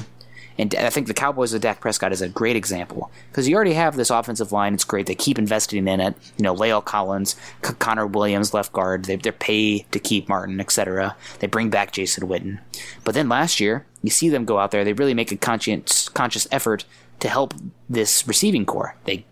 And 0.60 0.76
I 0.76 0.90
think 0.90 1.08
the 1.08 1.14
Cowboys 1.14 1.54
with 1.54 1.62
Dak 1.62 1.80
Prescott 1.80 2.12
is 2.12 2.22
a 2.22 2.28
great 2.28 2.58
example 2.58 3.10
because 3.30 3.48
you 3.48 3.56
already 3.56 3.76
have 3.76 3.96
this 3.96 4.10
offensive 4.10 4.52
line. 4.52 4.74
It's 4.74 4.84
great. 4.84 5.06
They 5.06 5.16
keep 5.16 5.40
investing 5.40 5.88
in 5.88 6.02
it. 6.02 6.16
You 6.38 6.44
know, 6.44 6.54
La'el 6.54 6.84
Collins, 6.84 7.38
C- 7.64 7.74
Connor 7.80 8.06
Williams, 8.06 8.54
left 8.54 8.74
guard. 8.74 9.06
They, 9.06 9.16
they're 9.16 9.32
pay 9.32 9.86
to 9.92 10.00
keep 10.00 10.28
Martin, 10.28 10.60
etc. 10.60 11.16
They 11.40 11.48
bring 11.48 11.70
back 11.70 11.94
Jason 11.94 12.28
Witten. 12.28 12.60
But 13.06 13.16
then 13.16 13.30
last 13.30 13.62
year, 13.62 13.86
you 14.04 14.10
see 14.10 14.28
them 14.28 14.44
go 14.44 14.60
out 14.60 14.72
there. 14.72 14.84
They 14.84 14.92
really 14.92 15.14
make 15.14 15.32
a 15.32 15.38
conscious 15.38 16.10
conscious 16.10 16.46
effort 16.52 16.84
to 17.22 17.30
help 17.30 17.54
this 17.90 18.28
receiving 18.28 18.66
corps. 18.66 18.98
They 19.06 19.26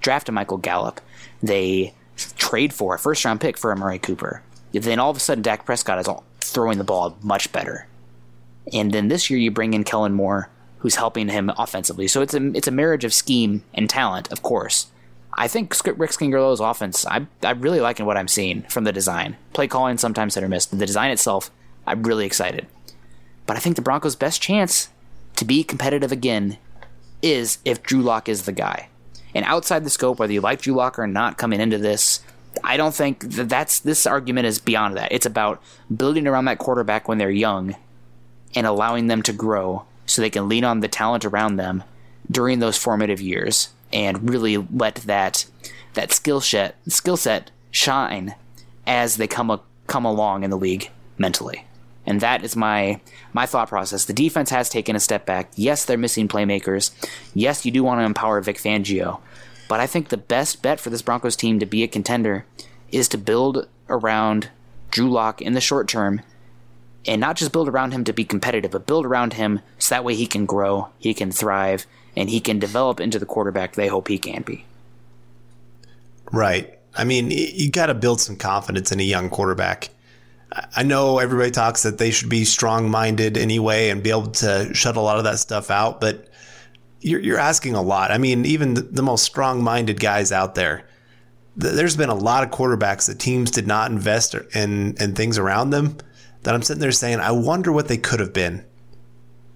draft 0.00 0.30
a 0.30 0.32
Michael 0.32 0.56
Gallup. 0.56 1.02
They 1.42 1.92
trade 2.36 2.72
for 2.72 2.94
a 2.94 2.98
first 2.98 3.26
round 3.26 3.42
pick 3.42 3.58
for 3.58 3.72
Amari 3.72 3.98
Cooper. 3.98 4.42
Then 4.72 4.98
all 4.98 5.10
of 5.10 5.16
a 5.16 5.20
sudden, 5.20 5.42
Dak 5.42 5.64
Prescott 5.64 5.98
is 5.98 6.08
throwing 6.40 6.78
the 6.78 6.84
ball 6.84 7.16
much 7.22 7.52
better. 7.52 7.86
And 8.72 8.92
then 8.92 9.08
this 9.08 9.30
year 9.30 9.38
you 9.38 9.50
bring 9.50 9.74
in 9.74 9.84
Kellen 9.84 10.12
Moore, 10.12 10.50
who's 10.78 10.96
helping 10.96 11.28
him 11.28 11.50
offensively. 11.56 12.08
So 12.08 12.20
it's 12.20 12.34
a 12.34 12.52
it's 12.54 12.68
a 12.68 12.72
marriage 12.72 13.04
of 13.04 13.14
scheme 13.14 13.62
and 13.74 13.88
talent, 13.88 14.30
of 14.32 14.42
course. 14.42 14.88
I 15.38 15.48
think 15.48 15.74
Rick 15.84 16.12
Scangarello's 16.12 16.60
offense, 16.60 17.04
I, 17.06 17.26
I'm 17.42 17.60
really 17.60 17.80
liking 17.80 18.06
what 18.06 18.16
I'm 18.16 18.28
seeing 18.28 18.62
from 18.62 18.84
the 18.84 18.92
design. 18.92 19.36
Play 19.52 19.68
calling 19.68 19.98
sometimes 19.98 20.34
hit 20.34 20.42
or 20.42 20.48
miss. 20.48 20.64
The 20.64 20.86
design 20.86 21.10
itself, 21.10 21.50
I'm 21.86 22.02
really 22.04 22.24
excited. 22.24 22.66
But 23.44 23.56
I 23.56 23.60
think 23.60 23.76
the 23.76 23.82
Broncos' 23.82 24.16
best 24.16 24.40
chance 24.40 24.88
to 25.36 25.44
be 25.44 25.62
competitive 25.62 26.10
again 26.10 26.56
is 27.20 27.58
if 27.66 27.82
Drew 27.82 28.00
Lock 28.00 28.30
is 28.30 28.44
the 28.44 28.52
guy. 28.52 28.88
And 29.34 29.44
outside 29.44 29.84
the 29.84 29.90
scope, 29.90 30.18
whether 30.18 30.32
you 30.32 30.40
like 30.40 30.62
Drew 30.62 30.74
Lock 30.74 30.98
or 30.98 31.06
not 31.06 31.36
coming 31.36 31.60
into 31.60 31.76
this, 31.76 32.20
I 32.64 32.76
don't 32.76 32.94
think 32.94 33.20
that 33.34 33.48
that's 33.48 33.80
this 33.80 34.06
argument 34.06 34.46
is 34.46 34.58
beyond 34.58 34.96
that. 34.96 35.12
It's 35.12 35.26
about 35.26 35.62
building 35.94 36.26
around 36.26 36.46
that 36.46 36.58
quarterback 36.58 37.08
when 37.08 37.18
they're 37.18 37.30
young 37.30 37.76
and 38.54 38.66
allowing 38.66 39.06
them 39.06 39.22
to 39.22 39.32
grow 39.32 39.84
so 40.06 40.22
they 40.22 40.30
can 40.30 40.48
lean 40.48 40.64
on 40.64 40.80
the 40.80 40.88
talent 40.88 41.24
around 41.24 41.56
them 41.56 41.84
during 42.30 42.58
those 42.58 42.78
formative 42.78 43.20
years 43.20 43.68
and 43.92 44.28
really 44.28 44.56
let 44.56 44.96
that 44.96 45.46
that 45.94 46.12
skill 46.12 46.40
set 46.40 46.76
skill 46.88 47.16
set 47.16 47.50
shine 47.70 48.34
as 48.86 49.16
they 49.16 49.26
come 49.26 49.50
a, 49.50 49.60
come 49.86 50.04
along 50.04 50.44
in 50.44 50.50
the 50.50 50.56
league 50.56 50.90
mentally. 51.18 51.64
And 52.06 52.20
that 52.20 52.44
is 52.44 52.54
my 52.54 53.00
my 53.32 53.46
thought 53.46 53.68
process. 53.68 54.04
The 54.04 54.12
defense 54.12 54.50
has 54.50 54.68
taken 54.68 54.94
a 54.94 55.00
step 55.00 55.26
back. 55.26 55.50
Yes, 55.56 55.84
they're 55.84 55.98
missing 55.98 56.28
playmakers. 56.28 56.92
Yes, 57.34 57.66
you 57.66 57.72
do 57.72 57.82
want 57.82 58.00
to 58.00 58.04
empower 58.04 58.40
Vic 58.40 58.58
Fangio. 58.58 59.20
But 59.68 59.80
I 59.80 59.86
think 59.86 60.08
the 60.08 60.16
best 60.16 60.62
bet 60.62 60.80
for 60.80 60.90
this 60.90 61.02
Broncos 61.02 61.36
team 61.36 61.58
to 61.58 61.66
be 61.66 61.82
a 61.82 61.88
contender 61.88 62.46
is 62.90 63.08
to 63.08 63.18
build 63.18 63.68
around 63.88 64.50
Drew 64.90 65.10
Lock 65.10 65.42
in 65.42 65.54
the 65.54 65.60
short 65.60 65.88
term 65.88 66.20
and 67.06 67.20
not 67.20 67.36
just 67.36 67.52
build 67.52 67.68
around 67.68 67.92
him 67.92 68.04
to 68.04 68.12
be 68.12 68.24
competitive, 68.24 68.72
but 68.72 68.86
build 68.86 69.06
around 69.06 69.34
him 69.34 69.60
so 69.78 69.94
that 69.94 70.04
way 70.04 70.14
he 70.14 70.26
can 70.26 70.46
grow, 70.46 70.88
he 70.98 71.14
can 71.14 71.30
thrive, 71.30 71.86
and 72.16 72.30
he 72.30 72.40
can 72.40 72.58
develop 72.58 73.00
into 73.00 73.18
the 73.18 73.26
quarterback 73.26 73.74
they 73.74 73.88
hope 73.88 74.08
he 74.08 74.18
can 74.18 74.42
be. 74.42 74.64
Right. 76.32 76.78
I 76.96 77.04
mean, 77.04 77.30
you 77.30 77.70
got 77.70 77.86
to 77.86 77.94
build 77.94 78.20
some 78.20 78.36
confidence 78.36 78.90
in 78.90 79.00
a 79.00 79.04
young 79.04 79.30
quarterback. 79.30 79.90
I 80.74 80.82
know 80.82 81.18
everybody 81.18 81.50
talks 81.50 81.82
that 81.82 81.98
they 81.98 82.10
should 82.10 82.30
be 82.30 82.44
strong 82.44 82.90
minded 82.90 83.36
anyway 83.36 83.90
and 83.90 84.02
be 84.02 84.10
able 84.10 84.28
to 84.28 84.72
shut 84.72 84.96
a 84.96 85.00
lot 85.00 85.18
of 85.18 85.24
that 85.24 85.38
stuff 85.38 85.70
out, 85.70 86.00
but 86.00 86.28
you're, 87.00 87.20
you're 87.20 87.38
asking 87.38 87.74
a 87.74 87.82
lot. 87.82 88.10
I 88.10 88.18
mean, 88.18 88.44
even 88.46 88.74
the, 88.74 88.82
the 88.82 89.02
most 89.02 89.24
strong 89.24 89.62
minded 89.62 90.00
guys 90.00 90.32
out 90.32 90.54
there, 90.54 90.88
th- 91.60 91.74
there's 91.74 91.96
been 91.96 92.08
a 92.08 92.14
lot 92.14 92.42
of 92.42 92.50
quarterbacks 92.50 93.06
that 93.06 93.18
teams 93.18 93.50
did 93.50 93.66
not 93.66 93.90
invest 93.90 94.34
er, 94.34 94.46
in, 94.54 94.96
in 94.98 95.14
things 95.14 95.38
around 95.38 95.70
them 95.70 95.98
that 96.42 96.54
I'm 96.54 96.62
sitting 96.62 96.80
there 96.80 96.92
saying, 96.92 97.20
I 97.20 97.32
wonder 97.32 97.72
what 97.72 97.88
they 97.88 97.96
could 97.96 98.20
have 98.20 98.32
been 98.32 98.64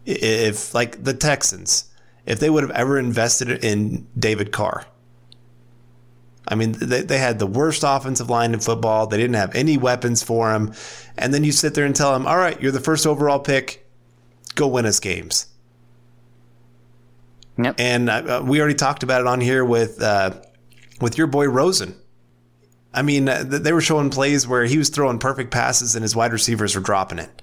if, 0.04 0.74
like 0.74 1.04
the 1.04 1.14
Texans, 1.14 1.90
if 2.26 2.40
they 2.40 2.50
would 2.50 2.62
have 2.62 2.72
ever 2.72 2.98
invested 2.98 3.64
in 3.64 4.06
David 4.18 4.52
Carr. 4.52 4.86
I 6.48 6.56
mean, 6.56 6.72
they, 6.72 7.02
they 7.02 7.18
had 7.18 7.38
the 7.38 7.46
worst 7.46 7.84
offensive 7.86 8.28
line 8.28 8.54
in 8.54 8.60
football. 8.60 9.06
They 9.06 9.18
didn't 9.18 9.36
have 9.36 9.54
any 9.54 9.76
weapons 9.76 10.22
for 10.22 10.52
him. 10.52 10.74
And 11.16 11.32
then 11.32 11.44
you 11.44 11.52
sit 11.52 11.74
there 11.74 11.84
and 11.84 11.94
tell 11.94 12.14
him, 12.14 12.26
all 12.26 12.36
right, 12.36 12.60
you're 12.60 12.72
the 12.72 12.80
first 12.80 13.06
overall 13.06 13.38
pick. 13.38 13.86
Go 14.56 14.66
win 14.66 14.84
us 14.84 14.98
games. 14.98 15.46
Yep. 17.64 17.76
And 17.78 18.08
uh, 18.08 18.42
we 18.44 18.60
already 18.60 18.74
talked 18.74 19.02
about 19.02 19.20
it 19.20 19.26
on 19.26 19.40
here 19.40 19.64
with 19.64 20.00
uh, 20.02 20.40
with 21.00 21.18
your 21.18 21.26
boy 21.26 21.48
Rosen. 21.48 21.94
I 22.92 23.02
mean, 23.02 23.28
uh, 23.28 23.44
they 23.46 23.72
were 23.72 23.80
showing 23.80 24.10
plays 24.10 24.48
where 24.48 24.64
he 24.64 24.78
was 24.78 24.88
throwing 24.88 25.18
perfect 25.18 25.52
passes 25.52 25.94
and 25.94 26.02
his 26.02 26.16
wide 26.16 26.32
receivers 26.32 26.74
were 26.74 26.80
dropping 26.80 27.20
it. 27.20 27.42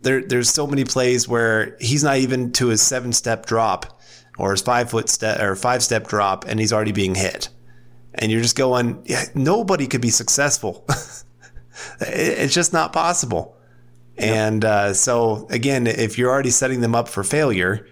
There, 0.00 0.22
there's 0.22 0.50
so 0.50 0.66
many 0.66 0.84
plays 0.84 1.28
where 1.28 1.76
he's 1.80 2.02
not 2.02 2.18
even 2.18 2.52
to 2.52 2.68
his 2.68 2.82
seven 2.82 3.12
step 3.12 3.46
drop 3.46 4.00
or 4.38 4.52
his 4.52 4.62
five 4.62 4.90
foot 4.90 5.08
step 5.08 5.40
or 5.40 5.54
five 5.56 5.82
step 5.82 6.06
drop, 6.06 6.44
and 6.46 6.58
he's 6.58 6.72
already 6.72 6.92
being 6.92 7.14
hit. 7.14 7.48
And 8.14 8.30
you're 8.30 8.42
just 8.42 8.56
going, 8.56 9.02
yeah, 9.06 9.24
nobody 9.34 9.86
could 9.86 10.00
be 10.00 10.10
successful. 10.10 10.86
it's 12.00 12.54
just 12.54 12.72
not 12.72 12.92
possible. 12.92 13.56
Yep. 14.16 14.24
And 14.24 14.64
uh, 14.64 14.94
so, 14.94 15.46
again, 15.50 15.86
if 15.86 16.16
you're 16.16 16.30
already 16.30 16.50
setting 16.50 16.80
them 16.80 16.94
up 16.94 17.08
for 17.08 17.24
failure, 17.24 17.86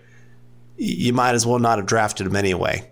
you 0.82 1.12
might 1.12 1.34
as 1.34 1.46
well 1.46 1.58
not 1.58 1.78
have 1.78 1.86
drafted 1.86 2.26
them 2.26 2.36
anyway 2.36 2.88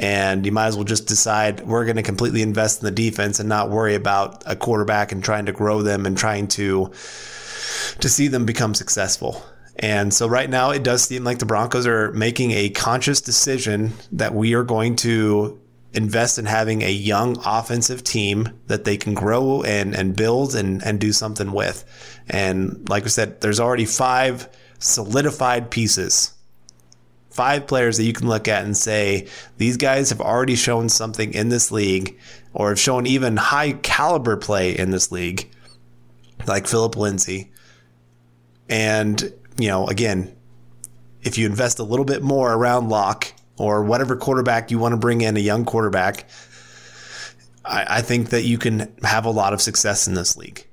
and 0.00 0.46
you 0.46 0.52
might 0.52 0.66
as 0.66 0.76
well 0.76 0.84
just 0.84 1.06
decide 1.06 1.66
we're 1.66 1.84
going 1.84 1.96
to 1.96 2.02
completely 2.02 2.40
invest 2.40 2.80
in 2.80 2.86
the 2.86 2.90
defense 2.90 3.38
and 3.38 3.48
not 3.48 3.68
worry 3.68 3.94
about 3.94 4.42
a 4.46 4.56
quarterback 4.56 5.12
and 5.12 5.22
trying 5.22 5.44
to 5.44 5.52
grow 5.52 5.82
them 5.82 6.06
and 6.06 6.16
trying 6.16 6.48
to 6.48 6.86
to 8.00 8.08
see 8.08 8.26
them 8.28 8.46
become 8.46 8.74
successful. 8.74 9.44
And 9.76 10.12
so 10.12 10.26
right 10.26 10.48
now 10.48 10.70
it 10.70 10.82
does 10.82 11.04
seem 11.04 11.22
like 11.22 11.38
the 11.38 11.46
Broncos 11.46 11.86
are 11.86 12.12
making 12.12 12.52
a 12.52 12.70
conscious 12.70 13.20
decision 13.20 13.92
that 14.12 14.34
we 14.34 14.54
are 14.54 14.62
going 14.62 14.96
to 14.96 15.60
invest 15.92 16.38
in 16.38 16.46
having 16.46 16.80
a 16.80 16.90
young 16.90 17.36
offensive 17.44 18.02
team 18.02 18.48
that 18.68 18.84
they 18.84 18.96
can 18.96 19.12
grow 19.12 19.62
and, 19.62 19.94
and 19.94 20.16
build 20.16 20.54
and, 20.54 20.82
and 20.82 20.98
do 20.98 21.12
something 21.12 21.52
with. 21.52 21.84
And 22.28 22.88
like 22.88 23.04
I 23.04 23.08
said, 23.08 23.40
there's 23.42 23.60
already 23.60 23.84
five 23.84 24.48
solidified 24.78 25.70
pieces 25.70 26.32
five 27.40 27.66
players 27.66 27.96
that 27.96 28.04
you 28.04 28.12
can 28.12 28.28
look 28.28 28.48
at 28.48 28.64
and 28.64 28.76
say 28.76 29.26
these 29.56 29.78
guys 29.78 30.10
have 30.10 30.20
already 30.20 30.54
shown 30.54 30.90
something 30.90 31.32
in 31.32 31.48
this 31.48 31.72
league 31.72 32.20
or 32.52 32.68
have 32.68 32.78
shown 32.78 33.06
even 33.06 33.34
high 33.34 33.72
caliber 33.72 34.36
play 34.36 34.76
in 34.76 34.90
this 34.90 35.10
league, 35.10 35.50
like 36.46 36.66
Philip 36.66 36.98
Lindsay. 36.98 37.50
And, 38.68 39.32
you 39.58 39.68
know, 39.68 39.86
again, 39.86 40.36
if 41.22 41.38
you 41.38 41.46
invest 41.46 41.78
a 41.78 41.82
little 41.82 42.04
bit 42.04 42.22
more 42.22 42.52
around 42.52 42.90
Lock 42.90 43.32
or 43.56 43.84
whatever 43.84 44.16
quarterback 44.16 44.70
you 44.70 44.78
want 44.78 44.92
to 44.92 44.98
bring 44.98 45.22
in, 45.22 45.34
a 45.38 45.40
young 45.40 45.64
quarterback, 45.64 46.28
I, 47.64 47.86
I 47.88 48.02
think 48.02 48.28
that 48.28 48.42
you 48.42 48.58
can 48.58 48.94
have 49.02 49.24
a 49.24 49.30
lot 49.30 49.54
of 49.54 49.62
success 49.62 50.06
in 50.06 50.12
this 50.12 50.36
league. 50.36 50.66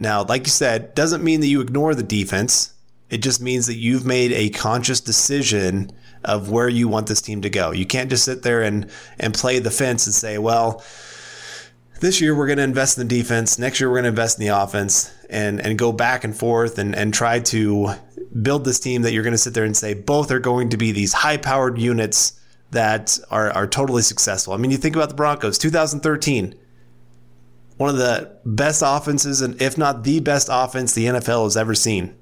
Now, 0.00 0.24
like 0.24 0.46
you 0.46 0.50
said, 0.50 0.96
doesn't 0.96 1.22
mean 1.22 1.38
that 1.42 1.46
you 1.46 1.60
ignore 1.60 1.94
the 1.94 2.02
defense. 2.02 2.74
It 3.08 3.18
just 3.18 3.40
means 3.40 3.68
that 3.68 3.76
you've 3.76 4.04
made 4.04 4.32
a 4.32 4.50
conscious 4.50 5.00
decision 5.00 5.92
of 6.24 6.50
where 6.50 6.68
you 6.68 6.88
want 6.88 7.06
this 7.06 7.20
team 7.20 7.42
to 7.42 7.50
go. 7.50 7.70
You 7.70 7.86
can't 7.86 8.10
just 8.10 8.24
sit 8.24 8.42
there 8.42 8.62
and 8.62 8.90
and 9.18 9.34
play 9.34 9.58
the 9.58 9.70
fence 9.70 10.06
and 10.06 10.14
say, 10.14 10.38
well, 10.38 10.82
this 12.00 12.20
year 12.20 12.34
we're 12.34 12.46
going 12.46 12.58
to 12.58 12.64
invest 12.64 12.98
in 12.98 13.06
the 13.06 13.16
defense. 13.18 13.58
Next 13.58 13.80
year 13.80 13.88
we're 13.88 13.96
going 13.96 14.04
to 14.04 14.10
invest 14.10 14.38
in 14.38 14.46
the 14.46 14.56
offense 14.56 15.12
and 15.30 15.60
and 15.60 15.78
go 15.78 15.92
back 15.92 16.24
and 16.24 16.36
forth 16.36 16.78
and 16.78 16.94
and 16.94 17.12
try 17.12 17.40
to 17.40 17.94
build 18.42 18.64
this 18.64 18.80
team 18.80 19.02
that 19.02 19.12
you're 19.12 19.22
going 19.22 19.32
to 19.32 19.38
sit 19.38 19.54
there 19.54 19.64
and 19.64 19.76
say 19.76 19.94
both 19.94 20.30
are 20.30 20.38
going 20.38 20.70
to 20.70 20.76
be 20.76 20.92
these 20.92 21.12
high 21.12 21.36
powered 21.36 21.78
units 21.78 22.40
that 22.70 23.18
are 23.30 23.50
are 23.50 23.66
totally 23.66 24.02
successful. 24.02 24.52
I 24.52 24.56
mean, 24.56 24.70
you 24.70 24.76
think 24.76 24.96
about 24.96 25.08
the 25.08 25.14
Broncos, 25.14 25.58
2013 25.58 26.54
one 27.78 27.90
of 27.90 27.96
the 27.96 28.36
best 28.44 28.82
offenses 28.84 29.40
and 29.40 29.60
if 29.62 29.78
not 29.78 30.02
the 30.02 30.20
best 30.20 30.48
offense 30.50 30.92
the 30.92 31.06
NFL 31.06 31.44
has 31.44 31.56
ever 31.56 31.74
seen. 31.74 32.14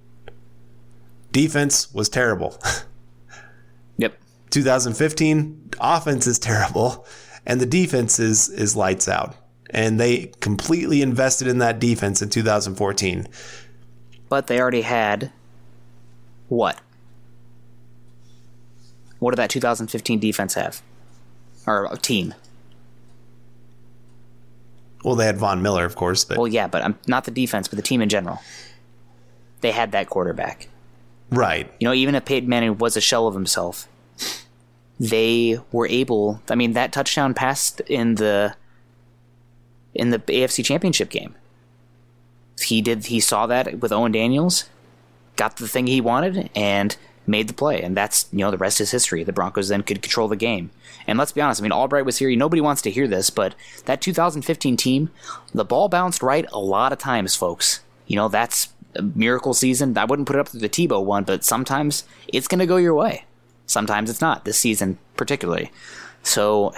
Defense 1.33 1.93
was 1.93 2.09
terrible. 2.09 2.61
Yep. 4.57 4.65
2015 4.65 5.71
offense 5.81 6.27
is 6.27 6.39
terrible, 6.39 7.07
and 7.45 7.61
the 7.61 7.67
defense 7.67 8.19
is 8.19 8.49
is 8.49 8.75
lights 8.77 9.09
out. 9.09 9.37
and 9.71 9.99
they 9.99 10.33
completely 10.41 11.03
invested 11.03 11.49
in 11.49 11.59
that 11.59 11.81
defense 11.81 12.23
in 12.23 12.31
2014. 12.31 13.27
But 14.29 14.47
they 14.47 14.61
already 14.61 14.83
had 14.83 15.33
what? 16.49 16.79
What 19.19 19.33
did 19.33 19.39
that 19.39 19.51
2015 19.51 20.21
defense 20.21 20.55
have? 20.55 20.83
Or 21.67 21.89
a 21.91 21.97
team? 21.97 22.33
Well, 25.05 25.17
they 25.17 25.27
had 25.27 25.37
Von 25.37 25.63
Miller, 25.63 25.85
of 25.85 25.97
course, 25.97 26.25
but 26.25 26.39
Well, 26.39 26.49
yeah, 26.49 26.69
but 26.69 26.83
um, 26.83 26.99
not 27.07 27.25
the 27.25 27.31
defense, 27.31 27.69
but 27.69 27.77
the 27.77 27.83
team 27.83 28.01
in 28.01 28.09
general. 28.09 28.41
They 29.63 29.73
had 29.73 29.93
that 29.93 30.09
quarterback. 30.09 30.69
right. 31.31 31.71
You 31.81 31.89
know, 31.89 31.95
even 31.95 32.15
if 32.15 32.25
Peyton 32.25 32.49
Manning 32.49 32.79
was 32.79 32.97
a 32.97 33.01
shell 33.01 33.27
of 33.27 33.35
himself, 33.35 33.89
they 34.99 35.59
were 35.73 35.87
able. 35.87 36.41
I 36.49 36.55
mean, 36.55 36.73
that 36.73 36.93
touchdown 36.93 37.35
passed 37.35 37.81
in 37.81 38.17
the 38.17 38.55
in 39.95 40.11
the 40.11 40.19
AFC 40.19 40.65
Championship 40.65 41.11
game. 41.11 41.35
He 42.61 42.81
did. 42.81 43.07
He 43.07 43.21
saw 43.21 43.47
that 43.47 43.81
with 43.81 43.93
Owen 43.93 44.13
Daniels, 44.13 44.65
got 45.37 45.57
the 45.57 45.69
thing 45.69 45.87
he 45.87 46.01
wanted, 46.01 46.51
and 46.55 46.97
made 47.27 47.49
the 47.49 47.55
play. 47.55 47.83
And 47.83 47.97
that's 47.97 48.27
you 48.33 48.39
know 48.39 48.51
the 48.51 48.59
rest 48.59 48.81
is 48.81 48.91
history. 48.91 49.23
The 49.25 49.33
Broncos 49.33 49.69
then 49.69 49.83
could 49.83 50.03
control 50.03 50.29
the 50.29 50.37
game. 50.37 50.71
And 51.07 51.19
let's 51.19 51.33
be 51.33 51.41
honest. 51.41 51.61
I 51.61 51.63
mean, 51.63 51.73
Albright 51.73 52.05
was 52.05 52.19
here. 52.19 52.35
Nobody 52.35 52.61
wants 52.61 52.83
to 52.83 52.91
hear 52.91 53.07
this, 53.07 53.31
but 53.31 53.55
that 53.85 54.01
2015 54.01 54.77
team, 54.77 55.11
the 55.53 55.65
ball 55.65 55.89
bounced 55.89 56.23
right 56.23 56.47
a 56.53 56.59
lot 56.59 56.93
of 56.93 56.99
times, 56.99 57.35
folks. 57.35 57.81
You 58.07 58.17
know 58.17 58.29
that's 58.29 58.71
a 58.95 59.03
miracle 59.03 59.53
season. 59.53 59.97
I 59.99 60.07
wouldn't 60.07 60.27
put 60.27 60.37
it 60.37 60.41
up 60.41 60.49
to 60.49 60.59
the 60.59 60.69
Tebow 60.69 61.05
one, 61.05 61.25
but 61.25 61.45
sometimes 61.45 62.05
it's 62.29 62.49
going 62.49 62.61
to 62.61 62.67
go 62.67 62.77
your 62.77 62.95
way. 62.95 63.26
Sometimes 63.67 64.11
it's 64.11 64.21
not. 64.21 64.45
This 64.45 64.59
season, 64.59 64.99
particularly. 65.17 65.71
So 66.23 66.73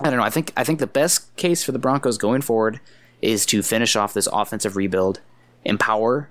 I 0.00 0.10
don't 0.10 0.18
know. 0.18 0.24
I 0.24 0.30
think 0.30 0.52
I 0.56 0.64
think 0.64 0.78
the 0.78 0.86
best 0.86 1.34
case 1.36 1.64
for 1.64 1.72
the 1.72 1.78
Broncos 1.78 2.18
going 2.18 2.42
forward 2.42 2.80
is 3.22 3.46
to 3.46 3.62
finish 3.62 3.96
off 3.96 4.14
this 4.14 4.28
offensive 4.32 4.76
rebuild, 4.76 5.20
empower 5.64 6.28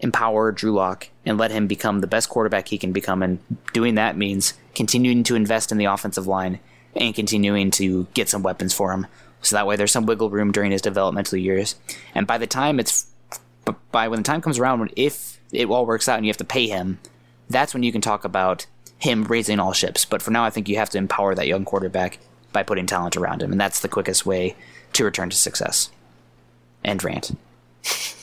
empower 0.00 0.52
Drew 0.52 0.72
Lock 0.72 1.08
and 1.24 1.38
let 1.38 1.50
him 1.50 1.66
become 1.66 2.00
the 2.00 2.06
best 2.06 2.28
quarterback 2.28 2.68
he 2.68 2.78
can 2.78 2.92
become. 2.92 3.22
And 3.22 3.38
doing 3.72 3.94
that 3.94 4.16
means 4.16 4.54
continuing 4.74 5.24
to 5.24 5.34
invest 5.34 5.72
in 5.72 5.78
the 5.78 5.86
offensive 5.86 6.26
line 6.26 6.60
and 6.94 7.14
continuing 7.14 7.70
to 7.72 8.06
get 8.14 8.28
some 8.28 8.42
weapons 8.42 8.74
for 8.74 8.92
him. 8.92 9.06
So 9.40 9.56
that 9.56 9.66
way 9.66 9.76
there's 9.76 9.92
some 9.92 10.06
wiggle 10.06 10.30
room 10.30 10.52
during 10.52 10.72
his 10.72 10.82
developmental 10.82 11.38
years. 11.38 11.76
And 12.14 12.26
by 12.26 12.38
the 12.38 12.46
time 12.46 12.78
it's 12.78 13.06
by 13.90 14.08
when 14.08 14.18
the 14.18 14.24
time 14.24 14.42
comes 14.42 14.58
around, 14.58 14.92
if 14.94 15.40
it 15.50 15.68
all 15.68 15.86
works 15.86 16.08
out 16.08 16.18
and 16.18 16.26
you 16.26 16.30
have 16.30 16.36
to 16.36 16.44
pay 16.44 16.66
him, 16.66 16.98
that's 17.48 17.74
when 17.74 17.82
you 17.82 17.92
can 17.92 18.00
talk 18.00 18.24
about 18.24 18.66
him 18.98 19.24
raising 19.24 19.60
all 19.60 19.72
ships. 19.72 20.04
But 20.04 20.22
for 20.22 20.30
now, 20.30 20.44
I 20.44 20.50
think 20.50 20.68
you 20.68 20.76
have 20.76 20.90
to 20.90 20.98
empower 20.98 21.34
that 21.34 21.46
young 21.46 21.64
quarterback 21.64 22.18
by 22.52 22.62
putting 22.62 22.86
talent 22.86 23.16
around 23.16 23.42
him, 23.42 23.52
and 23.52 23.60
that's 23.60 23.80
the 23.80 23.88
quickest 23.88 24.24
way 24.24 24.56
to 24.94 25.04
return 25.04 25.30
to 25.30 25.36
success. 25.36 25.90
End 26.84 27.02
rant. 27.04 27.36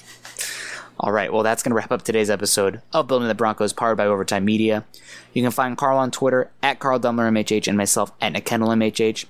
All 0.99 1.11
right, 1.11 1.33
well, 1.33 1.43
that's 1.43 1.63
going 1.63 1.71
to 1.71 1.75
wrap 1.75 1.91
up 1.91 2.03
today's 2.03 2.29
episode 2.29 2.81
of 2.93 3.07
Building 3.07 3.27
the 3.27 3.35
Broncos, 3.35 3.73
powered 3.73 3.97
by 3.97 4.05
Overtime 4.05 4.45
Media. 4.45 4.85
You 5.33 5.41
can 5.41 5.51
find 5.51 5.77
Carl 5.77 5.97
on 5.97 6.11
Twitter 6.11 6.51
at 6.61 6.79
Carl 6.79 6.99
Dumler 6.99 7.29
MHH 7.31 7.67
and 7.67 7.77
myself 7.77 8.11
at 8.21 8.33
Nick 8.33 8.45
Kendell 8.45 8.69
MHH. 8.69 9.25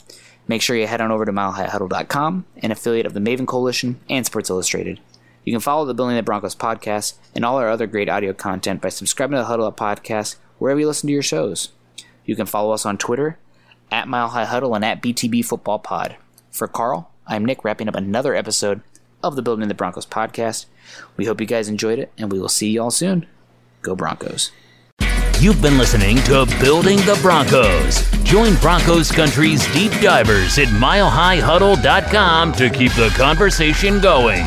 Make 0.48 0.62
sure 0.62 0.76
you 0.76 0.88
head 0.88 1.00
on 1.00 1.12
over 1.12 1.26
to 1.26 1.32
milehighhuddle.com, 1.32 2.46
an 2.58 2.72
affiliate 2.72 3.06
of 3.06 3.14
the 3.14 3.22
Maven 3.22 3.48
Coalition 3.48 4.02
and 4.10 4.26
Sports 4.26 4.50
Illustrated. 4.50 5.00
You 5.44 5.54
can 5.54 5.60
follow 5.60 5.86
the 5.86 5.94
Building 5.94 6.16
the 6.16 6.24
Broncos 6.24 6.56
podcast 6.56 7.16
and 7.36 7.44
all 7.44 7.58
our 7.58 7.70
other 7.70 7.88
great 7.88 8.10
audio 8.10 8.32
content 8.32 8.82
by 8.82 8.90
subscribing 8.90 9.34
to 9.34 9.40
the 9.40 9.46
Huddle 9.46 9.66
Up 9.66 9.78
podcast 9.78 10.36
wherever 10.60 10.80
you 10.80 10.88
listen 10.88 11.08
to 11.08 11.14
your 11.14 11.24
shows. 11.24 11.70
You 12.26 12.36
can 12.36 12.46
follow 12.46 12.72
us 12.72 12.86
on 12.86 12.98
Twitter 12.98 13.40
at 13.92 14.08
Mile 14.08 14.30
High 14.30 14.46
Huddle 14.46 14.76
and 14.76 14.86
at 14.86 15.02
BTB 15.02 15.44
Football 15.44 15.80
Pod. 15.80 16.16
For 16.52 16.68
Carl, 16.68 17.12
I'm 17.26 17.44
Nick, 17.44 17.64
wrapping 17.64 17.88
up 17.88 17.96
another 17.96 18.36
episode 18.36 18.82
of 19.24 19.36
the 19.36 19.42
Building 19.42 19.68
the 19.68 19.74
Broncos 19.74 20.06
podcast. 20.06 20.66
We 21.18 21.26
hope 21.26 21.42
you 21.42 21.48
guys 21.48 21.70
enjoyed 21.70 21.98
it, 21.98 22.12
and 22.18 22.32
we 22.32 22.40
will 22.40 22.50
see 22.50 22.70
you 22.70 22.82
all 22.84 22.92
soon. 22.92 23.26
Go 23.82 23.96
Broncos. 23.96 24.52
You've 25.40 25.62
been 25.62 25.80
listening 25.80 26.18
to 26.24 26.46
Building 26.60 26.98
the 26.98 27.18
Broncos. 27.24 28.08
Join 28.24 28.54
Broncos 28.58 29.12
Country's 29.12 29.66
deep 29.74 29.92
divers 29.94 30.60
at 30.60 30.68
milehighhuddle.com 30.68 32.52
to 32.54 32.70
keep 32.70 32.94
the 32.94 33.12
conversation 33.18 34.00
going. 34.00 34.46